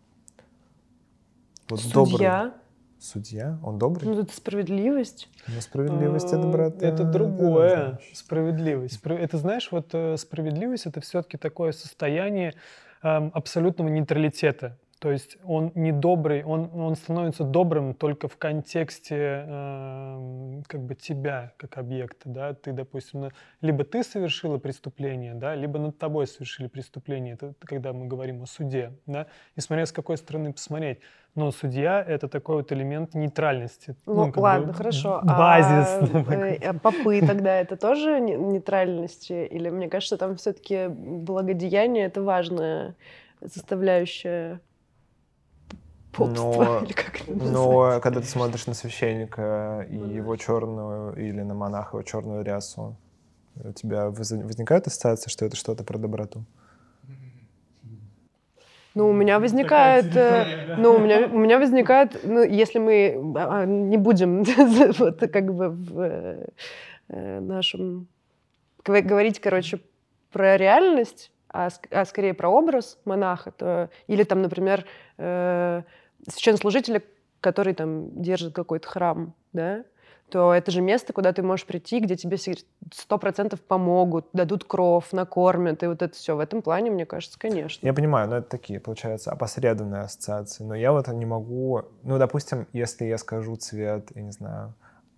Вот 1.70 1.80
Судья. 1.82 2.44
Добрым. 2.44 2.54
Судья? 3.00 3.60
Он 3.64 3.78
добрый? 3.78 4.10
Ну, 4.10 4.22
это 4.22 4.36
справедливость. 4.36 5.30
Ну, 5.48 5.62
справедливость 5.62 6.34
это, 6.34 6.48
брат... 6.48 6.82
Это 6.82 7.04
другое. 7.04 8.00
Справедливость. 8.14 9.00
Это, 9.04 9.38
знаешь, 9.38 9.70
вот 9.72 9.90
э, 9.94 10.18
справедливость— 10.18 10.86
это 10.88 11.00
все-таки 11.02 11.38
такое 11.38 11.74
состояние, 11.74 12.56
абсолютного 13.02 13.90
нейтралитета. 13.90 14.78
То 15.00 15.12
есть 15.12 15.38
он 15.44 15.72
не 15.76 15.92
добрый, 15.92 16.44
он, 16.44 16.72
он 16.74 16.96
становится 16.96 17.44
добрым 17.44 17.94
только 17.94 18.28
в 18.28 18.38
контексте 18.38 19.46
э, 19.48 20.62
как 20.66 20.82
бы 20.82 20.96
тебя 20.96 21.54
как 21.58 21.78
объекта, 21.78 22.30
да, 22.30 22.54
ты, 22.56 22.72
допустим, 22.72 23.30
либо 23.62 23.84
ты 23.84 24.04
совершила 24.04 24.58
преступление, 24.58 25.36
да, 25.36 25.54
либо 25.54 25.78
над 25.78 26.00
тобой 26.00 26.26
совершили 26.26 26.68
преступление, 26.68 27.36
это 27.36 27.54
когда 27.60 27.94
мы 27.94 28.08
говорим 28.08 28.42
о 28.42 28.48
суде, 28.48 28.92
да, 29.06 29.28
и 29.56 29.62
смотря 29.62 29.86
с 29.86 29.92
какой 29.92 30.18
стороны 30.18 30.52
посмотреть. 30.52 31.00
Но 31.38 31.52
судья— 31.52 32.04
это 32.08 32.28
такой 32.28 32.56
вот 32.56 32.72
элемент 32.72 33.14
нейтральности. 33.14 33.96
Ну, 34.08 34.26
ну 34.26 34.42
ладно, 34.42 34.70
бы, 34.70 34.74
хорошо. 34.74 35.22
Базис. 35.24 35.88
А, 36.12 36.34
э, 36.34 36.74
попы 36.74 37.22
тогда 37.22 37.60
это 37.60 37.78
тоже 37.78 38.20
нейтральности? 38.20 39.46
Или 39.46 39.70
мне 39.70 39.88
кажется, 39.88 40.18
там 40.18 40.36
все-таки 40.36 40.88
благодеяние— 40.88 42.06
это 42.08 42.24
важная 42.24 42.96
составляющая 43.46 44.62
попства, 46.12 46.64
но, 46.64 46.80
или 46.86 46.94
как 46.94 47.22
это 47.22 47.32
Но 47.32 48.00
когда 48.02 48.20
ты 48.20 48.26
смотришь 48.26 48.66
на 48.66 48.74
священника 48.74 49.86
и 49.88 49.96
его 49.96 50.36
черную, 50.38 51.16
или 51.16 51.44
на 51.44 51.54
монаха 51.54 51.98
его 51.98 52.02
черную 52.02 52.44
рясу, 52.44 52.96
у 53.64 53.72
тебя 53.74 54.10
возникает 54.10 54.88
ассоциация, 54.88 55.30
что 55.30 55.46
это 55.46 55.56
что-то 55.56 55.84
про 55.84 56.00
доброту? 56.00 56.46
Ну, 58.98 59.10
у 59.10 59.14
меня 59.14 59.40
возникает, 59.40 60.16
э, 60.16 60.76
ну, 60.80 60.96
у 60.96 60.98
меня, 60.98 61.28
у 61.32 61.38
меня 61.38 61.60
возникает, 61.60 62.20
ну, 62.24 62.42
если 62.42 62.80
мы 62.80 63.36
а, 63.36 63.64
не 63.64 63.96
будем 63.96 64.44
вот 64.98 65.20
как 65.20 65.54
бы 65.54 65.70
в 65.70 66.02
э, 67.10 67.40
нашем 67.40 68.08
говорить, 68.84 69.40
короче, 69.40 69.82
про 70.32 70.58
реальность, 70.58 71.32
а, 71.48 71.70
а 71.92 72.06
скорее 72.06 72.34
про 72.34 72.50
образ 72.50 72.98
монаха, 73.06 73.52
то 73.52 73.92
или 74.08 74.24
там, 74.24 74.42
например, 74.42 74.84
э, 75.20 75.84
священнослужителя, 76.28 77.04
который 77.40 77.76
там 77.76 78.20
держит 78.20 78.56
какой-то 78.56 78.88
храм, 78.88 79.36
да, 79.54 79.84
то 80.30 80.54
это 80.54 80.72
же 80.72 80.82
место, 80.82 81.14
куда 81.14 81.32
ты 81.32 81.42
можешь 81.42 81.66
прийти, 81.66 82.00
где 82.00 82.16
тебе 82.16 82.38
сто 82.94 83.18
процентов 83.18 83.62
помогут, 83.62 84.28
дадут 84.34 84.66
кров, 84.66 85.14
накормят, 85.14 85.84
и 85.84 85.88
вот 85.88 86.02
это 86.02 86.14
все. 86.14 86.36
В 86.36 86.40
этом 86.40 86.62
плане, 86.62 86.92
мне 86.92 87.06
кажется, 87.06 87.40
конечно. 87.40 87.86
Я 87.86 87.94
понимаю, 87.94 88.30
но 88.30 88.38
это 88.38 88.50
такие, 88.50 88.80
получается, 88.80 89.32
опосредованные 89.32 90.02
ассоциации. 90.02 90.64
Но 90.64 90.76
я 90.76 90.92
вот 90.92 91.08
не 91.08 91.26
могу... 91.26 91.84
Ну, 92.04 92.18
допустим, 92.18 92.68
если 92.74 93.06
я 93.06 93.18
скажу 93.18 93.56
цвет, 93.56 94.12
я 94.16 94.22
не 94.22 94.32
знаю, 94.32 94.74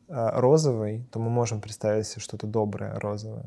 а, 0.09 0.39
розовый, 0.39 1.07
то 1.11 1.19
мы 1.19 1.29
можем 1.29 1.59
представить 1.59 2.07
себе 2.07 2.21
что-то 2.21 2.45
доброе 2.45 2.93
розовое. 2.99 3.45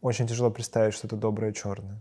Очень 0.00 0.26
тяжело 0.26 0.50
представить 0.50 0.94
что-то 0.94 1.16
доброе 1.16 1.52
черное. 1.52 2.00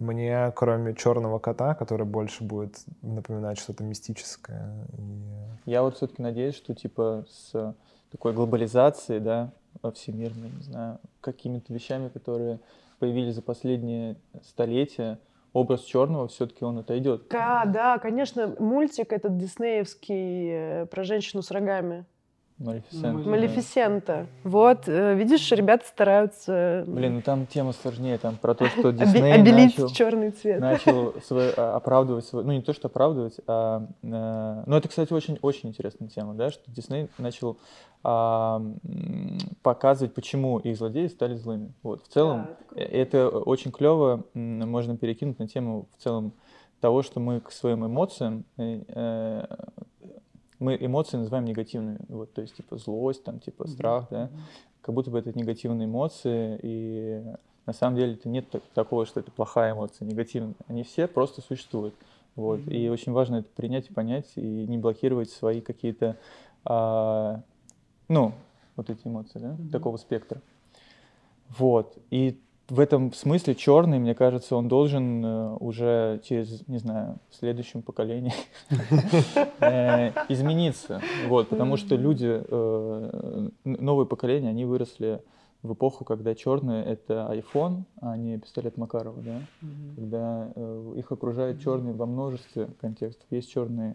Мне, 0.00 0.50
кроме 0.56 0.94
черного 0.94 1.38
кота, 1.38 1.74
который 1.74 2.06
больше 2.06 2.42
будет 2.42 2.78
напоминать 3.02 3.58
что-то 3.58 3.84
мистическое. 3.84 4.86
И... 4.98 5.70
Я 5.70 5.82
вот 5.82 5.96
все-таки 5.96 6.22
надеюсь, 6.22 6.56
что 6.56 6.74
типа 6.74 7.26
с 7.28 7.74
такой 8.10 8.32
глобализацией, 8.32 9.20
да, 9.20 9.52
всемирной, 9.94 10.50
не 10.50 10.62
знаю, 10.62 10.98
какими-то 11.20 11.72
вещами, 11.72 12.08
которые 12.08 12.58
появились 12.98 13.34
за 13.34 13.42
последние 13.42 14.16
столетия, 14.42 15.18
образ 15.52 15.82
черного 15.82 16.28
все-таки 16.28 16.64
он 16.64 16.78
отойдет. 16.78 17.26
Да, 17.30 17.64
да, 17.66 17.98
конечно, 17.98 18.54
мультик 18.58 19.12
этот 19.12 19.36
диснеевский 19.36 20.50
э, 20.50 20.86
про 20.86 21.04
женщину 21.04 21.42
с 21.42 21.50
рогами. 21.50 22.04
Малефисента. 22.60 23.28
Малефисента. 23.28 24.26
Вот, 24.44 24.86
э, 24.86 25.14
видишь, 25.14 25.50
ребята 25.50 25.86
стараются... 25.86 26.84
Блин, 26.86 27.14
ну 27.14 27.22
там 27.22 27.46
тема 27.46 27.72
сложнее, 27.72 28.18
там 28.18 28.36
про 28.36 28.54
то, 28.54 28.66
что 28.66 28.92
Дисней 28.92 29.32
Обелить 29.32 29.78
начал, 29.78 29.88
черный 29.88 30.30
цвет. 30.30 30.60
начал 30.60 31.14
свой, 31.24 31.52
а, 31.56 31.76
оправдывать 31.76 32.26
свой... 32.26 32.44
Ну, 32.44 32.52
не 32.52 32.60
то, 32.60 32.74
что 32.74 32.88
оправдывать, 32.88 33.40
а... 33.46 33.86
э, 34.02 34.62
Ну, 34.66 34.76
это, 34.76 34.88
кстати, 34.88 35.10
очень-очень 35.10 35.70
интересная 35.70 36.10
тема, 36.10 36.34
да, 36.34 36.50
что 36.50 36.70
Дисней 36.70 37.08
начал 37.16 37.56
а, 38.04 38.62
показывать, 39.62 40.12
почему 40.12 40.58
их 40.58 40.76
злодеи 40.76 41.06
стали 41.06 41.36
злыми. 41.36 41.72
Вот, 41.82 42.04
в 42.04 42.08
целом, 42.08 42.46
да, 42.76 42.82
это, 42.82 43.16
это 43.16 43.28
очень 43.38 43.72
клево 43.72 44.24
можно 44.34 44.98
перекинуть 44.98 45.38
на 45.38 45.48
тему 45.48 45.88
в 45.96 46.02
целом 46.02 46.34
того, 46.82 47.02
что 47.02 47.20
мы 47.20 47.40
к 47.40 47.52
своим 47.52 47.86
эмоциям 47.86 48.44
э, 48.58 48.82
э 48.88 49.44
мы 50.60 50.76
эмоции 50.78 51.16
называем 51.16 51.46
негативными. 51.46 51.98
Вот, 52.08 52.32
то 52.32 52.42
есть, 52.42 52.54
типа, 52.54 52.76
злость, 52.76 53.24
там, 53.24 53.40
типа, 53.40 53.66
страх, 53.66 54.06
да, 54.10 54.30
как 54.82 54.94
будто 54.94 55.10
бы 55.10 55.18
это 55.18 55.36
негативные 55.36 55.86
эмоции, 55.86 56.60
и 56.62 57.24
на 57.66 57.72
самом 57.72 57.96
деле 57.96 58.14
это 58.14 58.28
нет 58.28 58.46
такого, 58.74 59.06
что 59.06 59.20
это 59.20 59.30
плохая 59.30 59.72
эмоция, 59.72 60.06
негативная. 60.06 60.54
Они 60.68 60.82
все 60.84 61.06
просто 61.06 61.40
существуют. 61.40 61.94
Вот. 62.36 62.60
И 62.68 62.88
очень 62.88 63.12
важно 63.12 63.36
это 63.36 63.48
принять 63.54 63.90
и 63.90 63.92
понять, 63.92 64.26
и 64.36 64.66
не 64.66 64.78
блокировать 64.78 65.30
свои 65.30 65.60
какие-то, 65.60 66.16
а, 66.64 67.42
ну, 68.08 68.32
вот 68.76 68.88
эти 68.88 69.06
эмоции, 69.06 69.38
да, 69.38 69.56
такого 69.72 69.96
спектра. 69.96 70.40
Вот. 71.58 71.98
И 72.10 72.40
в 72.70 72.78
этом 72.78 73.12
смысле 73.12 73.54
черный, 73.54 73.98
мне 73.98 74.14
кажется, 74.14 74.56
он 74.56 74.68
должен 74.68 75.24
э, 75.24 75.56
уже 75.56 76.20
через, 76.24 76.66
не 76.68 76.78
знаю, 76.78 77.18
в 77.28 77.34
следующем 77.34 77.82
поколении 77.82 78.32
э, 79.60 80.10
измениться. 80.28 81.00
Вот, 81.26 81.48
потому 81.48 81.76
что 81.76 81.96
люди, 81.96 82.28
э, 82.28 83.48
новое 83.64 84.04
поколение, 84.04 84.50
они 84.50 84.64
выросли 84.64 85.20
в 85.62 85.74
эпоху, 85.74 86.04
когда 86.04 86.34
черный 86.34 86.82
это 86.82 87.28
iPhone, 87.32 87.82
а 88.00 88.16
не 88.16 88.38
пистолет 88.38 88.78
Макарова, 88.78 89.20
да? 89.20 89.40
Когда 89.94 90.48
их 90.96 91.12
окружает 91.12 91.60
черный 91.60 91.92
во 91.92 92.06
множестве 92.06 92.68
контекстов. 92.80 93.26
Есть 93.30 93.50
черные 93.50 93.94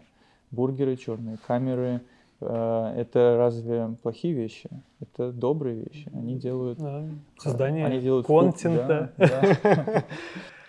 бургеры, 0.52 0.96
черные 0.96 1.38
камеры, 1.44 2.02
это 2.40 3.36
разве 3.38 3.96
плохие 4.02 4.34
вещи? 4.34 4.68
Это 5.00 5.32
добрые 5.32 5.84
вещи. 5.84 6.10
Они 6.14 6.36
делают... 6.36 6.78
Да. 6.78 7.04
Создание 7.38 7.86
они 7.86 8.00
делают 8.00 8.26
контента. 8.26 9.12
Да, 9.16 9.56
да. 9.62 10.04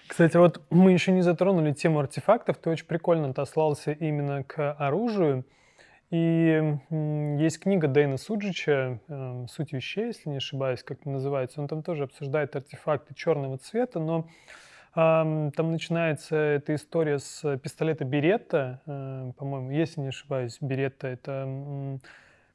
Кстати, 0.07 0.38
вот 0.38 0.61
мы 0.69 0.94
еще 0.94 1.11
не 1.11 1.22
затронули 1.22 1.73
тему 1.73 1.99
артефактов. 1.99 2.57
Ты 2.57 2.69
очень 2.69 2.85
прикольно 2.85 3.30
отослался 3.30 3.91
именно 3.91 4.44
к 4.44 4.73
оружию. 4.73 5.44
И 6.10 6.77
есть 7.38 7.60
книга 7.60 7.89
Дэйна 7.89 8.18
Суджича 8.18 9.02
э, 9.10 9.45
«Суть 9.49 9.73
вещей», 9.73 10.06
если 10.06 10.30
не 10.30 10.38
ошибаюсь, 10.38 10.81
как 10.81 11.06
называется. 11.06 11.60
Он 11.60 11.68
там 11.68 11.84
тоже 11.84 12.03
обсуждает 12.03 12.56
артефакты 12.56 13.14
черного 13.14 13.57
цвета, 13.57 13.99
но 13.99 14.26
там 14.98 15.72
начинается 15.72 16.36
эта 16.36 16.74
история 16.74 17.19
с 17.19 17.57
пистолета 17.60 18.03
Беретта, 18.03 18.82
э, 18.88 19.32
по-моему, 19.38 19.69
если 19.69 20.02
не 20.02 20.07
ошибаюсь, 20.07 20.57
Беретта 20.60 21.07
это 21.07 21.99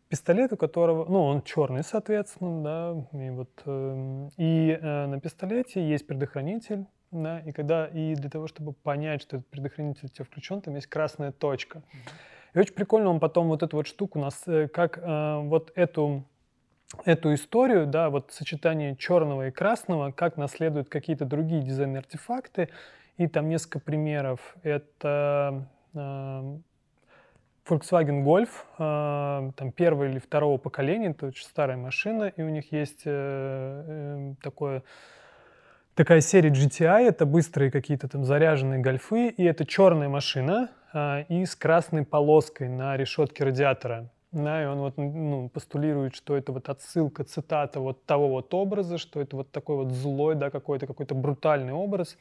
пистолет, 0.08 0.52
у 0.52 0.56
которого, 0.56 1.08
ну, 1.08 1.22
он 1.22 1.42
черный, 1.42 1.84
соответственно, 1.84 2.64
да, 3.12 3.18
и 3.24 3.30
вот, 3.30 3.50
эм, 3.64 4.30
и 4.36 4.76
э, 4.76 5.06
на 5.06 5.20
пистолете 5.20 5.88
есть 5.88 6.04
предохранитель, 6.04 6.86
да, 7.12 7.38
и 7.38 7.52
когда, 7.52 7.86
и 7.86 8.16
для 8.16 8.28
того, 8.28 8.48
чтобы 8.48 8.72
понять, 8.72 9.22
что 9.22 9.36
этот 9.36 9.48
предохранитель 9.48 10.06
у 10.06 10.08
тебя 10.08 10.24
включен, 10.24 10.62
там 10.62 10.74
есть 10.74 10.88
красная 10.88 11.30
точка. 11.30 11.82
И 12.54 12.58
очень 12.58 12.74
прикольно 12.74 13.10
он 13.10 13.20
потом 13.20 13.46
вот 13.46 13.62
эту 13.62 13.76
вот 13.76 13.86
штуку, 13.86 14.18
нас, 14.18 14.42
э, 14.48 14.66
как 14.66 14.98
вот 15.00 15.70
эту 15.76 16.24
эту 17.04 17.34
историю, 17.34 17.86
да, 17.86 18.10
вот 18.10 18.32
сочетание 18.32 18.96
черного 18.96 19.48
и 19.48 19.50
красного, 19.50 20.12
как 20.12 20.36
наследуют 20.36 20.88
какие-то 20.88 21.24
другие 21.24 21.62
дизайн-артефакты. 21.62 22.68
И 23.18 23.26
там 23.26 23.48
несколько 23.48 23.78
примеров. 23.78 24.56
Это 24.62 25.66
э, 25.94 26.58
Volkswagen 27.68 28.24
Golf, 28.24 28.48
э, 28.78 29.52
там 29.56 29.72
первого 29.72 30.08
или 30.08 30.18
второго 30.18 30.58
поколения, 30.58 31.10
это 31.10 31.26
очень 31.26 31.44
старая 31.44 31.76
машина, 31.76 32.24
и 32.24 32.42
у 32.42 32.48
них 32.48 32.72
есть 32.72 33.02
э, 33.04 33.84
э, 33.86 34.34
такое 34.42 34.82
такая 35.94 36.20
серия 36.20 36.50
GTI, 36.50 37.08
это 37.08 37.26
быстрые 37.26 37.70
какие-то 37.70 38.08
там 38.08 38.24
заряженные 38.24 38.80
гольфы, 38.80 39.28
и 39.28 39.44
это 39.44 39.66
черная 39.66 40.08
машина 40.08 40.70
э, 40.92 41.24
и 41.28 41.44
с 41.44 41.54
красной 41.54 42.04
полоской 42.04 42.68
на 42.68 42.96
решетке 42.96 43.44
радиатора. 43.44 44.08
Да, 44.32 44.62
и 44.62 44.66
он 44.66 44.78
вот 44.78 44.96
ну, 44.96 45.50
постулирует, 45.50 46.14
что 46.14 46.34
это 46.36 46.52
вот 46.52 46.70
отсылка, 46.70 47.22
цитата 47.22 47.80
вот 47.80 48.06
того 48.06 48.28
вот 48.28 48.52
образа, 48.54 48.96
что 48.96 49.20
это 49.20 49.36
вот 49.36 49.50
такой 49.50 49.76
вот 49.76 49.92
злой, 49.92 50.34
да, 50.34 50.48
какой-то 50.48 50.86
какой-то 50.86 51.14
брутальный 51.14 51.74
образ. 51.74 52.16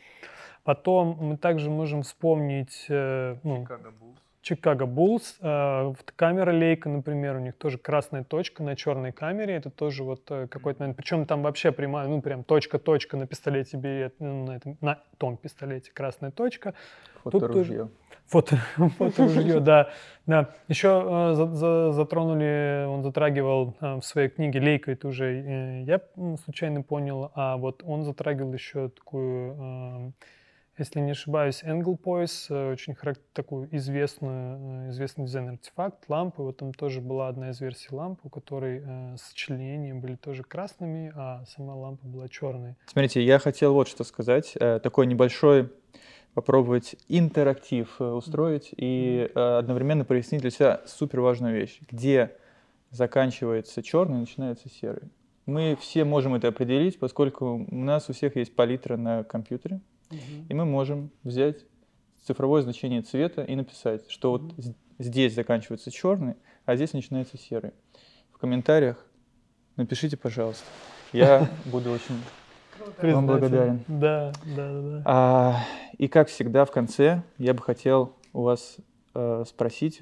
Потом 0.64 1.18
мы 1.20 1.38
также 1.38 1.70
можем 1.70 2.04
вспомнить... 2.04 2.86
Э, 2.90 3.38
ну, 3.44 3.64
Chicago 3.64 3.94
Bulls. 4.00 4.18
Chicago 4.44 4.86
Bulls. 4.86 5.36
Э, 5.42 5.94
камера 6.18 6.52
Лейка, 6.52 6.90
например, 6.90 7.38
у 7.38 7.40
них 7.40 7.56
тоже 7.56 7.78
красная 7.78 8.26
точка 8.26 8.62
на 8.62 8.76
черной 8.76 9.14
камере. 9.14 9.56
Это 9.56 9.70
тоже 9.70 10.04
вот 10.04 10.30
э, 10.30 10.48
какой-то 10.48 10.82
момент. 10.82 10.98
Причем 10.98 11.26
там 11.26 11.42
вообще 11.44 11.72
прямая, 11.72 12.10
ну 12.10 12.22
прям 12.22 12.44
точка-точка 12.44 13.16
на 13.16 13.26
пистолете 13.26 13.78
берет, 13.78 14.16
ну, 14.20 14.46
на, 14.46 14.58
этом, 14.58 14.78
на 14.82 15.00
том 15.18 15.38
пистолете 15.38 15.92
красная 15.94 16.32
точка. 16.32 16.74
Фоторужье. 17.24 17.86
Тут 17.86 17.92
Фото, 18.32 18.56
фоторужье, 18.98 19.60
да. 19.60 19.90
да. 20.26 20.56
Еще 20.70 20.88
э, 20.88 21.34
за, 21.36 21.48
за, 21.48 21.92
затронули, 21.92 22.86
он 22.88 23.04
затрагивал 23.04 23.76
э, 23.82 23.96
в 23.96 24.04
своей 24.04 24.30
книге 24.30 24.62
«Лейка», 24.62 24.94
это 24.94 25.10
уже 25.10 25.26
э, 25.26 25.84
я 25.84 26.00
случайно 26.46 26.82
понял, 26.82 27.34
а 27.36 27.58
вот 27.58 27.84
он 27.86 28.06
затрагивал 28.06 28.54
еще 28.54 28.88
такую, 28.88 30.14
если 30.78 31.02
не 31.02 31.12
ошибаюсь, 31.12 31.62
Angle 31.62 32.00
Poise, 32.02 32.72
очень 32.72 32.96
такую 33.34 33.68
известную, 33.76 34.92
известный 34.92 35.26
дизайн-артефакт, 35.26 36.08
лампы. 36.08 36.42
Вот 36.42 36.56
там 36.56 36.74
тоже 36.74 37.02
была 37.02 37.28
одна 37.28 37.50
из 37.50 37.60
версий 37.60 37.94
лампы, 37.94 38.22
у 38.24 38.30
которой 38.30 38.82
сочленения 39.18 39.94
были 39.94 40.16
тоже 40.16 40.44
красными, 40.44 41.12
а 41.16 41.44
сама 41.48 41.76
лампа 41.76 42.08
была 42.08 42.30
черной. 42.30 42.76
Смотрите, 42.86 43.22
я 43.22 43.40
хотел 43.40 43.74
вот 43.74 43.90
что 43.90 44.06
сказать. 44.06 44.54
Такой 44.82 45.06
небольшой 45.06 45.70
попробовать 46.34 46.96
интерактив 47.08 47.90
э, 48.00 48.06
устроить 48.06 48.74
и 48.76 49.30
э, 49.34 49.58
одновременно 49.58 50.06
прояснить 50.06 50.42
для 50.42 50.50
себя 50.50 50.82
супер 50.86 51.22
важную 51.22 51.56
вещь, 51.56 51.80
где 51.90 52.36
заканчивается 52.90 53.84
черный 53.84 54.18
и 54.18 54.22
начинается 54.22 54.70
серый. 54.70 55.10
Мы 55.46 55.78
все 55.80 56.06
можем 56.06 56.36
это 56.36 56.48
определить, 56.48 57.00
поскольку 57.00 57.66
у 57.70 57.76
нас 57.76 58.10
у 58.10 58.14
всех 58.14 58.36
есть 58.36 58.56
палитра 58.56 58.96
на 58.96 59.24
компьютере, 59.24 59.82
угу. 60.10 60.20
и 60.48 60.54
мы 60.54 60.66
можем 60.66 61.12
взять 61.24 61.66
цифровое 62.22 62.62
значение 62.62 63.02
цвета 63.02 63.44
и 63.44 63.56
написать, 63.56 64.10
что 64.10 64.34
угу. 64.34 64.54
вот 64.56 64.76
здесь 65.00 65.34
заканчивается 65.34 65.92
черный, 65.92 66.36
а 66.66 66.76
здесь 66.76 66.94
начинается 66.94 67.38
серый. 67.38 67.72
В 68.32 68.38
комментариях 68.38 69.06
напишите, 69.76 70.16
пожалуйста. 70.16 70.66
Я 71.12 71.50
буду 71.66 71.92
очень 71.92 72.16
вам 73.02 73.28
благодарен. 73.28 73.84
Да, 73.88 74.32
да, 74.46 74.72
да. 74.72 74.82
да. 74.82 75.02
А, 75.06 75.56
и 75.98 76.08
как 76.08 76.30
всегда 76.30 76.66
в 76.66 76.72
конце 76.72 77.24
я 77.38 77.54
бы 77.54 77.62
хотел 77.62 78.16
у 78.34 78.44
вас 78.44 78.78
э, 79.14 79.44
спросить, 79.48 80.02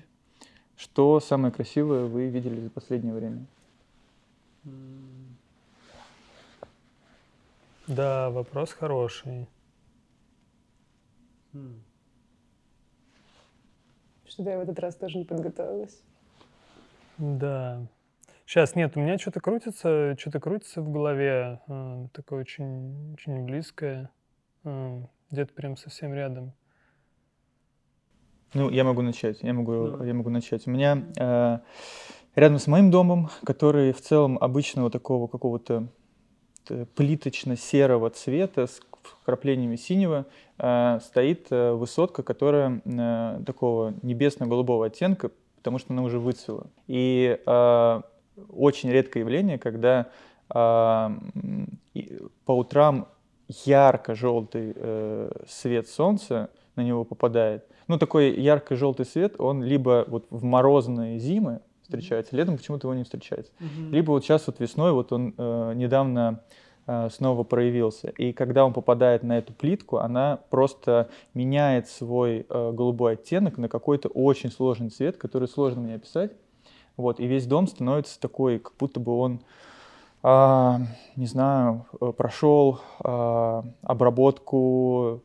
что 0.76 1.20
самое 1.20 1.54
красивое 1.54 2.06
вы 2.06 2.30
видели 2.30 2.60
за 2.62 2.70
последнее 2.70 3.14
время? 3.14 3.46
Да, 7.88 8.30
вопрос 8.30 8.72
хороший. 8.72 9.48
Что-то 14.28 14.52
я 14.52 14.58
в 14.60 14.62
этот 14.62 14.80
раз 14.80 14.96
тоже 14.96 15.18
не 15.18 15.26
подготовилась. 15.26 16.00
Да. 17.18 17.82
Сейчас 18.50 18.74
нет, 18.74 18.98
у 18.98 19.00
меня 19.00 19.20
что-то 19.20 19.42
крутится, 19.42 20.18
что-то 20.18 20.40
крутится 20.40 20.82
в 20.82 20.92
голове, 20.92 21.60
э, 21.68 22.08
такое 22.14 22.42
очень, 22.42 23.14
очень 23.14 23.46
близкое, 23.46 24.10
э, 24.64 25.02
где-то 25.30 25.54
прям 25.54 25.78
совсем 25.78 26.16
рядом. 26.16 26.54
Ну, 28.56 28.72
я 28.72 28.84
могу 28.84 29.04
начать, 29.04 29.44
я 29.44 29.54
могу, 29.54 29.90
да. 29.90 30.04
я 30.04 30.16
могу 30.16 30.32
начать. 30.32 30.66
У 30.66 30.72
меня 30.72 31.04
э, 31.16 31.60
рядом 32.34 32.58
с 32.58 32.66
моим 32.66 32.90
домом, 32.90 33.30
который 33.44 33.94
в 33.94 34.02
целом 34.02 34.40
обычного 34.42 34.90
такого 34.90 35.28
какого-то 35.28 35.88
э, 36.72 36.88
плиточно-серого 36.96 38.10
цвета 38.10 38.66
с 38.66 38.82
вкраплениями 39.22 39.76
синего, 39.76 40.26
э, 40.58 40.98
стоит 41.04 41.52
э, 41.52 41.74
высотка, 41.74 42.24
которая 42.24 42.82
э, 42.84 43.44
такого 43.46 43.94
небесно-голубого 44.02 44.88
оттенка, 44.88 45.30
потому 45.58 45.78
что 45.78 45.94
она 45.94 46.02
уже 46.02 46.18
выцвела. 46.18 46.66
И 46.88 47.40
э, 47.46 48.02
очень 48.50 48.90
редкое 48.92 49.22
явление, 49.22 49.58
когда 49.58 50.08
по 50.50 51.12
утрам 52.48 53.08
ярко-желтый 53.50 54.74
э, 54.76 55.32
свет 55.48 55.88
солнца 55.88 56.50
на 56.76 56.82
него 56.82 57.04
попадает. 57.04 57.66
Ну, 57.88 57.98
такой 57.98 58.40
ярко-желтый 58.40 59.06
свет, 59.06 59.36
он 59.40 59.64
либо 59.64 60.06
вот 60.08 60.28
в 60.30 60.44
морозные 60.44 61.20
зимы 61.20 61.62
встречается, 61.82 62.36
летом 62.36 62.58
почему-то 62.58 62.88
его 62.88 62.96
не 62.96 63.04
встречается. 63.04 63.52
Mm-hmm. 63.60 63.90
Либо 63.90 64.12
вот 64.12 64.24
сейчас 64.24 64.46
вот 64.46 64.60
весной, 64.60 64.92
вот 64.92 65.12
он 65.12 65.34
э, 65.36 65.74
недавно 65.76 66.44
э, 66.86 67.10
снова 67.12 67.44
проявился. 67.44 68.10
И 68.10 68.32
когда 68.32 68.64
он 68.64 68.74
попадает 68.74 69.24
на 69.24 69.40
эту 69.40 69.54
плитку, 69.54 69.98
она 69.98 70.40
просто 70.52 71.10
меняет 71.34 71.88
свой 71.88 72.46
э, 72.48 72.72
голубой 72.72 73.14
оттенок 73.14 73.58
на 73.58 73.68
какой-то 73.68 74.10
очень 74.10 74.52
сложный 74.52 74.92
цвет, 74.92 75.18
который 75.18 75.48
сложно 75.48 75.82
мне 75.82 75.96
описать. 75.96 76.32
Вот, 77.00 77.22
и 77.22 77.28
весь 77.28 77.46
дом 77.46 77.66
становится 77.66 78.20
такой, 78.20 78.60
как 78.60 78.74
будто 78.78 79.00
бы 79.00 79.18
он 79.18 79.40
а, 80.22 80.82
не 81.16 81.28
знаю, 81.28 81.86
э, 82.02 82.12
прошел 82.12 82.82
а, 83.02 83.64
обработку 83.84 85.22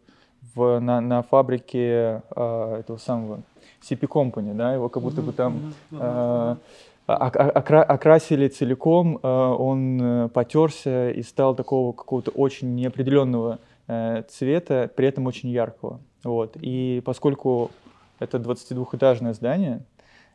в, 0.55 0.78
на, 0.78 1.01
на 1.01 1.22
фабрике 1.22 2.22
а, 2.30 2.78
этого 2.78 2.98
самого 2.98 3.42
CP 3.82 4.06
Company, 4.06 4.55
да, 4.55 4.72
его 4.72 4.88
как 4.88 5.02
будто 5.02 5.20
бы 5.20 5.32
там 5.32 5.74
а, 5.90 6.59
окра 7.06 7.82
окрасили 7.82 8.46
целиком, 8.46 9.18
а, 9.24 9.52
он 9.55 10.01
э, 10.01 10.28
потерся 10.28 11.10
и 11.10 11.22
стал 11.22 11.56
такого 11.56 11.90
какого-то 11.90 12.30
очень 12.30 12.76
неопределенного 12.76 13.59
а, 13.88 14.22
цвета, 14.28 14.88
при 14.94 15.09
этом 15.09 15.26
очень 15.26 15.48
яркого. 15.48 15.98
Вот. 16.22 16.56
И 16.60 17.02
поскольку 17.05 17.72
это 18.20 18.38
22-этажное 18.38 19.34
здание, 19.34 19.82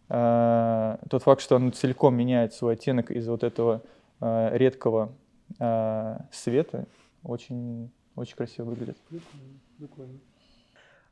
а, 0.10 0.99
тот 1.10 1.23
факт, 1.23 1.41
что 1.41 1.56
оно 1.56 1.72
целиком 1.72 2.15
меняет 2.15 2.53
свой 2.53 2.73
оттенок 2.73 3.11
из 3.11 3.27
вот 3.27 3.44
этого 3.44 3.81
Э, 4.22 4.49
редкого 4.53 5.14
э, 5.60 6.18
света 6.31 6.86
очень, 7.23 7.90
очень 8.15 8.36
красиво 8.36 8.65
выглядит. 8.65 8.98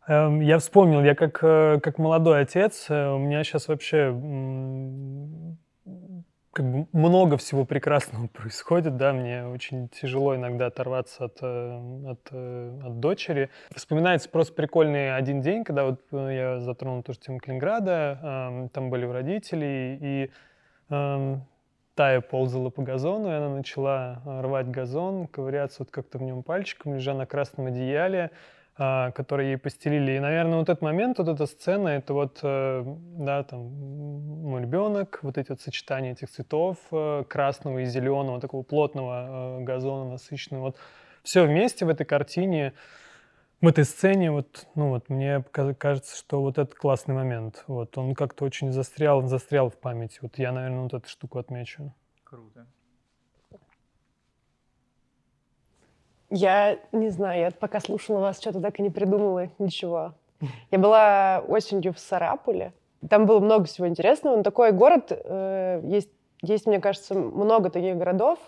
Эм, 0.07 0.41
я 0.41 0.60
вспомнил, 0.60 1.02
я 1.02 1.15
как, 1.15 1.40
э, 1.41 1.80
как 1.82 1.99
молодой 1.99 2.41
отец, 2.41 2.90
у 2.90 3.18
меня 3.18 3.44
сейчас 3.45 3.69
вообще 3.69 4.11
как 6.57 6.65
бы 6.65 6.88
много 6.91 7.38
всего 7.38 7.65
прекрасного 7.65 8.25
происходит, 8.34 8.97
да, 8.97 9.13
мне 9.13 9.45
очень 9.45 9.89
тяжело 9.89 10.35
иногда 10.35 10.65
оторваться 10.65 11.25
от, 11.25 11.38
от, 11.43 12.34
от 12.34 12.99
дочери. 12.99 13.51
Вспоминается 13.75 14.27
просто 14.27 14.53
прикольный 14.53 15.15
один 15.15 15.41
день, 15.41 15.63
когда 15.63 15.85
вот 15.85 16.01
я 16.11 16.59
затронул 16.59 17.03
ту 17.03 17.13
же 17.13 17.19
тему 17.19 17.38
Калининграда, 17.38 18.19
эм, 18.23 18.69
там 18.69 18.89
были 18.89 19.05
у 19.05 19.11
родителей, 19.11 19.99
и 20.01 20.31
эм, 20.89 21.45
Тая 21.93 22.21
ползала 22.21 22.69
по 22.69 22.81
газону, 22.81 23.29
и 23.29 23.34
она 23.34 23.49
начала 23.49 24.21
рвать 24.25 24.69
газон, 24.69 25.27
ковыряться 25.27 25.77
вот 25.79 25.91
как-то 25.91 26.17
в 26.17 26.23
нем 26.23 26.41
пальчиком, 26.43 26.95
лежа 26.95 27.13
на 27.13 27.25
красном 27.25 27.67
одеяле, 27.67 28.31
а, 28.79 29.11
которое 29.11 29.47
ей 29.47 29.57
постелили. 29.57 30.11
И, 30.11 30.19
наверное, 30.19 30.59
вот 30.59 30.69
этот 30.69 30.83
момент, 30.83 31.17
вот 31.17 31.27
эта 31.27 31.47
сцена, 31.47 31.89
это 31.89 32.13
вот, 32.13 32.39
э, 32.43 32.83
да, 32.85 33.43
там, 33.43 33.59
мой 33.61 34.61
ребенок, 34.61 35.19
вот 35.23 35.39
эти 35.39 35.49
вот 35.49 35.61
сочетания 35.61 36.11
этих 36.11 36.29
цветов, 36.29 36.77
э, 36.91 37.23
красного 37.27 37.79
и 37.79 37.85
зеленого, 37.85 38.39
такого 38.39 38.61
плотного 38.61 39.59
э, 39.59 39.63
газона, 39.63 40.11
насыщенного, 40.11 40.65
вот 40.65 40.77
все 41.23 41.43
вместе 41.43 41.85
в 41.85 41.89
этой 41.89 42.05
картине, 42.05 42.73
в 43.61 43.67
этой 43.67 43.83
сцене, 43.83 44.31
вот, 44.31 44.67
ну 44.75 44.89
вот, 44.89 45.09
мне 45.09 45.43
кажется, 45.79 46.15
что 46.15 46.41
вот 46.41 46.59
этот 46.59 46.75
классный 46.75 47.15
момент, 47.15 47.63
вот, 47.65 47.97
он 47.97 48.13
как-то 48.13 48.45
очень 48.45 48.71
застрял, 48.71 49.23
застрял 49.23 49.71
в 49.71 49.77
памяти. 49.77 50.19
Вот 50.21 50.37
я, 50.37 50.51
наверное, 50.51 50.83
вот 50.83 50.93
эту 50.93 51.09
штуку 51.09 51.39
отмечу. 51.39 51.95
Круто. 52.23 52.67
Я 56.29 56.79
не 56.91 57.09
знаю, 57.09 57.39
я 57.39 57.51
пока 57.51 57.79
слушала 57.79 58.19
вас, 58.19 58.39
что-то 58.39 58.59
так 58.59 58.79
и 58.79 58.83
не 58.83 58.89
придумала 58.89 59.49
ничего. 59.59 60.13
Я 60.71 60.79
была 60.79 61.43
осенью 61.47 61.93
в 61.93 61.99
Сарапуле. 61.99 62.73
Там 63.09 63.25
было 63.25 63.39
много 63.39 63.65
всего 63.65 63.87
интересного. 63.87 64.37
Но 64.37 64.43
такой 64.43 64.71
город, 64.71 65.11
э, 65.11 65.81
есть, 65.83 66.09
есть, 66.41 66.65
мне 66.65 66.79
кажется, 66.79 67.13
много 67.15 67.69
таких 67.69 67.97
городов, 67.97 68.39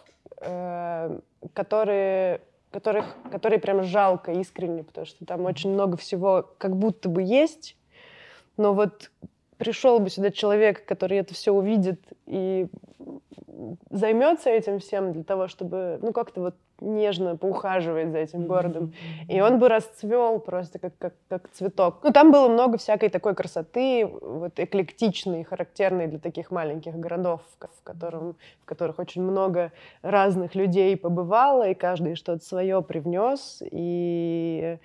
э, 0.42 1.20
которые 1.54 2.42
которых, 2.72 3.16
которые 3.32 3.60
прям 3.60 3.84
жалко 3.84 4.32
искренне, 4.32 4.84
потому 4.84 5.08
что 5.08 5.26
там 5.26 5.46
очень 5.46 5.72
много 5.72 5.98
всего 5.98 6.46
как 6.58 6.76
будто 6.76 7.10
бы 7.10 7.24
есть, 7.24 7.76
но 8.58 8.74
вот 8.74 9.12
пришел 9.58 10.00
бы 10.00 10.10
сюда 10.10 10.30
человек, 10.32 10.86
который 10.86 11.18
это 11.18 11.34
все 11.34 11.52
увидит 11.52 12.00
и 12.28 12.68
займется 13.90 14.50
этим 14.50 14.80
всем 14.80 15.14
для 15.14 15.24
того, 15.24 15.48
чтобы, 15.48 16.00
ну, 16.02 16.14
как-то 16.14 16.42
вот 16.42 16.56
нежно 16.82 17.36
поухаживать 17.38 18.12
за 18.12 18.20
этим 18.20 18.48
городом. 18.48 18.94
И 19.28 19.42
он 19.42 19.60
бы 19.60 19.70
расцвел 19.70 20.40
просто 20.40 20.80
как, 20.80 20.98
как, 20.98 21.14
как 21.28 21.50
цветок. 21.52 22.00
Ну, 22.04 22.12
там 22.12 22.32
было 22.32 22.48
много 22.48 22.78
всякой 22.78 23.10
такой 23.10 23.36
красоты, 23.36 24.06
вот 24.06 24.60
эклектичной, 24.60 25.44
характерной 25.44 26.08
для 26.08 26.20
таких 26.20 26.52
маленьких 26.52 26.96
городов, 26.96 27.42
в, 27.58 27.84
котором, 27.84 28.36
в 28.62 28.66
которых 28.66 29.00
очень 29.00 29.22
много 29.22 29.72
разных 30.02 30.56
людей 30.56 30.96
побывало, 30.98 31.70
и 31.70 31.74
каждый 31.74 32.16
что-то 32.16 32.44
свое 32.44 32.82
привнес. 32.82 33.62
И 33.72 34.78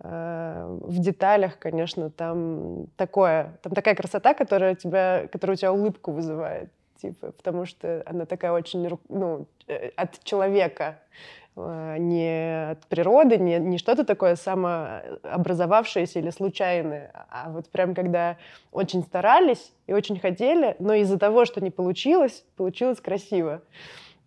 э, 0.00 0.78
в 0.82 0.98
деталях, 0.98 1.58
конечно, 1.58 2.10
там 2.10 2.86
такое, 2.96 3.58
там 3.62 3.72
такая 3.72 3.94
красота, 3.94 4.34
которая 4.34 4.74
тебя, 4.74 5.26
которая 5.30 5.54
у 5.54 5.58
тебя 5.58 5.72
улыбку 5.72 6.12
вызывает 6.12 6.70
типа, 7.00 7.32
потому 7.32 7.64
что 7.64 8.02
она 8.06 8.26
такая 8.26 8.52
очень, 8.52 8.88
ну, 9.08 9.46
э, 9.66 9.90
от 9.96 10.22
человека, 10.24 10.98
а, 11.60 11.98
не 11.98 12.70
от 12.70 12.86
природы, 12.86 13.36
не, 13.36 13.58
не 13.58 13.78
что-то 13.78 14.04
такое 14.04 14.36
самообразовавшееся 14.36 16.20
или 16.20 16.30
случайное, 16.30 17.10
а 17.30 17.50
вот 17.50 17.68
прям 17.68 17.94
когда 17.94 18.36
очень 18.70 19.02
старались 19.02 19.72
и 19.86 19.92
очень 19.92 20.20
хотели, 20.20 20.76
но 20.78 20.94
из-за 20.94 21.18
того, 21.18 21.44
что 21.44 21.60
не 21.60 21.70
получилось, 21.70 22.44
получилось 22.56 23.00
красиво. 23.00 23.62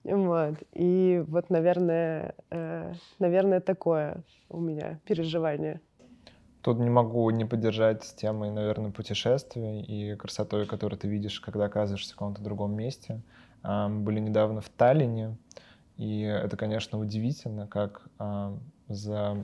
Вот. 0.04 0.56
И 0.74 1.24
вот, 1.28 1.50
наверное, 1.50 2.36
э, 2.50 2.94
наверное, 3.20 3.62
такое 3.62 4.24
у 4.50 4.60
меня 4.60 5.00
переживание. 5.06 5.80
Тут 6.62 6.80
не 6.80 6.90
могу 6.90 7.30
не 7.32 7.46
поддержать 7.46 8.04
с 8.04 8.14
темой, 8.14 8.52
наверное, 8.52 8.92
путешествий 8.92 9.82
и 9.82 10.16
красотой, 10.16 10.68
которую 10.68 11.00
ты 11.00 11.08
видишь, 11.08 11.40
когда 11.40 11.66
оказываешься 11.66 12.14
в 12.14 12.16
каком-то 12.16 12.42
другом 12.42 12.76
месте. 12.76 13.22
Мы 13.64 14.00
были 14.00 14.20
недавно 14.20 14.62
в 14.62 14.70
Таллине, 14.70 15.38
и 15.98 16.22
это, 16.22 16.58
конечно, 16.58 17.00
удивительно, 17.00 17.68
как 17.68 18.04
за 18.88 19.44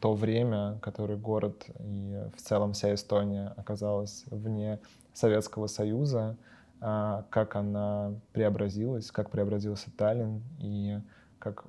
то 0.00 0.12
время, 0.12 0.78
которое 0.82 1.16
город 1.16 1.64
и 1.78 2.24
в 2.36 2.42
целом 2.42 2.74
вся 2.74 2.92
Эстония 2.92 3.54
оказалась 3.56 4.24
вне 4.30 4.78
Советского 5.14 5.66
Союза, 5.66 6.36
а, 6.80 7.24
как 7.30 7.56
она 7.56 8.12
преобразилась, 8.34 9.10
как 9.10 9.30
преобразился 9.30 9.90
Таллин, 9.96 10.42
и 10.60 10.98
как, 11.38 11.64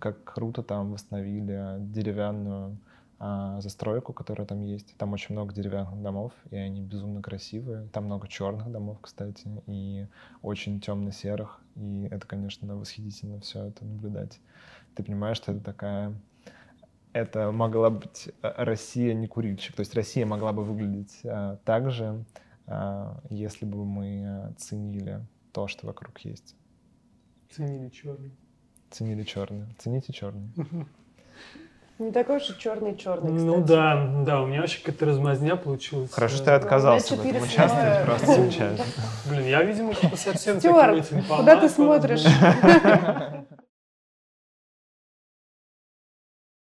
как 0.00 0.24
круто 0.24 0.64
там 0.64 0.92
восстановили 0.92 1.76
деревянную 1.78 2.76
а, 3.18 3.60
застройку, 3.60 4.12
которая 4.12 4.46
там 4.46 4.60
есть. 4.60 4.96
Там 4.96 5.12
очень 5.12 5.34
много 5.34 5.54
деревянных 5.54 6.02
домов, 6.02 6.32
и 6.50 6.56
они 6.56 6.82
безумно 6.82 7.22
красивые. 7.22 7.88
Там 7.88 8.04
много 8.04 8.28
черных 8.28 8.70
домов, 8.70 8.98
кстати, 9.00 9.48
и 9.66 10.06
очень 10.42 10.80
темно-серых. 10.80 11.60
И 11.76 12.08
это, 12.10 12.26
конечно, 12.26 12.76
восхитительно 12.76 13.40
все 13.40 13.66
это 13.66 13.84
наблюдать. 13.84 14.40
Ты 14.94 15.02
понимаешь, 15.02 15.36
что 15.36 15.52
это 15.52 15.62
такая... 15.62 16.14
Это 17.12 17.52
могла 17.52 17.90
быть 17.90 18.30
э, 18.42 18.52
Россия 18.56 19.14
не 19.14 19.28
курильщик. 19.28 19.76
То 19.76 19.80
есть 19.80 19.94
Россия 19.94 20.26
могла 20.26 20.52
бы 20.52 20.64
выглядеть 20.64 21.20
а, 21.24 21.58
так 21.64 21.92
же, 21.92 22.24
а, 22.66 23.20
если 23.30 23.64
бы 23.64 23.84
мы 23.84 24.52
ценили 24.58 25.24
то, 25.52 25.68
что 25.68 25.86
вокруг 25.86 26.18
есть. 26.20 26.56
Ценили 27.50 27.88
черный. 27.90 28.32
Ценили 28.90 29.22
черный. 29.22 29.66
Цените 29.78 30.12
черный. 30.12 30.50
Не 32.00 32.10
такой 32.10 32.38
уж 32.38 32.50
и 32.50 32.58
черный-черный, 32.58 33.30
Ну 33.30 33.60
да, 33.62 34.10
да, 34.24 34.40
у 34.40 34.46
меня 34.46 34.62
вообще 34.62 34.80
какая-то 34.80 35.06
размазня 35.06 35.54
получилась. 35.54 36.10
Хорошо, 36.10 36.36
что 36.36 36.46
ты 36.46 36.50
отказался 36.50 37.14
в 37.14 37.24
этом 37.24 37.42
участвовать, 37.42 38.04
просто 38.04 38.26
замечательно. 38.26 38.84
Блин, 39.26 39.46
я, 39.46 39.62
видимо, 39.62 39.92
совсем 40.16 40.58
Стюарт, 40.58 41.08
куда 41.28 41.60
ты 41.60 41.68
смотришь? 41.68 42.24